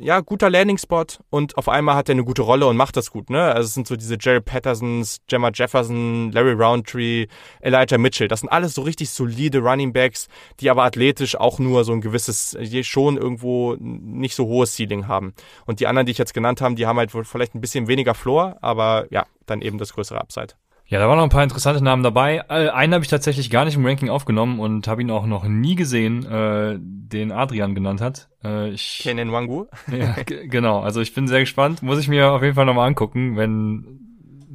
ja, 0.00 0.20
guter 0.20 0.48
Landing-Spot 0.48 1.04
und 1.30 1.58
auf 1.58 1.68
einmal 1.68 1.96
hat 1.96 2.08
er 2.08 2.14
eine 2.14 2.24
gute 2.24 2.42
Rolle 2.42 2.66
und 2.66 2.76
macht 2.76 2.96
das 2.96 3.10
gut, 3.10 3.30
ne? 3.30 3.42
Also 3.42 3.66
es 3.66 3.74
sind 3.74 3.86
so 3.86 3.96
diese 3.96 4.16
Jerry 4.18 4.40
Pattersons, 4.40 5.18
Gemma 5.26 5.50
Jefferson, 5.52 6.32
Larry 6.32 6.52
Roundtree, 6.52 7.26
Elijah 7.60 7.98
Mitchell. 7.98 8.28
Das 8.28 8.40
sind 8.40 8.48
alles 8.48 8.74
so 8.74 8.82
richtig 8.82 9.10
solide 9.10 9.58
Running 9.58 9.92
Backs, 9.92 10.28
die 10.60 10.70
aber 10.70 10.84
athletisch 10.84 11.36
auch 11.36 11.58
nur 11.58 11.84
so 11.84 11.92
ein 11.92 12.00
gewisses, 12.00 12.56
schon 12.82 13.16
irgendwo 13.16 13.76
nicht 13.78 14.34
so 14.34 14.46
hohes 14.46 14.76
Ceiling 14.76 15.08
haben. 15.08 15.34
Und 15.66 15.80
die 15.80 15.86
anderen, 15.86 16.06
die 16.06 16.12
ich 16.12 16.18
jetzt 16.18 16.34
genannt 16.34 16.60
habe, 16.60 16.74
die 16.74 16.86
haben 16.86 16.98
halt 16.98 17.10
vielleicht 17.10 17.54
ein 17.54 17.60
bisschen 17.60 17.86
weniger 17.86 18.14
Floor, 18.14 18.56
aber 18.60 19.06
ja, 19.10 19.26
dann 19.46 19.60
eben 19.60 19.78
das 19.78 19.92
größere 19.92 20.20
Upside. 20.20 20.54
Ja, 20.92 20.98
da 20.98 21.08
waren 21.08 21.16
noch 21.16 21.24
ein 21.24 21.30
paar 21.30 21.42
interessante 21.42 21.82
Namen 21.82 22.02
dabei. 22.02 22.44
Äh, 22.50 22.68
einen 22.68 22.92
habe 22.92 23.02
ich 23.02 23.08
tatsächlich 23.08 23.48
gar 23.48 23.64
nicht 23.64 23.76
im 23.76 23.86
Ranking 23.86 24.10
aufgenommen 24.10 24.60
und 24.60 24.86
habe 24.86 25.00
ihn 25.00 25.10
auch 25.10 25.24
noch 25.24 25.44
nie 25.44 25.74
gesehen, 25.74 26.26
äh, 26.26 26.76
den 26.78 27.32
Adrian 27.32 27.74
genannt 27.74 28.02
hat. 28.02 28.28
Äh, 28.44 28.72
ich 28.72 28.98
Kennen 29.02 29.32
Wangu. 29.32 29.68
ja, 29.90 30.14
genau. 30.22 30.80
Also 30.80 31.00
ich 31.00 31.14
bin 31.14 31.28
sehr 31.28 31.40
gespannt. 31.40 31.82
Muss 31.82 31.98
ich 31.98 32.08
mir 32.08 32.30
auf 32.32 32.42
jeden 32.42 32.56
Fall 32.56 32.66
nochmal 32.66 32.88
angucken, 32.88 33.38
wenn 33.38 34.00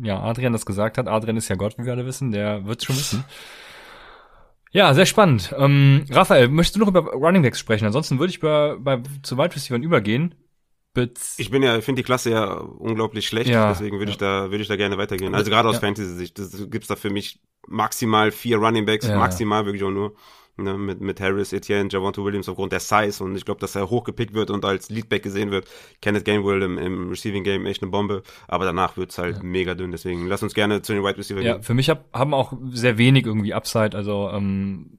ja 0.04 0.22
Adrian 0.22 0.54
das 0.54 0.68
gesagt 0.68 1.00
hat. 1.00 1.08
Adrian 1.08 1.38
ist 1.38 1.48
ja 1.48 1.56
Gott, 1.56 1.76
wie 1.80 1.86
wir 1.86 1.94
alle 1.94 2.06
wissen. 2.06 2.30
Der 2.30 2.68
wird 2.68 2.84
schon 2.84 2.98
wissen. 2.98 3.26
Ja, 4.72 4.94
sehr 4.94 5.08
spannend. 5.08 5.56
Ähm, 5.58 6.06
Raphael, 6.12 6.50
möchtest 6.50 6.76
du 6.76 6.82
noch 6.82 6.90
über 6.90 7.02
Running 7.14 7.42
Backs 7.42 7.58
sprechen? 7.58 7.88
Ansonsten 7.88 8.20
würde 8.20 8.30
ich 8.30 8.42
bei, 8.42 8.76
bei 8.78 9.02
zu 9.24 9.40
Wide 9.40 9.56
Receivers 9.56 9.84
übergehen. 9.84 10.36
Bits. 10.98 11.36
Ich 11.38 11.52
bin 11.52 11.62
ja, 11.62 11.80
finde 11.82 12.02
die 12.02 12.06
Klasse 12.06 12.32
ja 12.32 12.56
unglaublich 12.56 13.28
schlecht, 13.28 13.50
ja, 13.50 13.70
deswegen 13.70 14.00
würde 14.00 14.10
ja. 14.10 14.14
ich 14.14 14.18
da, 14.18 14.50
würde 14.50 14.64
ich 14.64 14.68
da 14.68 14.76
gerne 14.76 14.98
weitergehen. 14.98 15.36
Also 15.36 15.52
gerade 15.52 15.70
aus 15.70 15.76
ja. 15.76 15.82
Fantasy-Sicht, 15.82 16.40
das 16.40 16.70
gibt's 16.72 16.88
da 16.88 16.96
für 16.96 17.12
mich 17.12 17.40
maximal 17.68 18.32
vier 18.32 18.58
Running 18.58 18.86
Backs, 18.86 19.08
maximal 19.08 19.66
wirklich 19.66 19.84
auch 19.84 19.92
nur. 19.92 20.16
Ne, 20.60 20.76
mit, 20.76 21.02
mit 21.02 21.22
Harris, 21.22 21.54
Etienne, 21.54 21.88
Javonto 21.92 22.26
Williams 22.26 22.50
aufgrund 22.50 22.72
der 22.72 22.80
Size 22.80 23.24
und 23.24 23.36
ich 23.36 23.46
glaube, 23.46 23.60
dass 23.60 23.76
er 23.76 23.92
hochgepickt 23.92 24.34
wird 24.34 24.50
und 24.50 24.66
als 24.66 24.90
Leadback 24.90 25.22
gesehen 25.22 25.52
wird. 25.52 25.68
Kenneth 26.02 26.26
Gainwell 26.26 26.64
im, 26.64 26.80
im 26.80 27.10
Receiving 27.10 27.44
Game 27.44 27.68
echt 27.68 27.84
eine 27.84 27.92
Bombe, 27.92 28.24
aber 28.48 28.66
danach 28.66 28.98
wird's 28.98 29.20
halt 29.20 29.44
mega 29.44 29.76
dünn, 29.76 29.92
deswegen 29.92 30.26
lass 30.26 30.42
uns 30.42 30.56
gerne 30.56 30.82
zu 30.82 30.94
den 30.94 31.04
Wide 31.04 31.20
Receiver 31.20 31.42
gehen. 31.42 31.48
Ja, 31.48 31.62
für 31.62 31.76
mich 31.76 31.92
hab, 31.92 32.12
haben 32.12 32.34
auch 32.34 32.54
sehr 32.72 32.98
wenig 32.98 33.28
irgendwie 33.28 33.54
Upside, 33.54 33.96
also 33.96 34.32
ähm, 34.34 34.98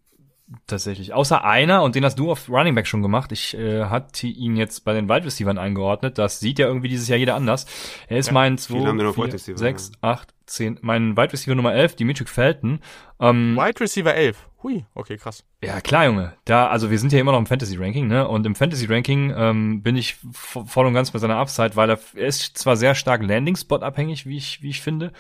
tatsächlich. 0.66 1.12
Außer 1.12 1.44
einer, 1.44 1.82
und 1.82 1.94
den 1.94 2.04
hast 2.04 2.18
du 2.18 2.30
auf 2.30 2.48
Running 2.48 2.74
Back 2.74 2.86
schon 2.86 3.02
gemacht. 3.02 3.32
Ich 3.32 3.56
äh, 3.56 3.84
hatte 3.84 4.26
ihn 4.26 4.56
jetzt 4.56 4.84
bei 4.84 4.92
den 4.94 5.08
Wide 5.08 5.24
Receivers 5.26 5.56
eingeordnet. 5.58 6.18
Das 6.18 6.40
sieht 6.40 6.58
ja 6.58 6.66
irgendwie 6.66 6.88
dieses 6.88 7.08
Jahr 7.08 7.18
jeder 7.18 7.34
anders. 7.34 7.66
Er 8.08 8.18
ist 8.18 8.28
Ja, 8.28 8.32
mein 8.34 8.58
viele 8.58 8.86
haben 8.86 8.98
den 8.98 9.06
2, 9.06 9.08
auf 9.10 9.16
Wide 9.16 9.26
4, 9.30 9.34
Receiver, 9.34 9.58
6, 9.58 9.92
ja. 10.02 10.08
8, 10.10 10.34
10. 10.46 10.78
Mein 10.82 11.16
Wide 11.16 11.32
Receiver 11.32 11.54
Nummer 11.54 11.74
11, 11.74 11.96
Dimitri 11.96 12.24
Felton. 12.26 12.80
Ähm, 13.20 13.56
Wide 13.56 13.80
Receiver 13.80 14.14
11. 14.14 14.44
Hui, 14.62 14.84
okay, 14.94 15.16
krass. 15.18 15.44
ja, 15.62 15.80
klar, 15.80 16.06
Junge. 16.06 16.32
Da, 16.44 16.66
also 16.66 16.90
wir 16.90 16.98
sind 16.98 17.12
ja 17.12 17.20
immer 17.20 17.30
noch 17.30 17.38
im 17.38 17.46
Fantasy-Ranking, 17.46 18.08
ne? 18.08 18.26
Und 18.26 18.44
im 18.44 18.56
Fantasy-Ranking 18.56 19.32
ähm, 19.36 19.82
bin 19.84 19.94
ich 19.94 20.16
vo- 20.32 20.66
voll 20.66 20.84
und 20.86 20.94
ganz 20.94 21.12
bei 21.12 21.20
seiner 21.20 21.36
Upside, 21.36 21.76
weil 21.76 21.90
er, 21.90 21.98
er 22.16 22.26
ist 22.26 22.58
zwar 22.58 22.76
sehr 22.76 22.96
stark 22.96 23.22
Landing-Spot 23.22 23.76
abhängig, 23.76 24.26
wie 24.26 24.36
ich, 24.36 24.60
wie 24.60 24.70
ich 24.70 24.80
finde. 24.80 25.12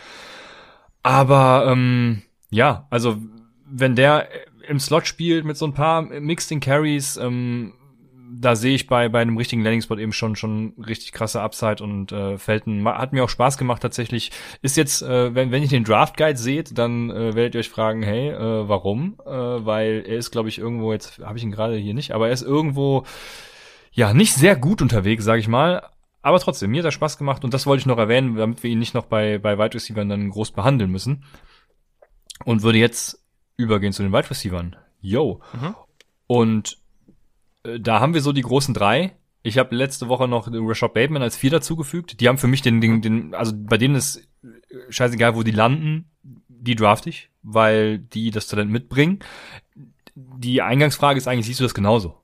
Aber 1.02 1.66
ähm, 1.70 2.22
ja, 2.50 2.86
also 2.90 3.18
wenn 3.64 3.94
der 3.94 4.28
im 4.68 4.80
Slot 4.80 5.06
spielt 5.06 5.44
mit 5.44 5.56
so 5.56 5.66
ein 5.66 5.74
paar 5.74 6.02
Mixed 6.02 6.60
Carries, 6.60 7.16
ähm, 7.16 7.72
da 8.30 8.56
sehe 8.56 8.74
ich 8.74 8.86
bei 8.86 9.08
bei 9.08 9.20
einem 9.20 9.36
richtigen 9.36 9.62
Landing 9.62 9.82
Spot 9.82 9.96
eben 9.96 10.12
schon 10.12 10.36
schon 10.36 10.74
richtig 10.78 11.12
krasse 11.12 11.40
Upside 11.40 11.82
und 11.82 12.12
äh, 12.12 12.36
Felton 12.36 12.86
hat 12.86 13.12
mir 13.12 13.24
auch 13.24 13.28
Spaß 13.28 13.56
gemacht 13.58 13.82
tatsächlich. 13.82 14.30
Ist 14.60 14.76
jetzt 14.76 15.02
äh, 15.02 15.34
wenn 15.34 15.50
wenn 15.50 15.62
ihr 15.62 15.68
den 15.68 15.84
Draft 15.84 16.16
Guide 16.16 16.38
seht, 16.38 16.76
dann 16.76 17.10
äh, 17.10 17.34
werdet 17.34 17.54
ihr 17.54 17.60
euch 17.60 17.70
fragen, 17.70 18.02
hey, 18.02 18.28
äh, 18.28 18.68
warum? 18.68 19.18
Äh, 19.24 19.30
weil 19.30 20.04
er 20.06 20.18
ist 20.18 20.30
glaube 20.30 20.48
ich 20.48 20.58
irgendwo 20.58 20.92
jetzt 20.92 21.18
habe 21.20 21.38
ich 21.38 21.44
ihn 21.44 21.50
gerade 21.50 21.76
hier 21.76 21.94
nicht, 21.94 22.12
aber 22.12 22.28
er 22.28 22.34
ist 22.34 22.42
irgendwo 22.42 23.04
ja 23.92 24.12
nicht 24.12 24.34
sehr 24.34 24.56
gut 24.56 24.82
unterwegs, 24.82 25.24
sage 25.24 25.40
ich 25.40 25.48
mal. 25.48 25.82
Aber 26.20 26.40
trotzdem, 26.40 26.70
mir 26.70 26.80
hat 26.80 26.86
er 26.86 26.92
Spaß 26.92 27.16
gemacht 27.16 27.44
und 27.44 27.54
das 27.54 27.66
wollte 27.66 27.80
ich 27.80 27.86
noch 27.86 27.96
erwähnen, 27.98 28.36
damit 28.36 28.62
wir 28.62 28.70
ihn 28.70 28.78
nicht 28.78 28.94
noch 28.94 29.06
bei 29.06 29.38
bei 29.38 29.58
Wide 29.58 29.74
Receivers 29.74 30.08
dann 30.08 30.30
groß 30.30 30.50
behandeln 30.52 30.90
müssen. 30.90 31.24
Und 32.44 32.62
würde 32.62 32.78
jetzt 32.78 33.27
übergehen 33.58 33.92
zu 33.92 34.02
den 34.02 34.12
Wide 34.12 34.30
Receivers. 34.30 34.72
Yo. 35.02 35.42
Mhm. 35.52 35.74
Und 36.26 36.78
äh, 37.64 37.78
da 37.78 38.00
haben 38.00 38.14
wir 38.14 38.22
so 38.22 38.32
die 38.32 38.42
großen 38.42 38.72
drei. 38.72 39.16
Ich 39.42 39.58
habe 39.58 39.74
letzte 39.74 40.08
Woche 40.08 40.26
noch 40.26 40.48
Rashad 40.50 40.94
Bateman 40.94 41.22
als 41.22 41.36
vier 41.36 41.50
dazugefügt. 41.50 42.20
Die 42.20 42.28
haben 42.28 42.38
für 42.38 42.48
mich 42.48 42.62
den, 42.62 42.80
den, 42.80 43.02
den, 43.02 43.34
also 43.34 43.52
bei 43.54 43.76
denen 43.76 43.96
ist 43.96 44.16
äh, 44.42 44.48
scheißegal, 44.88 45.34
wo 45.34 45.42
die 45.42 45.50
landen, 45.50 46.10
die 46.48 46.74
draft 46.74 47.06
ich, 47.06 47.30
weil 47.42 47.98
die 47.98 48.30
das 48.30 48.46
Talent 48.46 48.70
mitbringen. 48.70 49.20
Die 50.14 50.62
Eingangsfrage 50.62 51.18
ist 51.18 51.28
eigentlich, 51.28 51.46
siehst 51.46 51.60
du 51.60 51.64
das 51.64 51.74
genauso? 51.74 52.20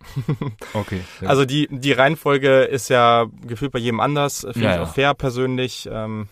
Ja. 0.28 0.80
Okay. 0.80 1.00
sehr 1.20 1.28
Also 1.28 1.44
die, 1.44 1.68
die 1.70 1.92
Reihenfolge 1.92 2.62
ist 2.62 2.88
ja 2.88 3.26
gefühlt 3.46 3.72
bei 3.72 3.78
jedem 3.78 4.00
anders. 4.00 4.40
Finde 4.40 4.60
Ja, 4.60 4.70
ich 4.72 4.76
ja. 4.76 4.82
auch 4.82 4.94
fair 4.94 5.14
persönlich. 5.14 5.88
Ähm, 5.90 6.28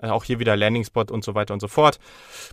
ja, 0.00 0.12
auch 0.12 0.24
hier 0.24 0.38
wieder 0.38 0.56
Landing 0.56 0.84
Spot 0.84 1.04
und 1.10 1.24
so 1.24 1.34
weiter 1.34 1.54
und 1.54 1.60
so 1.60 1.68
fort. 1.68 1.98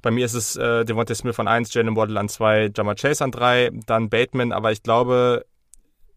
Bei 0.01 0.11
mir 0.11 0.25
ist 0.25 0.33
es 0.33 0.55
äh, 0.55 0.85
Devontae 0.85 1.15
Smith 1.15 1.39
an 1.39 1.47
1, 1.47 1.73
Jalen 1.73 1.95
Waddle 1.95 2.19
an 2.19 2.29
2, 2.29 2.71
Jamar 2.75 2.95
Chase 2.95 3.23
an 3.23 3.31
3, 3.31 3.71
dann 3.85 4.09
Bateman. 4.09 4.51
Aber 4.51 4.71
ich 4.71 4.83
glaube, 4.83 5.45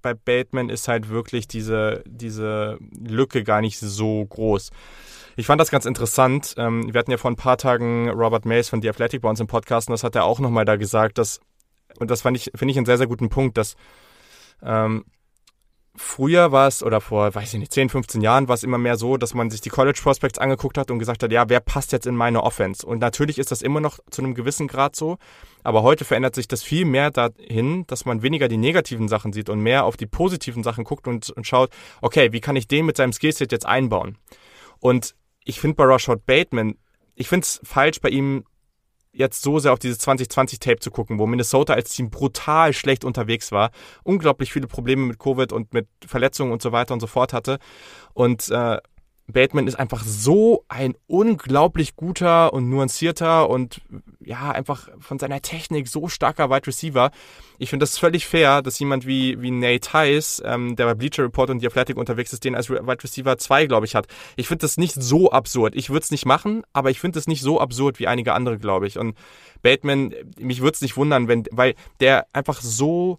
bei 0.02 0.14
Bateman 0.14 0.68
ist 0.68 0.88
halt 0.88 1.08
wirklich 1.08 1.46
diese, 1.48 2.02
diese 2.06 2.78
Lücke 2.98 3.44
gar 3.44 3.60
nicht 3.60 3.78
so 3.78 4.24
groß. 4.26 4.70
Ich 5.36 5.46
fand 5.46 5.60
das 5.60 5.70
ganz 5.70 5.86
interessant. 5.86 6.54
Ähm, 6.58 6.92
wir 6.92 6.98
hatten 6.98 7.10
ja 7.10 7.16
vor 7.18 7.30
ein 7.30 7.36
paar 7.36 7.56
Tagen 7.56 8.10
Robert 8.10 8.44
Mays 8.44 8.68
von 8.68 8.82
The 8.82 8.88
Athletic 8.90 9.22
bei 9.22 9.28
uns 9.30 9.40
im 9.40 9.46
Podcast 9.46 9.88
und 9.88 9.92
das 9.92 10.04
hat 10.04 10.16
er 10.16 10.24
auch 10.24 10.40
nochmal 10.40 10.64
da 10.64 10.76
gesagt, 10.76 11.18
dass, 11.18 11.40
und 11.98 12.10
das 12.10 12.22
fand 12.22 12.36
ich, 12.36 12.50
finde 12.54 12.72
ich 12.72 12.76
einen 12.76 12.86
sehr, 12.86 12.98
sehr 12.98 13.06
guten 13.06 13.28
Punkt, 13.28 13.56
dass 13.56 13.76
ähm, 14.62 15.04
früher 15.96 16.52
war 16.52 16.68
es, 16.68 16.82
oder 16.82 17.00
vor, 17.00 17.34
weiß 17.34 17.52
ich 17.54 17.60
nicht, 17.60 17.72
10, 17.72 17.88
15 17.88 18.20
Jahren 18.20 18.48
war 18.48 18.54
es 18.54 18.62
immer 18.62 18.78
mehr 18.78 18.96
so, 18.96 19.16
dass 19.16 19.34
man 19.34 19.50
sich 19.50 19.60
die 19.60 19.68
College 19.68 20.00
Prospects 20.02 20.38
angeguckt 20.38 20.78
hat 20.78 20.90
und 20.90 20.98
gesagt 20.98 21.22
hat, 21.22 21.32
ja, 21.32 21.48
wer 21.48 21.60
passt 21.60 21.92
jetzt 21.92 22.06
in 22.06 22.16
meine 22.16 22.42
Offense? 22.42 22.86
Und 22.86 23.00
natürlich 23.00 23.38
ist 23.38 23.50
das 23.50 23.62
immer 23.62 23.80
noch 23.80 23.98
zu 24.10 24.22
einem 24.22 24.34
gewissen 24.34 24.68
Grad 24.68 24.96
so, 24.96 25.18
aber 25.62 25.82
heute 25.82 26.04
verändert 26.04 26.34
sich 26.34 26.48
das 26.48 26.62
viel 26.62 26.84
mehr 26.84 27.10
dahin, 27.10 27.86
dass 27.86 28.04
man 28.04 28.22
weniger 28.22 28.48
die 28.48 28.56
negativen 28.56 29.08
Sachen 29.08 29.32
sieht 29.32 29.50
und 29.50 29.60
mehr 29.60 29.84
auf 29.84 29.96
die 29.96 30.06
positiven 30.06 30.62
Sachen 30.62 30.84
guckt 30.84 31.06
und, 31.06 31.30
und 31.30 31.46
schaut, 31.46 31.70
okay, 32.00 32.32
wie 32.32 32.40
kann 32.40 32.56
ich 32.56 32.68
den 32.68 32.86
mit 32.86 32.96
seinem 32.96 33.12
Skillset 33.12 33.52
jetzt 33.52 33.66
einbauen? 33.66 34.16
Und 34.78 35.14
ich 35.44 35.60
finde 35.60 35.76
bei 35.76 35.84
Rashad 35.84 36.24
Bateman, 36.26 36.76
ich 37.14 37.28
finde 37.28 37.44
es 37.44 37.60
falsch 37.64 38.00
bei 38.00 38.08
ihm 38.08 38.44
jetzt 39.12 39.42
so 39.42 39.58
sehr 39.58 39.72
auf 39.72 39.78
dieses 39.78 40.00
2020-Tape 40.00 40.78
zu 40.78 40.90
gucken, 40.90 41.18
wo 41.18 41.26
Minnesota 41.26 41.74
als 41.74 41.92
Team 41.92 42.10
brutal 42.10 42.72
schlecht 42.72 43.04
unterwegs 43.04 43.52
war, 43.52 43.70
unglaublich 44.04 44.52
viele 44.52 44.66
Probleme 44.66 45.06
mit 45.06 45.18
Covid 45.18 45.52
und 45.52 45.72
mit 45.74 45.88
Verletzungen 46.06 46.52
und 46.52 46.62
so 46.62 46.72
weiter 46.72 46.94
und 46.94 47.00
so 47.00 47.06
fort 47.06 47.32
hatte. 47.32 47.58
Und 48.14 48.48
äh, 48.50 48.78
Bateman 49.32 49.66
ist 49.66 49.76
einfach 49.76 50.04
so 50.04 50.64
ein 50.68 50.94
unglaublich 51.06 51.96
guter 51.96 52.52
und 52.52 52.68
nuancierter 52.68 53.48
und 53.48 53.80
ja, 54.20 54.50
einfach 54.50 54.88
von 54.98 55.18
seiner 55.18 55.40
Technik 55.42 55.88
so 55.88 56.08
starker 56.08 56.50
Wide 56.50 56.66
Receiver. 56.66 57.10
Ich 57.58 57.70
finde 57.70 57.84
das 57.84 57.98
völlig 57.98 58.26
fair, 58.26 58.62
dass 58.62 58.78
jemand 58.78 59.06
wie, 59.06 59.40
wie 59.40 59.50
Nate 59.50 59.92
Heiss, 59.92 60.42
ähm, 60.44 60.76
der 60.76 60.86
bei 60.86 60.94
Bleacher 60.94 61.24
Report 61.24 61.50
und 61.50 61.60
The 61.60 61.66
Athletic 61.66 61.96
unterwegs 61.96 62.32
ist, 62.32 62.44
den 62.44 62.54
als 62.54 62.70
Wide 62.70 63.02
Receiver 63.02 63.38
2, 63.38 63.66
glaube 63.66 63.86
ich, 63.86 63.94
hat. 63.94 64.06
Ich 64.36 64.48
finde 64.48 64.62
das 64.62 64.76
nicht 64.76 64.94
so 64.94 65.30
absurd. 65.30 65.74
Ich 65.74 65.90
würde 65.90 66.04
es 66.04 66.10
nicht 66.10 66.26
machen, 66.26 66.62
aber 66.72 66.90
ich 66.90 67.00
finde 67.00 67.18
es 67.18 67.26
nicht 67.26 67.42
so 67.42 67.60
absurd 67.60 67.98
wie 67.98 68.06
einige 68.06 68.34
andere, 68.34 68.58
glaube 68.58 68.86
ich. 68.86 68.98
Und 68.98 69.16
Bateman, 69.62 70.14
mich 70.38 70.60
würde 70.60 70.74
es 70.74 70.80
nicht 70.80 70.96
wundern, 70.96 71.28
wenn, 71.28 71.44
weil 71.50 71.74
der 72.00 72.26
einfach 72.32 72.60
so 72.60 73.18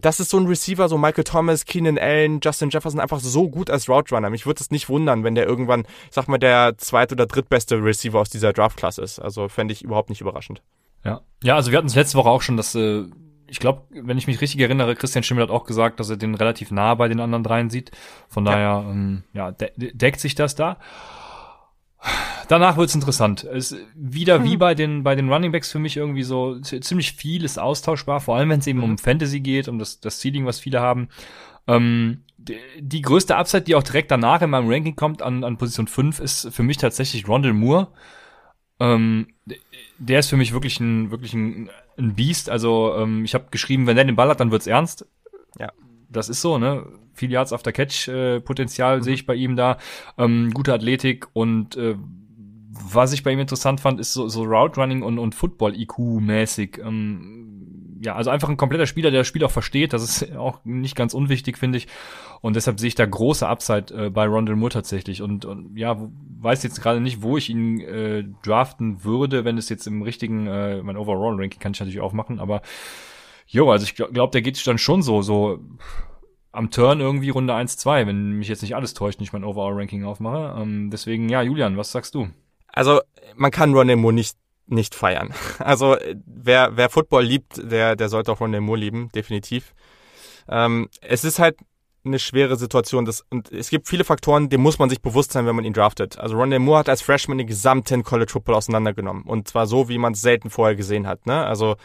das 0.00 0.20
ist 0.20 0.30
so 0.30 0.38
ein 0.38 0.46
Receiver, 0.46 0.88
so 0.88 0.98
Michael 0.98 1.24
Thomas, 1.24 1.64
Keenan 1.64 1.98
Allen, 1.98 2.40
Justin 2.42 2.70
Jefferson, 2.70 3.00
einfach 3.00 3.20
so 3.20 3.48
gut 3.48 3.70
als 3.70 3.88
Route 3.88 4.14
Runner. 4.14 4.30
Mich 4.30 4.46
würde 4.46 4.60
es 4.60 4.70
nicht 4.70 4.88
wundern, 4.88 5.24
wenn 5.24 5.34
der 5.34 5.46
irgendwann, 5.46 5.86
sag 6.10 6.28
mal, 6.28 6.38
der 6.38 6.76
zweit- 6.78 7.12
oder 7.12 7.26
drittbeste 7.26 7.82
Receiver 7.82 8.18
aus 8.18 8.30
dieser 8.30 8.52
Draft-Klasse 8.52 9.02
ist. 9.02 9.18
Also 9.18 9.48
fände 9.48 9.72
ich 9.72 9.82
überhaupt 9.82 10.10
nicht 10.10 10.20
überraschend. 10.20 10.62
Ja, 11.04 11.20
ja 11.42 11.54
also 11.54 11.70
wir 11.70 11.78
hatten 11.78 11.86
es 11.86 11.94
letzte 11.94 12.18
Woche 12.18 12.30
auch 12.30 12.42
schon, 12.42 12.56
dass, 12.56 12.74
äh, 12.74 13.04
ich 13.46 13.60
glaube, 13.60 13.82
wenn 13.90 14.18
ich 14.18 14.26
mich 14.26 14.40
richtig 14.40 14.60
erinnere, 14.60 14.96
Christian 14.96 15.22
Schimmel 15.22 15.44
hat 15.44 15.50
auch 15.50 15.64
gesagt, 15.64 16.00
dass 16.00 16.10
er 16.10 16.16
den 16.16 16.34
relativ 16.34 16.72
nah 16.72 16.94
bei 16.94 17.06
den 17.06 17.20
anderen 17.20 17.44
dreien 17.44 17.70
sieht. 17.70 17.92
Von 18.28 18.44
daher, 18.44 18.84
ähm, 18.88 19.22
ja, 19.32 19.52
de 19.52 19.70
deckt 19.76 20.20
sich 20.20 20.34
das 20.34 20.56
da. 20.56 20.78
Danach 22.48 22.76
wird's 22.76 22.94
interessant. 22.94 23.44
Es 23.44 23.72
ist 23.72 23.86
wieder 23.94 24.44
wie 24.44 24.56
bei 24.56 24.74
den 24.74 25.02
bei 25.02 25.16
den 25.16 25.32
Running 25.32 25.50
Backs 25.50 25.72
für 25.72 25.78
mich 25.78 25.96
irgendwie 25.96 26.22
so 26.22 26.60
ziemlich 26.60 27.12
viel 27.12 27.44
ist 27.44 27.58
austauschbar, 27.58 28.20
vor 28.20 28.36
allem 28.36 28.50
wenn 28.50 28.60
es 28.60 28.66
eben 28.66 28.82
um 28.82 28.98
Fantasy 28.98 29.40
geht, 29.40 29.68
um 29.68 29.78
das 29.78 30.00
das 30.00 30.20
Ceiling, 30.20 30.46
was 30.46 30.60
viele 30.60 30.80
haben. 30.80 31.08
Ähm, 31.66 32.22
die, 32.36 32.58
die 32.78 33.02
größte 33.02 33.36
Upside, 33.36 33.62
die 33.62 33.74
auch 33.74 33.82
direkt 33.82 34.10
danach 34.10 34.42
in 34.42 34.50
meinem 34.50 34.68
Ranking 34.68 34.94
kommt 34.94 35.22
an, 35.22 35.42
an 35.42 35.56
Position 35.56 35.88
5, 35.88 36.20
ist 36.20 36.54
für 36.54 36.62
mich 36.62 36.76
tatsächlich 36.76 37.26
Rondell 37.26 37.52
Moore. 37.52 37.88
Ähm, 38.78 39.28
der 39.98 40.20
ist 40.20 40.28
für 40.28 40.36
mich 40.36 40.52
wirklich 40.52 40.78
ein 40.78 41.10
wirklich 41.10 41.34
ein, 41.34 41.70
ein 41.98 42.14
Biest. 42.14 42.50
Also 42.50 42.94
ähm, 42.96 43.24
ich 43.24 43.34
habe 43.34 43.46
geschrieben, 43.50 43.86
wenn 43.86 43.96
der 43.96 44.04
den 44.04 44.16
Ball 44.16 44.28
hat, 44.28 44.38
dann 44.38 44.52
wird's 44.52 44.66
ernst. 44.66 45.06
Ja. 45.58 45.72
Das 46.08 46.28
ist 46.28 46.40
so, 46.40 46.58
ne? 46.58 46.86
Viel 47.12 47.30
Yards 47.30 47.52
after 47.52 47.72
Catch 47.72 48.08
äh, 48.08 48.40
Potenzial 48.40 49.02
sehe 49.02 49.14
ich 49.14 49.26
bei 49.26 49.34
ihm 49.34 49.56
da. 49.56 49.78
Ähm, 50.18 50.50
gute 50.52 50.72
Athletik 50.74 51.26
und 51.32 51.76
äh, 51.76 51.96
was 52.70 53.12
ich 53.12 53.22
bei 53.22 53.32
ihm 53.32 53.40
interessant 53.40 53.80
fand, 53.80 54.00
ist 54.00 54.12
so, 54.12 54.28
so 54.28 54.42
Route 54.42 54.80
Running 54.80 55.02
und, 55.02 55.18
und 55.18 55.34
Football 55.34 55.74
IQ 55.74 55.98
mäßig. 56.20 56.78
Ähm, 56.84 57.98
ja, 58.02 58.14
also 58.14 58.30
einfach 58.30 58.48
ein 58.48 58.56
kompletter 58.56 58.86
Spieler, 58.86 59.10
der 59.10 59.20
das 59.20 59.26
Spiel 59.26 59.44
auch 59.44 59.50
versteht. 59.50 59.92
Das 59.92 60.02
ist 60.02 60.36
auch 60.36 60.64
nicht 60.64 60.96
ganz 60.96 61.14
unwichtig, 61.14 61.58
finde 61.58 61.78
ich. 61.78 61.88
Und 62.40 62.54
deshalb 62.54 62.78
sehe 62.78 62.88
ich 62.88 62.94
da 62.94 63.06
große 63.06 63.46
Upside 63.46 63.94
äh, 63.94 64.10
bei 64.10 64.26
Rondell 64.26 64.56
Moore 64.56 64.72
tatsächlich. 64.72 65.22
Und, 65.22 65.44
und 65.44 65.76
ja, 65.76 65.96
weiß 66.38 66.62
jetzt 66.62 66.82
gerade 66.82 67.00
nicht, 67.00 67.22
wo 67.22 67.36
ich 67.36 67.48
ihn 67.48 67.80
äh, 67.80 68.24
draften 68.42 69.04
würde, 69.04 69.44
wenn 69.44 69.58
es 69.58 69.68
jetzt 69.68 69.86
im 69.86 70.02
richtigen, 70.02 70.46
äh, 70.46 70.82
mein 70.82 70.96
Overall 70.96 71.34
Ranking 71.40 71.60
kann 71.60 71.72
ich 71.72 71.80
natürlich 71.80 72.00
auch 72.00 72.12
machen, 72.12 72.38
aber 72.38 72.62
jo, 73.46 73.70
also 73.70 73.84
ich 73.84 73.94
glaube, 73.94 74.12
glaub, 74.12 74.32
der 74.32 74.42
geht 74.42 74.56
sich 74.56 74.64
dann 74.64 74.78
schon 74.78 75.02
so, 75.02 75.22
so 75.22 75.60
am 76.52 76.70
Turn 76.70 77.00
irgendwie 77.00 77.30
Runde 77.30 77.54
1, 77.54 77.76
2, 77.76 78.06
wenn 78.06 78.32
mich 78.32 78.48
jetzt 78.48 78.62
nicht 78.62 78.74
alles 78.74 78.94
täuscht, 78.94 79.20
nicht 79.20 79.32
mein 79.32 79.44
Overall 79.44 79.74
Ranking 79.74 80.04
aufmache. 80.04 80.60
Ähm, 80.60 80.90
deswegen, 80.90 81.28
ja, 81.28 81.42
Julian, 81.42 81.76
was 81.76 81.92
sagst 81.92 82.14
du? 82.14 82.28
Also 82.68 83.00
man 83.34 83.50
kann 83.50 83.70
Moore 83.70 84.12
nicht 84.12 84.36
nicht 84.68 84.94
feiern. 84.94 85.32
Also 85.58 85.94
äh, 85.94 86.16
wer 86.26 86.76
wer 86.76 86.90
Football 86.90 87.24
liebt, 87.24 87.58
der 87.70 87.94
der 87.96 88.08
sollte 88.08 88.32
auch 88.32 88.40
Moore 88.40 88.78
lieben, 88.78 89.10
definitiv. 89.14 89.74
Ähm, 90.48 90.88
es 91.00 91.24
ist 91.24 91.38
halt 91.38 91.56
eine 92.06 92.18
schwere 92.18 92.56
Situation. 92.56 93.04
Das, 93.04 93.24
und 93.30 93.52
es 93.52 93.68
gibt 93.68 93.88
viele 93.88 94.04
Faktoren, 94.04 94.48
dem 94.48 94.62
muss 94.62 94.78
man 94.78 94.88
sich 94.88 95.02
bewusst 95.02 95.32
sein, 95.32 95.46
wenn 95.46 95.56
man 95.56 95.64
ihn 95.64 95.72
draftet. 95.72 96.18
Also 96.18 96.36
Rondell 96.36 96.60
Moore 96.60 96.80
hat 96.80 96.88
als 96.88 97.02
Freshman 97.02 97.38
den 97.38 97.46
gesamten 97.46 98.02
College 98.02 98.32
Football 98.32 98.54
auseinandergenommen. 98.54 99.24
Und 99.24 99.48
zwar 99.48 99.66
so, 99.66 99.88
wie 99.88 99.98
man 99.98 100.12
es 100.12 100.22
selten 100.22 100.50
vorher 100.50 100.76
gesehen 100.76 101.06
hat. 101.06 101.26
Ne? 101.26 101.44
Also 101.44 101.76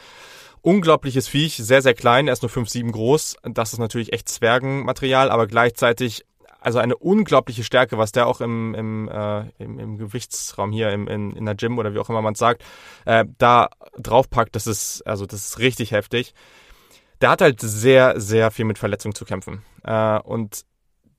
unglaubliches 0.62 1.28
Viech, 1.28 1.58
sehr, 1.58 1.82
sehr 1.82 1.94
klein. 1.94 2.28
Er 2.28 2.34
ist 2.34 2.42
nur 2.42 2.52
5'7 2.52 2.92
groß. 2.92 3.38
Das 3.44 3.74
ist 3.74 3.80
natürlich 3.80 4.14
echt 4.14 4.30
Zwergenmaterial, 4.30 5.32
aber 5.32 5.48
gleichzeitig 5.48 6.26
also 6.62 6.78
eine 6.78 6.96
unglaubliche 6.96 7.64
Stärke, 7.64 7.98
was 7.98 8.12
der 8.12 8.28
auch 8.28 8.40
im, 8.40 8.76
im, 8.76 9.10
äh, 9.10 9.46
im, 9.58 9.80
im 9.80 9.98
Gewichtsraum 9.98 10.72
hier 10.72 10.92
im, 10.92 11.08
in, 11.08 11.32
in 11.32 11.46
der 11.46 11.56
Gym 11.56 11.80
oder 11.80 11.94
wie 11.94 12.00
auch 12.00 12.10
immer 12.10 12.22
man 12.22 12.36
sagt, 12.36 12.64
äh, 13.06 13.26
da 13.40 13.70
draufpackt, 13.98 14.56
das 14.56 14.68
ist, 14.68 15.02
also 15.08 15.26
das 15.26 15.48
ist 15.48 15.60
richtig 15.60 15.92
heftig. 15.92 16.36
Der 17.20 17.32
hat 17.32 17.42
halt 17.42 17.60
sehr, 17.62 18.20
sehr 18.22 18.52
viel 18.52 18.66
mit 18.66 18.78
Verletzungen 18.78 19.16
zu 19.16 19.26
kämpfen. 19.26 19.64
Äh, 19.84 20.20
und 20.20 20.66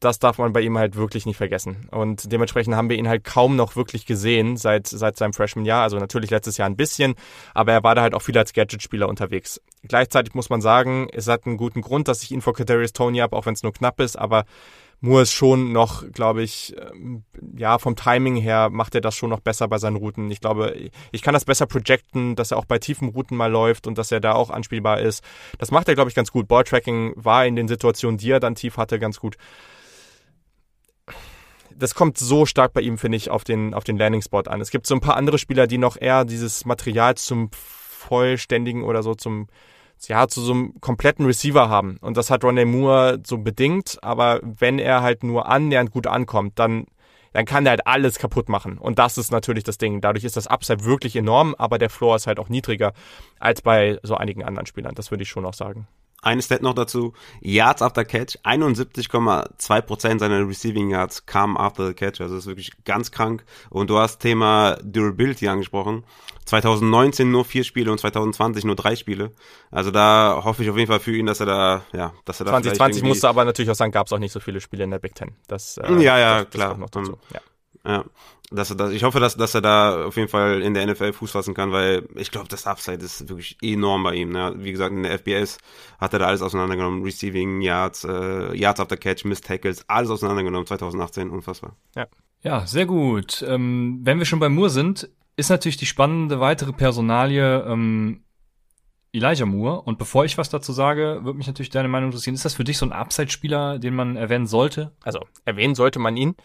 das 0.05 0.19
darf 0.19 0.39
man 0.39 0.53
bei 0.53 0.61
ihm 0.61 0.79
halt 0.79 0.97
wirklich 0.97 1.27
nicht 1.27 1.37
vergessen. 1.37 1.89
Und 1.91 2.31
dementsprechend 2.33 2.75
haben 2.75 2.91
wir 2.91 2.97
ihn 2.97 3.09
halt 3.09 3.25
kaum 3.25 3.57
noch 3.57 3.77
wirklich 3.77 4.05
gesehen 4.07 4.57
seit, 4.57 4.87
seit 4.87 5.17
seinem 5.17 5.33
Freshman-Jahr. 5.33 5.83
Also 5.83 5.99
natürlich 5.99 6.31
letztes 6.31 6.57
Jahr 6.57 6.69
ein 6.69 6.77
bisschen, 6.77 7.15
aber 7.55 7.73
er 7.73 7.83
war 7.83 7.95
da 7.95 8.03
halt 8.03 8.15
auch 8.15 8.23
viel 8.23 8.37
als 8.37 8.53
Gadget-Spieler 8.53 9.09
unterwegs. 9.09 9.61
Gleichzeitig 9.87 10.35
muss 10.35 10.51
man 10.51 10.61
sagen, 10.61 11.09
es 11.13 11.29
hat 11.29 11.47
einen 11.47 11.57
guten 11.57 11.83
Grund, 11.83 12.09
dass 12.09 12.23
ich 12.23 12.33
ihn 12.33 12.41
vor 12.41 12.55
Kadarius 12.55 12.93
Tony 12.93 13.19
habe, 13.19 13.37
auch 13.37 13.47
wenn 13.47 13.55
es 13.55 13.63
nur 13.63 13.73
knapp 13.73 14.01
ist, 14.01 14.19
aber 14.19 14.45
Moore 15.05 15.23
ist 15.23 15.33
schon 15.33 15.73
noch, 15.73 16.09
glaube 16.13 16.45
ich, 16.45 16.77
ähm, 16.79 17.25
ja, 17.57 17.79
vom 17.79 17.97
Timing 17.97 18.37
her 18.37 18.71
macht 18.71 18.95
er 18.95 19.01
das 19.01 19.17
schon 19.17 19.31
noch 19.31 19.41
besser 19.41 19.67
bei 19.67 19.79
seinen 19.79 19.97
Routen. 19.97 20.31
Ich 20.31 20.41
glaube, 20.41 20.91
ich 21.11 21.23
kann 21.23 21.35
das 21.35 21.45
besser 21.45 21.67
projecten, 21.67 22.37
dass 22.37 22.53
er 22.53 22.57
auch 22.57 22.67
bei 22.67 22.79
tiefen 22.79 23.09
Routen 23.09 23.37
mal 23.37 23.51
läuft 23.51 23.89
und 23.89 23.99
dass 23.99 24.13
er 24.13 24.21
da 24.21 24.35
auch 24.35 24.49
anspielbar 24.51 25.01
ist. 25.01 25.25
Das 25.59 25.73
macht 25.73 25.89
er, 25.89 25.97
glaube 25.97 26.09
ich, 26.09 26.15
ganz 26.15 26.31
gut. 26.31 26.47
Balltracking 26.47 27.15
war 27.17 27.45
in 27.45 27.57
den 27.57 27.67
Situationen, 27.67 28.17
die 28.17 28.31
er 28.31 28.39
dann 28.39 28.55
tief 28.55 28.77
hatte, 28.77 29.01
ganz 29.01 29.19
gut. 29.19 29.37
Das 31.77 31.95
kommt 31.95 32.19
so 32.19 32.47
stark 32.47 32.73
bei 32.73 32.81
ihm, 32.81 32.99
finde 32.99 33.17
ich, 33.17 33.31
auf 33.31 33.45
den, 33.45 33.75
auf 33.75 33.85
den 33.85 33.97
Landing-Spot 33.99 34.43
an. 34.43 34.61
Es 34.61 34.71
gibt 34.71 34.87
so 34.87 34.95
ein 34.95 35.01
paar 35.01 35.17
andere 35.17 35.39
Spieler, 35.39 35.67
die 35.67 35.79
noch 35.79 36.01
eher 36.01 36.25
dieses 36.25 36.65
Material 36.65 37.17
zum 37.17 37.51
vollständigen 37.53 38.83
oder 38.83 39.03
so 39.03 39.15
zum 39.15 39.49
ja, 40.09 40.27
zu 40.29 40.41
so 40.41 40.53
einem 40.53 40.81
kompletten 40.81 41.27
Receiver 41.27 41.69
haben. 41.69 41.99
Und 42.01 42.17
das 42.17 42.31
hat 42.31 42.45
Ronnie 42.45 42.65
Moore 42.65 43.21
so 43.25 43.39
bedingt, 43.39 43.99
aber 44.03 44.41
wenn 44.43 44.79
er 44.79 45.03
halt 45.03 45.23
nur 45.23 45.49
annähernd 45.49 45.91
gut 45.91 46.07
ankommt, 46.07 46.59
dann, 46.59 46.87
dann 47.33 47.45
kann 47.45 47.67
er 47.67 47.71
halt 47.71 47.87
alles 47.87 48.19
kaputt 48.19 48.49
machen. 48.49 48.79
Und 48.79 48.99
das 48.99 49.19
ist 49.19 49.31
natürlich 49.31 49.65
das 49.65 49.79
Ding. 49.79 50.01
Dadurch 50.01 50.25
ist 50.25 50.37
das 50.37 50.47
Upside 50.47 50.85
wirklich 50.85 51.17
enorm, 51.17 51.55
aber 51.57 51.79
der 51.79 51.91
Floor 51.91 52.17
ist 52.17 52.27
halt 52.27 52.39
auch 52.39 52.49
niedriger 52.49 52.93
als 53.39 53.63
bei 53.63 53.99
so 54.03 54.17
einigen 54.17 54.43
anderen 54.43 54.67
Spielern. 54.67 54.95
Das 54.95 55.11
würde 55.11 55.23
ich 55.23 55.29
schon 55.29 55.47
auch 55.47 55.55
sagen. 55.55 55.87
Eine 56.23 56.41
Stat 56.41 56.63
noch 56.63 56.75
dazu. 56.75 57.15
Yards 57.41 57.83
after 57.83 58.05
Catch. 58.05 58.39
71,2% 58.45 60.21
seiner 60.21 60.49
Receiving 60.49 60.89
Yards 60.89 61.27
kamen 61.27 61.57
after 61.57 61.89
the 61.89 61.95
Catch. 61.95 62.21
Also 62.21 62.37
das 62.37 62.45
ist 62.45 62.47
wirklich 62.47 62.71
ganz 62.85 63.11
krank. 63.11 63.45
Und 63.71 63.91
du 63.91 63.99
hast 63.99 64.21
Thema 64.21 64.79
Durability 64.85 65.49
angesprochen. 65.49 66.05
2019 66.45 67.29
nur 67.29 67.45
vier 67.45 67.65
Spiele 67.65 67.91
und 67.91 67.99
2020 67.99 68.65
nur 68.65 68.77
drei 68.77 68.95
Spiele. 68.95 69.33
Also 69.73 69.91
da 69.91 70.43
hoffe 70.45 70.63
ich 70.63 70.71
auf 70.71 70.77
jeden 70.77 70.89
Fall 70.89 71.01
für 71.01 71.15
ihn, 71.15 71.27
dass 71.27 71.41
er 71.41 71.47
da, 71.47 71.83
ja, 71.93 72.13
dass 72.25 72.41
er 72.41 72.47
da 72.47 72.53
2020 72.53 73.03
musste 73.03 73.29
aber 73.29 73.45
natürlich 73.45 73.71
auch 73.71 73.75
sagen, 73.75 73.91
gab 73.91 74.07
es 74.07 74.13
auch 74.13 74.19
nicht 74.19 74.33
so 74.33 74.39
viele 74.39 74.61
Spiele 74.61 74.85
in 74.85 74.91
der 74.91 75.01
Big 75.01 75.17
Ten. 75.17 75.37
Das, 75.49 75.77
äh, 75.79 75.93
ja, 75.95 76.19
ja, 76.19 76.45
das, 76.45 76.51
klar. 76.51 76.71
Das 76.71 76.79
noch 76.79 76.91
dazu. 76.91 77.19
Ja. 77.33 77.41
Ja, 77.85 78.05
dass 78.53 78.71
er 78.71 78.77
das, 78.77 78.93
ich 78.93 79.03
hoffe, 79.03 79.19
dass, 79.19 79.37
dass 79.37 79.55
er 79.55 79.61
da 79.61 80.05
auf 80.05 80.17
jeden 80.17 80.29
Fall 80.29 80.63
in 80.63 80.75
der 80.75 80.87
NFL 80.87 81.13
Fuß 81.13 81.31
fassen 81.33 81.55
kann, 81.55 81.73
weil 81.73 82.07
ich 82.15 82.31
glaube, 82.31 82.49
das 82.49 82.67
Upside 82.67 83.05
ist 83.05 83.29
wirklich 83.29 83.57
enorm 83.63 84.05
bei 84.05 84.15
ihm. 84.15 84.31
Ne? 84.31 84.55
Wie 84.59 84.71
gesagt, 84.71 84.93
in 84.93 85.03
der 85.03 85.19
FBS 85.19 85.59
hat 85.99 86.13
er 86.13 86.21
da 86.21 86.27
alles 86.27 86.43
auseinandergenommen. 86.43 87.03
Receiving, 87.03 87.61
Yards, 87.61 88.05
äh, 88.05 88.55
Yards 88.57 88.81
after 88.81 88.97
Catch, 88.97 89.25
Miss 89.25 89.41
Tackles, 89.41 89.89
alles 89.89 90.11
auseinandergenommen 90.11 90.67
2018, 90.67 91.31
unfassbar. 91.31 91.77
Ja, 91.97 92.07
ja 92.43 92.67
sehr 92.67 92.87
gut. 92.87 93.45
Ähm, 93.49 94.01
wenn 94.03 94.19
wir 94.19 94.27
schon 94.27 94.41
bei 94.41 94.49
Moore 94.49 94.71
sind, 94.71 95.09
ist 95.37 95.49
natürlich 95.49 95.79
die 95.79 95.87
spannende 95.87 96.41
weitere 96.41 96.73
Personalie 96.73 97.65
ähm, 97.67 98.23
Elijah 99.13 99.47
Moore. 99.47 99.83
Und 99.83 99.99
bevor 99.99 100.25
ich 100.25 100.39
was 100.39 100.51
dazu 100.51 100.73
sage, 100.73 101.21
würde 101.23 101.39
mich 101.39 101.47
natürlich 101.47 101.71
deine 101.71 101.89
Meinung 101.89 102.11
interessieren. 102.11 102.35
Ist 102.35 102.45
das 102.45 102.55
für 102.55 102.65
dich 102.65 102.79
so 102.79 102.87
ein 102.87 102.93
Upside-Spieler, 102.93 103.79
den 103.79 103.95
man 103.95 104.17
erwähnen 104.17 104.47
sollte? 104.47 104.93
Also, 105.03 105.21
erwähnen 105.45 105.75
sollte 105.75 105.99
man 105.99 106.17
ihn 106.17 106.37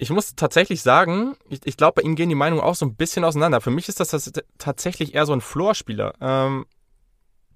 ich 0.00 0.10
muss 0.10 0.34
tatsächlich 0.34 0.82
sagen, 0.82 1.36
ich, 1.48 1.60
ich 1.64 1.76
glaube, 1.76 2.00
bei 2.00 2.02
ihm 2.02 2.16
gehen 2.16 2.30
die 2.30 2.34
Meinungen 2.34 2.62
auch 2.62 2.74
so 2.74 2.86
ein 2.86 2.94
bisschen 2.94 3.22
auseinander. 3.22 3.60
Für 3.60 3.70
mich 3.70 3.88
ist 3.88 4.00
das, 4.00 4.32
tatsächlich 4.58 5.14
eher 5.14 5.26
so 5.26 5.32
ein 5.32 5.42
Floor-Spieler. 5.42 6.14
Ähm, 6.20 6.64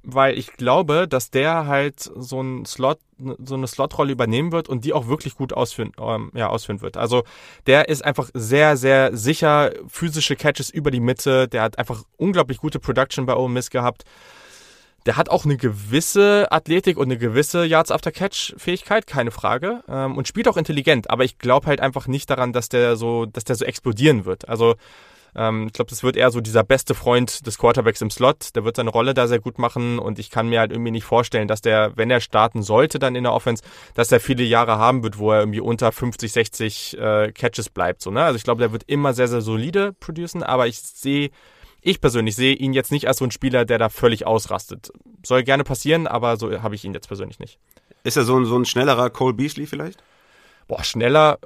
weil 0.03 0.39
ich 0.39 0.53
glaube, 0.53 1.09
dass 1.09 1.31
der 1.31 1.67
halt 1.67 1.99
so 2.01 2.43
ein 2.43 2.67
Slot, 2.67 2.99
so 3.39 3.55
eine 3.55 3.67
Slot-Rolle 3.67 4.13
übernehmen 4.13 4.53
wird 4.53 4.69
und 4.69 4.85
die 4.85 4.93
auch 4.93 5.09
wirklich 5.09 5.35
gut 5.35 5.55
ausführen, 5.55 5.93
ähm, 5.99 6.31
ja, 6.35 6.49
ausführen 6.49 6.83
wird. 6.83 6.99
Also 6.99 7.25
der 7.67 7.89
ist 7.89 8.05
einfach 8.05 8.29
sehr, 8.35 8.77
sehr 8.77 9.17
sicher, 9.17 9.73
physische 9.89 10.37
Catches 10.37 10.69
über 10.69 10.91
die 10.91 11.01
Mitte, 11.01 11.49
der 11.49 11.63
hat 11.63 11.79
einfach 11.79 12.03
unglaublich 12.19 12.59
gute 12.59 12.79
Production 12.79 13.25
bei 13.25 13.35
Ole 13.35 13.49
Miss 13.49 13.71
gehabt. 13.71 14.05
Der 15.07 15.17
hat 15.17 15.29
auch 15.29 15.45
eine 15.45 15.57
gewisse 15.57 16.51
Athletik 16.51 16.97
und 16.97 17.05
eine 17.05 17.19
gewisse 17.19 17.65
Yards 17.65 17.91
After 17.91 18.11
Catch 18.11 18.55
Fähigkeit, 18.57 19.07
keine 19.07 19.31
Frage, 19.31 19.83
ähm, 19.89 20.17
und 20.17 20.29
spielt 20.29 20.49
auch 20.49 20.57
intelligent. 20.57 21.11
Aber 21.11 21.25
ich 21.25 21.39
glaube 21.39 21.67
halt 21.67 21.81
einfach 21.81 22.07
nicht 22.07 22.31
daran, 22.31 22.53
dass 22.53 22.69
der 22.69 22.97
so, 22.97 23.27
dass 23.27 23.45
der 23.45 23.57
so 23.57 23.65
explodieren 23.65 24.25
wird. 24.25 24.49
Also 24.49 24.77
ähm, 25.37 25.67
ich 25.67 25.73
glaube, 25.73 25.91
das 25.91 26.03
wird 26.03 26.17
eher 26.17 26.31
so 26.31 26.41
dieser 26.41 26.63
beste 26.63 26.95
Freund 26.95 27.47
des 27.47 27.59
Quarterbacks 27.59 28.01
im 28.01 28.11
Slot. 28.11 28.55
Der 28.55 28.65
wird 28.65 28.77
seine 28.77 28.91
Rolle 28.91 29.15
da 29.15 29.27
sehr 29.27 29.41
gut 29.41 29.59
machen 29.59 29.99
und 29.99 30.19
ich 30.19 30.31
kann 30.31 30.49
mir 30.49 30.61
halt 30.61 30.71
irgendwie 30.71 30.91
nicht 30.91 31.05
vorstellen, 31.05 31.49
dass 31.49 31.61
der, 31.61 31.93
wenn 31.97 32.11
er 32.11 32.21
starten 32.21 32.63
sollte 32.63 32.99
dann 32.99 33.17
in 33.17 33.25
der 33.25 33.33
Offense, 33.33 33.63
dass 33.95 34.13
er 34.13 34.21
viele 34.21 34.45
Jahre 34.45 34.79
haben 34.79 35.03
wird, 35.03 35.19
wo 35.19 35.33
er 35.33 35.41
irgendwie 35.41 35.61
unter 35.61 35.93
50, 35.93 36.33
60 36.33 36.99
äh, 36.99 37.33
Catches 37.33 37.69
bleibt. 37.69 38.03
So, 38.03 38.11
ne? 38.11 38.23
Also 38.23 38.37
ich 38.37 38.45
glaube, 38.45 38.61
der 38.61 38.73
wird 38.73 38.85
immer 38.87 39.15
sehr, 39.15 39.29
sehr 39.29 39.41
solide 39.41 39.93
producen, 39.93 40.43
aber 40.43 40.67
ich 40.67 40.79
sehe 40.79 41.31
ich 41.85 42.01
persönlich 42.01 42.35
sehe 42.35 42.55
ihn 42.55 42.73
jetzt 42.73 42.91
nicht 42.91 43.07
als 43.07 43.19
so 43.19 43.25
ein 43.25 43.31
Spieler, 43.31 43.65
der 43.65 43.79
da 43.79 43.91
völlig 43.91 44.27
ausrastet. 44.27 44.91
Soll 45.25 45.45
gerne 45.45 45.65
passieren, 45.65 46.07
aber 46.07 46.39
so 46.39 46.63
habe 46.63 46.75
ich 46.75 46.85
ihn 46.85 46.95
jetzt 46.95 47.09
persönlich 47.09 47.39
nicht. 47.39 47.59
Ist 48.05 48.17
er 48.17 48.25
so 48.25 48.39
ein, 48.39 48.47
so 48.47 48.57
ein 48.59 48.65
schnellerer 48.65 49.11
Cole 49.11 49.35
Beasley 49.35 49.67
vielleicht? 49.67 50.03
Boah, 50.67 50.83
schneller. 50.83 51.39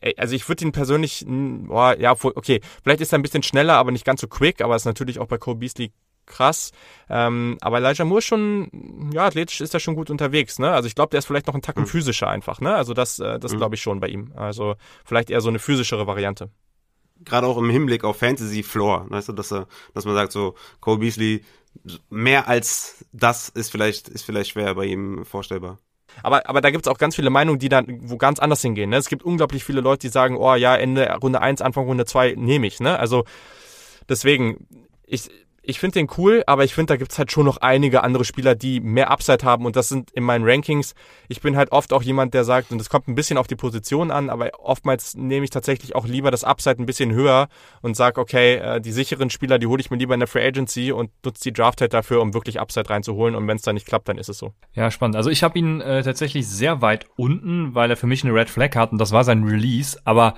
Äh, 0.00 0.14
also 0.16 0.36
ich 0.36 0.48
würde 0.48 0.64
ihn 0.64 0.72
persönlich, 0.72 1.24
boah, 1.26 1.98
ja, 1.98 2.12
okay, 2.12 2.60
vielleicht 2.82 3.00
ist 3.00 3.12
er 3.12 3.18
ein 3.18 3.22
bisschen 3.22 3.42
schneller, 3.42 3.74
aber 3.74 3.90
nicht 3.90 4.04
ganz 4.04 4.20
so 4.20 4.28
quick, 4.28 4.60
aber 4.60 4.76
ist 4.76 4.84
natürlich 4.84 5.18
auch 5.18 5.26
bei 5.26 5.38
Cole 5.38 5.56
Beasley 5.56 5.92
krass. 6.26 6.70
Ähm, 7.08 7.58
aber 7.60 7.78
Elijah 7.78 8.04
Moore 8.04 8.22
schon, 8.22 9.10
ja, 9.12 9.26
athletisch 9.26 9.60
ist 9.60 9.74
er 9.74 9.80
schon 9.80 9.96
gut 9.96 10.08
unterwegs, 10.08 10.60
ne? 10.60 10.72
Also 10.72 10.86
ich 10.86 10.94
glaube, 10.94 11.10
der 11.10 11.18
ist 11.18 11.26
vielleicht 11.26 11.48
noch 11.48 11.54
einen 11.54 11.62
Tacken 11.62 11.82
mhm. 11.82 11.88
physischer 11.88 12.28
einfach, 12.28 12.60
ne? 12.60 12.74
Also 12.74 12.94
das, 12.94 13.18
äh, 13.18 13.40
das 13.40 13.52
mhm. 13.52 13.56
glaube 13.58 13.74
ich 13.74 13.82
schon 13.82 13.98
bei 13.98 14.08
ihm. 14.08 14.32
Also 14.36 14.76
vielleicht 15.04 15.30
eher 15.30 15.40
so 15.40 15.48
eine 15.48 15.58
physischere 15.58 16.06
Variante 16.06 16.50
gerade 17.24 17.46
auch 17.46 17.58
im 17.58 17.70
Hinblick 17.70 18.04
auf 18.04 18.18
Fantasy 18.18 18.62
Floor, 18.62 19.06
weißt 19.08 19.28
du, 19.28 19.32
dass 19.32 19.52
er, 19.52 19.66
dass 19.94 20.04
man 20.04 20.14
sagt 20.14 20.32
so, 20.32 20.54
Cole 20.80 20.98
Beasley, 20.98 21.42
mehr 22.10 22.48
als 22.48 23.04
das 23.12 23.48
ist 23.48 23.70
vielleicht, 23.70 24.08
ist 24.08 24.24
vielleicht 24.24 24.50
schwer 24.50 24.74
bei 24.74 24.86
ihm 24.86 25.24
vorstellbar. 25.24 25.78
Aber, 26.22 26.48
aber 26.48 26.60
da 26.60 26.70
gibt's 26.70 26.88
auch 26.88 26.98
ganz 26.98 27.14
viele 27.14 27.30
Meinungen, 27.30 27.58
die 27.58 27.68
dann 27.68 27.86
wo 28.02 28.16
ganz 28.16 28.38
anders 28.38 28.62
hingehen. 28.62 28.90
Ne? 28.90 28.96
Es 28.96 29.08
gibt 29.08 29.22
unglaublich 29.22 29.64
viele 29.64 29.80
Leute, 29.80 30.06
die 30.06 30.12
sagen, 30.12 30.36
oh 30.36 30.54
ja, 30.54 30.74
Ende 30.76 31.12
Runde 31.22 31.40
1, 31.40 31.60
Anfang 31.60 31.84
Runde 31.84 32.06
2 32.06 32.34
nehme 32.36 32.66
ich. 32.66 32.80
Ne? 32.80 32.98
Also 32.98 33.24
deswegen, 34.08 34.66
ich, 35.06 35.28
ich 35.66 35.80
finde 35.80 35.94
den 35.94 36.08
cool, 36.16 36.44
aber 36.46 36.64
ich 36.64 36.74
finde, 36.74 36.92
da 36.92 36.96
gibt's 36.96 37.18
halt 37.18 37.32
schon 37.32 37.44
noch 37.44 37.56
einige 37.58 38.04
andere 38.04 38.24
Spieler, 38.24 38.54
die 38.54 38.80
mehr 38.80 39.10
Upside 39.10 39.44
haben 39.44 39.66
und 39.66 39.74
das 39.74 39.88
sind 39.88 40.12
in 40.12 40.22
meinen 40.22 40.44
Rankings. 40.48 40.94
Ich 41.28 41.40
bin 41.40 41.56
halt 41.56 41.72
oft 41.72 41.92
auch 41.92 42.02
jemand, 42.02 42.34
der 42.34 42.44
sagt, 42.44 42.70
und 42.70 42.78
das 42.78 42.88
kommt 42.88 43.08
ein 43.08 43.16
bisschen 43.16 43.36
auf 43.36 43.48
die 43.48 43.56
Position 43.56 44.12
an, 44.12 44.30
aber 44.30 44.50
oftmals 44.60 45.16
nehme 45.16 45.44
ich 45.44 45.50
tatsächlich 45.50 45.96
auch 45.96 46.06
lieber 46.06 46.30
das 46.30 46.44
Upside 46.44 46.80
ein 46.80 46.86
bisschen 46.86 47.12
höher 47.12 47.48
und 47.82 47.96
sage, 47.96 48.20
okay, 48.20 48.54
äh, 48.56 48.80
die 48.80 48.92
sicheren 48.92 49.28
Spieler, 49.28 49.58
die 49.58 49.66
hole 49.66 49.80
ich 49.80 49.90
mir 49.90 49.96
lieber 49.96 50.14
in 50.14 50.20
der 50.20 50.28
Free 50.28 50.46
Agency 50.46 50.92
und 50.92 51.10
nutze 51.24 51.42
die 51.42 51.52
Draft 51.52 51.80
halt 51.80 51.92
dafür, 51.92 52.20
um 52.22 52.32
wirklich 52.32 52.60
Upside 52.60 52.88
reinzuholen 52.88 53.34
und 53.34 53.48
wenn 53.48 53.56
es 53.56 53.62
dann 53.62 53.74
nicht 53.74 53.86
klappt, 53.86 54.08
dann 54.08 54.18
ist 54.18 54.28
es 54.28 54.38
so. 54.38 54.52
Ja, 54.72 54.92
spannend. 54.92 55.16
Also 55.16 55.30
ich 55.30 55.42
habe 55.42 55.58
ihn 55.58 55.80
äh, 55.80 56.04
tatsächlich 56.04 56.46
sehr 56.46 56.80
weit 56.80 57.06
unten, 57.16 57.74
weil 57.74 57.90
er 57.90 57.96
für 57.96 58.06
mich 58.06 58.22
eine 58.22 58.32
Red 58.32 58.50
Flag 58.50 58.76
hat 58.76 58.92
und 58.92 58.98
das 58.98 59.10
war 59.10 59.24
sein 59.24 59.42
Release, 59.42 59.98
aber 60.04 60.34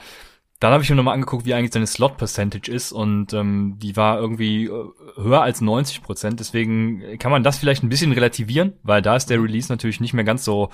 dann 0.60 0.72
habe 0.72 0.82
ich 0.82 0.90
mir 0.90 0.96
nochmal 0.96 1.14
angeguckt, 1.14 1.46
wie 1.46 1.54
eigentlich 1.54 1.72
seine 1.72 1.86
Slot-Percentage 1.86 2.70
ist 2.70 2.90
und 2.90 3.32
ähm, 3.32 3.76
die 3.78 3.96
war 3.96 4.18
irgendwie 4.18 4.64
äh, 4.64 4.84
höher 5.16 5.42
als 5.42 5.60
90 5.60 6.02
Prozent. 6.02 6.40
Deswegen 6.40 7.18
kann 7.18 7.30
man 7.30 7.44
das 7.44 7.58
vielleicht 7.58 7.84
ein 7.84 7.88
bisschen 7.88 8.12
relativieren, 8.12 8.72
weil 8.82 9.00
da 9.00 9.14
ist 9.14 9.30
der 9.30 9.40
Release 9.40 9.70
natürlich 9.70 10.00
nicht 10.00 10.14
mehr 10.14 10.24
ganz 10.24 10.44
so, 10.44 10.70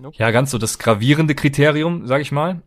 nope. 0.00 0.16
ja, 0.16 0.30
ganz 0.30 0.52
so 0.52 0.58
das 0.58 0.78
gravierende 0.78 1.34
Kriterium, 1.34 2.06
sag 2.06 2.20
ich 2.20 2.30
mal. 2.30 2.62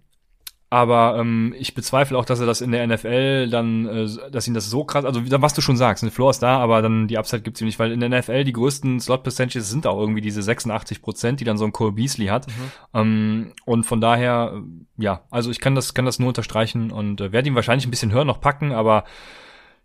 Aber 0.74 1.20
ähm, 1.20 1.54
ich 1.56 1.76
bezweifle 1.76 2.18
auch, 2.18 2.26
dass 2.26 2.40
er 2.40 2.48
das 2.48 2.60
in 2.60 2.72
der 2.72 2.88
NFL 2.88 3.48
dann, 3.48 3.86
äh, 3.86 4.08
dass 4.32 4.48
ihn 4.48 4.56
das 4.56 4.72
so 4.72 4.84
krass, 4.84 5.06
also 5.06 5.22
was 5.24 5.54
du 5.54 5.62
schon 5.62 5.78
sagst, 5.78 6.04
ein 6.04 6.10
Floor 6.10 6.32
ist 6.32 6.40
da, 6.40 6.58
aber 6.58 6.82
dann 6.82 7.08
die 7.08 7.20
Upside 7.20 7.44
gibt's 7.44 7.62
ihm 7.62 7.68
nicht, 7.68 7.78
weil 7.78 7.92
in 7.92 8.00
der 8.00 8.10
NFL 8.10 8.44
die 8.44 8.54
größten 8.54 9.00
Slot-Percentages 9.00 9.70
sind 9.70 9.86
auch 9.86 10.00
irgendwie 10.00 10.22
diese 10.22 10.42
86 10.42 11.04
Prozent, 11.04 11.40
die 11.40 11.44
dann 11.44 11.60
so 11.60 11.66
ein 11.66 11.74
Cole 11.74 11.92
Beasley 11.92 12.26
hat. 12.26 12.48
Mhm. 12.48 12.52
Ähm, 12.96 13.52
und 13.66 13.84
von 13.84 14.02
daher, 14.02 14.64
ja, 14.98 15.22
also 15.30 15.52
ich 15.52 15.60
kann 15.60 15.76
das, 15.76 15.94
kann 15.94 16.06
das 16.06 16.18
nur 16.18 16.30
unterstreichen 16.30 16.90
und 16.90 17.22
äh, 17.22 17.32
werde 17.32 17.50
ihn 17.50 17.56
wahrscheinlich 17.56 17.86
ein 17.86 17.92
bisschen 17.92 18.12
höher 18.12 18.26
noch 18.26 18.42
packen, 18.42 18.72
aber 18.72 19.04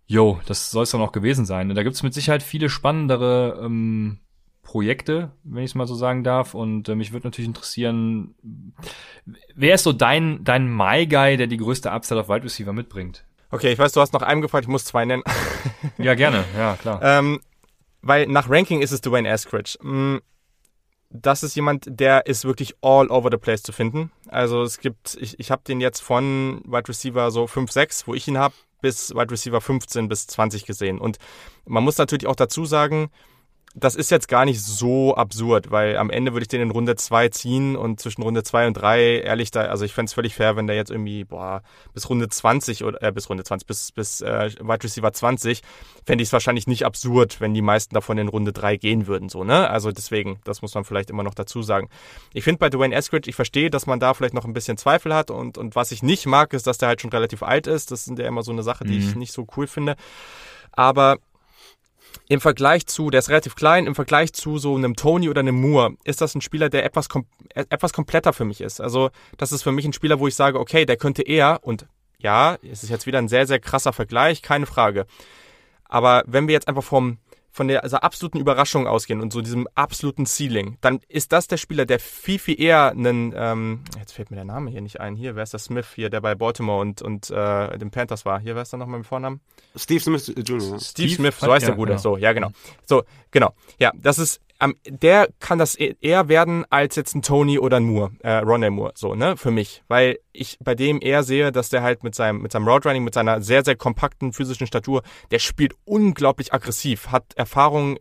yo, 0.07 0.41
das 0.47 0.71
soll 0.71 0.85
es 0.85 0.91
dann 0.91 1.03
auch 1.03 1.13
gewesen 1.13 1.45
sein. 1.45 1.69
Und 1.69 1.77
da 1.77 1.83
gibt's 1.83 2.03
mit 2.03 2.15
Sicherheit 2.15 2.43
viele 2.43 2.71
spannendere 2.71 3.61
ähm, 3.63 4.21
Projekte, 4.69 5.33
wenn 5.45 5.65
ich 5.65 5.71
es 5.71 5.75
mal 5.75 5.87
so 5.87 5.95
sagen 5.95 6.25
darf. 6.25 6.53
Und 6.53 6.91
äh, 6.91 6.95
mich 6.95 7.11
würde 7.13 7.27
natürlich 7.27 7.49
interessieren, 7.49 8.35
wer 9.55 9.75
ist 9.75 9.83
so 9.83 9.95
dein, 9.95 10.45
dein 10.45 10.69
My 10.69 11.07
Guy, 11.07 11.39
der 11.39 11.47
die 11.47 11.57
größte 11.57 11.91
Upside 11.91 12.21
auf 12.21 12.29
Wide 12.29 12.45
Receiver 12.45 12.75
mitbringt? 12.75 13.25
Okay, 13.51 13.73
ich 13.73 13.79
weiß, 13.79 13.93
du 13.93 14.03
hast 14.03 14.13
noch 14.13 14.21
einen 14.21 14.43
gefragt, 14.43 14.65
ich 14.65 14.69
muss 14.69 14.85
zwei 14.85 15.07
nennen. 15.07 15.23
ja, 15.97 16.15
gerne, 16.15 16.45
ja, 16.55 16.77
klar. 16.77 17.01
Ähm, 17.03 17.41
weil 18.03 18.27
nach 18.27 18.51
Ranking 18.51 18.83
ist 18.83 18.93
es 18.93 19.01
Dwayne 19.01 19.27
Eskridge. 19.27 19.79
Mm, 19.81 20.19
das 21.09 21.43
ist 21.43 21.55
jemand, 21.55 21.87
der 21.89 22.27
ist 22.27 22.45
wirklich 22.45 22.75
all 22.83 23.11
over 23.11 23.31
the 23.31 23.39
place 23.39 23.63
zu 23.63 23.73
finden. 23.73 24.13
Also 24.27 24.61
es 24.61 24.81
gibt, 24.81 25.17
ich, 25.19 25.41
ich 25.41 25.51
habe 25.51 25.63
den 25.67 25.81
jetzt 25.81 26.01
von 26.01 26.61
Wide 26.67 26.91
Receiver 26.91 27.31
so 27.31 27.47
5, 27.47 27.73
6, 27.73 28.07
wo 28.07 28.13
ich 28.13 28.29
ihn 28.29 28.37
habe, 28.37 28.53
bis 28.83 29.15
Wide 29.15 29.31
Receiver 29.31 29.63
15 29.63 30.11
bis 30.11 30.27
20 30.27 30.67
gesehen. 30.67 30.99
Und 30.99 31.17
man 31.65 31.83
muss 31.83 31.97
natürlich 31.97 32.27
auch 32.27 32.37
dazu 32.37 32.67
sagen, 32.67 33.11
das 33.75 33.95
ist 33.95 34.11
jetzt 34.11 34.29
gar 34.29 34.45
nicht 34.45 34.63
so 34.63 35.15
absurd, 35.15 35.71
weil 35.71 35.97
am 35.97 36.11
Ende 36.11 36.33
würde 36.33 36.43
ich 36.43 36.49
den 36.49 36.61
in 36.61 36.71
Runde 36.71 36.97
2 36.97 37.29
ziehen 37.29 37.77
und 37.77 38.01
zwischen 38.01 38.23
Runde 38.23 38.43
2 38.43 38.69
und 38.69 38.75
3, 38.75 39.21
ehrlich, 39.21 39.51
da, 39.51 39.63
also 39.63 39.85
ich 39.85 39.93
fände 39.93 40.09
es 40.09 40.15
völlig 40.15 40.35
fair, 40.35 40.57
wenn 40.57 40.67
der 40.67 40.77
jetzt 40.77 40.91
irgendwie, 40.91 41.25
boah, 41.25 41.63
bis 41.93 42.09
Runde 42.09 42.29
20 42.29 42.85
oder 42.85 43.03
äh, 43.03 43.13
bis 43.13 43.29
Runde 43.29 43.45
20, 43.45 43.67
bis, 43.67 43.93
bis 43.93 44.21
äh, 44.21 44.51
Wide 44.61 44.83
Receiver 44.83 45.13
20, 45.13 45.63
fände 46.05 46.23
ich 46.23 46.29
es 46.29 46.33
wahrscheinlich 46.33 46.67
nicht 46.67 46.87
absurd, 46.87 47.41
wenn 47.41 47.55
die 47.55 47.63
meisten 47.63 47.95
davon 47.95 48.19
in 48.19 48.29
Runde 48.29 48.53
3 48.53 48.77
gehen 48.77 49.07
würden, 49.07 49.29
so, 49.29 49.45
ne? 49.45 49.69
Also 49.69 49.93
deswegen, 49.93 50.41
das 50.45 50.63
muss 50.63 50.75
man 50.75 50.85
vielleicht 50.85 51.11
immer 51.11 51.23
noch 51.23 51.35
dazu 51.35 51.63
sagen. 51.63 51.89
Ich 52.33 52.45
finde 52.45 52.59
bei 52.59 52.71
Dwayne 52.71 52.95
Eskridge, 52.95 53.29
ich 53.29 53.37
verstehe, 53.37 53.71
dass 53.71 53.87
man 53.87 54.01
da 54.01 54.15
vielleicht 54.15 54.35
noch 54.35 54.45
ein 54.45 54.55
bisschen 54.55 54.79
Zweifel 54.79 55.15
hat 55.15 55.31
und, 55.31 55.59
und 55.59 55.77
was 55.77 55.93
ich 55.93 56.03
nicht 56.03 56.27
mag, 56.27 56.53
ist, 56.53 56.67
dass 56.67 56.79
der 56.79 56.89
halt 56.89 57.01
schon 57.01 57.11
relativ 57.11 57.43
alt 57.43 57.67
ist. 57.67 57.91
Das 57.91 58.07
ist 58.07 58.19
ja 58.19 58.27
immer 58.27 58.43
so 58.43 58.53
eine 58.53 58.63
Sache, 58.63 58.85
die 58.85 58.99
mhm. 58.99 59.09
ich 59.09 59.15
nicht 59.15 59.33
so 59.33 59.47
cool 59.57 59.67
finde. 59.67 59.97
Aber 60.73 61.19
im 62.29 62.41
Vergleich 62.41 62.87
zu, 62.87 63.11
der 63.11 63.21
ist 63.21 63.31
relativ 63.31 63.55
klein, 63.55 63.87
im 63.87 63.95
Vergleich 63.95 64.33
zu 64.35 64.59
so 64.59 64.77
einem 64.77 64.95
Tony 64.95 65.29
oder 65.31 65.41
einem 65.41 65.61
Moore, 65.61 65.97
ist 66.05 66.21
das 66.21 66.35
ein 66.35 66.43
Spieler, 66.43 66.69
der 66.69 66.85
etwas, 66.85 67.09
kom 67.09 67.27
äh, 67.55 67.65
etwas 67.71 67.93
kompletter 67.93 68.33
für 68.33 68.45
mich 68.45 68.61
ist. 68.61 68.81
Also, 68.81 69.11
das 69.39 69.51
ist 69.53 69.63
für 69.63 69.73
mich 69.73 69.87
ein 69.87 69.95
Spieler, 69.95 70.21
wo 70.21 70.29
ich 70.29 70.35
sage, 70.35 70.61
okay, 70.61 70.85
der 70.85 70.99
könnte 70.99 71.23
eher, 71.23 71.61
und 71.63 71.87
ja, 72.19 72.59
es 72.63 72.83
ist 72.83 72.91
jetzt 72.91 73.07
wieder 73.07 73.19
ein 73.19 73.29
sehr, 73.29 73.47
sehr 73.47 73.61
krasser 73.61 73.93
Vergleich, 73.93 74.43
keine 74.43 74.67
Frage. 74.67 75.07
Aber 75.85 76.23
wenn 76.27 76.49
wir 76.49 76.53
jetzt 76.53 76.69
einfach 76.69 76.85
vom, 76.85 77.19
von 77.59 77.67
der 77.67 77.83
also 77.83 77.97
absoluten 77.97 78.39
Überraschung 78.39 78.87
ausgehen 78.87 79.21
und 79.21 79.33
so 79.33 79.41
diesem 79.41 79.67
absoluten 79.75 80.27
Ceiling, 80.27 80.77
dann 80.81 81.01
ist 81.09 81.33
das 81.33 81.49
der 81.49 81.57
Spieler, 81.57 81.87
der 81.87 81.99
viel, 81.99 82.39
viel 82.39 82.61
eher 82.61 82.93
einen, 82.93 83.35
ähm, 83.37 83.81
jetzt 83.99 84.13
fällt 84.13 84.31
mir 84.31 84.37
der 84.37 84.45
Name 84.45 84.71
hier 84.71 84.81
nicht 84.81 85.01
ein, 85.01 85.17
hier, 85.17 85.35
wer 85.35 85.43
ist 85.43 85.55
der 85.55 85.59
Smith 85.59 85.89
hier, 85.93 86.09
der 86.09 86.21
bei 86.21 86.37
Baltimore 86.37 86.81
und, 86.81 87.03
und 87.03 87.31
äh, 87.31 87.77
den 87.77 87.91
Panthers 87.91 88.25
war, 88.25 88.39
hier, 88.39 88.55
wer 88.55 88.63
ist 88.63 88.73
da 88.73 88.77
nochmal 88.77 88.99
mit 88.99 89.09
Vornamen? 89.09 89.41
Steve 89.75 89.99
Smith 89.99 90.29
Jr. 90.29 90.61
Steve, 90.61 90.81
Steve 90.81 91.15
Smith, 91.15 91.35
so 91.41 91.53
heißt 91.53 91.65
ja, 91.65 91.71
der 91.71 91.75
Bruder, 91.75 91.95
genau. 91.95 92.01
so, 92.01 92.17
ja 92.17 92.33
genau. 92.33 92.53
So, 92.87 93.03
genau, 93.33 93.53
ja, 93.81 93.91
das 93.97 94.21
ist 94.21 94.41
der 94.87 95.29
kann 95.39 95.59
das 95.59 95.79
e-, 95.79 95.95
eher 96.01 96.29
werden 96.29 96.65
als 96.71 96.97
jetzt 96.97 97.15
ein 97.15 97.23
Tony 97.23 97.59
oder 97.59 97.77
ein 97.77 97.85
Moore, 97.85 98.11
äh, 98.21 98.39
Ronald 98.39 98.73
Moore, 98.73 98.93
so, 98.97 99.15
ne, 99.15 99.37
für 99.37 99.51
mich. 99.51 99.83
Weil 99.89 100.19
ich 100.33 100.59
bei 100.61 100.75
dem 100.75 101.01
eher 101.01 101.23
sehe, 101.23 101.53
dass 101.53 101.69
der 101.69 101.83
halt 101.83 102.03
mit 102.03 102.15
seinem, 102.15 102.43
mit 102.43 102.53
seinem 102.53 102.67
Roadrunning, 102.67 103.05
mit 103.05 103.15
seiner 103.15 103.41
sehr, 103.41 103.65
sehr 103.65 103.77
kompakten 103.77 104.33
physischen 104.33 104.67
Statur, 104.67 105.03
der 105.31 105.39
spielt 105.39 105.75
unglaublich 105.85 106.53
aggressiv, 106.53 107.09
hat 107.09 107.25
Erfahrung 107.37 107.99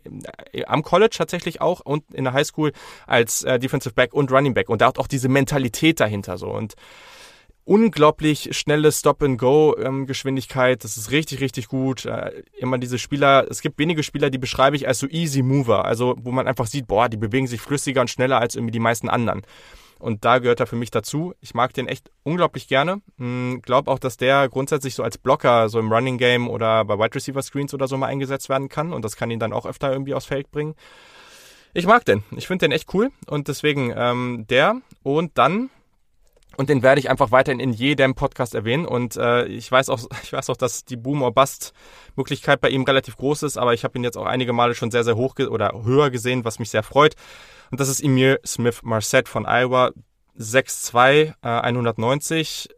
äh, 0.51 0.66
am 0.66 0.82
College 0.82 1.16
tatsächlich 1.18 1.62
auch 1.62 1.82
und 1.82 2.03
in 2.14 2.24
der 2.24 2.34
Highschool 2.34 2.72
als 3.05 3.43
äh, 3.43 3.60
Defensive 3.60 3.93
Back 3.93 4.14
und 4.14 4.32
Running 4.32 4.53
Back 4.53 4.70
und 4.70 4.82
da 4.82 4.88
hat 4.88 4.97
auch 4.97 5.08
diese 5.08 5.30
Mentalität 5.30 5.99
dahinter 5.99 6.38
so 6.38 6.49
und 6.49 6.76
unglaublich 7.68 8.55
schnelle 8.57 8.91
Stop-and-Go-Geschwindigkeit. 8.91 10.84
das 10.84 10.95
ist 10.95 11.11
richtig, 11.11 11.41
richtig 11.41 11.68
gut. 11.68 12.05
Äh, 12.05 12.43
immer 12.57 12.78
diese 12.78 12.97
Spieler, 12.97 13.45
es 13.49 13.61
gibt 13.61 13.78
wenige 13.78 14.03
Spieler, 14.03 14.30
die 14.30 14.38
beschreibe 14.38 14.78
ich 14.78 14.88
als 14.88 14.99
so 14.99 15.07
easy 15.07 15.41
mover. 15.43 15.84
Also, 15.84 16.15
wo 16.18 16.32
man 16.32 16.47
einfach 16.47 16.65
sieht, 16.65 16.88
boah, 16.88 17.09
die 17.09 17.18
bewegen 17.18 17.45
sich 17.45 17.59
flüssiger 17.59 18.01
und 18.01 18.09
schneller 18.09 18.39
als 18.39 18.55
irgendwie 18.55 18.72
die 18.72 18.80
meisten 18.80 19.09
anderen. 19.09 19.41
Und 19.99 20.24
da 20.24 20.39
gehört 20.39 20.61
er 20.61 20.68
für 20.68 20.78
mich 20.78 20.91
dazu. 20.91 21.34
Ich 21.41 21.53
mag 21.55 21.74
den 21.74 21.88
echt 21.88 22.09
unglaublich 22.24 22.70
gerne. 22.70 23.01
Hm, 23.18 23.61
Glaube 23.63 23.91
auch, 23.91 23.99
dass 23.99 24.15
der 24.15 24.47
grundsätzlich 24.47 24.95
so 24.95 25.03
als 25.03 25.18
Blocker, 25.18 25.68
so 25.68 25.80
im 25.80 25.91
Running 25.91 26.18
Game 26.18 26.47
oder 26.47 26.86
bei 26.86 26.97
Wide 26.97 27.15
Receiver 27.15 27.41
Screens 27.41 27.74
oder 27.74 27.88
so 27.88 27.97
mal 27.97 28.07
eingesetzt 28.07 28.47
werden 28.47 28.70
kann. 28.70 28.93
Und 28.93 29.03
das 29.03 29.18
kann 29.18 29.30
ihn 29.30 29.39
dann 29.39 29.53
auch 29.53 29.65
öfter 29.65 29.91
irgendwie 29.91 30.13
aufs 30.13 30.28
Feld 30.28 30.51
bringen. 30.51 30.76
Ich 31.74 31.86
mag 31.86 32.05
den. 32.05 32.24
Ich 32.32 32.47
finde 32.47 32.65
den 32.65 32.72
echt 32.72 32.93
cool. 32.93 33.09
Und 33.28 33.49
deswegen 33.49 33.93
ähm, 33.93 34.45
der. 34.49 34.82
Und 35.03 35.38
dann 35.38 35.70
und 36.58 36.70
den 36.70 36.82
werde 36.82 36.99
ich 36.99 37.10
einfach 37.10 37.32
weiterhin 37.32 37.60
in 37.60 37.72
jedem 37.72 38.16
Podcast 38.16 38.55
erwähnen. 38.55 38.86
Und 38.86 39.16
äh, 39.16 39.45
ich 39.45 39.72
weiß 39.72 39.89
auch, 39.89 39.99
ich 40.24 40.34
weiß 40.34 40.49
auch, 40.49 40.58
dass 40.58 40.84
die 40.84 40.97
Boom 40.97 41.22
or 41.22 41.32
Bust 41.32 41.74
Möglichkeit 42.16 42.60
bei 42.60 42.70
ihm 42.70 42.84
relativ 42.84 43.16
groß 43.16 43.43
ist, 43.43 43.58
aber 43.58 43.74
ich 43.74 43.84
habe 43.84 43.97
ihn 43.97 44.03
jetzt 44.03 44.18
auch 44.18 44.26
einige 44.26 44.53
Male 44.53 44.76
schon 44.76 44.91
sehr, 44.91 45.03
sehr 45.03 45.16
hoch 45.16 45.36
oder 45.38 45.72
höher 45.84 46.10
gesehen, 46.10 46.43
was 46.43 46.60
mich 46.60 46.72
sehr 46.72 46.84
freut. 46.84 47.16
Und 47.72 47.80
das 47.80 47.89
ist 47.89 48.01
Emil 48.01 48.39
Smith 48.45 48.82
Marset 48.84 49.30
von 49.30 49.45
Iowa. 49.45 49.91
6'2, 50.39 51.34
äh, 51.41 51.47
190 51.47 52.70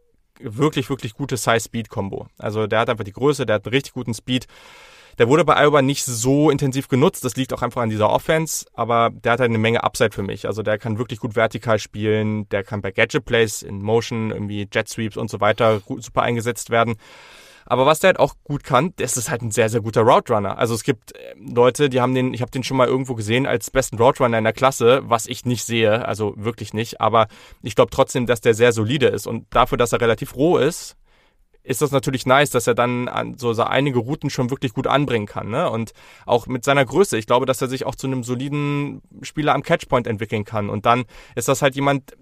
wirklich, 0.42 0.88
wirklich 0.88 1.14
gute 1.14 1.36
Size-Speed-Kombo. 1.36 2.28
Also 2.38 2.66
der 2.66 2.80
hat 2.80 2.90
einfach 2.90 3.04
die 3.04 3.12
Größe, 3.12 3.44
der 3.44 3.56
hat 3.56 3.66
einen 3.66 3.74
richtig 3.74 3.92
guten 3.92 4.14
Speed. 4.14 4.46
Der 5.20 5.28
wurde 5.28 5.44
bei 5.44 5.62
Iowa 5.62 5.82
nicht 5.82 6.06
so 6.06 6.48
intensiv 6.48 6.88
genutzt. 6.88 7.26
Das 7.26 7.36
liegt 7.36 7.52
auch 7.52 7.60
einfach 7.60 7.82
an 7.82 7.90
dieser 7.90 8.08
Offense. 8.08 8.64
Aber 8.72 9.10
der 9.10 9.32
hat 9.32 9.40
halt 9.40 9.50
eine 9.50 9.58
Menge 9.58 9.84
Upside 9.84 10.12
für 10.12 10.22
mich. 10.22 10.46
Also 10.46 10.62
der 10.62 10.78
kann 10.78 10.96
wirklich 10.96 11.20
gut 11.20 11.36
vertikal 11.36 11.78
spielen. 11.78 12.48
Der 12.48 12.64
kann 12.64 12.80
bei 12.80 12.90
Gadget 12.90 13.26
Plays 13.26 13.60
in 13.60 13.82
Motion, 13.82 14.30
irgendwie 14.30 14.66
Jet 14.72 14.88
Sweeps 14.88 15.18
und 15.18 15.28
so 15.28 15.38
weiter 15.42 15.82
super 15.98 16.22
eingesetzt 16.22 16.70
werden. 16.70 16.96
Aber 17.66 17.84
was 17.84 18.00
der 18.00 18.08
halt 18.08 18.18
auch 18.18 18.32
gut 18.44 18.64
kann, 18.64 18.94
ist 18.96 19.30
halt 19.30 19.42
ein 19.42 19.50
sehr, 19.50 19.68
sehr 19.68 19.82
guter 19.82 20.00
Route 20.00 20.32
Runner. 20.32 20.56
Also 20.56 20.72
es 20.72 20.84
gibt 20.84 21.14
äh, 21.14 21.34
Leute, 21.38 21.90
die 21.90 22.00
haben 22.00 22.14
den, 22.14 22.32
ich 22.32 22.40
habe 22.40 22.50
den 22.50 22.64
schon 22.64 22.78
mal 22.78 22.88
irgendwo 22.88 23.14
gesehen 23.14 23.44
als 23.44 23.70
besten 23.70 23.98
Route 23.98 24.22
Runner 24.22 24.38
in 24.38 24.44
der 24.44 24.54
Klasse, 24.54 25.02
was 25.04 25.26
ich 25.26 25.44
nicht 25.44 25.64
sehe, 25.64 26.08
also 26.08 26.32
wirklich 26.38 26.72
nicht. 26.72 27.02
Aber 27.02 27.28
ich 27.62 27.74
glaube 27.74 27.90
trotzdem, 27.90 28.24
dass 28.24 28.40
der 28.40 28.54
sehr 28.54 28.72
solide 28.72 29.08
ist. 29.08 29.26
Und 29.26 29.44
dafür, 29.50 29.76
dass 29.76 29.92
er 29.92 30.00
relativ 30.00 30.34
roh 30.34 30.56
ist, 30.56 30.96
ist 31.62 31.82
das 31.82 31.90
natürlich 31.90 32.26
nice, 32.26 32.50
dass 32.50 32.66
er 32.66 32.74
dann 32.74 33.08
an 33.08 33.36
so, 33.38 33.52
einige 33.62 33.98
Routen 33.98 34.30
schon 34.30 34.50
wirklich 34.50 34.72
gut 34.72 34.86
anbringen 34.86 35.26
kann. 35.26 35.50
Ne? 35.50 35.70
Und 35.70 35.92
auch 36.26 36.46
mit 36.46 36.64
seiner 36.64 36.84
Größe. 36.84 37.18
Ich 37.18 37.26
glaube, 37.26 37.46
dass 37.46 37.60
er 37.60 37.68
sich 37.68 37.86
auch 37.86 37.94
zu 37.94 38.06
einem 38.06 38.22
soliden 38.22 39.02
Spieler 39.22 39.54
am 39.54 39.62
Catchpoint 39.62 40.06
entwickeln 40.06 40.44
kann. 40.44 40.70
Und 40.70 40.86
dann 40.86 41.04
ist 41.34 41.48
das 41.48 41.62
halt 41.62 41.74
jemand, 41.74 42.16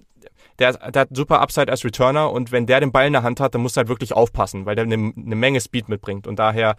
der, 0.59 0.73
der 0.91 1.03
hat 1.03 1.09
super 1.13 1.41
Upside 1.41 1.71
als 1.71 1.85
Returner. 1.85 2.33
Und 2.33 2.51
wenn 2.51 2.67
der 2.67 2.81
den 2.81 2.93
Ball 2.93 3.07
in 3.07 3.13
der 3.13 3.23
Hand 3.23 3.41
hat, 3.41 3.55
dann 3.55 3.63
muss 3.63 3.77
er 3.77 3.83
halt 3.83 3.89
wirklich 3.89 4.13
aufpassen, 4.13 4.67
weil 4.67 4.75
der 4.75 4.85
eine, 4.85 4.95
eine 4.95 5.37
Menge 5.37 5.61
Speed 5.61 5.89
mitbringt. 5.89 6.27
Und 6.27 6.39
daher 6.39 6.77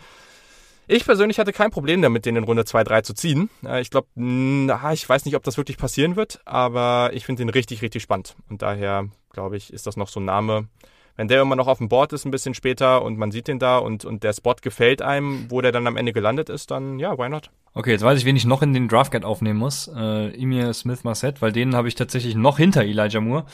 ich 0.91 1.05
persönlich 1.05 1.37
hatte 1.37 1.53
kein 1.53 1.69
Problem 1.69 2.01
damit, 2.01 2.25
den 2.25 2.35
in 2.35 2.43
Runde 2.43 2.65
2, 2.65 2.83
3 2.83 3.01
zu 3.01 3.13
ziehen. 3.13 3.51
Ich 3.79 3.91
glaube, 3.91 4.07
ich 4.15 5.07
weiß 5.07 5.25
nicht, 5.25 5.35
ob 5.35 5.43
das 5.43 5.55
wirklich 5.55 5.77
passieren 5.77 6.15
wird, 6.15 6.41
aber 6.45 7.11
ich 7.13 7.27
finde 7.27 7.43
den 7.43 7.49
richtig, 7.49 7.83
richtig 7.83 8.01
spannend. 8.01 8.35
Und 8.49 8.63
daher, 8.63 9.07
glaube 9.29 9.55
ich, 9.55 9.71
ist 9.71 9.85
das 9.85 9.97
noch 9.97 10.07
so 10.07 10.19
ein 10.19 10.25
Name, 10.25 10.67
wenn 11.19 11.27
der 11.27 11.41
immer 11.41 11.57
noch 11.57 11.67
auf 11.67 11.79
dem 11.79 11.89
Board 11.89 12.13
ist 12.13 12.23
ein 12.23 12.31
bisschen 12.31 12.53
später 12.53 13.01
und 13.01 13.17
man 13.17 13.29
sieht 13.29 13.49
den 13.49 13.59
da 13.59 13.77
und, 13.77 14.05
und 14.05 14.23
der 14.23 14.31
Spot 14.31 14.55
gefällt 14.61 15.01
einem, 15.01 15.51
wo 15.51 15.59
der 15.59 15.73
dann 15.73 15.85
am 15.85 15.97
Ende 15.97 16.13
gelandet 16.13 16.47
ist, 16.47 16.71
dann 16.71 16.97
ja, 16.97 17.17
why 17.17 17.27
not? 17.27 17.51
Okay, 17.73 17.91
jetzt 17.91 18.03
weiß 18.03 18.17
ich, 18.17 18.23
wen 18.23 18.37
ich 18.37 18.45
noch 18.45 18.61
in 18.61 18.71
den 18.71 18.87
Draft 18.87 19.11
Guide 19.11 19.27
aufnehmen 19.27 19.59
muss. 19.59 19.89
Äh, 19.93 20.29
Emir 20.41 20.73
Smith 20.73 21.03
Marset, 21.03 21.41
weil 21.41 21.51
den 21.51 21.75
habe 21.75 21.89
ich 21.89 21.95
tatsächlich 21.95 22.35
noch 22.35 22.57
hinter 22.57 22.83
Elijah 22.83 23.19
Moore. 23.19 23.45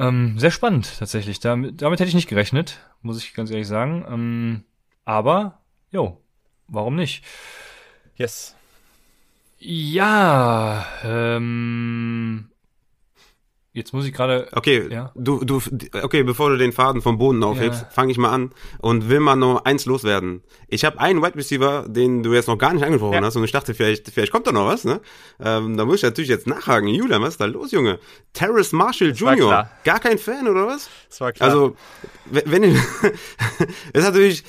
Ähm, 0.00 0.36
sehr 0.36 0.50
spannend 0.50 0.98
tatsächlich. 0.98 1.38
Damit, 1.38 1.80
damit 1.80 2.00
hätte 2.00 2.08
ich 2.08 2.16
nicht 2.16 2.28
gerechnet, 2.28 2.80
muss 3.02 3.22
ich 3.22 3.34
ganz 3.34 3.52
ehrlich 3.52 3.68
sagen. 3.68 4.04
Ähm, 4.10 4.64
aber, 5.04 5.60
jo, 5.92 6.18
warum 6.66 6.96
nicht? 6.96 7.22
Yes. 8.16 8.56
Ja, 9.60 10.86
ähm, 11.04 12.50
Jetzt 13.76 13.92
muss 13.92 14.06
ich 14.06 14.12
gerade. 14.12 14.46
Okay, 14.52 14.86
ja? 14.88 15.10
du, 15.16 15.44
du, 15.44 15.60
okay, 16.00 16.22
bevor 16.22 16.48
du 16.48 16.56
den 16.56 16.70
Faden 16.70 17.02
vom 17.02 17.18
Boden 17.18 17.42
aufhebst, 17.42 17.82
ja. 17.82 17.88
fange 17.90 18.12
ich 18.12 18.18
mal 18.18 18.30
an 18.30 18.52
und 18.78 19.08
will 19.08 19.18
mal 19.18 19.34
nur 19.34 19.66
eins 19.66 19.84
loswerden. 19.84 20.44
Ich 20.68 20.84
habe 20.84 21.00
einen 21.00 21.20
Wide 21.20 21.34
Receiver, 21.34 21.84
den 21.88 22.22
du 22.22 22.32
jetzt 22.32 22.46
noch 22.46 22.56
gar 22.56 22.72
nicht 22.72 22.84
angesprochen 22.84 23.14
ja. 23.14 23.22
hast, 23.22 23.34
und 23.34 23.42
ich 23.42 23.50
dachte, 23.50 23.74
vielleicht, 23.74 24.08
vielleicht 24.12 24.30
kommt 24.30 24.46
da 24.46 24.52
noch 24.52 24.66
was, 24.66 24.84
ne? 24.84 25.00
Ähm, 25.40 25.76
da 25.76 25.84
muss 25.84 25.96
ich 25.96 26.02
natürlich 26.04 26.30
jetzt 26.30 26.46
nachhaken. 26.46 26.86
Julian, 26.86 27.20
was 27.20 27.30
ist 27.30 27.40
da 27.40 27.46
los, 27.46 27.72
Junge? 27.72 27.98
Terrace 28.32 28.70
Marshall 28.70 29.10
das 29.10 29.18
Jr. 29.18 29.68
Gar 29.82 29.98
kein 29.98 30.18
Fan, 30.18 30.46
oder 30.46 30.68
was? 30.68 30.88
Das 31.08 31.20
war 31.20 31.32
klar. 31.32 31.50
Also, 31.50 31.76
wenn, 32.26 32.44
wenn 32.46 32.62
ist 33.92 34.04
natürlich 34.04 34.44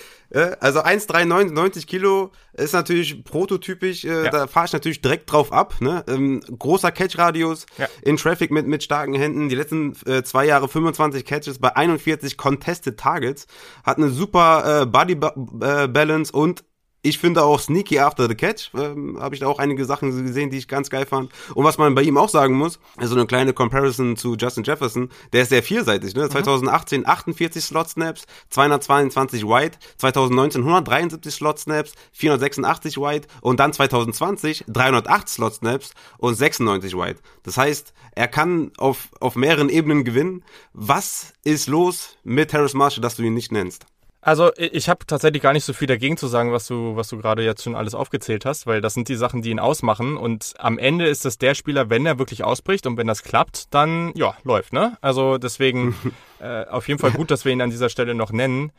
also 0.59 0.81
1,93 0.81 1.85
Kilo 1.85 2.31
ist 2.53 2.73
natürlich 2.73 3.23
prototypisch, 3.23 4.05
äh, 4.05 4.25
ja. 4.25 4.29
da 4.29 4.47
fahre 4.47 4.67
ich 4.67 4.73
natürlich 4.73 5.01
direkt 5.01 5.31
drauf 5.31 5.51
ab. 5.51 5.75
Ne? 5.81 6.03
Ähm, 6.07 6.41
großer 6.57 6.91
Catch-Radius 6.91 7.65
ja. 7.77 7.87
in 8.01 8.17
Traffic 8.17 8.51
mit, 8.51 8.67
mit 8.67 8.83
starken 8.83 9.13
Händen. 9.13 9.49
Die 9.49 9.55
letzten 9.55 9.95
äh, 10.05 10.23
zwei 10.23 10.45
Jahre 10.45 10.67
25 10.67 11.25
Catches 11.25 11.59
bei 11.59 11.75
41 11.75 12.37
Contested 12.37 12.99
Targets. 12.99 13.47
Hat 13.83 13.97
eine 13.97 14.09
super 14.09 14.81
äh, 14.81 14.85
Body 14.85 15.13
äh, 15.13 15.87
Balance 15.87 16.31
und 16.31 16.63
ich 17.05 17.19
finde 17.19 17.43
auch 17.43 17.59
Sneaky 17.59 17.99
After 17.99 18.27
the 18.27 18.33
Catch, 18.33 18.71
ähm, 18.73 19.17
habe 19.19 19.35
ich 19.35 19.41
da 19.41 19.47
auch 19.47 19.59
einige 19.59 19.85
Sachen 19.85 20.09
gesehen, 20.25 20.49
die 20.49 20.57
ich 20.57 20.67
ganz 20.67 20.89
geil 20.89 21.05
fand. 21.05 21.31
Und 21.53 21.63
was 21.63 21.77
man 21.77 21.93
bei 21.93 22.01
ihm 22.01 22.17
auch 22.17 22.29
sagen 22.29 22.55
muss, 22.55 22.79
also 22.97 23.13
eine 23.13 23.27
kleine 23.27 23.53
Comparison 23.53 24.17
zu 24.17 24.35
Justin 24.35 24.63
Jefferson, 24.63 25.09
der 25.31 25.43
ist 25.43 25.49
sehr 25.49 25.61
vielseitig. 25.61 26.15
Ne? 26.15 26.23
Mhm. 26.23 26.31
2018 26.31 27.07
48 27.07 27.63
Slot 27.63 27.89
Snaps, 27.89 28.25
222 28.49 29.43
White, 29.43 29.77
2019 29.97 30.61
173 30.61 31.31
Slot 31.31 31.59
Snaps, 31.59 31.93
486 32.13 32.97
White 32.97 33.27
und 33.41 33.59
dann 33.59 33.71
2020 33.71 34.65
308 34.67 35.29
Slot 35.29 35.53
Snaps 35.53 35.91
und 36.17 36.33
96 36.33 36.97
White. 36.97 37.19
Das 37.43 37.57
heißt, 37.57 37.93
er 38.15 38.27
kann 38.27 38.71
auf, 38.77 39.09
auf 39.19 39.35
mehreren 39.35 39.69
Ebenen 39.69 40.05
gewinnen. 40.05 40.43
Was 40.73 41.33
ist 41.43 41.67
los 41.67 42.17
mit 42.23 42.51
Harris 42.51 42.73
Marshall, 42.73 43.01
dass 43.01 43.15
du 43.15 43.21
ihn 43.21 43.35
nicht 43.35 43.51
nennst? 43.51 43.85
Also 44.25 44.51
ich 44.57 44.89
habe 44.89 45.05
tatsächlich 45.05 45.43
gar 45.43 45.53
nicht 45.53 45.65
so 45.65 45.71
viel 45.71 45.87
dagegen 45.87 46.17
zu 46.17 46.25
sagen, 46.25 46.51
was 46.51 46.65
du, 46.65 46.95
was 46.95 47.09
du 47.09 47.17
gerade 47.19 47.43
jetzt 47.43 47.61
schon 47.61 47.75
alles 47.75 47.93
aufgezählt 47.93 48.43
hast, 48.43 48.65
weil 48.65 48.81
das 48.81 48.95
sind 48.95 49.07
die 49.07 49.13
Sachen, 49.13 49.43
die 49.43 49.51
ihn 49.51 49.59
ausmachen. 49.59 50.17
Und 50.17 50.55
am 50.57 50.79
Ende 50.79 51.05
ist 51.05 51.25
das 51.25 51.37
der 51.37 51.53
Spieler, 51.53 51.91
wenn 51.91 52.07
er 52.07 52.17
wirklich 52.17 52.43
ausbricht 52.43 52.87
und 52.87 52.97
wenn 52.97 53.05
das 53.05 53.21
klappt, 53.21 53.71
dann 53.71 54.13
ja, 54.15 54.35
läuft, 54.43 54.73
ne? 54.73 54.97
Also 54.99 55.37
deswegen 55.37 55.95
äh, 56.39 56.65
auf 56.65 56.87
jeden 56.87 56.99
Fall 56.99 57.11
gut, 57.11 57.29
dass 57.29 57.45
wir 57.45 57.51
ihn 57.51 57.61
an 57.61 57.69
dieser 57.69 57.87
Stelle 57.89 58.15
noch 58.15 58.31
nennen. 58.31 58.71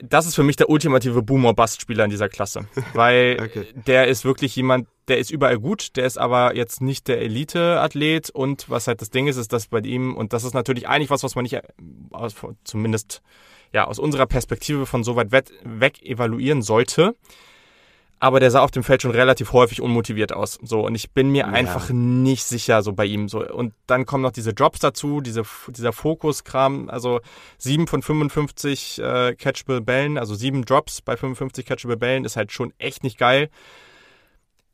das 0.00 0.26
ist 0.26 0.36
für 0.36 0.44
mich 0.44 0.54
der 0.54 0.70
ultimative 0.70 1.22
Boomer-Bust-Spieler 1.22 2.04
in 2.04 2.10
dieser 2.10 2.28
Klasse. 2.28 2.68
Weil 2.94 3.36
okay. 3.42 3.66
der 3.74 4.06
ist 4.06 4.24
wirklich 4.24 4.54
jemand, 4.54 4.86
der 5.08 5.18
ist 5.18 5.32
überall 5.32 5.58
gut, 5.58 5.96
der 5.96 6.06
ist 6.06 6.18
aber 6.18 6.54
jetzt 6.54 6.80
nicht 6.80 7.08
der 7.08 7.20
Elite-Athlet. 7.20 8.30
Und 8.30 8.70
was 8.70 8.86
halt 8.86 9.00
das 9.00 9.10
Ding 9.10 9.26
ist, 9.26 9.38
ist, 9.38 9.52
dass 9.52 9.66
bei 9.66 9.80
ihm, 9.80 10.14
und 10.14 10.32
das 10.32 10.44
ist 10.44 10.54
natürlich 10.54 10.86
eigentlich 10.86 11.10
was, 11.10 11.24
was 11.24 11.34
man 11.34 11.42
nicht, 11.42 11.54
äh, 11.54 11.62
zumindest 12.62 13.22
ja, 13.72 13.86
aus 13.86 13.98
unserer 13.98 14.26
Perspektive 14.26 14.86
von 14.86 15.04
so 15.04 15.16
weit 15.16 15.32
weg 15.64 16.02
evaluieren 16.02 16.62
sollte, 16.62 17.14
aber 18.18 18.38
der 18.38 18.50
sah 18.50 18.60
auf 18.60 18.70
dem 18.70 18.82
Feld 18.82 19.00
schon 19.00 19.12
relativ 19.12 19.52
häufig 19.52 19.80
unmotiviert 19.80 20.32
aus. 20.32 20.58
So, 20.62 20.84
und 20.84 20.94
ich 20.94 21.10
bin 21.10 21.30
mir 21.30 21.44
ja. 21.44 21.46
einfach 21.46 21.88
nicht 21.90 22.44
sicher 22.44 22.82
so 22.82 22.92
bei 22.92 23.06
ihm. 23.06 23.28
So, 23.28 23.46
und 23.48 23.72
dann 23.86 24.04
kommen 24.04 24.22
noch 24.22 24.30
diese 24.30 24.52
Drops 24.52 24.78
dazu, 24.80 25.22
diese, 25.22 25.42
dieser 25.68 25.92
Fokuskram, 25.92 26.90
also 26.90 27.20
sieben 27.56 27.86
von 27.86 28.02
55 28.02 29.00
äh, 29.00 29.34
catchable 29.36 29.80
Bällen, 29.80 30.18
also 30.18 30.34
sieben 30.34 30.66
Drops 30.66 31.00
bei 31.00 31.16
55 31.16 31.64
catchable 31.64 31.96
Bällen 31.96 32.26
ist 32.26 32.36
halt 32.36 32.52
schon 32.52 32.74
echt 32.78 33.04
nicht 33.04 33.16
geil 33.16 33.48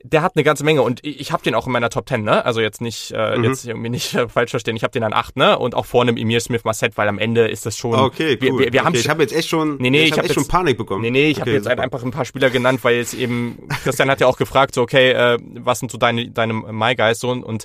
der 0.02 0.22
hat 0.22 0.36
eine 0.36 0.44
ganze 0.44 0.64
Menge 0.64 0.82
und 0.82 1.04
ich, 1.04 1.32
habe 1.32 1.42
den 1.42 1.54
auch 1.54 1.66
in 1.66 1.72
meiner 1.72 1.90
Top 1.90 2.08
10, 2.08 2.22
ne? 2.22 2.44
Also 2.44 2.60
jetzt 2.60 2.80
nicht, 2.80 3.12
äh, 3.12 3.36
mhm. 3.36 3.44
jetzt 3.44 3.66
irgendwie 3.66 3.88
nicht 3.88 4.14
äh, 4.14 4.28
falsch 4.28 4.50
verstehen, 4.50 4.76
ich 4.76 4.82
habe 4.82 4.92
den 4.92 5.02
an 5.02 5.12
8, 5.12 5.36
ne? 5.36 5.58
Und 5.58 5.74
auch 5.74 5.86
vor 5.86 6.02
einem 6.02 6.16
Emir 6.16 6.40
Smith 6.40 6.64
Masset, 6.64 6.96
weil 6.96 7.08
am 7.08 7.18
Ende 7.18 7.48
ist 7.48 7.66
das 7.66 7.76
schon. 7.76 7.94
Okay, 7.94 8.32
cool. 8.34 8.40
Wir, 8.40 8.58
wir, 8.58 8.72
wir 8.72 8.86
okay, 8.86 8.98
ich 8.98 9.08
habe 9.08 9.22
jetzt 9.22 9.34
echt 9.34 9.48
schon, 9.48 9.76
nee, 9.78 9.90
nee, 9.90 10.02
ich, 10.02 10.10
ich 10.10 10.18
habe 10.18 10.28
hab 10.28 10.34
schon 10.34 10.48
Panik 10.48 10.76
bekommen. 10.76 11.02
Nee, 11.02 11.10
nee, 11.10 11.30
ich 11.30 11.36
okay, 11.36 11.40
habe 11.40 11.50
jetzt 11.52 11.64
super. 11.64 11.82
einfach 11.82 12.02
ein 12.02 12.10
paar 12.10 12.24
Spieler 12.24 12.50
genannt, 12.50 12.80
weil 12.82 12.96
jetzt 12.96 13.14
eben, 13.14 13.58
Christian 13.82 14.10
hat 14.10 14.20
ja 14.20 14.26
auch 14.26 14.36
gefragt, 14.36 14.74
so, 14.74 14.82
okay, 14.82 15.12
äh, 15.12 15.38
was 15.40 15.80
sind 15.80 15.90
so 15.90 15.98
deine, 15.98 16.30
deine 16.30 16.52
My 16.52 16.94
Guys 16.94 17.20
so 17.20 17.30
und 17.30 17.64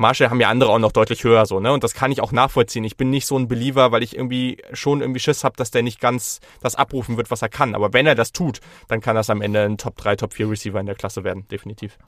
Marshall 0.00 0.30
haben 0.30 0.40
ja 0.40 0.48
andere 0.48 0.70
auch 0.70 0.78
noch 0.78 0.92
deutlich 0.92 1.22
höher 1.24 1.46
so, 1.46 1.60
ne? 1.60 1.72
Und 1.72 1.84
das 1.84 1.94
kann 1.94 2.10
ich 2.10 2.20
auch 2.20 2.32
nachvollziehen. 2.32 2.84
Ich 2.84 2.96
bin 2.96 3.10
nicht 3.10 3.26
so 3.26 3.38
ein 3.38 3.48
Believer, 3.48 3.92
weil 3.92 4.02
ich 4.02 4.16
irgendwie 4.16 4.58
schon 4.72 5.02
irgendwie 5.02 5.20
Schiss 5.20 5.44
habe, 5.44 5.56
dass 5.56 5.70
der 5.70 5.82
nicht 5.82 6.00
ganz 6.00 6.40
das 6.62 6.74
abrufen 6.74 7.16
wird, 7.16 7.30
was 7.30 7.42
er 7.42 7.50
kann. 7.50 7.74
Aber 7.74 7.92
wenn 7.92 8.06
er 8.06 8.14
das 8.14 8.32
tut, 8.32 8.60
dann 8.88 9.00
kann 9.00 9.14
das 9.14 9.30
am 9.30 9.42
Ende 9.42 9.62
ein 9.62 9.78
Top 9.78 9.96
3, 9.96 10.16
Top 10.16 10.32
4 10.32 10.50
Receiver 10.50 10.80
in 10.80 10.86
der 10.86 10.94
Klasse 10.94 11.22
werden, 11.22 11.46
definitiv 11.48 11.98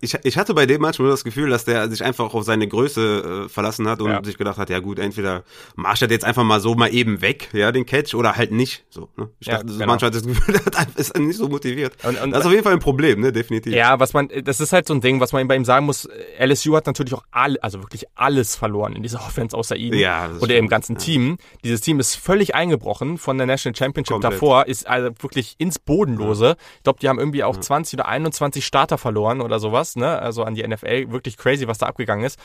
ich, 0.00 0.16
ich 0.22 0.38
hatte 0.38 0.54
bei 0.54 0.64
dem 0.64 0.80
manchmal 0.80 1.10
das 1.10 1.24
Gefühl, 1.24 1.50
dass 1.50 1.66
der 1.66 1.90
sich 1.90 2.02
einfach 2.02 2.32
auf 2.32 2.44
seine 2.44 2.66
Größe 2.66 3.44
äh, 3.44 3.48
verlassen 3.50 3.86
hat 3.86 4.00
und 4.00 4.10
ja. 4.10 4.24
sich 4.24 4.38
gedacht 4.38 4.56
hat, 4.56 4.70
ja 4.70 4.80
gut, 4.80 4.98
entweder 4.98 5.44
marscht 5.76 6.02
er 6.02 6.10
jetzt 6.10 6.24
einfach 6.24 6.42
mal 6.42 6.60
so 6.60 6.74
mal 6.74 6.92
eben 6.92 7.20
weg, 7.20 7.50
ja, 7.52 7.70
den 7.70 7.84
Catch, 7.84 8.14
oder 8.14 8.36
halt 8.36 8.50
nicht. 8.50 8.84
So, 8.88 9.10
ne? 9.16 9.28
Ich 9.40 9.46
ja, 9.46 9.54
dachte, 9.54 9.66
genau. 9.66 9.86
manchmal 9.86 10.10
hat 10.10 10.14
das 10.14 10.26
Gefühl, 10.26 10.54
er 10.74 10.86
ist 10.96 11.18
nicht 11.18 11.36
so 11.36 11.48
motiviert. 11.48 11.92
Und, 12.02 12.18
und, 12.18 12.30
das 12.30 12.40
ist 12.40 12.46
auf 12.46 12.52
jeden 12.52 12.64
Fall 12.64 12.72
ein 12.72 12.78
Problem, 12.78 13.20
ne, 13.20 13.30
definitiv. 13.30 13.74
Ja, 13.74 14.00
was 14.00 14.14
man, 14.14 14.30
das 14.42 14.60
ist 14.60 14.72
halt 14.72 14.86
so 14.88 14.94
ein 14.94 15.02
Ding, 15.02 15.20
was 15.20 15.32
man 15.32 15.46
bei 15.48 15.56
ihm 15.56 15.66
sagen 15.66 15.84
muss, 15.84 16.08
LSU 16.38 16.76
hat 16.76 16.86
natürlich 16.86 17.12
auch 17.12 17.24
alle, 17.30 17.62
also 17.62 17.82
wirklich 17.82 18.04
alles 18.14 18.56
verloren 18.56 18.96
in 18.96 19.02
dieser 19.02 19.18
Offense 19.26 19.54
außer 19.54 19.76
ihm 19.76 19.92
ja, 19.92 20.30
oder 20.40 20.56
im 20.56 20.68
ganzen 20.68 20.94
ja. 20.94 21.00
Team. 21.00 21.36
Dieses 21.62 21.82
Team 21.82 22.00
ist 22.00 22.14
völlig 22.14 22.54
eingebrochen 22.54 23.18
von 23.18 23.36
der 23.36 23.46
National 23.46 23.76
Championship 23.76 24.12
Komplett. 24.12 24.32
davor, 24.32 24.66
ist 24.66 24.86
also 24.86 25.10
wirklich 25.20 25.56
ins 25.58 25.78
Bodenlose. 25.78 26.56
Ich 26.78 26.82
glaube, 26.84 27.00
die 27.00 27.08
haben 27.08 27.18
irgendwie 27.18 27.44
auch 27.44 27.58
20 27.58 27.98
oder 27.98 28.08
21 28.08 28.64
Starter 28.64 28.96
verloren 28.96 29.42
oder 29.42 29.58
sowas, 29.74 29.96
ne, 29.96 30.18
also 30.20 30.44
an 30.44 30.54
die 30.54 30.66
NFL. 30.66 31.10
Wirklich 31.10 31.36
crazy, 31.36 31.66
was 31.66 31.78
da 31.78 31.86
abgegangen 31.86 32.24
ist. 32.24 32.38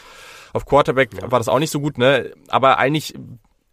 Auf 0.54 0.66
Quarterback 0.66 1.14
ja. 1.14 1.32
war 1.32 1.40
das 1.40 1.48
auch 1.48 1.60
nicht 1.60 1.72
so 1.72 1.80
gut, 1.80 1.98
ne? 1.98 2.34
Aber 2.50 2.78
eigentlich 2.78 3.14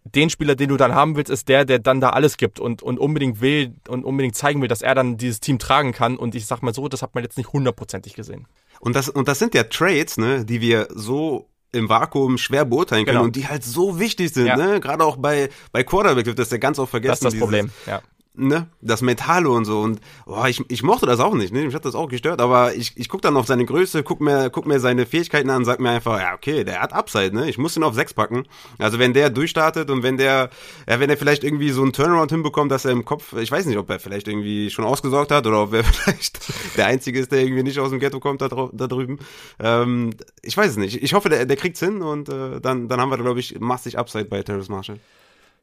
den 0.04 0.30
Spieler, 0.30 0.54
den 0.54 0.68
du 0.68 0.76
dann 0.76 0.94
haben 0.94 1.16
willst, 1.16 1.30
ist 1.30 1.48
der, 1.48 1.64
der 1.64 1.80
dann 1.80 2.00
da 2.00 2.10
alles 2.10 2.36
gibt 2.36 2.60
und, 2.60 2.82
und 2.82 3.00
unbedingt 3.00 3.40
will 3.40 3.74
und 3.88 4.04
unbedingt 4.04 4.36
zeigen 4.36 4.60
will, 4.60 4.68
dass 4.68 4.82
er 4.82 4.94
dann 4.94 5.16
dieses 5.16 5.40
Team 5.40 5.58
tragen 5.58 5.92
kann. 5.92 6.16
Und 6.16 6.34
ich 6.34 6.46
sag 6.46 6.62
mal 6.62 6.72
so, 6.72 6.88
das 6.88 7.02
hat 7.02 7.14
man 7.14 7.24
jetzt 7.24 7.36
nicht 7.36 7.52
hundertprozentig 7.52 8.14
gesehen. 8.14 8.46
Und 8.78 8.94
das, 8.94 9.08
und 9.08 9.26
das 9.26 9.38
sind 9.38 9.54
ja 9.54 9.64
Trades, 9.64 10.18
ne, 10.18 10.44
die 10.44 10.60
wir 10.60 10.88
so 10.94 11.48
im 11.72 11.88
Vakuum 11.88 12.38
schwer 12.38 12.64
beurteilen 12.64 13.04
können 13.04 13.16
genau. 13.16 13.24
und 13.24 13.36
die 13.36 13.48
halt 13.48 13.64
so 13.64 13.98
wichtig 13.98 14.32
sind, 14.32 14.46
ja. 14.46 14.56
ne? 14.56 14.80
Gerade 14.80 15.04
auch 15.04 15.16
bei, 15.16 15.48
bei 15.72 15.82
Quarterback 15.82 16.24
wird 16.24 16.38
das 16.38 16.50
ja 16.50 16.58
ganz 16.58 16.78
oft 16.78 16.90
vergessen. 16.90 17.10
Das 17.10 17.18
ist 17.18 17.24
das 17.24 17.32
dieses, 17.32 17.44
Problem, 17.44 17.70
ja 17.86 18.00
ne, 18.36 18.68
das 18.80 19.02
Mentale 19.02 19.48
und 19.48 19.64
so. 19.64 19.80
Und 19.80 20.00
boah, 20.24 20.48
ich, 20.48 20.62
ich 20.68 20.82
mochte 20.82 21.06
das 21.06 21.20
auch 21.20 21.34
nicht, 21.34 21.52
ne? 21.52 21.64
Mich 21.64 21.74
hat 21.74 21.84
das 21.84 21.94
auch 21.94 22.08
gestört, 22.08 22.40
aber 22.40 22.74
ich, 22.74 22.92
ich 22.96 23.08
guck 23.08 23.22
dann 23.22 23.36
auf 23.36 23.46
seine 23.46 23.64
Größe, 23.64 24.02
guck 24.02 24.20
mir, 24.20 24.50
guck 24.50 24.66
mir 24.66 24.80
seine 24.80 25.06
Fähigkeiten 25.06 25.50
an, 25.50 25.64
sag 25.64 25.80
mir 25.80 25.90
einfach, 25.90 26.18
ja, 26.18 26.34
okay, 26.34 26.64
der 26.64 26.80
hat 26.80 26.92
Upside, 26.92 27.34
ne? 27.34 27.48
Ich 27.48 27.58
muss 27.58 27.76
ihn 27.76 27.82
auf 27.82 27.94
sechs 27.94 28.14
packen. 28.14 28.46
Also 28.78 28.98
wenn 28.98 29.12
der 29.12 29.30
durchstartet 29.30 29.90
und 29.90 30.02
wenn 30.02 30.16
der, 30.16 30.50
ja, 30.88 31.00
wenn 31.00 31.10
er 31.10 31.16
vielleicht 31.16 31.44
irgendwie 31.44 31.70
so 31.70 31.82
einen 31.82 31.92
Turnaround 31.92 32.30
hinbekommt, 32.30 32.70
dass 32.70 32.84
er 32.84 32.92
im 32.92 33.04
Kopf, 33.04 33.32
ich 33.34 33.50
weiß 33.50 33.66
nicht, 33.66 33.78
ob 33.78 33.90
er 33.90 33.98
vielleicht 33.98 34.28
irgendwie 34.28 34.70
schon 34.70 34.84
ausgesorgt 34.84 35.30
hat 35.30 35.46
oder 35.46 35.62
ob 35.62 35.72
er 35.72 35.84
vielleicht 35.84 36.40
der 36.76 36.86
Einzige 36.86 37.18
ist, 37.18 37.32
der 37.32 37.40
irgendwie 37.40 37.62
nicht 37.62 37.78
aus 37.78 37.90
dem 37.90 38.00
Ghetto 38.00 38.20
kommt 38.20 38.42
da, 38.42 38.48
da 38.48 38.86
drüben. 38.86 39.18
Ähm, 39.58 40.10
ich 40.42 40.56
weiß 40.56 40.72
es 40.72 40.76
nicht. 40.76 41.02
Ich 41.02 41.14
hoffe, 41.14 41.28
der, 41.28 41.46
der 41.46 41.56
kriegt's 41.56 41.80
hin 41.80 42.02
und 42.02 42.28
äh, 42.28 42.60
dann, 42.60 42.88
dann 42.88 43.00
haben 43.00 43.10
wir, 43.10 43.18
glaube 43.18 43.40
ich, 43.40 43.58
massig 43.60 43.98
Upside 43.98 44.26
bei 44.26 44.42
Terrace 44.42 44.68
Marshall. 44.68 44.98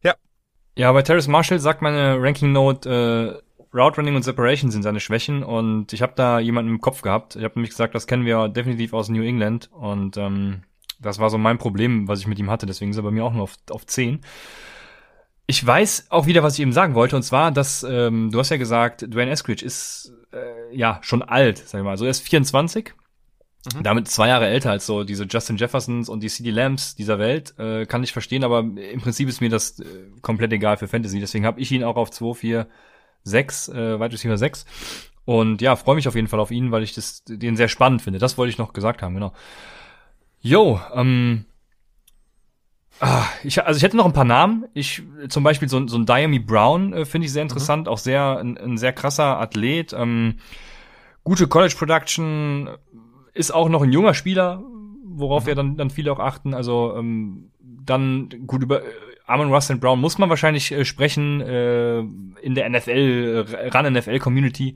Ja, 0.01 0.15
ja, 0.75 0.91
bei 0.91 1.01
Terrace 1.01 1.27
Marshall 1.27 1.59
sagt 1.59 1.81
meine 1.81 2.21
Ranking 2.21 2.51
Note, 2.51 2.89
äh, 2.89 3.43
Route 3.75 3.97
Running 3.97 4.15
und 4.15 4.23
Separation 4.23 4.69
sind 4.69 4.83
seine 4.83 4.99
Schwächen 4.99 5.43
und 5.43 5.93
ich 5.93 6.01
habe 6.01 6.13
da 6.15 6.39
jemanden 6.39 6.71
im 6.71 6.81
Kopf 6.81 7.01
gehabt. 7.01 7.35
Ich 7.35 7.43
habe 7.43 7.55
nämlich 7.55 7.71
gesagt, 7.71 7.95
das 7.95 8.05
kennen 8.05 8.25
wir 8.25 8.47
definitiv 8.47 8.93
aus 8.93 9.09
New 9.09 9.23
England 9.23 9.69
und 9.71 10.15
ähm, 10.17 10.63
das 10.99 11.19
war 11.19 11.29
so 11.29 11.37
mein 11.37 11.57
Problem, 11.57 12.07
was 12.07 12.19
ich 12.19 12.27
mit 12.27 12.39
ihm 12.39 12.51
hatte. 12.51 12.65
Deswegen 12.65 12.91
ist 12.91 12.97
er 12.97 13.03
bei 13.03 13.11
mir 13.11 13.25
auch 13.25 13.33
nur 13.33 13.43
auf, 13.43 13.55
auf 13.71 13.85
10. 13.85 14.21
Ich 15.47 15.65
weiß 15.65 16.07
auch 16.09 16.27
wieder, 16.27 16.43
was 16.43 16.53
ich 16.53 16.61
eben 16.61 16.71
sagen 16.71 16.93
wollte, 16.93 17.15
und 17.15 17.23
zwar, 17.23 17.51
dass 17.51 17.83
ähm, 17.83 18.31
du 18.31 18.39
hast 18.39 18.49
ja 18.49 18.57
gesagt, 18.57 19.01
Dwayne 19.01 19.31
Eskridge 19.31 19.65
ist 19.65 20.13
äh, 20.31 20.75
ja 20.75 20.99
schon 21.01 21.21
alt, 21.21 21.57
sag 21.57 21.79
ich 21.79 21.83
mal. 21.83 21.91
Also 21.91 22.05
er 22.05 22.11
ist 22.11 22.21
24 22.21 22.93
Mhm. 23.65 23.83
Damit 23.83 24.07
zwei 24.09 24.27
Jahre 24.27 24.47
älter 24.47 24.71
als 24.71 24.85
so 24.85 25.03
diese 25.03 25.23
Justin 25.23 25.57
Jeffersons 25.57 26.09
und 26.09 26.21
die 26.21 26.27
CD 26.27 26.51
Lambs 26.51 26.95
dieser 26.95 27.17
Welt, 27.17 27.57
äh, 27.57 27.85
kann 27.85 28.03
ich 28.03 28.11
verstehen, 28.11 28.43
aber 28.43 28.59
im 28.59 28.99
Prinzip 29.01 29.29
ist 29.29 29.39
mir 29.39 29.49
das 29.49 29.79
äh, 29.79 29.85
komplett 30.21 30.51
egal 30.51 30.77
für 30.77 30.87
Fantasy. 30.87 31.19
Deswegen 31.19 31.45
habe 31.45 31.61
ich 31.61 31.71
ihn 31.71 31.83
auch 31.83 31.95
auf 31.95 32.11
2, 32.11 32.33
4, 32.33 32.67
6, 33.23 33.69
äh, 33.69 33.99
Wide 33.99 34.11
Receiver 34.11 34.37
6. 34.37 34.65
Und 35.25 35.61
ja, 35.61 35.75
freue 35.75 35.95
mich 35.95 36.07
auf 36.07 36.15
jeden 36.15 36.27
Fall 36.27 36.41
auf 36.41 36.51
ihn, 36.51 36.71
weil 36.71 36.83
ich 36.83 36.93
das, 36.93 37.23
den 37.25 37.55
sehr 37.55 37.69
spannend 37.69 38.01
finde. 38.01 38.19
Das 38.19 38.37
wollte 38.37 38.49
ich 38.49 38.57
noch 38.57 38.73
gesagt 38.73 39.01
haben, 39.01 39.13
genau. 39.13 39.31
Yo, 40.41 40.81
ähm, 40.93 41.45
ah, 42.99 43.23
ich, 43.43 43.63
also 43.65 43.77
ich 43.77 43.83
hätte 43.83 43.95
noch 43.95 44.05
ein 44.05 44.11
paar 44.11 44.25
Namen. 44.25 44.65
Ich 44.73 45.01
zum 45.29 45.43
Beispiel 45.43 45.69
so, 45.69 45.87
so 45.87 45.97
ein 45.97 46.05
Diami 46.05 46.39
Brown 46.39 46.91
äh, 46.91 47.05
finde 47.05 47.27
ich 47.27 47.31
sehr 47.31 47.43
interessant, 47.43 47.87
mhm. 47.87 47.93
auch 47.93 47.97
sehr 47.97 48.37
ein, 48.39 48.57
ein, 48.57 48.77
sehr 48.77 48.91
krasser 48.91 49.39
Athlet. 49.39 49.93
Ähm, 49.93 50.39
gute 51.23 51.47
College 51.47 51.75
Production, 51.77 52.69
ist 53.33 53.51
auch 53.51 53.69
noch 53.69 53.81
ein 53.81 53.91
junger 53.91 54.13
Spieler, 54.13 54.63
worauf 55.05 55.43
mhm. 55.43 55.47
wir 55.47 55.55
dann, 55.55 55.77
dann 55.77 55.89
viele 55.89 56.11
auch 56.11 56.19
achten. 56.19 56.53
Also 56.53 56.95
ähm, 56.97 57.51
dann 57.59 58.29
gut 58.47 58.63
über 58.63 58.81
äh, 58.81 58.85
Amon 59.25 59.53
Russell 59.53 59.77
Brown 59.77 59.99
muss 59.99 60.17
man 60.17 60.29
wahrscheinlich 60.29 60.71
äh, 60.71 60.85
sprechen 60.85 61.41
äh, 61.41 61.99
in 61.99 62.55
der 62.55 62.69
NFL, 62.69 63.45
äh, 63.49 63.67
ran 63.69 63.91
NFL 63.91 64.19
Community. 64.19 64.75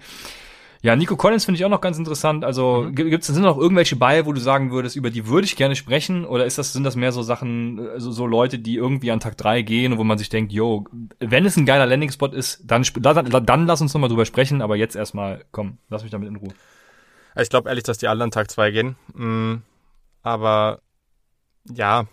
Ja, 0.84 0.95
Nico 0.95 1.16
Collins 1.16 1.43
finde 1.43 1.58
ich 1.58 1.66
auch 1.66 1.70
noch 1.70 1.82
ganz 1.82 1.97
interessant. 1.97 2.45
Also 2.45 2.86
mhm. 2.88 2.95
gibt 2.95 3.24
es 3.24 3.28
sind 3.28 3.43
noch 3.43 3.58
irgendwelche 3.58 3.95
bei, 3.95 4.26
wo 4.26 4.32
du 4.32 4.39
sagen 4.39 4.72
würdest, 4.72 4.95
über 4.95 5.10
die 5.10 5.28
würde 5.28 5.45
ich 5.45 5.55
gerne 5.55 5.76
sprechen? 5.76 6.24
Oder 6.24 6.45
ist 6.45 6.58
das 6.58 6.72
sind 6.72 6.84
das 6.84 6.95
mehr 6.95 7.12
so 7.12 7.24
Sachen, 7.24 7.82
so, 7.97 8.12
so 8.12 8.26
Leute, 8.26 8.60
die 8.60 8.76
irgendwie 8.76 9.12
an 9.12 9.20
Tag 9.20 9.38
drei 9.38 9.64
gehen, 9.64 9.97
wo 9.97 10.03
man 10.03 10.18
sich 10.18 10.30
denkt, 10.30 10.51
yo, 10.51 10.86
wenn 11.20 11.45
es 11.45 11.58
ein 11.58 11.66
geiler 11.66 11.88
Landing-Spot 11.88 12.28
ist, 12.28 12.62
dann, 12.64 12.86
dann, 13.01 13.45
dann 13.45 13.66
lass 13.66 13.82
uns 13.82 13.93
noch 13.93 14.01
mal 14.01 14.08
drüber 14.08 14.26
sprechen. 14.26 14.62
Aber 14.62 14.76
jetzt 14.76 14.95
erstmal, 14.95 15.43
komm, 15.51 15.80
lass 15.89 16.03
mich 16.03 16.12
damit 16.12 16.30
in 16.30 16.36
Ruhe. 16.36 16.53
Ich 17.40 17.50
glaube 17.50 17.70
ehrlich, 17.70 17.84
dass 17.84 17.98
die 17.98 18.08
alle 18.08 18.24
an 18.24 18.32
Tag 18.32 18.50
2 18.50 18.72
gehen. 18.72 18.96
Mm, 19.14 19.58
aber 20.24 20.80
ja, 21.66 22.06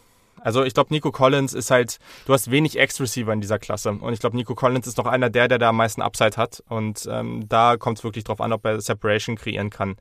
also 0.44 0.62
ich 0.62 0.74
glaube, 0.74 0.92
Nico 0.92 1.10
Collins 1.10 1.54
ist 1.54 1.70
halt, 1.70 1.98
du 2.26 2.34
hast 2.34 2.50
wenig 2.50 2.78
Ex-Receiver 2.78 3.32
in 3.32 3.40
dieser 3.40 3.58
Klasse. 3.58 3.92
Und 3.92 4.12
ich 4.12 4.20
glaube, 4.20 4.36
Nico 4.36 4.54
Collins 4.54 4.86
ist 4.86 4.98
noch 4.98 5.06
einer 5.06 5.30
der, 5.30 5.48
der 5.48 5.58
da 5.58 5.70
am 5.70 5.76
meisten 5.76 6.02
Upside 6.02 6.36
hat. 6.36 6.62
Und 6.68 7.08
ähm, 7.10 7.48
da 7.48 7.78
kommt 7.78 7.98
es 7.98 8.04
wirklich 8.04 8.24
drauf 8.24 8.42
an, 8.42 8.52
ob 8.52 8.62
er 8.66 8.78
Separation 8.78 9.36
kreieren 9.36 9.70
kann. 9.70 9.96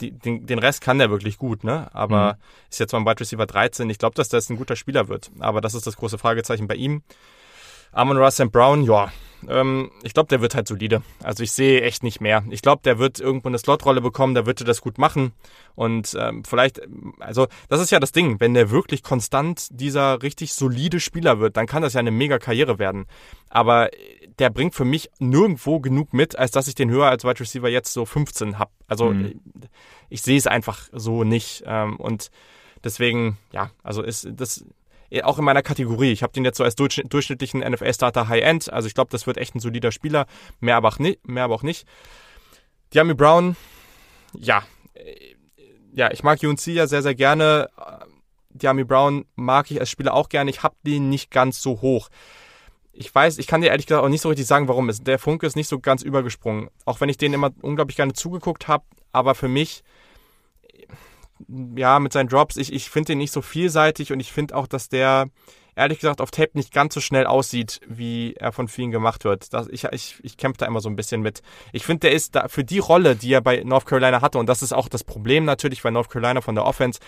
Die, 0.00 0.10
den, 0.10 0.46
den 0.46 0.58
Rest 0.58 0.80
kann 0.80 0.98
der 0.98 1.10
wirklich 1.10 1.38
gut, 1.38 1.62
ne? 1.62 1.88
Aber 1.94 2.32
mhm. 2.32 2.38
ist 2.70 2.80
jetzt 2.80 2.90
beim 2.90 3.06
Wide 3.06 3.20
Receiver 3.20 3.46
13. 3.46 3.88
Ich 3.88 3.98
glaube, 3.98 4.16
dass 4.16 4.28
das 4.28 4.50
ein 4.50 4.56
guter 4.56 4.74
Spieler 4.74 5.06
wird. 5.06 5.30
Aber 5.38 5.60
das 5.60 5.74
ist 5.74 5.86
das 5.86 5.96
große 5.96 6.18
Fragezeichen 6.18 6.66
bei 6.66 6.74
ihm. 6.74 7.04
Amon 7.92 8.16
Russell 8.16 8.48
Brown, 8.48 8.82
ja, 8.82 9.12
ähm, 9.50 9.90
ich 10.02 10.14
glaube, 10.14 10.28
der 10.28 10.40
wird 10.40 10.54
halt 10.54 10.68
solide. 10.68 11.02
Also 11.22 11.42
ich 11.42 11.52
sehe 11.52 11.82
echt 11.82 12.02
nicht 12.02 12.20
mehr. 12.20 12.44
Ich 12.50 12.62
glaube, 12.62 12.82
der 12.84 12.98
wird 12.98 13.20
irgendwo 13.20 13.48
eine 13.48 13.58
Slotrolle 13.58 14.00
bekommen, 14.00 14.34
der 14.34 14.46
wird 14.46 14.66
das 14.66 14.80
gut 14.80 14.98
machen. 14.98 15.32
Und 15.74 16.16
ähm, 16.18 16.44
vielleicht, 16.44 16.80
also 17.20 17.46
das 17.68 17.80
ist 17.80 17.90
ja 17.90 18.00
das 18.00 18.12
Ding, 18.12 18.40
wenn 18.40 18.54
der 18.54 18.70
wirklich 18.70 19.02
konstant 19.02 19.68
dieser 19.70 20.22
richtig 20.22 20.54
solide 20.54 21.00
Spieler 21.00 21.40
wird, 21.40 21.56
dann 21.56 21.66
kann 21.66 21.82
das 21.82 21.94
ja 21.94 22.00
eine 22.00 22.10
mega 22.10 22.38
Karriere 22.38 22.78
werden. 22.78 23.06
Aber 23.48 23.90
der 24.38 24.50
bringt 24.50 24.74
für 24.74 24.84
mich 24.84 25.10
nirgendwo 25.18 25.80
genug 25.80 26.12
mit, 26.12 26.36
als 26.36 26.50
dass 26.50 26.68
ich 26.68 26.74
den 26.74 26.90
höher 26.90 27.06
als 27.06 27.24
Wide 27.24 27.40
Receiver 27.40 27.68
jetzt 27.68 27.92
so 27.92 28.04
15 28.04 28.58
habe. 28.58 28.70
Also 28.88 29.10
mhm. 29.10 29.24
ich, 29.24 29.36
ich 30.08 30.22
sehe 30.22 30.38
es 30.38 30.46
einfach 30.46 30.88
so 30.92 31.24
nicht. 31.24 31.62
Ähm, 31.66 31.96
und 31.96 32.30
deswegen, 32.82 33.38
ja, 33.52 33.70
also 33.82 34.02
ist 34.02 34.28
das 34.32 34.64
auch 35.22 35.38
in 35.38 35.44
meiner 35.44 35.62
Kategorie. 35.62 36.12
Ich 36.12 36.22
habe 36.22 36.32
den 36.32 36.44
jetzt 36.44 36.56
so 36.56 36.64
als 36.64 36.74
durchschnittlichen 36.74 37.60
NFL-Starter 37.60 38.28
High-End. 38.28 38.72
Also 38.72 38.88
ich 38.88 38.94
glaube, 38.94 39.10
das 39.10 39.26
wird 39.26 39.36
echt 39.36 39.54
ein 39.54 39.60
solider 39.60 39.92
Spieler. 39.92 40.26
Mehr 40.60 40.76
aber 40.76 40.88
auch 40.88 40.98
nicht. 40.98 41.26
Mehr 41.28 41.44
aber 41.44 41.54
auch 41.54 41.62
nicht. 41.62 41.86
Diami 42.92 43.14
Brown, 43.14 43.56
ja. 44.36 44.64
Äh, 44.94 45.34
ja, 45.92 46.10
ich 46.10 46.24
mag 46.24 46.42
UNC 46.42 46.66
ja 46.66 46.86
sehr, 46.86 47.02
sehr 47.02 47.14
gerne. 47.14 47.70
Diami 48.50 48.84
Brown 48.84 49.26
mag 49.36 49.70
ich 49.70 49.80
als 49.80 49.90
Spieler 49.90 50.14
auch 50.14 50.28
gerne. 50.28 50.50
Ich 50.50 50.62
habe 50.62 50.74
den 50.84 51.08
nicht 51.08 51.30
ganz 51.30 51.60
so 51.60 51.80
hoch. 51.82 52.08
ich 52.92 53.12
weiß, 53.12 53.38
ich 53.38 53.46
kann 53.46 53.60
dir 53.60 53.68
ehrlich 53.68 53.86
gesagt 53.86 54.04
auch 54.04 54.08
nicht 54.08 54.20
so 54.20 54.28
richtig 54.28 54.46
sagen, 54.46 54.68
warum. 54.68 54.90
Der 55.04 55.18
Funke 55.18 55.46
ist 55.46 55.56
nicht 55.56 55.68
so 55.68 55.80
ganz 55.80 56.02
übergesprungen. 56.02 56.70
Auch 56.84 57.00
wenn 57.00 57.08
ich 57.08 57.16
den 57.16 57.32
immer 57.32 57.50
unglaublich 57.62 57.96
gerne 57.96 58.12
zugeguckt 58.12 58.68
habe, 58.68 58.84
aber 59.12 59.34
für 59.34 59.48
mich, 59.48 59.82
ja, 61.76 61.98
mit 61.98 62.12
seinen 62.12 62.28
Drops, 62.28 62.56
ich, 62.56 62.72
ich 62.72 62.90
finde 62.90 63.08
den 63.08 63.18
nicht 63.18 63.32
so 63.32 63.42
vielseitig 63.42 64.12
und 64.12 64.20
ich 64.20 64.32
finde 64.32 64.56
auch, 64.56 64.66
dass 64.66 64.88
der 64.88 65.26
ehrlich 65.76 65.98
gesagt 65.98 66.20
auf 66.20 66.30
Tape 66.30 66.52
nicht 66.54 66.72
ganz 66.72 66.94
so 66.94 67.00
schnell 67.00 67.26
aussieht, 67.26 67.80
wie 67.86 68.34
er 68.34 68.52
von 68.52 68.68
vielen 68.68 68.90
gemacht 68.90 69.24
wird. 69.24 69.52
Das, 69.52 69.68
ich 69.68 69.84
ich, 69.84 70.18
ich 70.22 70.36
kämpfe 70.36 70.58
da 70.58 70.66
immer 70.66 70.80
so 70.80 70.88
ein 70.88 70.96
bisschen 70.96 71.20
mit. 71.20 71.42
Ich 71.72 71.84
finde, 71.84 72.00
der 72.00 72.12
ist 72.12 72.36
da 72.36 72.48
für 72.48 72.64
die 72.64 72.78
Rolle, 72.78 73.16
die 73.16 73.32
er 73.32 73.40
bei 73.40 73.62
North 73.64 73.86
Carolina 73.86 74.20
hatte, 74.20 74.38
und 74.38 74.48
das 74.48 74.62
ist 74.62 74.72
auch 74.72 74.88
das 74.88 75.04
Problem 75.04 75.44
natürlich 75.44 75.82
bei 75.82 75.90
North 75.90 76.10
Carolina 76.10 76.40
von 76.40 76.54
der 76.54 76.64
Offense, 76.64 77.00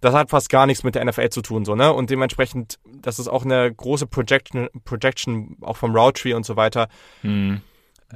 das 0.00 0.14
hat 0.14 0.30
fast 0.30 0.48
gar 0.48 0.66
nichts 0.66 0.84
mit 0.84 0.94
der 0.94 1.04
NFL 1.04 1.28
zu 1.30 1.42
tun, 1.42 1.64
so, 1.64 1.74
ne? 1.74 1.92
Und 1.92 2.10
dementsprechend, 2.10 2.78
das 3.02 3.18
ist 3.18 3.28
auch 3.28 3.44
eine 3.44 3.72
große 3.74 4.06
Projection, 4.06 4.68
Projection 4.84 5.56
auch 5.60 5.76
vom 5.76 5.94
Route 5.94 6.22
Tree 6.22 6.34
und 6.34 6.46
so 6.46 6.56
weiter. 6.56 6.88
Hm. 7.22 7.60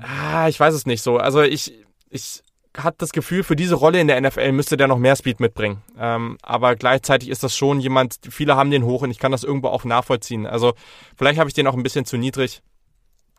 Ah, 0.00 0.48
ich 0.48 0.58
weiß 0.58 0.74
es 0.74 0.86
nicht 0.86 1.02
so. 1.02 1.18
Also 1.18 1.42
ich, 1.42 1.74
ich 2.08 2.42
hatte 2.76 2.98
das 2.98 3.12
Gefühl, 3.12 3.42
für 3.42 3.56
diese 3.56 3.74
Rolle 3.74 4.00
in 4.00 4.08
der 4.08 4.20
NFL 4.20 4.52
müsste 4.52 4.76
der 4.76 4.88
noch 4.88 4.98
mehr 4.98 5.16
Speed 5.16 5.40
mitbringen. 5.40 5.82
Ähm, 5.98 6.38
aber 6.42 6.76
gleichzeitig 6.76 7.28
ist 7.28 7.42
das 7.42 7.56
schon 7.56 7.80
jemand, 7.80 8.18
viele 8.30 8.56
haben 8.56 8.70
den 8.70 8.84
hoch 8.84 9.02
und 9.02 9.10
ich 9.10 9.18
kann 9.18 9.32
das 9.32 9.44
irgendwo 9.44 9.68
auch 9.68 9.84
nachvollziehen. 9.84 10.46
Also 10.46 10.72
vielleicht 11.16 11.38
habe 11.38 11.48
ich 11.48 11.54
den 11.54 11.66
auch 11.66 11.74
ein 11.74 11.82
bisschen 11.82 12.04
zu 12.04 12.16
niedrig 12.16 12.62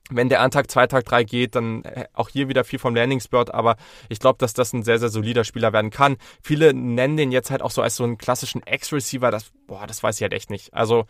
wenn 0.10 0.30
der 0.30 0.42
an 0.42 0.52
Tag 0.52 0.70
2, 0.70 0.88
Tag 0.88 1.06
3 1.06 1.24
geht, 1.24 1.56
dann 1.56 1.84
äh, 1.84 2.06
auch 2.14 2.30
hier 2.30 2.50
wieder 2.50 2.64
viel 2.64 2.80
vom 2.80 2.96
Landing 2.96 3.20
Spurt, 3.20 3.54
aber 3.54 3.78
ich 4.10 4.20
glaube, 4.20 4.38
dass 4.38 4.54
das 4.54 4.74
ein 4.74 4.84
sehr, 4.84 5.00
sehr 5.00 5.10
solider 5.10 5.44
Spieler 5.44 5.74
werden 5.74 5.92
kann. 5.92 6.18
Viele 6.42 6.74
nennen 6.74 7.18
den 7.18 7.32
jetzt 7.32 7.52
halt 7.52 7.62
auch 7.62 7.72
so 7.72 7.82
als 7.82 7.96
so 7.96 8.04
einen 8.04 8.18
klassischen 8.18 8.62
X-Receiver, 8.66 9.32
das, 9.32 9.52
boah, 9.66 9.88
das 9.88 10.04
weiß 10.04 10.18
ich 10.18 10.22
halt 10.24 10.34
echt 10.34 10.50
nicht. 10.50 10.74
Also, 10.74 11.06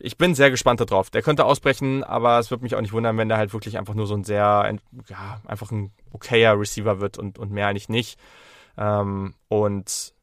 ich 0.00 0.16
bin 0.16 0.34
sehr 0.34 0.50
gespannt 0.50 0.80
darauf. 0.80 1.10
Der 1.10 1.22
könnte 1.22 1.44
ausbrechen, 1.44 2.02
aber 2.04 2.38
es 2.38 2.50
würde 2.50 2.64
mich 2.64 2.74
auch 2.74 2.80
nicht 2.80 2.92
wundern, 2.92 3.16
wenn 3.18 3.28
der 3.28 3.38
halt 3.38 3.52
wirklich 3.52 3.78
einfach 3.78 3.94
nur 3.94 4.06
so 4.06 4.14
ein 4.14 4.24
sehr, 4.24 4.74
ja, 5.08 5.40
einfach 5.46 5.70
ein 5.70 5.92
okayer 6.10 6.58
Receiver 6.58 7.00
wird 7.00 7.18
und, 7.18 7.38
und 7.38 7.52
mehr 7.52 7.68
eigentlich 7.68 7.88
nicht. 7.88 8.18
Ähm, 8.76 9.34
und 9.48 10.14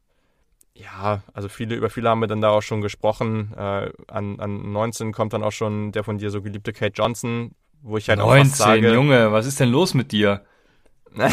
ja, 0.74 1.22
also 1.32 1.48
viele, 1.48 1.74
über 1.74 1.90
viele 1.90 2.08
haben 2.08 2.20
wir 2.20 2.28
dann 2.28 2.40
da 2.40 2.50
auch 2.50 2.62
schon 2.62 2.80
gesprochen. 2.80 3.52
Äh, 3.56 3.90
an, 4.08 4.40
an 4.40 4.72
19 4.72 5.12
kommt 5.12 5.32
dann 5.32 5.42
auch 5.42 5.52
schon 5.52 5.92
der 5.92 6.04
von 6.04 6.18
dir 6.18 6.30
so 6.30 6.42
geliebte 6.42 6.72
Kate 6.72 6.92
Johnson, 6.94 7.52
wo 7.82 7.96
ich 7.96 8.08
halt 8.08 8.18
19, 8.18 8.40
auch 8.40 8.44
fast 8.46 8.58
sage, 8.58 8.92
Junge, 8.92 9.32
was 9.32 9.46
ist 9.46 9.60
denn 9.60 9.70
los 9.70 9.94
mit 9.94 10.12
dir? 10.12 10.44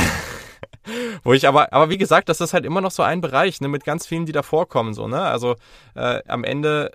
wo 1.23 1.33
ich 1.33 1.47
aber, 1.47 1.73
aber 1.73 1.89
wie 1.89 1.97
gesagt, 1.97 2.29
das 2.29 2.41
ist 2.41 2.53
halt 2.53 2.65
immer 2.65 2.81
noch 2.81 2.91
so 2.91 3.03
ein 3.03 3.21
Bereich, 3.21 3.61
ne, 3.61 3.67
mit 3.67 3.83
ganz 3.83 4.07
vielen, 4.07 4.25
die 4.25 4.31
da 4.31 4.43
vorkommen, 4.43 4.93
so, 4.93 5.07
ne, 5.07 5.21
also 5.21 5.55
äh, 5.95 6.21
am 6.27 6.43
Ende 6.43 6.91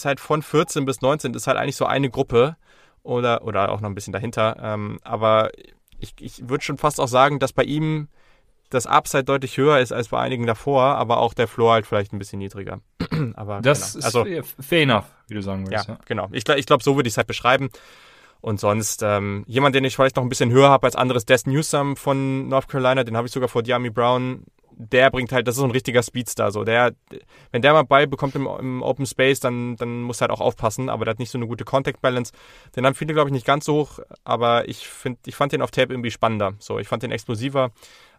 ist 0.00 0.04
halt 0.04 0.20
von 0.20 0.42
14 0.42 0.84
bis 0.84 1.00
19 1.00 1.34
ist 1.34 1.46
halt 1.46 1.58
eigentlich 1.58 1.76
so 1.76 1.86
eine 1.86 2.10
Gruppe 2.10 2.56
oder, 3.02 3.44
oder 3.44 3.70
auch 3.70 3.80
noch 3.80 3.88
ein 3.88 3.94
bisschen 3.94 4.12
dahinter, 4.12 4.56
ähm, 4.60 4.98
aber 5.02 5.50
ich, 5.98 6.14
ich 6.20 6.48
würde 6.48 6.64
schon 6.64 6.78
fast 6.78 7.00
auch 7.00 7.08
sagen, 7.08 7.38
dass 7.38 7.52
bei 7.52 7.64
ihm 7.64 8.08
das 8.70 8.86
Upside 8.86 9.24
deutlich 9.24 9.56
höher 9.56 9.78
ist 9.78 9.92
als 9.92 10.08
bei 10.08 10.20
einigen 10.20 10.46
davor, 10.46 10.96
aber 10.96 11.18
auch 11.18 11.34
der 11.34 11.48
Floor 11.48 11.72
halt 11.72 11.86
vielleicht 11.86 12.12
ein 12.12 12.18
bisschen 12.18 12.38
niedriger. 12.38 12.80
aber 13.34 13.60
Das 13.60 13.94
genau. 13.94 14.04
also, 14.04 14.24
ist 14.24 14.56
fair 14.60 14.82
enough, 14.82 15.06
wie 15.26 15.34
du 15.34 15.42
sagen 15.42 15.64
ja, 15.64 15.70
würdest. 15.70 15.88
Ja, 15.88 15.98
genau. 16.04 16.28
Ich, 16.32 16.46
ich 16.48 16.66
glaube, 16.66 16.82
so 16.82 16.96
würde 16.96 17.08
ich 17.08 17.14
es 17.14 17.16
halt 17.16 17.26
beschreiben. 17.26 17.70
Und 18.40 18.60
sonst, 18.60 19.02
ähm, 19.02 19.44
jemand, 19.48 19.74
den 19.74 19.84
ich 19.84 19.96
vielleicht 19.96 20.16
noch 20.16 20.22
ein 20.22 20.28
bisschen 20.28 20.52
höher 20.52 20.68
habe 20.68 20.86
als 20.86 20.94
anderes, 20.94 21.24
Des 21.24 21.46
Newsome 21.46 21.96
von 21.96 22.48
North 22.48 22.68
Carolina, 22.68 23.02
den 23.02 23.16
habe 23.16 23.26
ich 23.26 23.32
sogar 23.32 23.48
vor 23.48 23.62
Diami 23.62 23.90
Brown. 23.90 24.44
Der 24.72 25.10
bringt 25.10 25.32
halt, 25.32 25.48
das 25.48 25.56
ist 25.56 25.60
so 25.60 25.64
ein 25.64 25.72
richtiger 25.72 26.02
Speedstar. 26.02 26.52
So. 26.52 26.64
Der, 26.64 26.92
wenn 27.50 27.62
der 27.62 27.72
mal 27.72 27.82
Ball 27.82 28.06
bekommt 28.06 28.34
im, 28.34 28.46
im 28.46 28.82
Open 28.82 29.06
Space, 29.06 29.40
dann, 29.40 29.76
dann 29.76 30.02
muss 30.02 30.18
er 30.18 30.28
halt 30.28 30.32
auch 30.32 30.40
aufpassen, 30.40 30.88
aber 30.88 31.04
der 31.04 31.12
hat 31.12 31.18
nicht 31.18 31.30
so 31.30 31.38
eine 31.38 31.46
gute 31.46 31.64
Contact 31.64 32.00
Balance. 32.00 32.32
Den 32.76 32.86
haben 32.86 32.94
viele, 32.94 33.14
glaube 33.14 33.28
ich, 33.28 33.32
nicht 33.32 33.46
ganz 33.46 33.64
so 33.64 33.74
hoch, 33.74 33.98
aber 34.24 34.68
ich, 34.68 34.86
find, 34.86 35.18
ich 35.26 35.34
fand 35.34 35.52
den 35.52 35.62
auf 35.62 35.70
Tape 35.70 35.92
irgendwie 35.92 36.10
spannender. 36.10 36.54
So, 36.58 36.78
ich 36.78 36.88
fand 36.88 37.02
den 37.02 37.10
explosiver, 37.10 37.72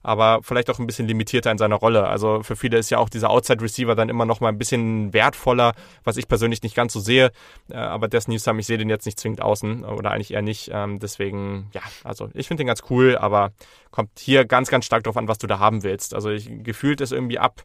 aber 0.03 0.39
vielleicht 0.43 0.69
auch 0.69 0.79
ein 0.79 0.87
bisschen 0.87 1.07
limitierter 1.07 1.51
in 1.51 1.57
seiner 1.57 1.75
Rolle. 1.75 2.07
Also 2.07 2.43
für 2.43 2.55
viele 2.55 2.77
ist 2.77 2.89
ja 2.89 2.97
auch 2.97 3.09
dieser 3.09 3.29
Outside 3.29 3.61
Receiver 3.61 3.95
dann 3.95 4.09
immer 4.09 4.25
noch 4.25 4.39
mal 4.39 4.49
ein 4.49 4.57
bisschen 4.57 5.13
wertvoller, 5.13 5.73
was 6.03 6.17
ich 6.17 6.27
persönlich 6.27 6.63
nicht 6.63 6.75
ganz 6.75 6.93
so 6.93 6.99
sehe. 6.99 7.31
Äh, 7.69 7.77
aber 7.77 8.07
Des 8.07 8.27
Newsome, 8.27 8.59
ich 8.59 8.67
sehe 8.67 8.77
den 8.77 8.89
jetzt 8.89 9.05
nicht 9.05 9.19
zwingend 9.19 9.41
außen 9.41 9.83
oder 9.83 10.11
eigentlich 10.11 10.33
eher 10.33 10.41
nicht. 10.41 10.69
Ähm, 10.73 10.99
deswegen, 10.99 11.69
ja, 11.73 11.81
also 12.03 12.29
ich 12.33 12.47
finde 12.47 12.63
den 12.63 12.67
ganz 12.67 12.83
cool, 12.89 13.17
aber 13.17 13.51
kommt 13.91 14.11
hier 14.19 14.45
ganz, 14.45 14.69
ganz 14.69 14.85
stark 14.85 15.03
drauf 15.03 15.17
an, 15.17 15.27
was 15.27 15.37
du 15.37 15.47
da 15.47 15.59
haben 15.59 15.83
willst. 15.83 16.13
Also 16.13 16.29
ich, 16.29 16.49
gefühlt 16.63 17.01
ist 17.01 17.11
irgendwie 17.11 17.39
ab 17.39 17.63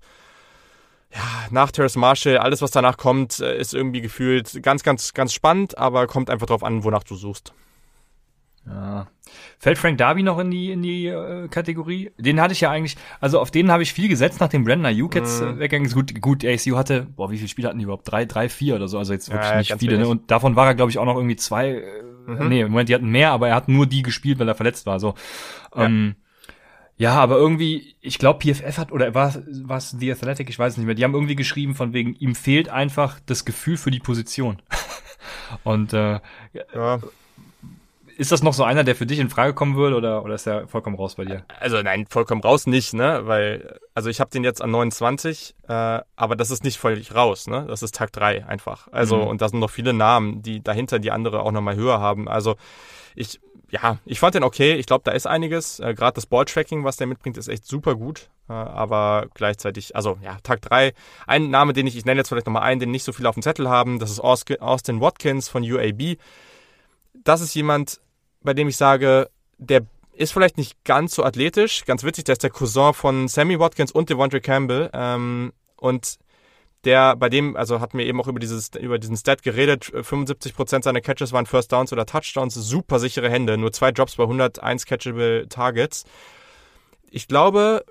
ja, 1.15 1.21
nach 1.51 1.71
Terrace 1.71 1.97
Marshall, 1.97 2.39
alles 2.39 2.61
was 2.61 2.73
danach 2.73 2.97
kommt, 2.97 3.39
äh, 3.41 3.57
ist 3.57 3.73
irgendwie 3.73 4.01
gefühlt 4.01 4.63
ganz, 4.63 4.83
ganz, 4.83 5.15
ganz 5.15 5.33
spannend, 5.33 5.79
aber 5.79 6.07
kommt 6.07 6.29
einfach 6.29 6.47
drauf 6.47 6.65
an, 6.65 6.83
wonach 6.83 7.05
du 7.05 7.15
suchst. 7.15 7.53
Ja. 8.67 9.07
Fällt 9.59 9.79
Frank 9.79 9.99
Darby 9.99 10.23
noch 10.23 10.39
in 10.39 10.51
die 10.51 10.71
in 10.73 10.83
die 10.83 11.07
äh, 11.07 11.49
Kategorie? 11.49 12.11
Den 12.19 12.41
hatte 12.41 12.53
ich 12.53 12.61
ja 12.63 12.71
eigentlich, 12.71 12.97
also 13.21 13.41
auf 13.41 13.51
den 13.51 13.71
habe 13.71 13.83
ich 13.83 13.93
viel 13.93 14.09
gesetzt, 14.09 14.41
nachdem 14.41 14.65
Brandon 14.65 14.87
Ayuk 14.87 15.15
jetzt 15.15 15.43
Mhm. 15.43 15.49
äh, 15.49 15.59
weggegangen 15.59 15.87
ist. 15.87 15.95
Gut, 15.95 16.21
gut, 16.21 16.45
ASU 16.45 16.77
hatte, 16.77 17.07
boah, 17.17 17.31
wie 17.31 17.37
viele 17.37 17.49
Spiele 17.49 17.69
hatten 17.69 17.79
die 17.79 17.85
überhaupt? 17.85 18.11
Drei, 18.11 18.25
drei, 18.25 18.49
vier 18.49 18.77
oder 18.77 18.89
so, 18.89 18.99
also 18.99 19.13
jetzt 19.13 19.31
wirklich 19.31 19.51
Ja, 19.51 19.59
nicht 19.59 19.75
viele. 19.79 19.99
Ne? 19.99 20.09
Und 20.09 20.31
davon 20.31 20.57
war 20.57 20.67
er, 20.67 20.75
glaube 20.75 20.91
ich, 20.91 20.99
auch 20.99 21.05
noch 21.05 21.17
irgendwie 21.17 21.37
zwei. 21.37 21.71
Äh, 21.71 21.83
Mhm. 22.27 22.49
Nee, 22.49 22.61
im 22.63 22.71
Moment, 22.71 22.89
die 22.89 22.95
hatten 22.95 23.11
mehr, 23.11 23.33
aber 23.33 23.49
er 23.49 23.55
hat 23.55 23.69
nur 23.69 23.85
die 23.87 24.01
gespielt, 24.01 24.39
weil 24.39 24.49
er 24.49 24.55
verletzt 24.55 24.87
war. 24.87 24.99
So. 24.99 25.15
Ja. 25.77 25.85
Ähm, 25.85 26.15
ja, 26.97 27.13
aber 27.17 27.37
irgendwie, 27.37 27.97
ich 28.01 28.19
glaube, 28.19 28.39
PFF 28.43 28.79
hat, 28.79 28.93
oder 28.93 29.15
war 29.15 29.29
es 29.77 29.91
The 29.91 30.11
Athletic, 30.11 30.49
ich 30.49 30.59
weiß 30.59 30.73
es 30.73 30.77
nicht 30.79 30.87
mehr, 30.87 30.95
die 30.95 31.05
haben 31.05 31.13
irgendwie 31.13 31.37
geschrieben, 31.37 31.75
von 31.75 31.93
wegen, 31.93 32.15
ihm 32.15 32.35
fehlt 32.35 32.71
einfach 32.71 33.21
das 33.27 33.45
Gefühl 33.45 33.77
für 33.77 33.91
die 33.91 33.99
Position. 33.99 34.63
Und 35.65 35.93
äh, 35.93 36.21
Ja. 36.75 36.99
Ist 38.17 38.33
das 38.33 38.43
noch 38.43 38.53
so 38.55 38.65
einer, 38.65 38.85
der 38.85 38.95
für 38.97 39.07
dich 39.07 39.19
in 39.19 39.29
Frage 39.31 39.55
kommen 39.55 39.77
würde 39.77 39.97
oder, 39.97 40.25
oder 40.25 40.35
ist 40.35 40.47
er 40.47 40.69
vollkommen 40.69 40.97
raus 40.97 41.15
bei 41.17 41.25
dir? 41.25 41.45
Also 41.61 41.81
nein, 41.83 42.07
vollkommen 42.09 42.41
raus 42.43 42.67
nicht, 42.67 42.95
ne? 42.95 43.23
Weil, 43.25 43.79
also 43.95 44.09
ich 44.11 44.21
habe 44.21 44.31
den 44.31 44.45
jetzt 44.45 44.63
an 44.63 44.71
29, 44.71 45.55
äh, 45.69 46.01
aber 46.17 46.37
das 46.37 46.51
ist 46.51 46.65
nicht 46.65 46.79
völlig 46.79 47.15
raus, 47.15 47.47
ne? 47.47 47.65
Das 47.69 47.83
ist 47.83 47.95
Tag 47.95 48.13
3 48.13 48.47
einfach. 48.47 48.89
Also, 48.93 49.17
Mhm. 49.17 49.27
und 49.29 49.41
da 49.43 49.49
sind 49.49 49.59
noch 49.61 49.71
viele 49.71 49.93
Namen, 49.93 50.43
die 50.43 50.63
dahinter 50.63 50.99
die 50.99 51.11
andere 51.11 51.41
auch 51.43 51.53
nochmal 51.53 51.77
höher 51.77 52.01
haben. 52.01 52.29
Also 52.29 52.57
ich, 53.15 53.41
ja, 53.71 53.99
ich 54.05 54.21
fand 54.21 54.35
den 54.35 54.45
okay. 54.45 54.75
Ich 54.75 54.87
glaube, 54.87 55.03
da 55.05 55.13
ist 55.13 55.27
einiges. 55.27 55.81
Äh, 55.81 55.95
Gerade 55.95 56.15
das 56.15 56.27
Balltracking, 56.27 56.85
was 56.85 56.97
der 56.97 57.07
mitbringt, 57.07 57.37
ist 57.37 57.49
echt 57.49 57.67
super 57.67 57.95
gut. 57.97 58.29
Äh, 58.49 58.53
aber 58.53 59.27
gleichzeitig, 59.35 59.97
also 59.97 60.19
ja, 60.23 60.37
Tag 60.43 60.63
3. 60.63 60.93
Ein 61.27 61.51
Name, 61.51 61.73
den 61.73 61.87
ich, 61.87 61.97
ich 61.97 62.05
nenne 62.05 62.21
jetzt 62.21 62.29
vielleicht 62.29 62.47
nochmal 62.47 62.63
einen, 62.63 62.79
den 62.81 62.91
nicht 62.91 63.05
so 63.05 63.13
viele 63.13 63.29
auf 63.29 63.35
dem 63.35 63.43
Zettel 63.43 63.69
haben, 63.69 63.99
das 63.99 64.11
ist 64.11 64.21
Austin 64.21 65.01
Watkins 65.01 65.49
von 65.49 65.63
UAB. 65.65 66.17
Das 67.25 67.41
ist 67.41 67.55
jemand, 67.55 68.01
bei 68.45 68.55
dem 68.55 68.69
ich 68.69 68.77
sage, 68.77 69.29
der 69.59 69.85
ist 70.13 70.33
vielleicht 70.33 70.59
nicht 70.59 70.85
ganz 70.85 71.15
so 71.15 71.25
athletisch. 71.25 71.85
Ganz 71.85 72.05
witzig, 72.05 72.25
der 72.25 72.35
ist 72.35 72.43
der 72.43 72.51
Cousin 72.51 72.95
von 72.95 73.27
Sammy 73.27 73.59
Watkins 73.59 73.91
und 73.91 74.11
Devontae 74.11 74.41
Campbell. 74.41 74.91
Ähm, 74.93 75.53
und 75.77 76.19
der, 76.85 77.17
bei 77.17 77.29
dem, 77.29 77.57
also 77.57 77.81
hatten 77.81 77.99
wir 77.99 78.07
eben 78.07 78.21
auch 78.21 78.29
über, 78.29 78.39
dieses, 78.39 78.71
über 78.79 78.99
diesen 78.99 79.17
Stat 79.17 79.43
geredet, 79.43 79.85
75% 79.85 80.85
seiner 80.85 81.01
Catches 81.01 81.33
waren 81.33 81.47
First 81.47 81.73
Downs 81.73 81.93
oder 81.93 82.07
Touchdowns, 82.07 82.55
super 82.55 82.99
sichere 82.99 83.31
Hände, 83.31 83.57
nur 83.57 83.73
zwei 83.73 83.91
Drops 83.91 84.17
bei 84.17 84.25
101 84.25 84.85
catchable 84.85 85.49
Targets. 85.49 86.05
Ich 87.11 87.27
glaube, 87.27 87.85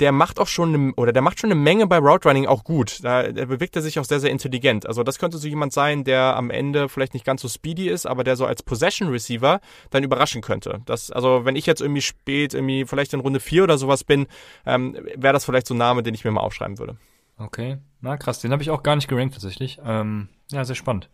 der 0.00 0.12
macht 0.12 0.38
auch 0.38 0.46
schon 0.46 0.74
eine, 0.74 0.94
oder 0.94 1.12
der 1.12 1.22
macht 1.22 1.40
schon 1.40 1.50
eine 1.50 1.60
Menge 1.60 1.86
bei 1.86 1.98
Route 1.98 2.28
Running 2.28 2.46
auch 2.46 2.64
gut. 2.64 3.02
Da, 3.02 3.30
da 3.32 3.44
bewegt 3.44 3.76
er 3.76 3.82
sich 3.82 3.98
auch 3.98 4.04
sehr, 4.04 4.20
sehr 4.20 4.30
intelligent. 4.30 4.86
Also 4.86 5.02
das 5.02 5.18
könnte 5.18 5.38
so 5.38 5.48
jemand 5.48 5.72
sein, 5.72 6.04
der 6.04 6.36
am 6.36 6.50
Ende 6.50 6.88
vielleicht 6.88 7.14
nicht 7.14 7.24
ganz 7.24 7.42
so 7.42 7.48
speedy 7.48 7.88
ist, 7.88 8.06
aber 8.06 8.24
der 8.24 8.36
so 8.36 8.46
als 8.46 8.62
Possession 8.62 9.08
Receiver 9.08 9.60
dann 9.90 10.04
überraschen 10.04 10.42
könnte. 10.42 10.80
Das, 10.86 11.10
also 11.10 11.44
wenn 11.44 11.56
ich 11.56 11.66
jetzt 11.66 11.80
irgendwie 11.80 12.02
spät, 12.02 12.54
irgendwie 12.54 12.84
vielleicht 12.84 13.12
in 13.14 13.20
Runde 13.20 13.40
4 13.40 13.64
oder 13.64 13.78
sowas 13.78 14.04
bin, 14.04 14.26
ähm, 14.64 14.96
wäre 15.16 15.32
das 15.32 15.44
vielleicht 15.44 15.66
so 15.66 15.74
ein 15.74 15.78
Name, 15.78 16.02
den 16.02 16.14
ich 16.14 16.24
mir 16.24 16.30
mal 16.30 16.40
aufschreiben 16.40 16.78
würde. 16.78 16.96
Okay, 17.38 17.78
na 18.00 18.16
krass, 18.16 18.40
den 18.40 18.52
habe 18.52 18.62
ich 18.62 18.70
auch 18.70 18.82
gar 18.82 18.96
nicht 18.96 19.08
gerankt 19.08 19.34
tatsächlich. 19.34 19.78
Ähm, 19.84 20.28
ja, 20.50 20.64
sehr 20.64 20.76
spannend. 20.76 21.10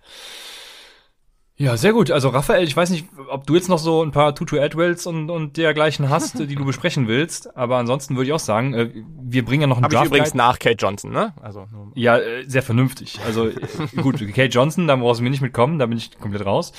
Ja, 1.62 1.76
sehr 1.76 1.92
gut. 1.92 2.10
Also 2.10 2.30
Raphael, 2.30 2.64
ich 2.64 2.76
weiß 2.76 2.90
nicht, 2.90 3.06
ob 3.28 3.46
du 3.46 3.54
jetzt 3.54 3.68
noch 3.68 3.78
so 3.78 4.02
ein 4.02 4.10
paar 4.10 4.34
Tutu 4.34 4.56
Edwells 4.56 5.06
und, 5.06 5.30
und 5.30 5.56
dergleichen 5.56 6.10
hast, 6.10 6.40
die 6.40 6.56
du 6.56 6.64
besprechen 6.64 7.06
willst, 7.06 7.56
aber 7.56 7.76
ansonsten 7.76 8.16
würde 8.16 8.26
ich 8.26 8.32
auch 8.32 8.40
sagen, 8.40 8.74
äh, 8.74 8.90
wir 9.22 9.44
bringen 9.44 9.60
ja 9.60 9.66
noch 9.68 9.76
einen 9.76 9.86
ich 9.86 9.92
Draft 9.92 10.06
übrigens 10.06 10.30
Guide. 10.30 10.38
nach 10.38 10.58
Kate 10.58 10.74
Johnson, 10.76 11.12
ne? 11.12 11.32
Also 11.40 11.68
Ja, 11.94 12.18
äh, 12.18 12.42
sehr 12.48 12.64
vernünftig. 12.64 13.20
Also 13.24 13.46
äh, 13.46 13.54
gut, 14.02 14.18
Kate 14.34 14.48
Johnson, 14.48 14.88
da 14.88 14.96
brauchst 14.96 15.20
du 15.20 15.22
mir 15.24 15.30
nicht 15.30 15.40
mitkommen, 15.40 15.78
da 15.78 15.86
bin 15.86 15.98
ich 15.98 16.18
komplett 16.18 16.44
raus. 16.44 16.72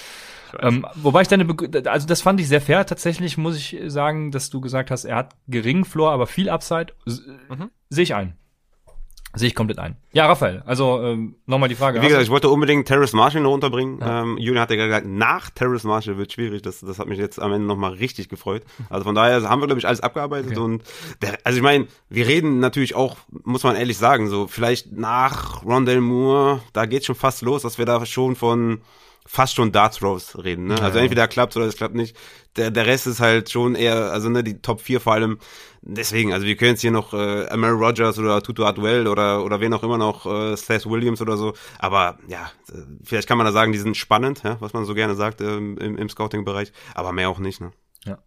Ähm, 0.59 0.85
wobei 0.95 1.21
ich 1.21 1.29
deine, 1.29 1.45
Be 1.45 1.89
also 1.89 2.05
das 2.05 2.21
fand 2.21 2.41
ich 2.41 2.49
sehr 2.49 2.61
fair. 2.61 2.85
Tatsächlich 2.85 3.37
muss 3.37 3.55
ich 3.55 3.77
sagen, 3.85 4.31
dass 4.31 4.49
du 4.49 4.59
gesagt 4.59 4.91
hast, 4.91 5.05
er 5.05 5.15
hat 5.15 5.35
geringen 5.47 5.85
Floor, 5.85 6.11
aber 6.11 6.27
viel 6.27 6.49
Upside. 6.49 6.87
Mhm. 7.05 7.71
Sehe 7.89 8.03
ich 8.03 8.15
ein. 8.15 8.35
Sehe 9.35 9.47
ich 9.47 9.55
komplett 9.55 9.79
ein. 9.79 9.95
Ja, 10.11 10.27
Raphael, 10.27 10.61
also 10.67 11.01
ähm, 11.01 11.35
nochmal 11.47 11.67
die 11.67 11.73
Frage. 11.75 11.99
Wie 12.01 12.05
gesagt, 12.05 12.23
ich 12.23 12.29
wollte 12.29 12.49
unbedingt 12.49 12.87
Terrace 12.87 13.13
Marshall 13.13 13.41
noch 13.41 13.53
unterbringen. 13.53 13.97
Ja. 13.99 14.21
Ähm, 14.21 14.37
Julian 14.37 14.61
hat 14.61 14.69
ja 14.69 14.75
gesagt, 14.75 15.07
nach 15.07 15.49
Terrace 15.49 15.85
Marshall 15.85 16.17
wird 16.17 16.31
schwierig. 16.31 16.61
Das, 16.61 16.81
das 16.81 16.99
hat 16.99 17.07
mich 17.07 17.17
jetzt 17.17 17.41
am 17.41 17.51
Ende 17.51 17.65
nochmal 17.65 17.93
richtig 17.93 18.29
gefreut. 18.29 18.63
Also 18.91 19.05
von 19.05 19.15
daher 19.15 19.41
haben 19.49 19.59
wir, 19.59 19.65
glaube 19.65 19.79
ich, 19.79 19.87
alles 19.87 20.01
abgearbeitet. 20.01 20.51
Okay. 20.51 20.59
Und 20.59 20.83
der, 21.23 21.39
also 21.43 21.57
ich 21.57 21.63
meine, 21.63 21.87
wir 22.09 22.27
reden 22.27 22.59
natürlich 22.59 22.93
auch, 22.93 23.17
muss 23.43 23.63
man 23.63 23.75
ehrlich 23.75 23.97
sagen, 23.97 24.29
so 24.29 24.45
vielleicht 24.45 24.91
nach 24.91 25.63
Rondell 25.65 26.01
Moore, 26.01 26.61
da 26.73 26.85
geht 26.85 27.03
schon 27.03 27.15
fast 27.15 27.41
los, 27.41 27.63
dass 27.63 27.79
wir 27.79 27.85
da 27.85 28.05
schon 28.05 28.35
von 28.35 28.81
fast 29.25 29.55
schon 29.55 29.71
Darts 29.71 29.97
Throws 29.97 30.37
reden. 30.43 30.67
Ne? 30.67 30.81
Also 30.81 30.99
entweder 30.99 31.27
klappt 31.27 31.55
oder 31.55 31.65
es 31.65 31.77
klappt 31.77 31.95
nicht. 31.95 32.15
Der, 32.55 32.71
der 32.71 32.85
Rest 32.85 33.07
ist 33.07 33.19
halt 33.19 33.49
schon 33.49 33.75
eher, 33.75 34.11
also 34.11 34.29
ne, 34.29 34.43
die 34.43 34.61
Top 34.61 34.81
4 34.81 34.99
vor 34.99 35.13
allem. 35.13 35.39
Deswegen, 35.81 36.33
also 36.33 36.45
wir 36.45 36.55
können 36.55 36.71
jetzt 36.71 36.81
hier 36.81 36.91
noch 36.91 37.13
äh, 37.13 37.55
Mary 37.57 37.73
Rogers 37.73 38.17
oder 38.19 38.41
Tutu 38.41 38.63
Atwell 38.63 39.07
oder 39.07 39.43
oder 39.43 39.59
wen 39.59 39.73
auch 39.73 39.83
immer 39.83 39.97
noch, 39.97 40.25
äh, 40.25 40.55
Seth 40.55 40.85
Williams 40.85 41.21
oder 41.21 41.35
so. 41.35 41.53
Aber 41.79 42.17
ja, 42.27 42.51
äh, 42.69 42.83
vielleicht 43.03 43.27
kann 43.27 43.37
man 43.37 43.45
da 43.45 43.51
sagen, 43.51 43.71
die 43.71 43.79
sind 43.79 43.97
spannend, 43.97 44.43
ja, 44.43 44.57
was 44.59 44.73
man 44.73 44.85
so 44.85 44.93
gerne 44.93 45.15
sagt 45.15 45.41
ähm, 45.41 45.77
im, 45.77 45.97
im 45.97 46.09
Scouting-Bereich. 46.09 46.71
Aber 46.93 47.11
mehr 47.11 47.29
auch 47.29 47.39
nicht. 47.39 47.59
Ne? 47.59 47.71
Ja, 48.05 48.17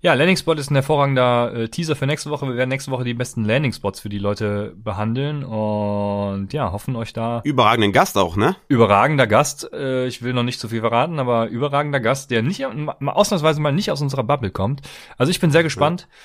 ja 0.00 0.14
Landing 0.14 0.36
Spot 0.36 0.54
ist 0.54 0.70
ein 0.70 0.74
hervorragender 0.74 1.54
äh, 1.54 1.68
Teaser 1.68 1.94
für 1.94 2.06
nächste 2.06 2.30
Woche. 2.30 2.46
Wir 2.48 2.56
werden 2.56 2.68
nächste 2.68 2.90
Woche 2.90 3.04
die 3.04 3.14
besten 3.14 3.44
Landing 3.44 3.72
Spots 3.72 4.00
für 4.00 4.08
die 4.08 4.18
Leute 4.18 4.74
behandeln 4.76 5.44
und 5.44 6.52
ja, 6.52 6.72
hoffen 6.72 6.96
euch 6.96 7.12
da. 7.12 7.40
Überragenden 7.44 7.92
Gast 7.92 8.18
auch, 8.18 8.36
ne? 8.36 8.56
Überragender 8.68 9.26
Gast. 9.26 9.72
Äh, 9.72 10.06
ich 10.06 10.22
will 10.22 10.32
noch 10.32 10.42
nicht 10.42 10.58
zu 10.58 10.68
viel 10.68 10.80
verraten, 10.80 11.18
aber 11.20 11.46
überragender 11.46 12.00
Gast, 12.00 12.30
der 12.30 12.42
nicht 12.42 12.60
mal 12.74 13.12
ausnahmsweise 13.12 13.60
mal 13.60 13.72
nicht 13.72 13.90
aus 13.90 14.02
unserer 14.02 14.24
Bubble 14.24 14.50
kommt. 14.50 14.82
Also 15.16 15.30
ich 15.30 15.40
bin 15.40 15.50
sehr 15.50 15.62
gespannt. 15.62 16.08
Ja. 16.10 16.16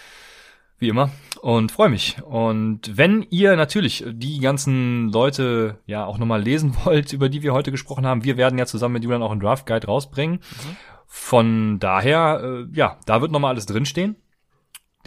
Wie 0.78 0.90
immer. 0.90 1.10
Und 1.42 1.72
freue 1.72 1.88
mich. 1.88 2.18
Und 2.24 2.98
wenn 2.98 3.26
ihr 3.30 3.56
natürlich 3.56 4.04
die 4.08 4.40
ganzen 4.40 5.10
Leute 5.10 5.80
ja 5.86 6.06
auch 6.06 6.18
nochmal 6.18 6.42
lesen 6.42 6.76
wollt, 6.84 7.14
über 7.14 7.30
die 7.30 7.44
wir 7.44 7.54
heute 7.54 7.72
gesprochen 7.72 8.06
haben, 8.06 8.24
wir 8.26 8.36
werden 8.36 8.60
ja 8.60 8.66
zusammen 8.66 8.94
mit 8.94 9.04
Julian 9.04 9.24
auch 9.24 9.32
einen 9.32 9.40
Draft 9.40 9.66
Guide 9.68 9.88
rausbringen. 9.88 10.38
Mhm. 10.38 10.78
Von 11.18 11.80
daher, 11.80 12.42
äh, 12.44 12.78
ja, 12.78 13.00
da 13.06 13.22
wird 13.22 13.32
nochmal 13.32 13.52
alles 13.52 13.66
drinstehen. 13.66 14.18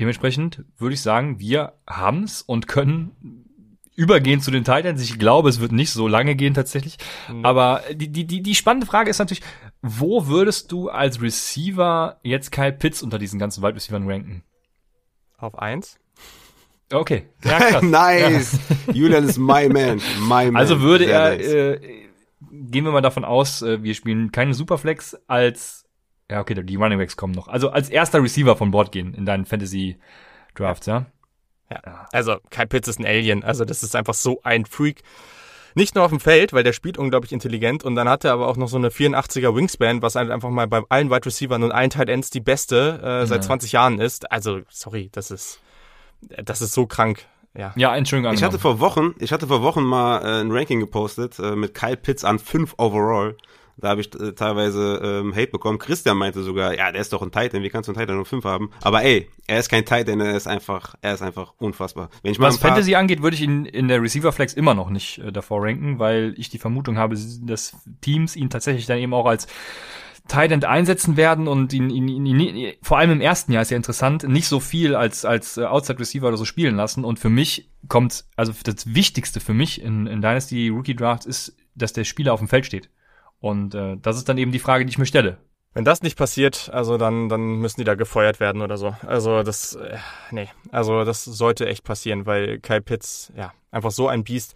Dementsprechend 0.01 0.65
würde 0.79 0.95
ich 0.95 1.03
sagen, 1.03 1.39
wir 1.39 1.75
haben's 1.87 2.41
und 2.41 2.67
können 2.67 3.45
übergehen 3.95 4.41
zu 4.41 4.51
den 4.51 4.65
Titans. 4.65 5.03
Ich 5.03 5.19
glaube, 5.19 5.51
es 5.51 5.61
wird 5.61 5.71
nicht 5.71 5.93
so 5.93 6.09
lange 6.09 6.35
gehen 6.35 6.55
tatsächlich. 6.55 6.97
Mhm. 7.31 7.45
Aber 7.45 7.83
die, 7.93 8.09
die, 8.09 8.27
die, 8.27 8.43
die 8.43 8.55
spannende 8.55 8.87
Frage 8.87 9.11
ist 9.11 9.19
natürlich, 9.19 9.43
wo 9.83 10.27
würdest 10.27 10.73
du 10.73 10.89
als 10.89 11.21
Receiver 11.21 12.19
jetzt 12.23 12.53
Kyle 12.53 12.73
Pitts 12.73 13.03
unter 13.03 13.19
diesen 13.19 13.39
ganzen 13.39 13.63
Wide 13.63 13.77
Receivers 13.77 14.09
ranken? 14.09 14.43
Auf 15.37 15.59
eins. 15.59 15.99
Okay. 16.91 17.29
Ja, 17.45 17.83
nice. 17.83 18.59
Ja. 18.87 18.95
Julian 18.95 19.25
ist 19.25 19.37
my 19.37 19.69
man. 19.69 20.01
My 20.27 20.51
man. 20.51 20.57
Also 20.57 20.81
würde 20.81 21.05
Sehr 21.05 21.21
er, 21.21 21.37
nice. 21.37 21.53
äh, 21.53 21.81
gehen 22.51 22.85
wir 22.87 22.93
mal 22.93 23.03
davon 23.03 23.27
aus, 23.27 23.61
äh, 23.61 23.83
wir 23.83 23.95
spielen 23.95 24.33
keine 24.33 24.55
Superflex 24.55 25.15
als 25.27 25.85
ja, 26.31 26.41
okay, 26.41 26.55
die 26.55 26.77
Running 26.77 26.99
Backs 26.99 27.17
kommen 27.17 27.33
noch. 27.33 27.49
Also 27.49 27.71
als 27.71 27.89
erster 27.89 28.23
Receiver 28.23 28.57
von 28.57 28.71
Bord 28.71 28.93
gehen 28.93 29.15
in 29.15 29.25
deinen 29.25 29.47
Fantasy 29.47 29.99
Drafts, 30.55 30.87
ja? 30.87 31.07
ja? 31.71 31.81
Ja, 31.85 32.09
also 32.13 32.37
Kai 32.51 32.67
Pitts 32.67 32.89
ist 32.89 32.99
ein 32.99 33.07
Alien. 33.07 33.43
Also 33.45 33.65
das 33.65 33.83
ist 33.83 33.97
einfach 33.97 34.15
so 34.15 34.41
ein 34.43 34.67
Freak. 34.67 35.03
Nicht 35.75 35.95
nur 35.95 36.05
auf 36.05 36.11
dem 36.11 36.21
Feld, 36.21 36.53
weil 36.53 36.65
der 36.65 36.73
spielt 36.73 36.99
unglaublich 36.99 37.33
intelligent 37.33 37.85
und 37.85 37.95
dann 37.95 38.09
hat 38.09 38.25
er 38.25 38.33
aber 38.33 38.49
auch 38.49 38.57
noch 38.57 38.69
so 38.69 38.77
eine 38.77 38.89
84er 38.89 39.55
Wingspan, 39.55 40.03
was 40.03 40.17
halt 40.17 40.31
einfach 40.31 40.51
mal 40.51 40.67
bei 40.67 40.83
allen 40.89 41.11
Wide 41.11 41.27
Receivers 41.27 41.63
und 41.63 41.73
allen 41.73 41.91
Tight 41.91 42.09
Ends 42.09 42.31
die 42.31 42.41
beste 42.41 43.01
äh, 43.03 43.27
seit 43.27 43.43
ja. 43.43 43.47
20 43.47 43.73
Jahren 43.73 44.01
ist. 44.01 44.31
Also, 44.33 44.61
sorry, 44.71 45.09
das 45.13 45.31
ist, 45.31 45.61
das 46.21 46.63
ist 46.63 46.73
so 46.73 46.87
krank. 46.87 47.27
Ja, 47.55 47.73
ja 47.77 47.95
Entschuldigung. 47.97 48.35
Ich 48.35 48.43
hatte 48.43 48.59
vor 48.59 48.81
Wochen, 48.81 49.15
ich 49.19 49.33
hatte 49.33 49.47
vor 49.47 49.63
Wochen 49.63 49.83
mal 49.83 50.21
äh, 50.23 50.41
ein 50.41 50.51
Ranking 50.51 50.81
gepostet 50.81 51.39
äh, 51.39 51.55
mit 51.55 51.75
Kyle 51.75 51.97
Pitts 51.97 52.25
an 52.25 52.39
5 52.39 52.75
overall. 52.79 53.37
Da 53.81 53.91
habe 53.91 54.01
ich 54.01 54.13
äh, 54.15 54.33
teilweise 54.33 55.01
ähm, 55.03 55.35
Hate 55.35 55.49
bekommen. 55.49 55.79
Christian 55.79 56.19
meinte 56.19 56.43
sogar, 56.43 56.75
ja, 56.77 56.91
der 56.91 57.01
ist 57.01 57.13
doch 57.13 57.23
ein 57.23 57.31
Titan, 57.31 57.63
wie 57.63 57.71
kannst 57.71 57.89
du 57.89 57.93
einen 57.93 58.01
Titan 58.01 58.17
nur 58.17 58.27
5 58.27 58.45
haben? 58.45 58.71
Aber 58.83 59.03
ey, 59.03 59.29
er 59.47 59.61
ist 59.61 59.69
kein 59.69 59.85
Titan, 59.85 60.21
er 60.21 60.37
ist 60.37 60.49
einfach, 60.49 60.95
er 61.01 61.15
ist 61.15 61.23
einfach 61.23 61.55
unfassbar. 61.59 62.11
Wenn 62.23 62.33
ich 62.33 62.39
mal 62.39 62.49
Was 62.49 62.59
Fantasy 62.59 62.95
angeht, 62.97 63.23
würde 63.23 63.37
ich 63.37 63.43
ihn 63.43 63.65
in 63.65 63.89
der 63.89 64.03
Receiver 64.03 64.33
Flex 64.33 64.53
immer 64.53 64.75
noch 64.75 64.91
nicht 64.91 65.19
äh, 65.19 65.33
davor 65.33 65.63
ranken, 65.63 65.99
weil 65.99 66.35
ich 66.37 66.49
die 66.49 66.59
Vermutung 66.59 66.99
habe, 66.99 67.17
dass 67.43 67.77
Teams 68.01 68.37
ihn 68.37 68.51
tatsächlich 68.51 68.87
dann 68.87 68.99
eben 68.99 69.15
auch 69.15 69.27
als 69.27 69.47
Titan 70.29 70.63
einsetzen 70.63 71.17
werden 71.17 71.49
und 71.49 71.73
ihn, 71.73 71.89
ihn, 71.89 72.07
ihn, 72.07 72.27
ihn, 72.27 72.73
vor 72.83 72.99
allem 72.99 73.11
im 73.11 73.21
ersten 73.21 73.51
Jahr 73.51 73.63
ist 73.63 73.71
ja 73.71 73.77
interessant, 73.77 74.29
nicht 74.29 74.47
so 74.47 74.61
viel 74.61 74.95
als, 74.95 75.25
als 75.25 75.57
äh, 75.57 75.65
Outside 75.65 75.99
Receiver 75.99 76.29
oder 76.29 76.37
so 76.37 76.45
spielen 76.45 76.77
lassen. 76.77 77.05
Und 77.05 77.19
für 77.19 77.31
mich 77.31 77.71
kommt, 77.89 78.25
also 78.37 78.53
das 78.63 78.95
Wichtigste 78.95 79.41
für 79.41 79.55
mich 79.55 79.81
in, 79.81 80.07
in 80.07 80.21
Dynasty 80.21 80.69
Rookie 80.69 80.95
Drafts 80.95 81.25
ist, 81.25 81.57
dass 81.75 81.95
der 81.95 82.05
Spieler 82.05 82.35
auf 82.35 82.41
dem 82.41 82.49
Feld 82.49 82.67
steht. 82.67 82.91
Und 83.41 83.75
äh, 83.75 83.97
das 84.01 84.17
ist 84.17 84.29
dann 84.29 84.39
eben 84.39 84.53
die 84.53 84.59
Frage, 84.59 84.85
die 84.85 84.91
ich 84.91 84.99
mir 84.99 85.07
stelle. 85.07 85.39
Wenn 85.75 85.85
das 85.85 86.03
nicht 86.03 86.19
passiert, 86.19 86.71
also 86.73 86.97
dann, 86.97 87.29
dann 87.29 87.41
müssen 87.57 87.81
die 87.81 87.85
da 87.85 87.95
gefeuert 87.95 88.41
werden 88.41 88.63
oder 88.63 88.77
so. 88.77 88.97
Also 89.07 89.43
das, 89.43 89.75
äh, 89.77 89.99
nee, 90.31 90.49
also 90.73 91.05
das 91.05 91.25
sollte 91.25 91.67
echt 91.69 91.85
passieren, 91.85 92.27
weil 92.27 92.59
Kai 92.59 92.81
Pitts, 92.81 93.33
ja, 93.37 93.53
einfach 93.71 93.91
so 93.91 94.09
ein 94.09 94.25
Biest. 94.25 94.55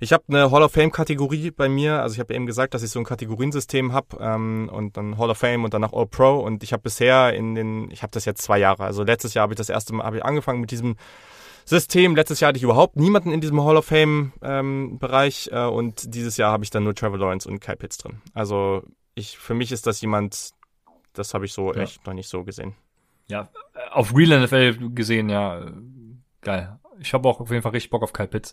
Ich 0.00 0.12
habe 0.12 0.24
eine 0.28 0.50
Hall 0.50 0.62
of 0.62 0.72
Fame-Kategorie 0.72 1.50
bei 1.50 1.68
mir. 1.68 2.02
Also 2.02 2.14
ich 2.14 2.20
habe 2.20 2.34
eben 2.34 2.46
gesagt, 2.46 2.74
dass 2.74 2.82
ich 2.82 2.90
so 2.90 2.98
ein 2.98 3.04
Kategoriensystem 3.04 3.92
habe 3.92 4.16
ähm, 4.20 4.70
und 4.72 4.96
dann 4.96 5.18
Hall 5.18 5.30
of 5.30 5.38
Fame 5.38 5.64
und 5.64 5.74
danach 5.74 5.92
All 5.92 6.06
Pro. 6.06 6.38
Und 6.38 6.62
ich 6.62 6.72
habe 6.72 6.82
bisher 6.82 7.32
in 7.32 7.54
den, 7.54 7.90
ich 7.90 8.02
habe 8.02 8.10
das 8.12 8.24
jetzt 8.24 8.42
zwei 8.42 8.58
Jahre. 8.58 8.84
Also 8.84 9.02
letztes 9.02 9.34
Jahr 9.34 9.44
habe 9.44 9.54
ich 9.54 9.58
das 9.58 9.68
erste 9.68 9.94
Mal 9.94 10.04
hab 10.04 10.14
ich 10.14 10.24
angefangen 10.24 10.60
mit 10.60 10.70
diesem 10.70 10.96
System. 11.64 12.14
Letztes 12.14 12.40
Jahr 12.40 12.48
hatte 12.48 12.58
ich 12.58 12.62
überhaupt 12.62 12.96
niemanden 12.96 13.32
in 13.32 13.40
diesem 13.40 13.62
Hall 13.62 13.76
of 13.76 13.86
Fame 13.86 14.32
ähm, 14.42 14.98
Bereich 14.98 15.48
äh, 15.52 15.64
und 15.64 16.14
dieses 16.14 16.36
Jahr 16.36 16.52
habe 16.52 16.64
ich 16.64 16.70
dann 16.70 16.84
nur 16.84 16.94
Trevor 16.94 17.18
Lawrence 17.18 17.48
und 17.48 17.60
Kyle 17.60 17.76
Pitts 17.76 17.98
drin. 17.98 18.20
Also 18.32 18.82
ich, 19.14 19.38
für 19.38 19.54
mich 19.54 19.72
ist 19.72 19.86
das 19.86 20.00
jemand, 20.00 20.50
das 21.12 21.34
habe 21.34 21.44
ich 21.44 21.52
so 21.52 21.72
ja. 21.72 21.82
echt 21.82 22.06
noch 22.06 22.14
nicht 22.14 22.28
so 22.28 22.44
gesehen. 22.44 22.74
Ja, 23.28 23.48
auf 23.90 24.14
Real 24.14 24.44
NFL 24.44 24.90
gesehen, 24.90 25.28
ja, 25.28 25.72
geil. 26.42 26.78
Ich 27.00 27.12
habe 27.12 27.28
auch 27.28 27.40
auf 27.40 27.50
jeden 27.50 27.62
Fall 27.62 27.72
richtig 27.72 27.90
Bock 27.90 28.02
auf 28.02 28.12
Kyle 28.12 28.28
Pitts. 28.28 28.52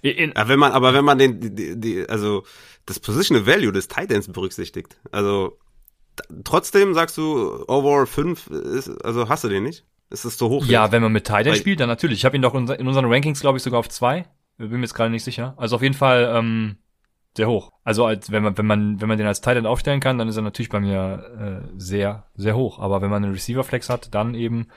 In 0.00 0.32
ja, 0.34 0.48
wenn 0.48 0.58
man, 0.58 0.72
aber 0.72 0.94
wenn 0.94 1.04
man 1.04 1.18
den, 1.18 1.40
die, 1.40 1.78
die, 1.78 2.08
also 2.08 2.44
das 2.86 3.00
Positional 3.00 3.46
Value 3.46 3.72
des 3.72 3.88
Titans 3.88 4.30
berücksichtigt, 4.30 4.96
also 5.10 5.58
trotzdem 6.44 6.94
sagst 6.94 7.16
du 7.18 7.64
Overall 7.68 8.06
5 8.06 8.46
ist, 8.48 9.04
also 9.04 9.28
hast 9.28 9.44
du 9.44 9.48
den 9.48 9.64
nicht? 9.64 9.84
Ist 10.14 10.24
das 10.24 10.38
so 10.38 10.48
hoch? 10.48 10.64
Ja, 10.66 10.92
wenn 10.92 11.02
man 11.02 11.12
mit 11.12 11.24
Titan 11.24 11.54
spielt, 11.56 11.80
dann 11.80 11.88
natürlich. 11.88 12.20
Ich 12.20 12.24
habe 12.24 12.36
ihn 12.36 12.42
doch 12.42 12.54
in 12.54 12.86
unseren 12.86 13.06
Rankings, 13.06 13.40
glaube 13.40 13.58
ich, 13.58 13.64
sogar 13.64 13.80
auf 13.80 13.88
zwei. 13.88 14.26
Bin 14.56 14.70
mir 14.70 14.80
jetzt 14.80 14.94
gerade 14.94 15.10
nicht 15.10 15.24
sicher. 15.24 15.54
Also 15.56 15.74
auf 15.76 15.82
jeden 15.82 15.96
Fall 15.96 16.32
ähm, 16.32 16.76
sehr 17.36 17.48
hoch. 17.48 17.72
Also 17.82 18.06
als 18.06 18.30
wenn 18.30 18.44
man 18.44 18.56
wenn 18.56 18.66
man 18.66 19.00
wenn 19.00 19.08
man 19.08 19.18
den 19.18 19.26
als 19.26 19.40
Titan 19.40 19.66
aufstellen 19.66 19.98
kann, 19.98 20.16
dann 20.16 20.28
ist 20.28 20.36
er 20.36 20.42
natürlich 20.42 20.68
bei 20.68 20.78
mir 20.78 21.64
äh, 21.66 21.68
sehr 21.76 22.26
sehr 22.36 22.54
hoch. 22.54 22.78
Aber 22.78 23.02
wenn 23.02 23.10
man 23.10 23.24
einen 23.24 23.32
Receiver 23.32 23.64
Flex 23.64 23.90
hat, 23.90 24.14
dann 24.14 24.34
eben 24.34 24.68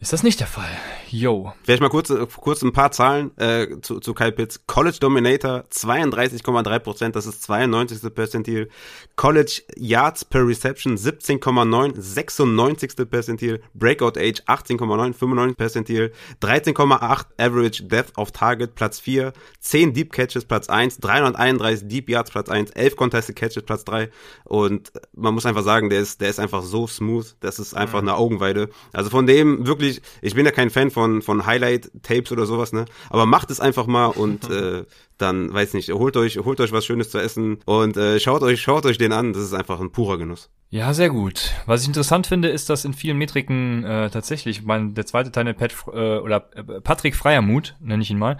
ist 0.00 0.12
das 0.12 0.22
nicht 0.22 0.38
der 0.38 0.46
Fall? 0.46 0.70
Yo. 1.10 1.52
Vielleicht 1.64 1.80
mal 1.80 1.88
kurz, 1.88 2.12
kurz 2.36 2.62
ein 2.62 2.72
paar 2.72 2.92
Zahlen 2.92 3.36
äh, 3.36 3.80
zu, 3.80 3.98
zu 3.98 4.14
Kyle 4.14 4.30
Pitts. 4.30 4.60
College 4.66 4.98
Dominator 5.00 5.64
32,3 5.72 6.78
Prozent, 6.78 7.16
das 7.16 7.26
ist 7.26 7.42
92. 7.42 8.14
Perzentil. 8.14 8.68
College 9.16 9.62
Yards 9.76 10.24
per 10.24 10.46
Reception 10.46 10.96
17,9, 10.96 12.00
96. 12.00 13.10
Perzentil. 13.10 13.60
Breakout 13.74 14.18
Age 14.18 14.42
18,9, 14.46 15.14
95 15.14 15.56
Perzentil. 15.56 16.12
13,8 16.42 17.24
Average 17.38 17.84
Depth 17.84 18.16
of 18.16 18.30
Target, 18.30 18.76
Platz 18.76 19.00
4. 19.00 19.32
10 19.60 19.94
Deep 19.94 20.12
Catches, 20.12 20.44
Platz 20.44 20.68
1. 20.68 20.98
331 20.98 21.88
Deep 21.88 22.08
Yards, 22.08 22.30
Platz 22.30 22.50
1. 22.50 22.70
11 22.70 22.96
Contested 22.96 23.34
Catches, 23.34 23.64
Platz 23.64 23.84
3. 23.84 24.10
Und 24.44 24.92
man 25.16 25.34
muss 25.34 25.46
einfach 25.46 25.64
sagen, 25.64 25.90
der 25.90 26.00
ist, 26.00 26.20
der 26.20 26.28
ist 26.28 26.38
einfach 26.38 26.62
so 26.62 26.86
smooth. 26.86 27.34
Das 27.40 27.58
ist 27.58 27.74
einfach 27.74 28.02
mhm. 28.02 28.10
eine 28.10 28.18
Augenweide. 28.18 28.68
Also 28.92 29.10
von 29.10 29.26
dem 29.26 29.66
wirklich 29.66 29.87
wirklich, 29.88 30.02
ich 30.22 30.34
bin 30.34 30.44
ja 30.44 30.52
kein 30.52 30.70
Fan 30.70 30.90
von, 30.90 31.22
von 31.22 31.46
Highlight-Tapes 31.46 32.32
oder 32.32 32.46
sowas, 32.46 32.72
ne? 32.72 32.84
Aber 33.10 33.26
macht 33.26 33.50
es 33.50 33.60
einfach 33.60 33.86
mal 33.86 34.06
und 34.06 34.48
äh, 34.50 34.84
dann, 35.16 35.52
weiß 35.52 35.74
nicht, 35.74 35.90
holt 35.90 36.16
euch, 36.16 36.38
holt 36.38 36.60
euch 36.60 36.72
was 36.72 36.84
Schönes 36.84 37.10
zu 37.10 37.18
essen 37.18 37.58
und 37.64 37.96
äh, 37.96 38.20
schaut 38.20 38.42
euch, 38.42 38.60
schaut 38.60 38.86
euch 38.86 38.98
den 38.98 39.12
an. 39.12 39.32
Das 39.32 39.42
ist 39.42 39.54
einfach 39.54 39.80
ein 39.80 39.90
purer 39.90 40.18
Genuss. 40.18 40.50
Ja, 40.70 40.92
sehr 40.92 41.10
gut. 41.10 41.54
Was 41.66 41.82
ich 41.82 41.88
interessant 41.88 42.26
finde, 42.26 42.48
ist, 42.48 42.68
dass 42.70 42.84
in 42.84 42.92
vielen 42.92 43.16
Metriken 43.16 43.84
äh, 43.84 44.10
tatsächlich, 44.10 44.62
mein, 44.62 44.94
der 44.94 45.06
zweite 45.06 45.32
Teil, 45.32 45.52
Pat, 45.54 45.74
äh, 45.92 46.18
oder 46.18 46.50
äh, 46.54 46.80
Patrick 46.80 47.16
Freiermut, 47.16 47.74
nenne 47.80 48.02
ich 48.02 48.10
ihn 48.10 48.18
mal, 48.18 48.38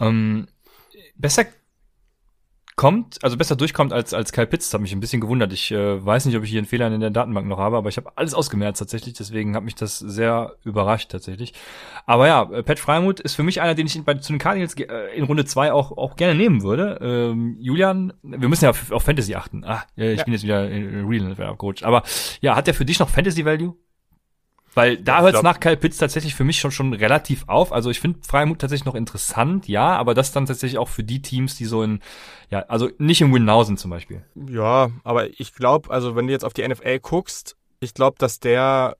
ähm, 0.00 0.48
besser 1.16 1.46
kommt, 2.78 3.22
also 3.24 3.36
besser 3.36 3.56
durchkommt 3.56 3.92
als, 3.92 4.14
als 4.14 4.32
Kyle 4.32 4.46
Pitts. 4.46 4.68
Das 4.68 4.74
hat 4.74 4.80
mich 4.80 4.92
ein 4.92 5.00
bisschen 5.00 5.20
gewundert. 5.20 5.52
Ich 5.52 5.72
äh, 5.72 6.04
weiß 6.04 6.24
nicht, 6.24 6.36
ob 6.36 6.44
ich 6.44 6.50
hier 6.50 6.60
einen 6.60 6.66
Fehler 6.66 6.86
in 6.86 7.00
der 7.00 7.10
Datenbank 7.10 7.46
noch 7.48 7.58
habe, 7.58 7.76
aber 7.76 7.88
ich 7.88 7.96
habe 7.96 8.12
alles 8.14 8.34
ausgemerzt 8.34 8.78
tatsächlich, 8.78 9.14
deswegen 9.14 9.56
hat 9.56 9.64
mich 9.64 9.74
das 9.74 9.98
sehr 9.98 10.54
überrascht 10.64 11.10
tatsächlich. 11.10 11.52
Aber 12.06 12.28
ja, 12.28 12.48
äh, 12.50 12.62
Pat 12.62 12.78
Freimuth 12.78 13.18
ist 13.18 13.34
für 13.34 13.42
mich 13.42 13.60
einer, 13.60 13.74
den 13.74 13.86
ich 13.86 14.00
bei, 14.04 14.14
zu 14.14 14.32
den 14.32 14.38
Cardinals 14.38 14.74
äh, 14.78 15.16
in 15.16 15.24
Runde 15.24 15.44
zwei 15.44 15.72
auch, 15.72 15.90
auch 15.90 16.14
gerne 16.14 16.36
nehmen 16.36 16.62
würde. 16.62 16.98
Ähm, 17.02 17.56
Julian, 17.58 18.12
wir 18.22 18.48
müssen 18.48 18.64
ja 18.64 18.70
auf, 18.70 19.02
Fantasy 19.02 19.34
achten. 19.34 19.64
Ah, 19.64 19.82
ich 19.96 20.18
ja. 20.18 20.24
bin 20.24 20.32
jetzt 20.32 20.44
wieder 20.44 20.70
in 20.70 21.04
Real 21.04 21.56
Coach. 21.56 21.82
Aber 21.82 22.04
ja, 22.40 22.54
hat 22.54 22.68
der 22.68 22.74
für 22.74 22.84
dich 22.84 23.00
noch 23.00 23.08
Fantasy 23.08 23.44
Value? 23.44 23.74
Weil 24.74 24.96
da 24.98 25.22
hört 25.22 25.34
es 25.34 25.42
nach 25.42 25.60
Kyle 25.60 25.76
Pitts 25.76 25.98
tatsächlich 25.98 26.34
für 26.34 26.44
mich 26.44 26.60
schon 26.60 26.70
schon 26.70 26.92
relativ 26.92 27.44
auf. 27.48 27.72
Also 27.72 27.90
ich 27.90 28.00
finde 28.00 28.20
Freimut 28.22 28.60
tatsächlich 28.60 28.84
noch 28.84 28.94
interessant, 28.94 29.66
ja, 29.66 29.96
aber 29.96 30.14
das 30.14 30.32
dann 30.32 30.46
tatsächlich 30.46 30.78
auch 30.78 30.88
für 30.88 31.02
die 31.02 31.20
Teams, 31.20 31.56
die 31.56 31.64
so 31.64 31.82
in, 31.82 32.00
ja, 32.50 32.60
also 32.68 32.88
nicht 32.98 33.20
im 33.20 33.32
Win 33.32 33.48
sind 33.64 33.78
zum 33.78 33.90
Beispiel. 33.90 34.22
Ja, 34.48 34.90
aber 35.04 35.28
ich 35.40 35.54
glaube, 35.54 35.90
also 35.90 36.16
wenn 36.16 36.26
du 36.26 36.32
jetzt 36.32 36.44
auf 36.44 36.52
die 36.52 36.66
NFL 36.66 37.00
guckst, 37.00 37.56
ich 37.80 37.94
glaube, 37.94 38.16
dass 38.18 38.40
der 38.40 38.96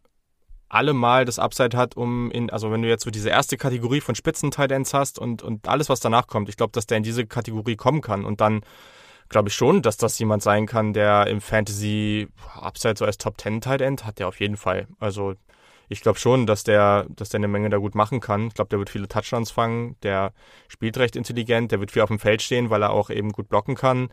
allemal 0.69 1.24
das 1.24 1.39
Upside 1.39 1.77
hat, 1.77 1.97
um 1.97 2.31
in, 2.31 2.51
also 2.51 2.70
wenn 2.70 2.82
du 2.82 2.89
jetzt 2.89 3.05
so 3.05 3.11
diese 3.11 3.31
erste 3.31 3.57
Kategorie 3.57 4.01
von 4.01 4.15
spitzen 4.15 4.51
hast 4.59 5.19
und, 5.19 5.43
und 5.43 5.69
alles, 5.69 5.89
was 5.89 6.01
danach 6.01 6.27
kommt, 6.27 6.49
ich 6.49 6.57
glaube, 6.57 6.73
dass 6.73 6.86
der 6.86 6.99
in 6.99 7.03
diese 7.03 7.27
Kategorie 7.27 7.77
kommen 7.77 8.01
kann 8.01 8.24
und 8.24 8.40
dann 8.40 8.61
glaube 9.28 9.49
ich 9.49 9.55
schon, 9.55 9.82
dass 9.82 9.97
das 9.97 10.19
jemand 10.19 10.43
sein 10.43 10.66
kann, 10.66 10.93
der 10.93 11.27
im 11.27 11.40
Fantasy 11.40 12.28
Upside 12.55 12.97
so 12.97 13.05
als 13.05 13.19
Top 13.19 13.40
10 13.40 13.61
Tight 13.61 13.81
End 13.81 14.05
hat, 14.05 14.19
der 14.19 14.28
auf 14.28 14.40
jeden 14.40 14.57
Fall. 14.57 14.89
Also 14.99 15.35
ich 15.89 16.01
glaube 16.01 16.19
schon, 16.19 16.47
dass 16.47 16.65
der, 16.65 17.06
dass 17.09 17.31
der 17.31 17.39
eine 17.39 17.48
Menge 17.48 17.70
da 17.70 17.78
gut 17.78 17.94
machen 17.94 18.20
kann. 18.20 18.48
Ich 18.48 18.55
glaube, 18.55 18.69
der 18.69 18.78
wird 18.78 18.90
viele 18.90 19.09
Touchdowns 19.09 19.51
fangen, 19.51 19.97
der 20.02 20.32
spielt 20.69 20.98
recht 20.98 21.16
intelligent, 21.16 21.73
der 21.73 21.81
wird 21.81 21.90
viel 21.93 22.02
auf 22.02 22.09
dem 22.09 22.19
Feld 22.19 22.43
stehen, 22.43 22.70
weil 22.70 22.82
er 22.82 22.90
auch 22.90 23.10
eben 23.10 23.32
gut 23.32 23.48
blocken 23.48 23.74
kann. 23.74 24.10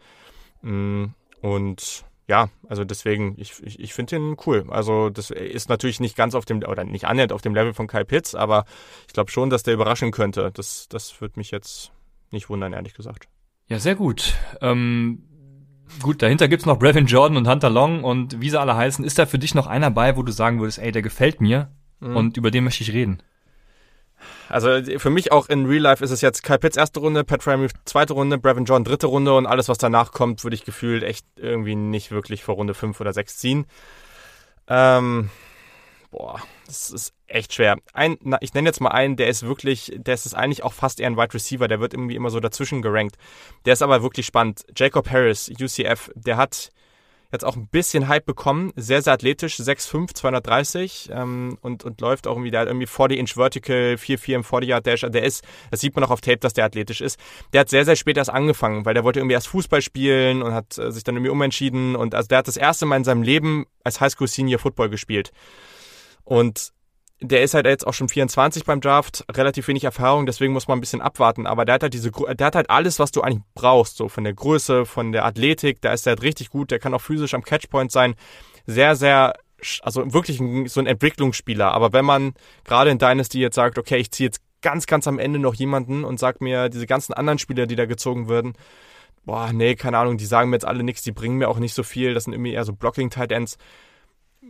Mm, 0.61 1.05
und 1.41 2.05
ja, 2.27 2.49
also 2.67 2.83
deswegen, 2.83 3.35
ich, 3.37 3.53
ich, 3.63 3.79
ich 3.79 3.93
finde 3.93 4.15
ihn 4.15 4.37
cool. 4.45 4.65
Also 4.69 5.09
das 5.09 5.29
ist 5.29 5.69
natürlich 5.69 5.99
nicht 5.99 6.15
ganz 6.17 6.33
auf 6.33 6.45
dem, 6.45 6.63
oder 6.63 6.83
nicht 6.83 7.05
annähernd 7.05 7.31
auf 7.31 7.41
dem 7.41 7.53
Level 7.53 7.73
von 7.73 7.87
Kyle 7.87 8.05
Pitts, 8.05 8.33
aber 8.33 8.65
ich 9.07 9.13
glaube 9.13 9.29
schon, 9.29 9.49
dass 9.49 9.63
der 9.63 9.75
überraschen 9.75 10.11
könnte. 10.11 10.51
Das, 10.53 10.87
das 10.89 11.21
wird 11.21 11.37
mich 11.37 11.51
jetzt 11.51 11.91
nicht 12.31 12.49
wundern, 12.49 12.73
ehrlich 12.73 12.95
gesagt. 12.95 13.27
Ja, 13.67 13.79
sehr 13.79 13.95
gut. 13.95 14.33
Ähm, 14.61 15.23
gut, 16.01 16.21
dahinter 16.21 16.47
gibt's 16.47 16.65
noch 16.65 16.79
Brevin 16.79 17.05
Jordan 17.05 17.37
und 17.37 17.47
Hunter 17.47 17.69
Long 17.69 18.03
und 18.03 18.41
wie 18.41 18.49
sie 18.49 18.59
alle 18.59 18.75
heißen. 18.75 19.05
Ist 19.05 19.19
da 19.19 19.25
für 19.25 19.39
dich 19.39 19.55
noch 19.55 19.67
einer 19.67 19.91
bei, 19.91 20.17
wo 20.17 20.23
du 20.23 20.31
sagen 20.31 20.59
würdest, 20.59 20.79
ey, 20.79 20.91
der 20.91 21.01
gefällt 21.01 21.41
mir 21.41 21.69
mhm. 21.99 22.15
und 22.15 22.37
über 22.37 22.51
den 22.51 22.63
möchte 22.63 22.83
ich 22.83 22.93
reden? 22.93 23.21
Also 24.49 24.69
für 24.97 25.09
mich 25.09 25.31
auch 25.31 25.49
in 25.49 25.65
Real 25.65 25.81
Life 25.81 26.03
ist 26.03 26.11
es 26.11 26.21
jetzt 26.21 26.43
Kyle 26.43 26.59
Pitts 26.59 26.77
erste 26.77 26.99
Runde, 26.99 27.23
Pat 27.23 27.43
Framey 27.43 27.67
zweite 27.85 28.13
Runde, 28.13 28.37
Brevin 28.37 28.65
John 28.65 28.83
dritte 28.83 29.07
Runde 29.07 29.35
und 29.35 29.45
alles, 29.45 29.69
was 29.69 29.77
danach 29.77 30.11
kommt, 30.11 30.43
würde 30.43 30.55
ich 30.55 30.63
gefühlt 30.63 31.03
echt 31.03 31.25
irgendwie 31.35 31.75
nicht 31.75 32.11
wirklich 32.11 32.43
vor 32.43 32.55
Runde 32.55 32.73
fünf 32.73 32.99
oder 33.01 33.13
sechs 33.13 33.37
ziehen. 33.37 33.65
Ähm, 34.67 35.29
boah, 36.15 36.41
das 36.65 36.91
ist 36.91 37.13
echt 37.27 37.53
schwer. 37.53 37.77
Ein, 37.93 38.17
na, 38.21 38.37
ich 38.39 38.53
nenne 38.53 38.69
jetzt 38.69 38.79
mal 38.79 38.91
einen, 38.91 39.17
der 39.17 39.27
ist 39.27 39.43
wirklich, 39.43 39.91
der 39.95 40.13
ist 40.13 40.33
eigentlich 40.33 40.63
auch 40.63 40.71
fast 40.71 40.99
eher 40.99 41.07
ein 41.07 41.17
Wide 41.17 41.33
Receiver, 41.33 41.67
der 41.67 41.81
wird 41.81 41.93
irgendwie 41.93 42.15
immer 42.15 42.29
so 42.29 42.39
dazwischen 42.39 42.81
gerankt. 42.81 43.17
Der 43.65 43.73
ist 43.73 43.81
aber 43.81 44.01
wirklich 44.01 44.25
spannend. 44.25 44.65
Jacob 44.75 45.09
Harris, 45.11 45.49
UCF, 45.49 46.11
der 46.15 46.37
hat 46.37 46.69
jetzt 47.33 47.43
auch 47.43 47.57
ein 47.57 47.67
bisschen 47.67 48.07
Hype 48.07 48.25
bekommen. 48.25 48.71
Sehr, 48.77 49.01
sehr 49.01 49.11
athletisch, 49.11 49.59
6'5, 49.59 50.13
230 50.13 51.09
ähm, 51.11 51.57
und, 51.61 51.83
und 51.83 51.99
läuft 51.99 52.27
auch 52.27 52.33
irgendwie, 52.33 52.51
der 52.51 52.61
hat 52.61 52.67
irgendwie 52.69 52.87
40-Inch 52.87 53.33
Vertical, 53.33 53.95
4'4 53.95 54.35
im 54.35 54.43
40-Yard-Dash. 54.43 55.01
Der 55.09 55.23
ist, 55.23 55.43
das 55.69 55.81
sieht 55.81 55.95
man 55.95 56.05
auch 56.05 56.11
auf 56.11 56.21
Tape, 56.21 56.37
dass 56.37 56.53
der 56.53 56.63
athletisch 56.63 57.01
ist. 57.01 57.19
Der 57.51 57.61
hat 57.61 57.69
sehr, 57.69 57.83
sehr 57.83 57.97
spät 57.97 58.15
erst 58.15 58.29
angefangen, 58.29 58.85
weil 58.85 58.93
der 58.93 59.03
wollte 59.03 59.19
irgendwie 59.19 59.33
erst 59.33 59.49
Fußball 59.49 59.81
spielen 59.81 60.43
und 60.43 60.53
hat 60.53 60.77
äh, 60.77 60.93
sich 60.93 61.03
dann 61.03 61.15
irgendwie 61.15 61.31
umentschieden. 61.31 61.97
Und 61.97 62.15
also 62.15 62.29
der 62.29 62.37
hat 62.37 62.47
das 62.47 62.57
erste 62.57 62.85
Mal 62.85 62.95
in 62.97 63.03
seinem 63.03 63.23
Leben 63.23 63.65
als 63.83 63.99
Highschool-Senior 63.99 64.59
Football 64.59 64.89
gespielt. 64.89 65.31
Und 66.25 66.73
der 67.21 67.43
ist 67.43 67.53
halt 67.53 67.65
jetzt 67.65 67.87
auch 67.87 67.93
schon 67.93 68.09
24 68.09 68.65
beim 68.65 68.81
Draft, 68.81 69.25
relativ 69.31 69.67
wenig 69.67 69.85
Erfahrung, 69.85 70.25
deswegen 70.25 70.51
muss 70.51 70.67
man 70.67 70.77
ein 70.77 70.81
bisschen 70.81 71.01
abwarten. 71.01 71.47
Aber 71.47 71.63
der 71.63 71.75
hat 71.75 71.83
halt 71.83 71.93
diese, 71.93 72.11
der 72.11 72.47
hat 72.47 72.55
halt 72.55 72.69
alles, 72.69 72.99
was 72.99 73.11
du 73.11 73.21
eigentlich 73.21 73.43
brauchst, 73.53 73.97
so 73.97 74.09
von 74.09 74.23
der 74.23 74.33
Größe, 74.33 74.85
von 74.85 75.11
der 75.11 75.25
Athletik. 75.25 75.81
Da 75.81 75.93
ist 75.93 76.05
er 76.05 76.11
halt 76.11 76.23
richtig 76.23 76.49
gut. 76.49 76.71
Der 76.71 76.79
kann 76.79 76.93
auch 76.93 77.01
physisch 77.01 77.33
am 77.33 77.43
Catchpoint 77.43 77.91
sein. 77.91 78.15
Sehr, 78.65 78.95
sehr, 78.95 79.33
also 79.81 80.13
wirklich 80.13 80.37
so 80.71 80.79
ein 80.79 80.87
Entwicklungsspieler. 80.87 81.71
Aber 81.71 81.93
wenn 81.93 82.05
man 82.05 82.33
gerade 82.65 82.89
in 82.89 82.99
Dynasty 82.99 83.39
jetzt 83.39 83.55
sagt, 83.55 83.77
okay, 83.77 83.97
ich 83.97 84.11
ziehe 84.11 84.27
jetzt 84.27 84.41
ganz, 84.61 84.85
ganz 84.87 85.07
am 85.07 85.19
Ende 85.19 85.39
noch 85.39 85.53
jemanden 85.53 86.03
und 86.03 86.19
sag 86.19 86.41
mir 86.41 86.69
diese 86.69 86.87
ganzen 86.87 87.13
anderen 87.13 87.39
Spieler, 87.39 87.65
die 87.65 87.75
da 87.75 87.85
gezogen 87.85 88.27
würden, 88.27 88.53
boah, 89.23 89.53
nee, 89.53 89.75
keine 89.75 89.97
Ahnung, 89.97 90.17
die 90.17 90.25
sagen 90.25 90.49
mir 90.49 90.57
jetzt 90.57 90.65
alle 90.65 90.83
nichts, 90.83 91.01
die 91.03 91.11
bringen 91.11 91.37
mir 91.37 91.49
auch 91.49 91.59
nicht 91.59 91.73
so 91.73 91.83
viel. 91.83 92.13
Das 92.13 92.25
sind 92.25 92.33
irgendwie 92.33 92.53
eher 92.53 92.65
so 92.65 92.73
Blocking-Tight 92.73 93.31
Ends 93.31 93.57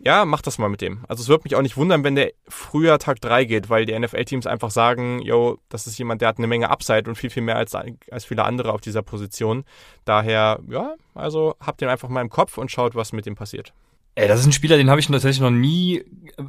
ja, 0.04 0.26
mach 0.26 0.42
das 0.42 0.58
mal 0.58 0.70
mit 0.70 0.82
dem. 0.82 1.04
Also 1.08 1.24
es 1.24 1.30
würde 1.30 1.44
mich 1.46 1.56
auch 1.56 1.62
nicht 1.62 1.78
wundern, 1.78 2.04
wenn 2.04 2.16
der 2.16 2.32
früher 2.48 3.00
Tag 3.00 3.22
3 3.22 3.46
geht, 3.46 3.70
weil 3.70 3.86
die 3.86 3.98
NFL-Teams 3.98 4.48
einfach 4.48 4.72
sagen, 4.72 5.22
yo, 5.22 5.58
das 5.70 5.88
ist 5.88 5.98
jemand, 5.98 6.22
der 6.22 6.30
hat 6.30 6.38
eine 6.38 6.48
Menge 6.48 6.70
Upside 6.70 7.10
und 7.10 7.16
viel, 7.16 7.30
viel 7.30 7.44
mehr 7.44 7.58
als, 7.58 7.74
als 7.76 8.26
viele 8.26 8.44
andere 8.44 8.74
auf 8.74 8.82
dieser 8.82 9.02
Position. 9.02 9.64
Daher, 10.04 10.60
ja, 10.68 10.96
also 11.14 11.56
habt 11.60 11.82
ihn 11.82 11.88
einfach 11.88 12.10
mal 12.10 12.22
im 12.22 12.30
Kopf 12.30 12.58
und 12.58 12.72
schaut, 12.72 12.96
was 12.96 13.14
mit 13.14 13.26
dem 13.26 13.36
passiert. 13.36 13.74
Ey, 14.18 14.30
das 14.30 14.40
ist 14.40 14.46
ein 14.46 14.54
Spieler, 14.54 14.78
den 14.78 14.90
habe 14.90 15.02
ich 15.02 15.08
tatsächlich 15.08 15.42
noch 15.42 15.52
nie 15.52 15.98
äh, 15.98 16.04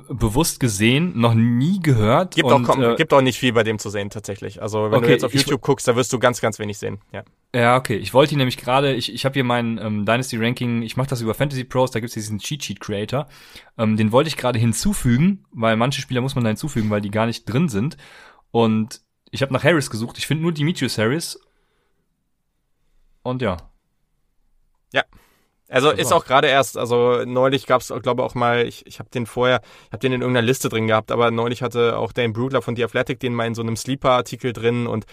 bewusst 0.08 0.60
gesehen, 0.60 1.18
noch 1.18 1.34
nie 1.34 1.80
gehört. 1.80 2.36
Gibt, 2.36 2.46
und, 2.46 2.70
auch, 2.70 2.78
äh, 2.78 2.94
gibt 2.94 3.12
auch 3.12 3.20
nicht 3.20 3.40
viel 3.40 3.52
bei 3.52 3.64
dem 3.64 3.80
zu 3.80 3.90
sehen 3.90 4.08
tatsächlich. 4.08 4.62
Also 4.62 4.84
wenn 4.92 4.98
okay, 4.98 5.06
du 5.06 5.12
jetzt 5.12 5.24
auf 5.24 5.34
YouTube 5.34 5.62
guckst, 5.62 5.88
da 5.88 5.96
wirst 5.96 6.12
du 6.12 6.20
ganz, 6.20 6.40
ganz 6.40 6.60
wenig 6.60 6.78
sehen. 6.78 7.00
Ja, 7.10 7.24
ja 7.52 7.76
okay. 7.76 7.96
Ich 7.96 8.14
wollte 8.14 8.36
ihn 8.36 8.38
nämlich 8.38 8.56
gerade, 8.56 8.94
ich, 8.94 9.12
ich 9.12 9.24
habe 9.24 9.34
hier 9.34 9.42
mein 9.42 9.78
ähm, 9.78 10.06
Dynasty 10.06 10.36
Ranking, 10.36 10.82
ich 10.82 10.96
mache 10.96 11.08
das 11.08 11.20
über 11.22 11.34
Fantasy 11.34 11.64
Pros, 11.64 11.90
da 11.90 11.98
gibt's 11.98 12.14
diesen 12.14 12.38
Cheat 12.38 12.62
Sheet 12.62 12.78
Creator. 12.78 13.26
Ähm, 13.76 13.96
den 13.96 14.12
wollte 14.12 14.28
ich 14.28 14.36
gerade 14.36 14.60
hinzufügen, 14.60 15.44
weil 15.50 15.76
manche 15.76 16.00
Spieler 16.00 16.20
muss 16.20 16.36
man 16.36 16.44
da 16.44 16.50
hinzufügen, 16.50 16.88
weil 16.90 17.00
die 17.00 17.10
gar 17.10 17.26
nicht 17.26 17.46
drin 17.46 17.68
sind. 17.68 17.96
Und 18.52 19.00
ich 19.32 19.42
habe 19.42 19.52
nach 19.52 19.64
Harris 19.64 19.90
gesucht. 19.90 20.18
Ich 20.18 20.28
finde 20.28 20.44
nur 20.44 20.52
Demetrius 20.52 20.98
Harris. 20.98 21.40
Und 23.24 23.42
ja. 23.42 23.56
Ja, 24.92 25.02
also 25.68 25.90
ist 25.90 26.12
auch 26.12 26.24
gerade 26.24 26.48
erst, 26.48 26.78
also 26.78 27.24
neulich 27.24 27.66
gab 27.66 27.80
es, 27.80 27.88
glaube 28.02 28.22
ich, 28.22 28.26
auch 28.26 28.34
mal, 28.34 28.66
ich, 28.66 28.86
ich 28.86 28.98
habe 28.98 29.08
den 29.10 29.26
vorher, 29.26 29.60
ich 29.86 29.92
habe 29.92 29.98
den 29.98 30.12
in 30.12 30.20
irgendeiner 30.20 30.46
Liste 30.46 30.68
drin 30.68 30.86
gehabt, 30.86 31.10
aber 31.10 31.30
neulich 31.30 31.62
hatte 31.62 31.98
auch 31.98 32.12
Dane 32.12 32.32
Brugler 32.32 32.62
von 32.62 32.76
The 32.76 32.84
Athletic 32.84 33.18
den 33.20 33.34
mal 33.34 33.46
in 33.46 33.54
so 33.54 33.62
einem 33.62 33.76
Sleeper-Artikel 33.76 34.52
drin 34.52 34.86
und 34.86 35.06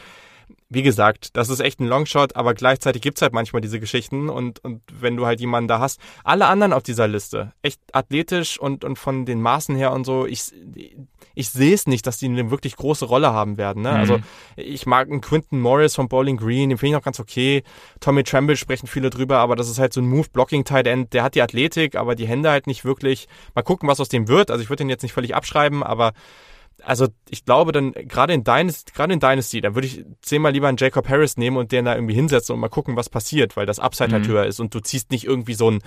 wie 0.69 0.84
gesagt, 0.84 1.38
das 1.38 1.49
ist 1.49 1.59
echt 1.59 1.80
ein 1.80 1.88
Longshot, 1.88 2.35
aber 2.35 2.53
gleichzeitig 2.53 3.01
gibt's 3.01 3.21
halt 3.21 3.34
manchmal 3.34 3.61
diese 3.61 3.80
Geschichten 3.80 4.30
und, 4.30 4.63
und 4.63 4.81
wenn 4.91 5.15
du 5.15 5.25
halt 5.25 5.39
jemanden 5.39 5.67
da 5.67 5.80
hast, 5.80 5.99
alle 6.23 6.47
anderen 6.47 6.73
auf 6.73 6.84
dieser 6.84 7.07
Liste, 7.07 7.53
echt 7.61 7.80
athletisch 7.91 8.59
und, 8.59 8.84
und 8.84 8.97
von 8.97 9.25
den 9.25 9.41
Maßen 9.41 9.75
her 9.75 9.91
und 9.91 10.05
so, 10.05 10.25
ich, 10.25 10.51
ich 11.35 11.49
sehe 11.49 11.73
es 11.73 11.88
nicht, 11.88 12.07
dass 12.07 12.17
die 12.17 12.25
eine 12.25 12.49
wirklich 12.49 12.75
große 12.75 13.05
Rolle 13.05 13.34
haben 13.34 13.57
werden. 13.57 13.84
Ne? 13.84 13.91
Mhm. 13.91 13.97
Also 13.97 14.19
ich 14.55 14.85
mag 14.85 15.09
einen 15.09 15.21
Quinton 15.21 15.59
Morris 15.59 15.95
von 15.95 16.07
Bowling 16.07 16.38
Green, 16.38 16.69
den 16.69 16.77
finde 16.77 16.95
ich 16.95 17.01
auch 17.01 17.05
ganz 17.05 17.19
okay. 17.19 17.63
Tommy 17.99 18.23
Tremble 18.23 18.57
sprechen 18.57 18.88
viele 18.88 19.09
drüber, 19.09 19.38
aber 19.38 19.55
das 19.55 19.69
ist 19.69 19.80
halt 19.80 19.93
so 19.93 20.01
ein 20.01 20.09
Move-Blocking-Tight 20.09 20.88
End, 20.88 21.13
der 21.13 21.23
hat 21.23 21.35
die 21.35 21.41
Athletik, 21.41 21.95
aber 21.95 22.15
die 22.15 22.27
Hände 22.27 22.49
halt 22.49 22.67
nicht 22.67 22.84
wirklich. 22.84 23.27
Mal 23.53 23.61
gucken, 23.61 23.88
was 23.88 23.99
aus 23.99 24.09
dem 24.09 24.27
wird. 24.27 24.49
Also 24.49 24.63
ich 24.63 24.69
würde 24.69 24.81
den 24.81 24.89
jetzt 24.89 25.03
nicht 25.03 25.13
völlig 25.13 25.35
abschreiben, 25.35 25.84
aber 25.84 26.13
also 26.81 27.07
ich 27.29 27.45
glaube 27.45 27.71
dann, 27.71 27.93
gerade 27.93 28.33
in 28.33 28.43
Dynasty, 28.43 28.91
gerade 28.93 29.13
in 29.13 29.19
Dynasty, 29.19 29.61
da 29.61 29.75
würde 29.75 29.87
ich 29.87 30.05
zehnmal 30.21 30.51
lieber 30.51 30.67
einen 30.67 30.77
Jacob 30.77 31.07
Harris 31.07 31.37
nehmen 31.37 31.57
und 31.57 31.71
den 31.71 31.85
da 31.85 31.95
irgendwie 31.95 32.15
hinsetzen 32.15 32.53
und 32.53 32.59
mal 32.59 32.69
gucken, 32.69 32.95
was 32.95 33.09
passiert, 33.09 33.55
weil 33.55 33.65
das 33.65 33.79
Upside 33.79 34.11
halt 34.11 34.23
mhm. 34.23 34.27
halt 34.27 34.35
höher 34.35 34.45
ist 34.45 34.59
und 34.59 34.73
du 34.73 34.79
ziehst 34.79 35.11
nicht 35.11 35.25
irgendwie 35.25 35.53
so 35.53 35.71
ein, 35.71 35.79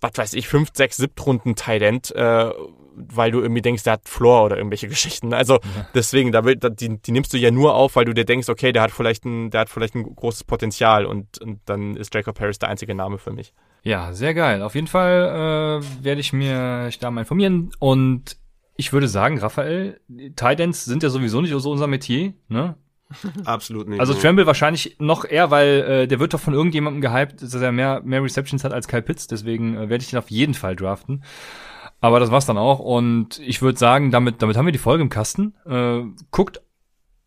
was 0.00 0.12
weiß 0.16 0.34
ich, 0.34 0.48
fünf, 0.48 0.70
sechs, 0.74 0.96
siebten 0.96 1.22
Runden 1.22 1.54
Tight 1.54 2.10
äh, 2.10 2.50
weil 2.94 3.30
du 3.30 3.40
irgendwie 3.40 3.62
denkst, 3.62 3.84
der 3.84 3.94
hat 3.94 4.08
Floor 4.08 4.44
oder 4.44 4.56
irgendwelche 4.56 4.88
Geschichten. 4.88 5.32
Also 5.32 5.54
ja. 5.54 5.86
deswegen, 5.94 6.32
da, 6.32 6.42
die, 6.42 6.98
die 6.98 7.12
nimmst 7.12 7.32
du 7.32 7.38
ja 7.38 7.50
nur 7.50 7.74
auf, 7.74 7.96
weil 7.96 8.04
du 8.04 8.12
dir 8.12 8.24
denkst, 8.24 8.48
okay, 8.48 8.72
der 8.72 8.82
hat 8.82 8.90
vielleicht 8.90 9.24
ein, 9.24 9.50
der 9.50 9.62
hat 9.62 9.70
vielleicht 9.70 9.94
ein 9.94 10.14
großes 10.14 10.44
Potenzial 10.44 11.06
und, 11.06 11.38
und 11.40 11.60
dann 11.66 11.96
ist 11.96 12.14
Jacob 12.14 12.38
Harris 12.38 12.58
der 12.58 12.68
einzige 12.68 12.94
Name 12.94 13.18
für 13.18 13.32
mich. 13.32 13.54
Ja, 13.82 14.12
sehr 14.12 14.34
geil. 14.34 14.62
Auf 14.62 14.74
jeden 14.74 14.86
Fall 14.86 15.80
äh, 15.80 16.04
werde 16.04 16.20
ich 16.20 16.32
mir 16.32 16.86
ich 16.88 16.98
da 16.98 17.10
mal 17.10 17.22
informieren 17.22 17.72
und 17.78 18.36
ich 18.76 18.92
würde 18.92 19.08
sagen, 19.08 19.38
Raphael, 19.38 20.00
Tidans 20.36 20.84
sind 20.84 21.02
ja 21.02 21.10
sowieso 21.10 21.40
nicht 21.40 21.52
so 21.54 21.70
unser 21.70 21.86
Metier, 21.86 22.34
ne? 22.48 22.76
Absolut 23.44 23.88
nicht. 23.88 24.00
Also 24.00 24.14
Tremble 24.14 24.46
wahrscheinlich 24.46 24.96
noch 24.98 25.24
eher, 25.24 25.50
weil 25.50 25.68
äh, 25.68 26.08
der 26.08 26.18
wird 26.18 26.34
doch 26.34 26.40
von 26.40 26.54
irgendjemandem 26.54 27.02
gehypt, 27.02 27.42
dass 27.42 27.54
er 27.54 27.72
mehr, 27.72 28.00
mehr 28.04 28.22
Receptions 28.22 28.64
hat 28.64 28.72
als 28.72 28.88
Kyle 28.88 29.02
Pitts, 29.02 29.26
deswegen 29.26 29.76
äh, 29.76 29.88
werde 29.88 30.02
ich 30.02 30.12
ihn 30.12 30.18
auf 30.18 30.30
jeden 30.30 30.54
Fall 30.54 30.76
draften. 30.76 31.22
Aber 32.00 32.18
das 32.18 32.30
war's 32.30 32.46
dann 32.46 32.58
auch 32.58 32.80
und 32.80 33.38
ich 33.38 33.62
würde 33.62 33.78
sagen, 33.78 34.10
damit, 34.10 34.42
damit 34.42 34.56
haben 34.56 34.66
wir 34.66 34.72
die 34.72 34.78
Folge 34.78 35.02
im 35.02 35.08
Kasten. 35.08 35.54
Äh, 35.66 36.02
guckt 36.30 36.60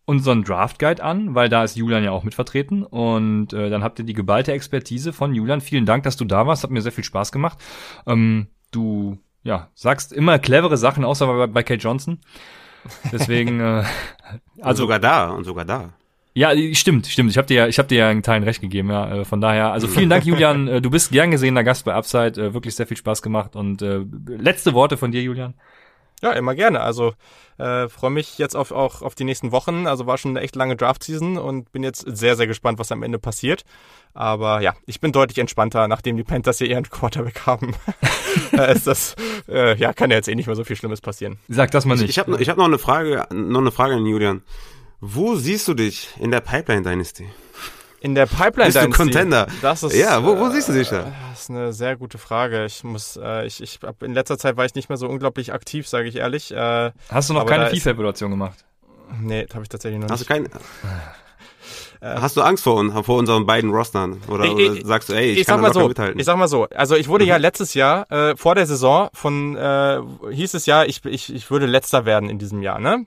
unseren 0.04 0.44
Draft 0.44 0.78
Guide 0.78 1.02
an, 1.02 1.34
weil 1.34 1.48
da 1.48 1.64
ist 1.64 1.76
Julian 1.76 2.04
ja 2.04 2.12
auch 2.12 2.22
mit 2.22 2.34
vertreten 2.34 2.84
und 2.84 3.52
äh, 3.52 3.70
dann 3.70 3.82
habt 3.82 3.98
ihr 3.98 4.04
die 4.04 4.12
geballte 4.12 4.52
Expertise 4.52 5.12
von 5.12 5.34
Julian. 5.34 5.60
Vielen 5.60 5.86
Dank, 5.86 6.04
dass 6.04 6.16
du 6.16 6.24
da 6.24 6.46
warst, 6.46 6.62
hat 6.62 6.70
mir 6.70 6.82
sehr 6.82 6.92
viel 6.92 7.04
Spaß 7.04 7.32
gemacht. 7.32 7.58
Ähm, 8.06 8.46
du 8.70 9.18
ja, 9.46 9.70
sagst 9.74 10.12
immer 10.12 10.38
clevere 10.38 10.76
Sachen, 10.76 11.04
außer 11.04 11.26
bei, 11.26 11.46
bei 11.46 11.62
Kate 11.62 11.80
Johnson. 11.80 12.18
Deswegen, 13.12 13.60
äh, 13.60 13.84
also 14.60 14.68
und 14.68 14.76
sogar 14.76 14.98
da 14.98 15.30
und 15.30 15.44
sogar 15.44 15.64
da. 15.64 15.90
Ja, 16.34 16.50
stimmt, 16.74 17.06
stimmt. 17.06 17.30
Ich 17.30 17.38
habe 17.38 17.46
dir 17.46 17.54
ja, 17.54 17.66
ich 17.66 17.78
habe 17.78 17.88
dir 17.88 17.98
ja 17.98 18.08
einen 18.08 18.22
Teilen 18.22 18.42
recht 18.42 18.60
gegeben, 18.60 18.90
ja. 18.90 19.20
Äh, 19.20 19.24
von 19.24 19.40
daher, 19.40 19.72
also 19.72 19.86
vielen 19.86 20.10
Dank, 20.10 20.24
Julian. 20.26 20.68
Äh, 20.68 20.82
du 20.82 20.90
bist 20.90 21.12
gern 21.12 21.30
gesehener 21.30 21.64
Gast 21.64 21.84
bei 21.84 21.94
Upside. 21.94 22.40
Äh, 22.40 22.54
wirklich 22.54 22.74
sehr 22.74 22.86
viel 22.86 22.96
Spaß 22.96 23.22
gemacht. 23.22 23.56
Und 23.56 23.80
äh, 23.82 24.00
letzte 24.26 24.74
Worte 24.74 24.96
von 24.96 25.12
dir, 25.12 25.22
Julian. 25.22 25.54
Ja, 26.22 26.32
immer 26.32 26.54
gerne. 26.54 26.80
Also 26.80 27.14
äh, 27.58 27.88
freue 27.88 28.10
mich 28.10 28.38
jetzt 28.38 28.56
auf, 28.56 28.72
auch 28.72 29.02
auf 29.02 29.14
die 29.14 29.24
nächsten 29.24 29.52
Wochen. 29.52 29.86
Also 29.86 30.06
war 30.06 30.18
schon 30.18 30.32
eine 30.32 30.40
echt 30.40 30.56
lange 30.56 30.76
Draft-Season 30.76 31.36
und 31.38 31.72
bin 31.72 31.82
jetzt 31.82 32.04
sehr, 32.06 32.36
sehr 32.36 32.46
gespannt, 32.46 32.78
was 32.78 32.92
am 32.92 33.02
Ende 33.02 33.18
passiert. 33.18 33.64
Aber 34.14 34.62
ja, 34.62 34.74
ich 34.86 35.00
bin 35.00 35.12
deutlich 35.12 35.38
entspannter, 35.38 35.88
nachdem 35.88 36.16
die 36.16 36.24
Panthers 36.24 36.58
hier 36.58 36.68
ihren 36.68 36.88
Quarterback 36.88 37.46
haben. 37.46 37.74
äh, 38.52 38.74
ist 38.74 38.86
das, 38.86 39.14
äh, 39.48 39.76
ja, 39.76 39.92
kann 39.92 40.10
ja 40.10 40.16
jetzt 40.16 40.28
eh 40.28 40.34
nicht 40.34 40.46
mehr 40.46 40.56
so 40.56 40.64
viel 40.64 40.76
Schlimmes 40.76 41.02
passieren. 41.02 41.38
Sag 41.48 41.70
das 41.70 41.84
mal 41.84 41.94
nicht. 41.96 42.04
Ich, 42.04 42.10
ich 42.10 42.18
habe 42.18 42.40
ich 42.40 42.48
hab 42.48 42.56
noch 42.56 42.64
eine 42.64 42.78
Frage, 42.78 43.26
noch 43.30 43.60
eine 43.60 43.72
Frage 43.72 43.94
an 43.94 44.06
Julian. 44.06 44.42
Wo 45.00 45.36
siehst 45.36 45.68
du 45.68 45.74
dich 45.74 46.08
in 46.18 46.30
der 46.30 46.40
Pipeline 46.40 46.82
Dynasty? 46.82 47.26
In 48.00 48.14
der 48.14 48.26
Pipeline 48.26 48.70
Bist 48.72 48.84
du 48.84 48.90
Contender? 48.90 49.46
Das 49.62 49.82
ist, 49.82 49.94
ja, 49.96 50.22
wo, 50.22 50.38
wo 50.38 50.48
siehst 50.50 50.68
du 50.68 50.72
dich 50.74 50.88
da? 50.90 51.12
Das 51.30 51.42
ist 51.42 51.50
eine 51.50 51.72
sehr 51.72 51.96
gute 51.96 52.18
Frage. 52.18 52.64
Ich 52.66 52.84
muss, 52.84 53.16
äh, 53.20 53.46
ich, 53.46 53.62
ich 53.62 53.78
hab, 53.82 54.02
in 54.02 54.12
letzter 54.14 54.38
Zeit 54.38 54.56
war 54.56 54.64
ich 54.64 54.74
nicht 54.74 54.88
mehr 54.88 54.98
so 54.98 55.08
unglaublich 55.08 55.52
aktiv, 55.52 55.88
sage 55.88 56.08
ich 56.08 56.16
ehrlich. 56.16 56.52
Äh, 56.52 56.92
Hast 57.10 57.30
du 57.30 57.34
noch 57.34 57.46
keine 57.46 57.68
FIFA-Evaluation 57.70 58.30
gemacht? 58.30 58.64
Nee, 59.20 59.46
habe 59.52 59.62
ich 59.62 59.68
tatsächlich 59.68 59.98
noch 60.00 60.08
nicht. 60.08 60.12
Hast 60.12 60.22
du 60.22 60.26
keine? 60.26 60.48
Hast 62.00 62.36
du 62.36 62.42
Angst 62.42 62.62
vor, 62.62 62.74
uns, 62.76 62.92
vor 63.06 63.16
unseren 63.18 63.46
beiden 63.46 63.70
Rostern? 63.70 64.20
Oder, 64.28 64.44
Ich- 64.44 64.58
ich- 64.80 64.86
sagst 64.86 65.08
du, 65.08 65.14
ey, 65.14 65.30
ich, 65.32 65.40
ich 65.40 65.46
kann 65.46 65.56
sag 65.62 65.62
mal 65.62 65.72
so, 65.82 65.88
mithalten? 65.88 66.20
ich 66.20 66.26
sag 66.26 66.36
mal 66.36 66.46
so, 66.46 66.64
also 66.68 66.94
ich 66.94 67.08
wurde 67.08 67.24
ja 67.24 67.38
letztes 67.38 67.74
Jahr 67.74 68.10
äh, 68.12 68.36
vor 68.36 68.54
der 68.54 68.66
Saison 68.66 69.08
von 69.14 69.56
äh, 69.56 70.00
hieß 70.30 70.54
es 70.54 70.66
ja, 70.66 70.84
ich, 70.84 71.04
ich, 71.06 71.34
ich 71.34 71.50
würde 71.50 71.66
letzter 71.66 72.04
werden 72.04 72.28
in 72.28 72.38
diesem 72.38 72.62
Jahr, 72.62 72.78
ne? 72.78 73.06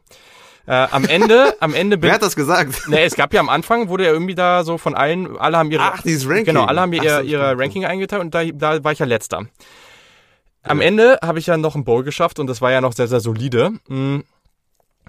Äh, 0.69 0.87
am 0.91 1.05
Ende, 1.05 1.55
am 1.61 1.73
Ende 1.73 1.97
bin 1.97 2.09
Wer 2.09 2.13
hat 2.13 2.21
das 2.21 2.35
gesagt? 2.35 2.87
Ne, 2.89 3.01
es 3.01 3.15
gab 3.15 3.33
ja 3.33 3.39
am 3.39 3.49
Anfang, 3.49 3.89
wurde 3.89 4.05
ja 4.05 4.11
irgendwie 4.11 4.35
da 4.35 4.63
so 4.63 4.77
von 4.77 4.93
allen, 4.93 5.35
alle 5.35 5.57
haben 5.57 5.71
ihre, 5.71 5.81
Ach, 5.81 6.03
dieses 6.03 6.29
Ranking. 6.29 6.45
genau, 6.45 6.65
alle 6.65 6.81
haben 6.81 6.93
ihr, 6.93 7.21
Ach 7.21 7.23
ihre. 7.23 7.57
Ranking 7.57 7.85
eingeteilt 7.85 8.21
und 8.21 8.35
da, 8.35 8.43
da 8.43 8.83
war 8.83 8.91
ich 8.91 8.99
ja 8.99 9.07
letzter. 9.07 9.47
Am 10.61 10.79
Ende 10.79 11.17
habe 11.23 11.39
ich 11.39 11.47
ja 11.47 11.57
noch 11.57 11.73
einen 11.73 11.85
Bowl 11.85 12.03
geschafft 12.03 12.37
und 12.37 12.45
das 12.45 12.61
war 12.61 12.71
ja 12.71 12.81
noch 12.81 12.93
sehr, 12.93 13.07
sehr 13.07 13.19
solide. 13.19 13.71
Mm. 13.87 14.19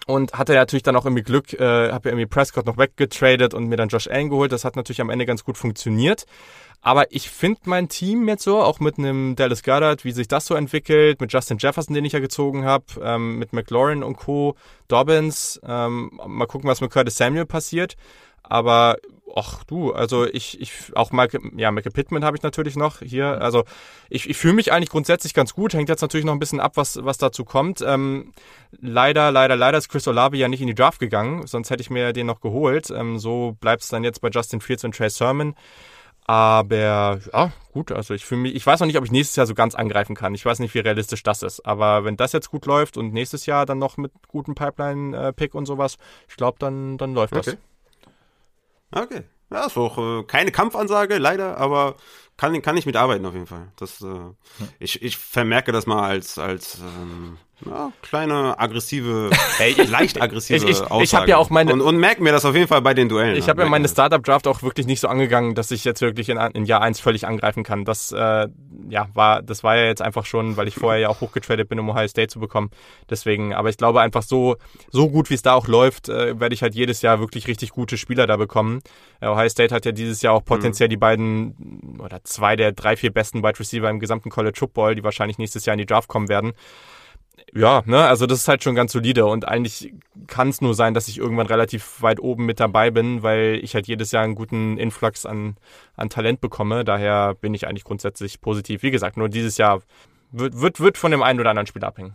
Und 0.06 0.32
hatte 0.32 0.54
natürlich 0.54 0.82
dann 0.82 0.96
auch 0.96 1.04
irgendwie 1.04 1.22
Glück, 1.22 1.52
äh, 1.52 1.92
habe 1.92 2.08
ja 2.08 2.14
irgendwie 2.14 2.24
Prescott 2.24 2.64
noch 2.64 2.78
weggetradet 2.78 3.52
und 3.52 3.66
mir 3.66 3.76
dann 3.76 3.90
Josh 3.90 4.08
Allen 4.08 4.30
geholt. 4.30 4.52
Das 4.52 4.64
hat 4.64 4.76
natürlich 4.76 5.02
am 5.02 5.10
Ende 5.10 5.26
ganz 5.26 5.44
gut 5.44 5.58
funktioniert. 5.58 6.24
Aber 6.82 7.12
ich 7.12 7.28
finde 7.28 7.60
mein 7.64 7.88
Team 7.88 8.26
jetzt 8.28 8.44
so, 8.44 8.62
auch 8.62 8.80
mit 8.80 8.98
einem 8.98 9.36
Dallas 9.36 9.62
Goddard, 9.62 10.04
wie 10.04 10.12
sich 10.12 10.28
das 10.28 10.46
so 10.46 10.54
entwickelt, 10.54 11.20
mit 11.20 11.32
Justin 11.32 11.58
Jefferson, 11.58 11.94
den 11.94 12.06
ich 12.06 12.14
ja 12.14 12.20
gezogen 12.20 12.64
habe, 12.64 12.84
ähm, 13.02 13.38
mit 13.38 13.52
McLaurin 13.52 14.02
und 14.02 14.16
Co., 14.16 14.56
Dobbins, 14.88 15.60
ähm, 15.64 16.18
mal 16.26 16.46
gucken, 16.46 16.68
was 16.68 16.80
mit 16.80 16.90
Curtis 16.90 17.16
Samuel 17.16 17.44
passiert. 17.44 17.96
Aber, 18.42 18.96
ach 19.36 19.62
du, 19.64 19.92
also 19.92 20.24
ich, 20.24 20.60
ich 20.60 20.72
auch 20.96 21.12
Michael, 21.12 21.52
ja, 21.56 21.70
Michael 21.70 21.92
Pittman 21.92 22.24
habe 22.24 22.36
ich 22.36 22.42
natürlich 22.42 22.74
noch 22.74 23.00
hier. 23.00 23.40
Also 23.40 23.64
ich, 24.08 24.28
ich 24.28 24.36
fühle 24.36 24.54
mich 24.54 24.72
eigentlich 24.72 24.88
grundsätzlich 24.88 25.34
ganz 25.34 25.54
gut. 25.54 25.74
Hängt 25.74 25.88
jetzt 25.90 26.00
natürlich 26.00 26.26
noch 26.26 26.32
ein 26.32 26.40
bisschen 26.40 26.58
ab, 26.58 26.72
was, 26.76 27.04
was 27.04 27.18
dazu 27.18 27.44
kommt. 27.44 27.82
Ähm, 27.86 28.32
leider, 28.80 29.30
leider, 29.30 29.54
leider 29.54 29.78
ist 29.78 29.88
Chris 29.90 30.08
Olave 30.08 30.36
ja 30.36 30.48
nicht 30.48 30.62
in 30.62 30.66
die 30.66 30.74
Draft 30.74 30.98
gegangen, 30.98 31.46
sonst 31.46 31.70
hätte 31.70 31.82
ich 31.82 31.90
mir 31.90 32.12
den 32.12 32.26
noch 32.26 32.40
geholt. 32.40 32.90
Ähm, 32.90 33.18
so 33.18 33.56
bleibt 33.60 33.82
es 33.82 33.88
dann 33.88 34.02
jetzt 34.02 34.20
bei 34.20 34.30
Justin 34.30 34.60
Fields 34.60 34.82
und 34.82 34.96
Trey 34.96 35.10
Sermon. 35.10 35.54
Aber 36.30 37.18
ja, 37.32 37.50
gut, 37.72 37.90
also 37.90 38.14
ich 38.14 38.24
fühle 38.24 38.42
mich, 38.42 38.54
ich 38.54 38.64
weiß 38.64 38.78
noch 38.78 38.86
nicht, 38.86 38.96
ob 38.96 39.04
ich 39.04 39.10
nächstes 39.10 39.34
Jahr 39.34 39.48
so 39.48 39.54
ganz 39.56 39.74
angreifen 39.74 40.14
kann. 40.14 40.32
Ich 40.32 40.46
weiß 40.46 40.60
nicht, 40.60 40.72
wie 40.74 40.78
realistisch 40.78 41.24
das 41.24 41.42
ist. 41.42 41.66
Aber 41.66 42.04
wenn 42.04 42.16
das 42.16 42.30
jetzt 42.30 42.52
gut 42.52 42.66
läuft 42.66 42.96
und 42.96 43.12
nächstes 43.12 43.46
Jahr 43.46 43.66
dann 43.66 43.78
noch 43.78 43.96
mit 43.96 44.12
gutem 44.28 44.54
Pipeline-Pick 44.54 45.56
und 45.56 45.66
sowas, 45.66 45.96
ich 46.28 46.36
glaube, 46.36 46.56
dann, 46.60 46.98
dann 46.98 47.14
läuft 47.14 47.34
das. 47.34 47.48
Okay. 47.48 47.56
Okay. 48.92 49.22
Ja, 49.50 49.66
ist 49.66 49.76
auch 49.76 49.98
äh, 49.98 50.22
keine 50.22 50.52
Kampfansage, 50.52 51.18
leider, 51.18 51.56
aber 51.56 51.96
kann, 52.40 52.62
kann 52.62 52.76
ich 52.78 52.86
mitarbeiten 52.86 53.26
auf 53.26 53.34
jeden 53.34 53.46
Fall. 53.46 53.68
Das, 53.76 54.00
äh, 54.00 54.06
ich, 54.78 55.02
ich 55.02 55.18
vermerke 55.18 55.72
das 55.72 55.86
mal 55.86 56.02
als, 56.08 56.38
als 56.38 56.78
ähm, 56.80 57.36
ja, 57.66 57.92
kleine 58.00 58.58
aggressive, 58.58 59.28
ich- 59.68 59.90
leicht 59.90 60.22
aggressive 60.22 60.56
ich- 60.56 60.64
ich- 60.64 60.80
ich 60.80 60.90
Aussage. 60.90 61.20
hab 61.22 61.28
ja 61.28 61.36
auch 61.36 61.50
meine- 61.50 61.74
und, 61.74 61.82
und 61.82 61.98
merke 61.98 62.22
mir 62.22 62.32
das 62.32 62.46
auf 62.46 62.54
jeden 62.54 62.68
Fall 62.68 62.80
bei 62.80 62.94
den 62.94 63.10
Duellen. 63.10 63.36
Ich 63.36 63.50
habe 63.50 63.60
ja 63.62 63.68
meine 63.68 63.82
mir 63.82 63.88
das. 63.88 63.92
Startup-Draft 63.92 64.46
auch 64.46 64.62
wirklich 64.62 64.86
nicht 64.86 65.00
so 65.00 65.08
angegangen, 65.08 65.54
dass 65.54 65.70
ich 65.70 65.84
jetzt 65.84 66.00
wirklich 66.00 66.30
in, 66.30 66.38
in 66.38 66.64
Jahr 66.64 66.80
1 66.80 66.98
völlig 67.00 67.26
angreifen 67.26 67.62
kann. 67.62 67.84
Das, 67.84 68.12
äh, 68.12 68.48
ja, 68.88 69.08
war, 69.12 69.42
das 69.42 69.62
war 69.62 69.76
ja 69.76 69.84
jetzt 69.84 70.00
einfach 70.00 70.24
schon, 70.24 70.56
weil 70.56 70.66
ich 70.68 70.74
vorher 70.76 70.98
ja 71.00 71.08
auch 71.10 71.20
hochgetradet 71.20 71.68
bin, 71.68 71.78
um 71.78 71.90
Ohio 71.90 72.08
State 72.08 72.28
zu 72.28 72.40
bekommen. 72.40 72.70
Deswegen, 73.10 73.52
aber 73.52 73.68
ich 73.68 73.76
glaube 73.76 74.00
einfach 74.00 74.22
so, 74.22 74.56
so 74.90 75.10
gut 75.10 75.28
wie 75.28 75.34
es 75.34 75.42
da 75.42 75.52
auch 75.52 75.68
läuft, 75.68 76.08
äh, 76.08 76.40
werde 76.40 76.54
ich 76.54 76.62
halt 76.62 76.74
jedes 76.74 77.02
Jahr 77.02 77.20
wirklich 77.20 77.46
richtig 77.46 77.70
gute 77.72 77.98
Spieler 77.98 78.26
da 78.26 78.38
bekommen. 78.38 78.80
Äh, 79.20 79.26
Ohio 79.28 79.50
State 79.50 79.74
hat 79.74 79.84
ja 79.84 79.92
dieses 79.92 80.22
Jahr 80.22 80.32
auch 80.32 80.44
potenziell 80.46 80.88
die 80.88 80.96
beiden 80.96 81.98
oder 82.02 82.24
zwei 82.30 82.56
der 82.56 82.72
drei, 82.72 82.96
vier 82.96 83.12
besten 83.12 83.42
Wide 83.42 83.58
Receiver 83.58 83.90
im 83.90 84.00
gesamten 84.00 84.30
College 84.30 84.58
Football, 84.58 84.94
die 84.94 85.04
wahrscheinlich 85.04 85.38
nächstes 85.38 85.66
Jahr 85.66 85.74
in 85.74 85.78
die 85.78 85.86
Draft 85.86 86.08
kommen 86.08 86.28
werden. 86.28 86.52
Ja, 87.52 87.82
ne, 87.86 88.06
also 88.06 88.26
das 88.26 88.40
ist 88.40 88.48
halt 88.48 88.62
schon 88.62 88.74
ganz 88.74 88.92
solide 88.92 89.26
und 89.26 89.48
eigentlich 89.48 89.92
kann 90.26 90.50
es 90.50 90.60
nur 90.60 90.74
sein, 90.74 90.94
dass 90.94 91.08
ich 91.08 91.18
irgendwann 91.18 91.46
relativ 91.46 92.00
weit 92.02 92.20
oben 92.20 92.46
mit 92.46 92.60
dabei 92.60 92.90
bin, 92.90 93.22
weil 93.22 93.60
ich 93.62 93.74
halt 93.74 93.88
jedes 93.88 94.12
Jahr 94.12 94.22
einen 94.22 94.34
guten 94.34 94.78
Influx 94.78 95.26
an, 95.26 95.56
an 95.96 96.10
Talent 96.10 96.40
bekomme. 96.40 96.84
Daher 96.84 97.34
bin 97.34 97.54
ich 97.54 97.66
eigentlich 97.66 97.84
grundsätzlich 97.84 98.40
positiv. 98.40 98.82
Wie 98.82 98.90
gesagt, 98.90 99.16
nur 99.16 99.28
dieses 99.28 99.58
Jahr 99.58 99.82
wird, 100.30 100.60
wird, 100.60 100.80
wird 100.80 100.98
von 100.98 101.10
dem 101.10 101.22
einen 101.22 101.40
oder 101.40 101.50
anderen 101.50 101.66
Spiel 101.66 101.84
abhängen. 101.84 102.14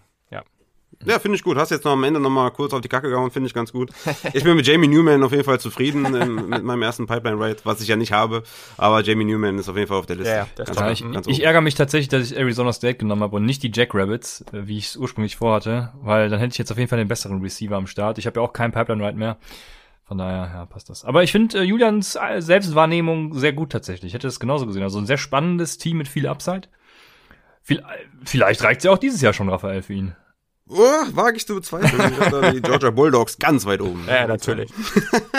Ja. 1.06 1.20
Finde 1.20 1.36
ich 1.36 1.44
gut. 1.44 1.58
Hast 1.58 1.72
jetzt 1.72 1.86
noch 1.86 1.92
am 1.92 2.04
Ende 2.04 2.20
noch 2.20 2.30
mal 2.30 2.50
kurz 2.52 2.74
auf 2.74 2.82
die 2.82 2.88
Kacke 2.88 3.10
gehauen, 3.10 3.30
finde 3.30 3.48
ich 3.48 3.54
ganz 3.54 3.72
gut. 3.72 3.92
Ich 4.34 4.44
bin 4.44 4.56
mit 4.56 4.66
Jamie 4.66 4.88
Newman 4.88 5.24
auf 5.24 5.32
jeden 5.32 5.44
Fall 5.44 5.60
zufrieden 5.60 6.06
ähm, 6.16 6.50
mit 6.50 6.64
meinem 6.64 6.82
ersten 6.82 7.06
Pipeline 7.06 7.40
Rate, 7.40 7.62
was 7.64 7.82
ich 7.82 7.88
ja 7.88 7.96
nicht 7.96 8.12
habe. 8.12 8.44
Aber 8.78 9.02
Jamie 9.04 9.26
Newman 9.26 9.58
ist 9.60 9.70
auf 9.70 9.76
jeden 9.76 9.88
Fall 9.88 9.98
auf 9.98 10.06
der 10.06 10.16
Liste. 10.16 10.32
Ja, 10.32 10.48
ja, 10.58 10.64
ganz. 10.64 10.70
Ja, 10.70 10.86
ganz, 10.86 11.00
ich, 11.00 11.12
ganz 11.12 11.28
ich 11.28 11.44
ärgere 11.44 11.62
mich 11.62 11.76
tatsächlich, 11.76 12.10
dass 12.10 12.32
ich 12.32 12.38
Arizona 12.38 12.74
State 12.74 12.98
genommen 12.98 13.24
habe 13.24 13.36
und 13.36 13.46
nicht 13.46 13.62
die 13.64 13.72
Jackrabbits, 13.74 14.46
äh, 14.54 14.68
wie 14.68 14.78
ich 14.78 14.88
es 14.88 14.98
ursprünglich 14.98 15.36
vorhatte, 15.36 15.92
weil 16.02 16.30
dann 16.30 16.40
hätte 16.40 16.54
ich 16.54 16.58
jetzt 16.58 16.72
auf 16.72 16.78
jeden 16.78 16.90
Fall 16.90 17.00
den 17.00 17.08
besseren 17.08 17.42
Receiver 17.42 17.76
am 17.76 17.88
Start. 17.88 18.18
Ich 18.18 18.26
habe 18.26 18.40
ja 18.40 18.46
auch 18.46 18.54
keinen 18.54 18.72
Pipeline 18.72 19.06
Ride 19.06 19.18
mehr. 19.18 19.38
Von 20.06 20.20
daher, 20.20 20.52
ja, 20.54 20.66
passt 20.66 20.90
das. 20.90 21.04
Aber 21.04 21.24
ich 21.24 21.32
finde 21.32 21.60
äh, 21.60 21.64
Julians 21.64 22.16
äh, 22.16 22.40
Selbstwahrnehmung 22.40 23.34
sehr 23.34 23.54
gut 23.54 23.72
tatsächlich. 23.72 24.10
Ich 24.10 24.14
hätte 24.14 24.28
das 24.28 24.40
genauso 24.40 24.68
gesehen. 24.68 24.84
Also 24.84 25.00
ein 25.00 25.08
sehr 25.08 25.18
spannendes 25.18 25.78
Team 25.80 25.98
mit 25.98 26.08
viel 26.08 26.28
Upside. 26.28 26.68
Viel, 27.64 27.80
äh, 27.80 27.84
vielleicht 28.24 28.64
reicht's 28.64 28.84
ja 28.84 28.92
auch 28.92 29.00
dieses 29.00 29.22
Jahr 29.22 29.34
schon, 29.34 29.50
Raphael, 29.50 29.82
für 29.82 29.94
ihn. 29.94 30.16
Oh, 30.68 30.78
wage 31.14 31.38
ich 31.38 31.46
zu 31.46 31.56
bezweifeln. 31.56 32.12
Ich 32.14 32.20
habe 32.20 32.42
da 32.42 32.52
die 32.52 32.62
Georgia 32.62 32.90
Bulldogs 32.90 33.38
ganz 33.38 33.66
weit 33.66 33.82
oben. 33.82 34.04
Ja, 34.08 34.26
natürlich. 34.28 34.72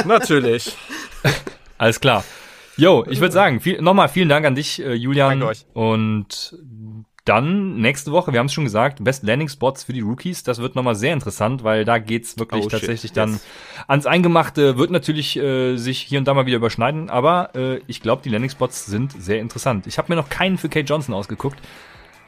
natürlich. 0.05 0.77
Alles 1.79 2.01
klar. 2.01 2.23
Yo, 2.77 3.05
ich 3.09 3.21
würde 3.21 3.33
sagen, 3.33 3.61
viel, 3.61 3.81
nochmal 3.83 4.09
vielen 4.09 4.29
Dank 4.29 4.47
an 4.47 4.55
dich, 4.55 4.81
äh, 4.83 4.93
Julian. 4.95 5.31
Danke 5.41 5.47
euch. 5.47 5.67
Und 5.73 6.57
dann 7.25 7.79
nächste 7.81 8.13
Woche, 8.13 8.33
wir 8.33 8.39
haben 8.39 8.47
es 8.47 8.53
schon 8.53 8.63
gesagt, 8.65 9.03
Best 9.03 9.25
Landing 9.25 9.49
Spots 9.49 9.83
für 9.83 9.93
die 9.93 10.01
Rookies. 10.03 10.45
Das 10.45 10.59
wird 10.59 10.77
nochmal 10.77 10.95
sehr 10.95 11.13
interessant, 11.13 11.65
weil 11.65 11.85
da 11.85 11.99
geht's 11.99 12.39
wirklich 12.39 12.61
Oh, 12.67 12.71
shit. 12.71 12.79
tatsächlich 12.79 13.13
dann 13.13 13.33
Yes. 13.33 13.45
ans 13.89 14.07
Eingemachte. 14.07 14.77
Wird 14.79 14.91
natürlich 14.93 15.37
äh, 15.37 15.77
sich 15.77 15.99
hier 16.03 16.21
und 16.21 16.29
da 16.29 16.35
mal 16.35 16.47
wieder 16.47 16.59
überschneiden, 16.59 17.11
aber 17.11 17.51
äh, 17.57 17.81
ich 17.89 18.01
glaube, 18.01 18.23
die 18.23 18.29
Landing 18.29 18.51
Spots 18.51 18.87
sind 18.87 19.11
sehr 19.21 19.41
interessant. 19.41 19.89
Ich 19.89 19.99
habe 19.99 20.13
mir 20.13 20.17
noch 20.17 20.29
keinen 20.29 20.57
für 20.57 20.69
Kate 20.69 20.87
Johnson 20.87 21.15
ausgeguckt. 21.15 21.59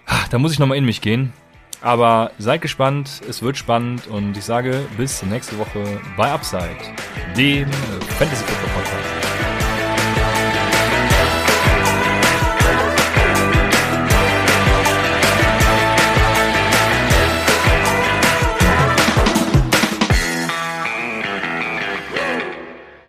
Ah, 0.06 0.24
Da 0.30 0.38
muss 0.38 0.50
ich 0.52 0.58
nochmal 0.58 0.78
in 0.78 0.84
mich 0.84 1.00
gehen. 1.00 1.32
Aber 1.80 2.32
seid 2.38 2.60
gespannt, 2.60 3.20
es 3.28 3.42
wird 3.42 3.56
spannend 3.56 4.06
und 4.08 4.36
ich 4.36 4.44
sage 4.44 4.86
bis 4.96 5.22
nächste 5.22 5.58
Woche 5.58 6.00
bei 6.16 6.32
Upside, 6.32 6.76
dem 7.36 7.70
Fantasy 8.18 8.44
Football 8.44 8.70
Podcast. 8.74 9.27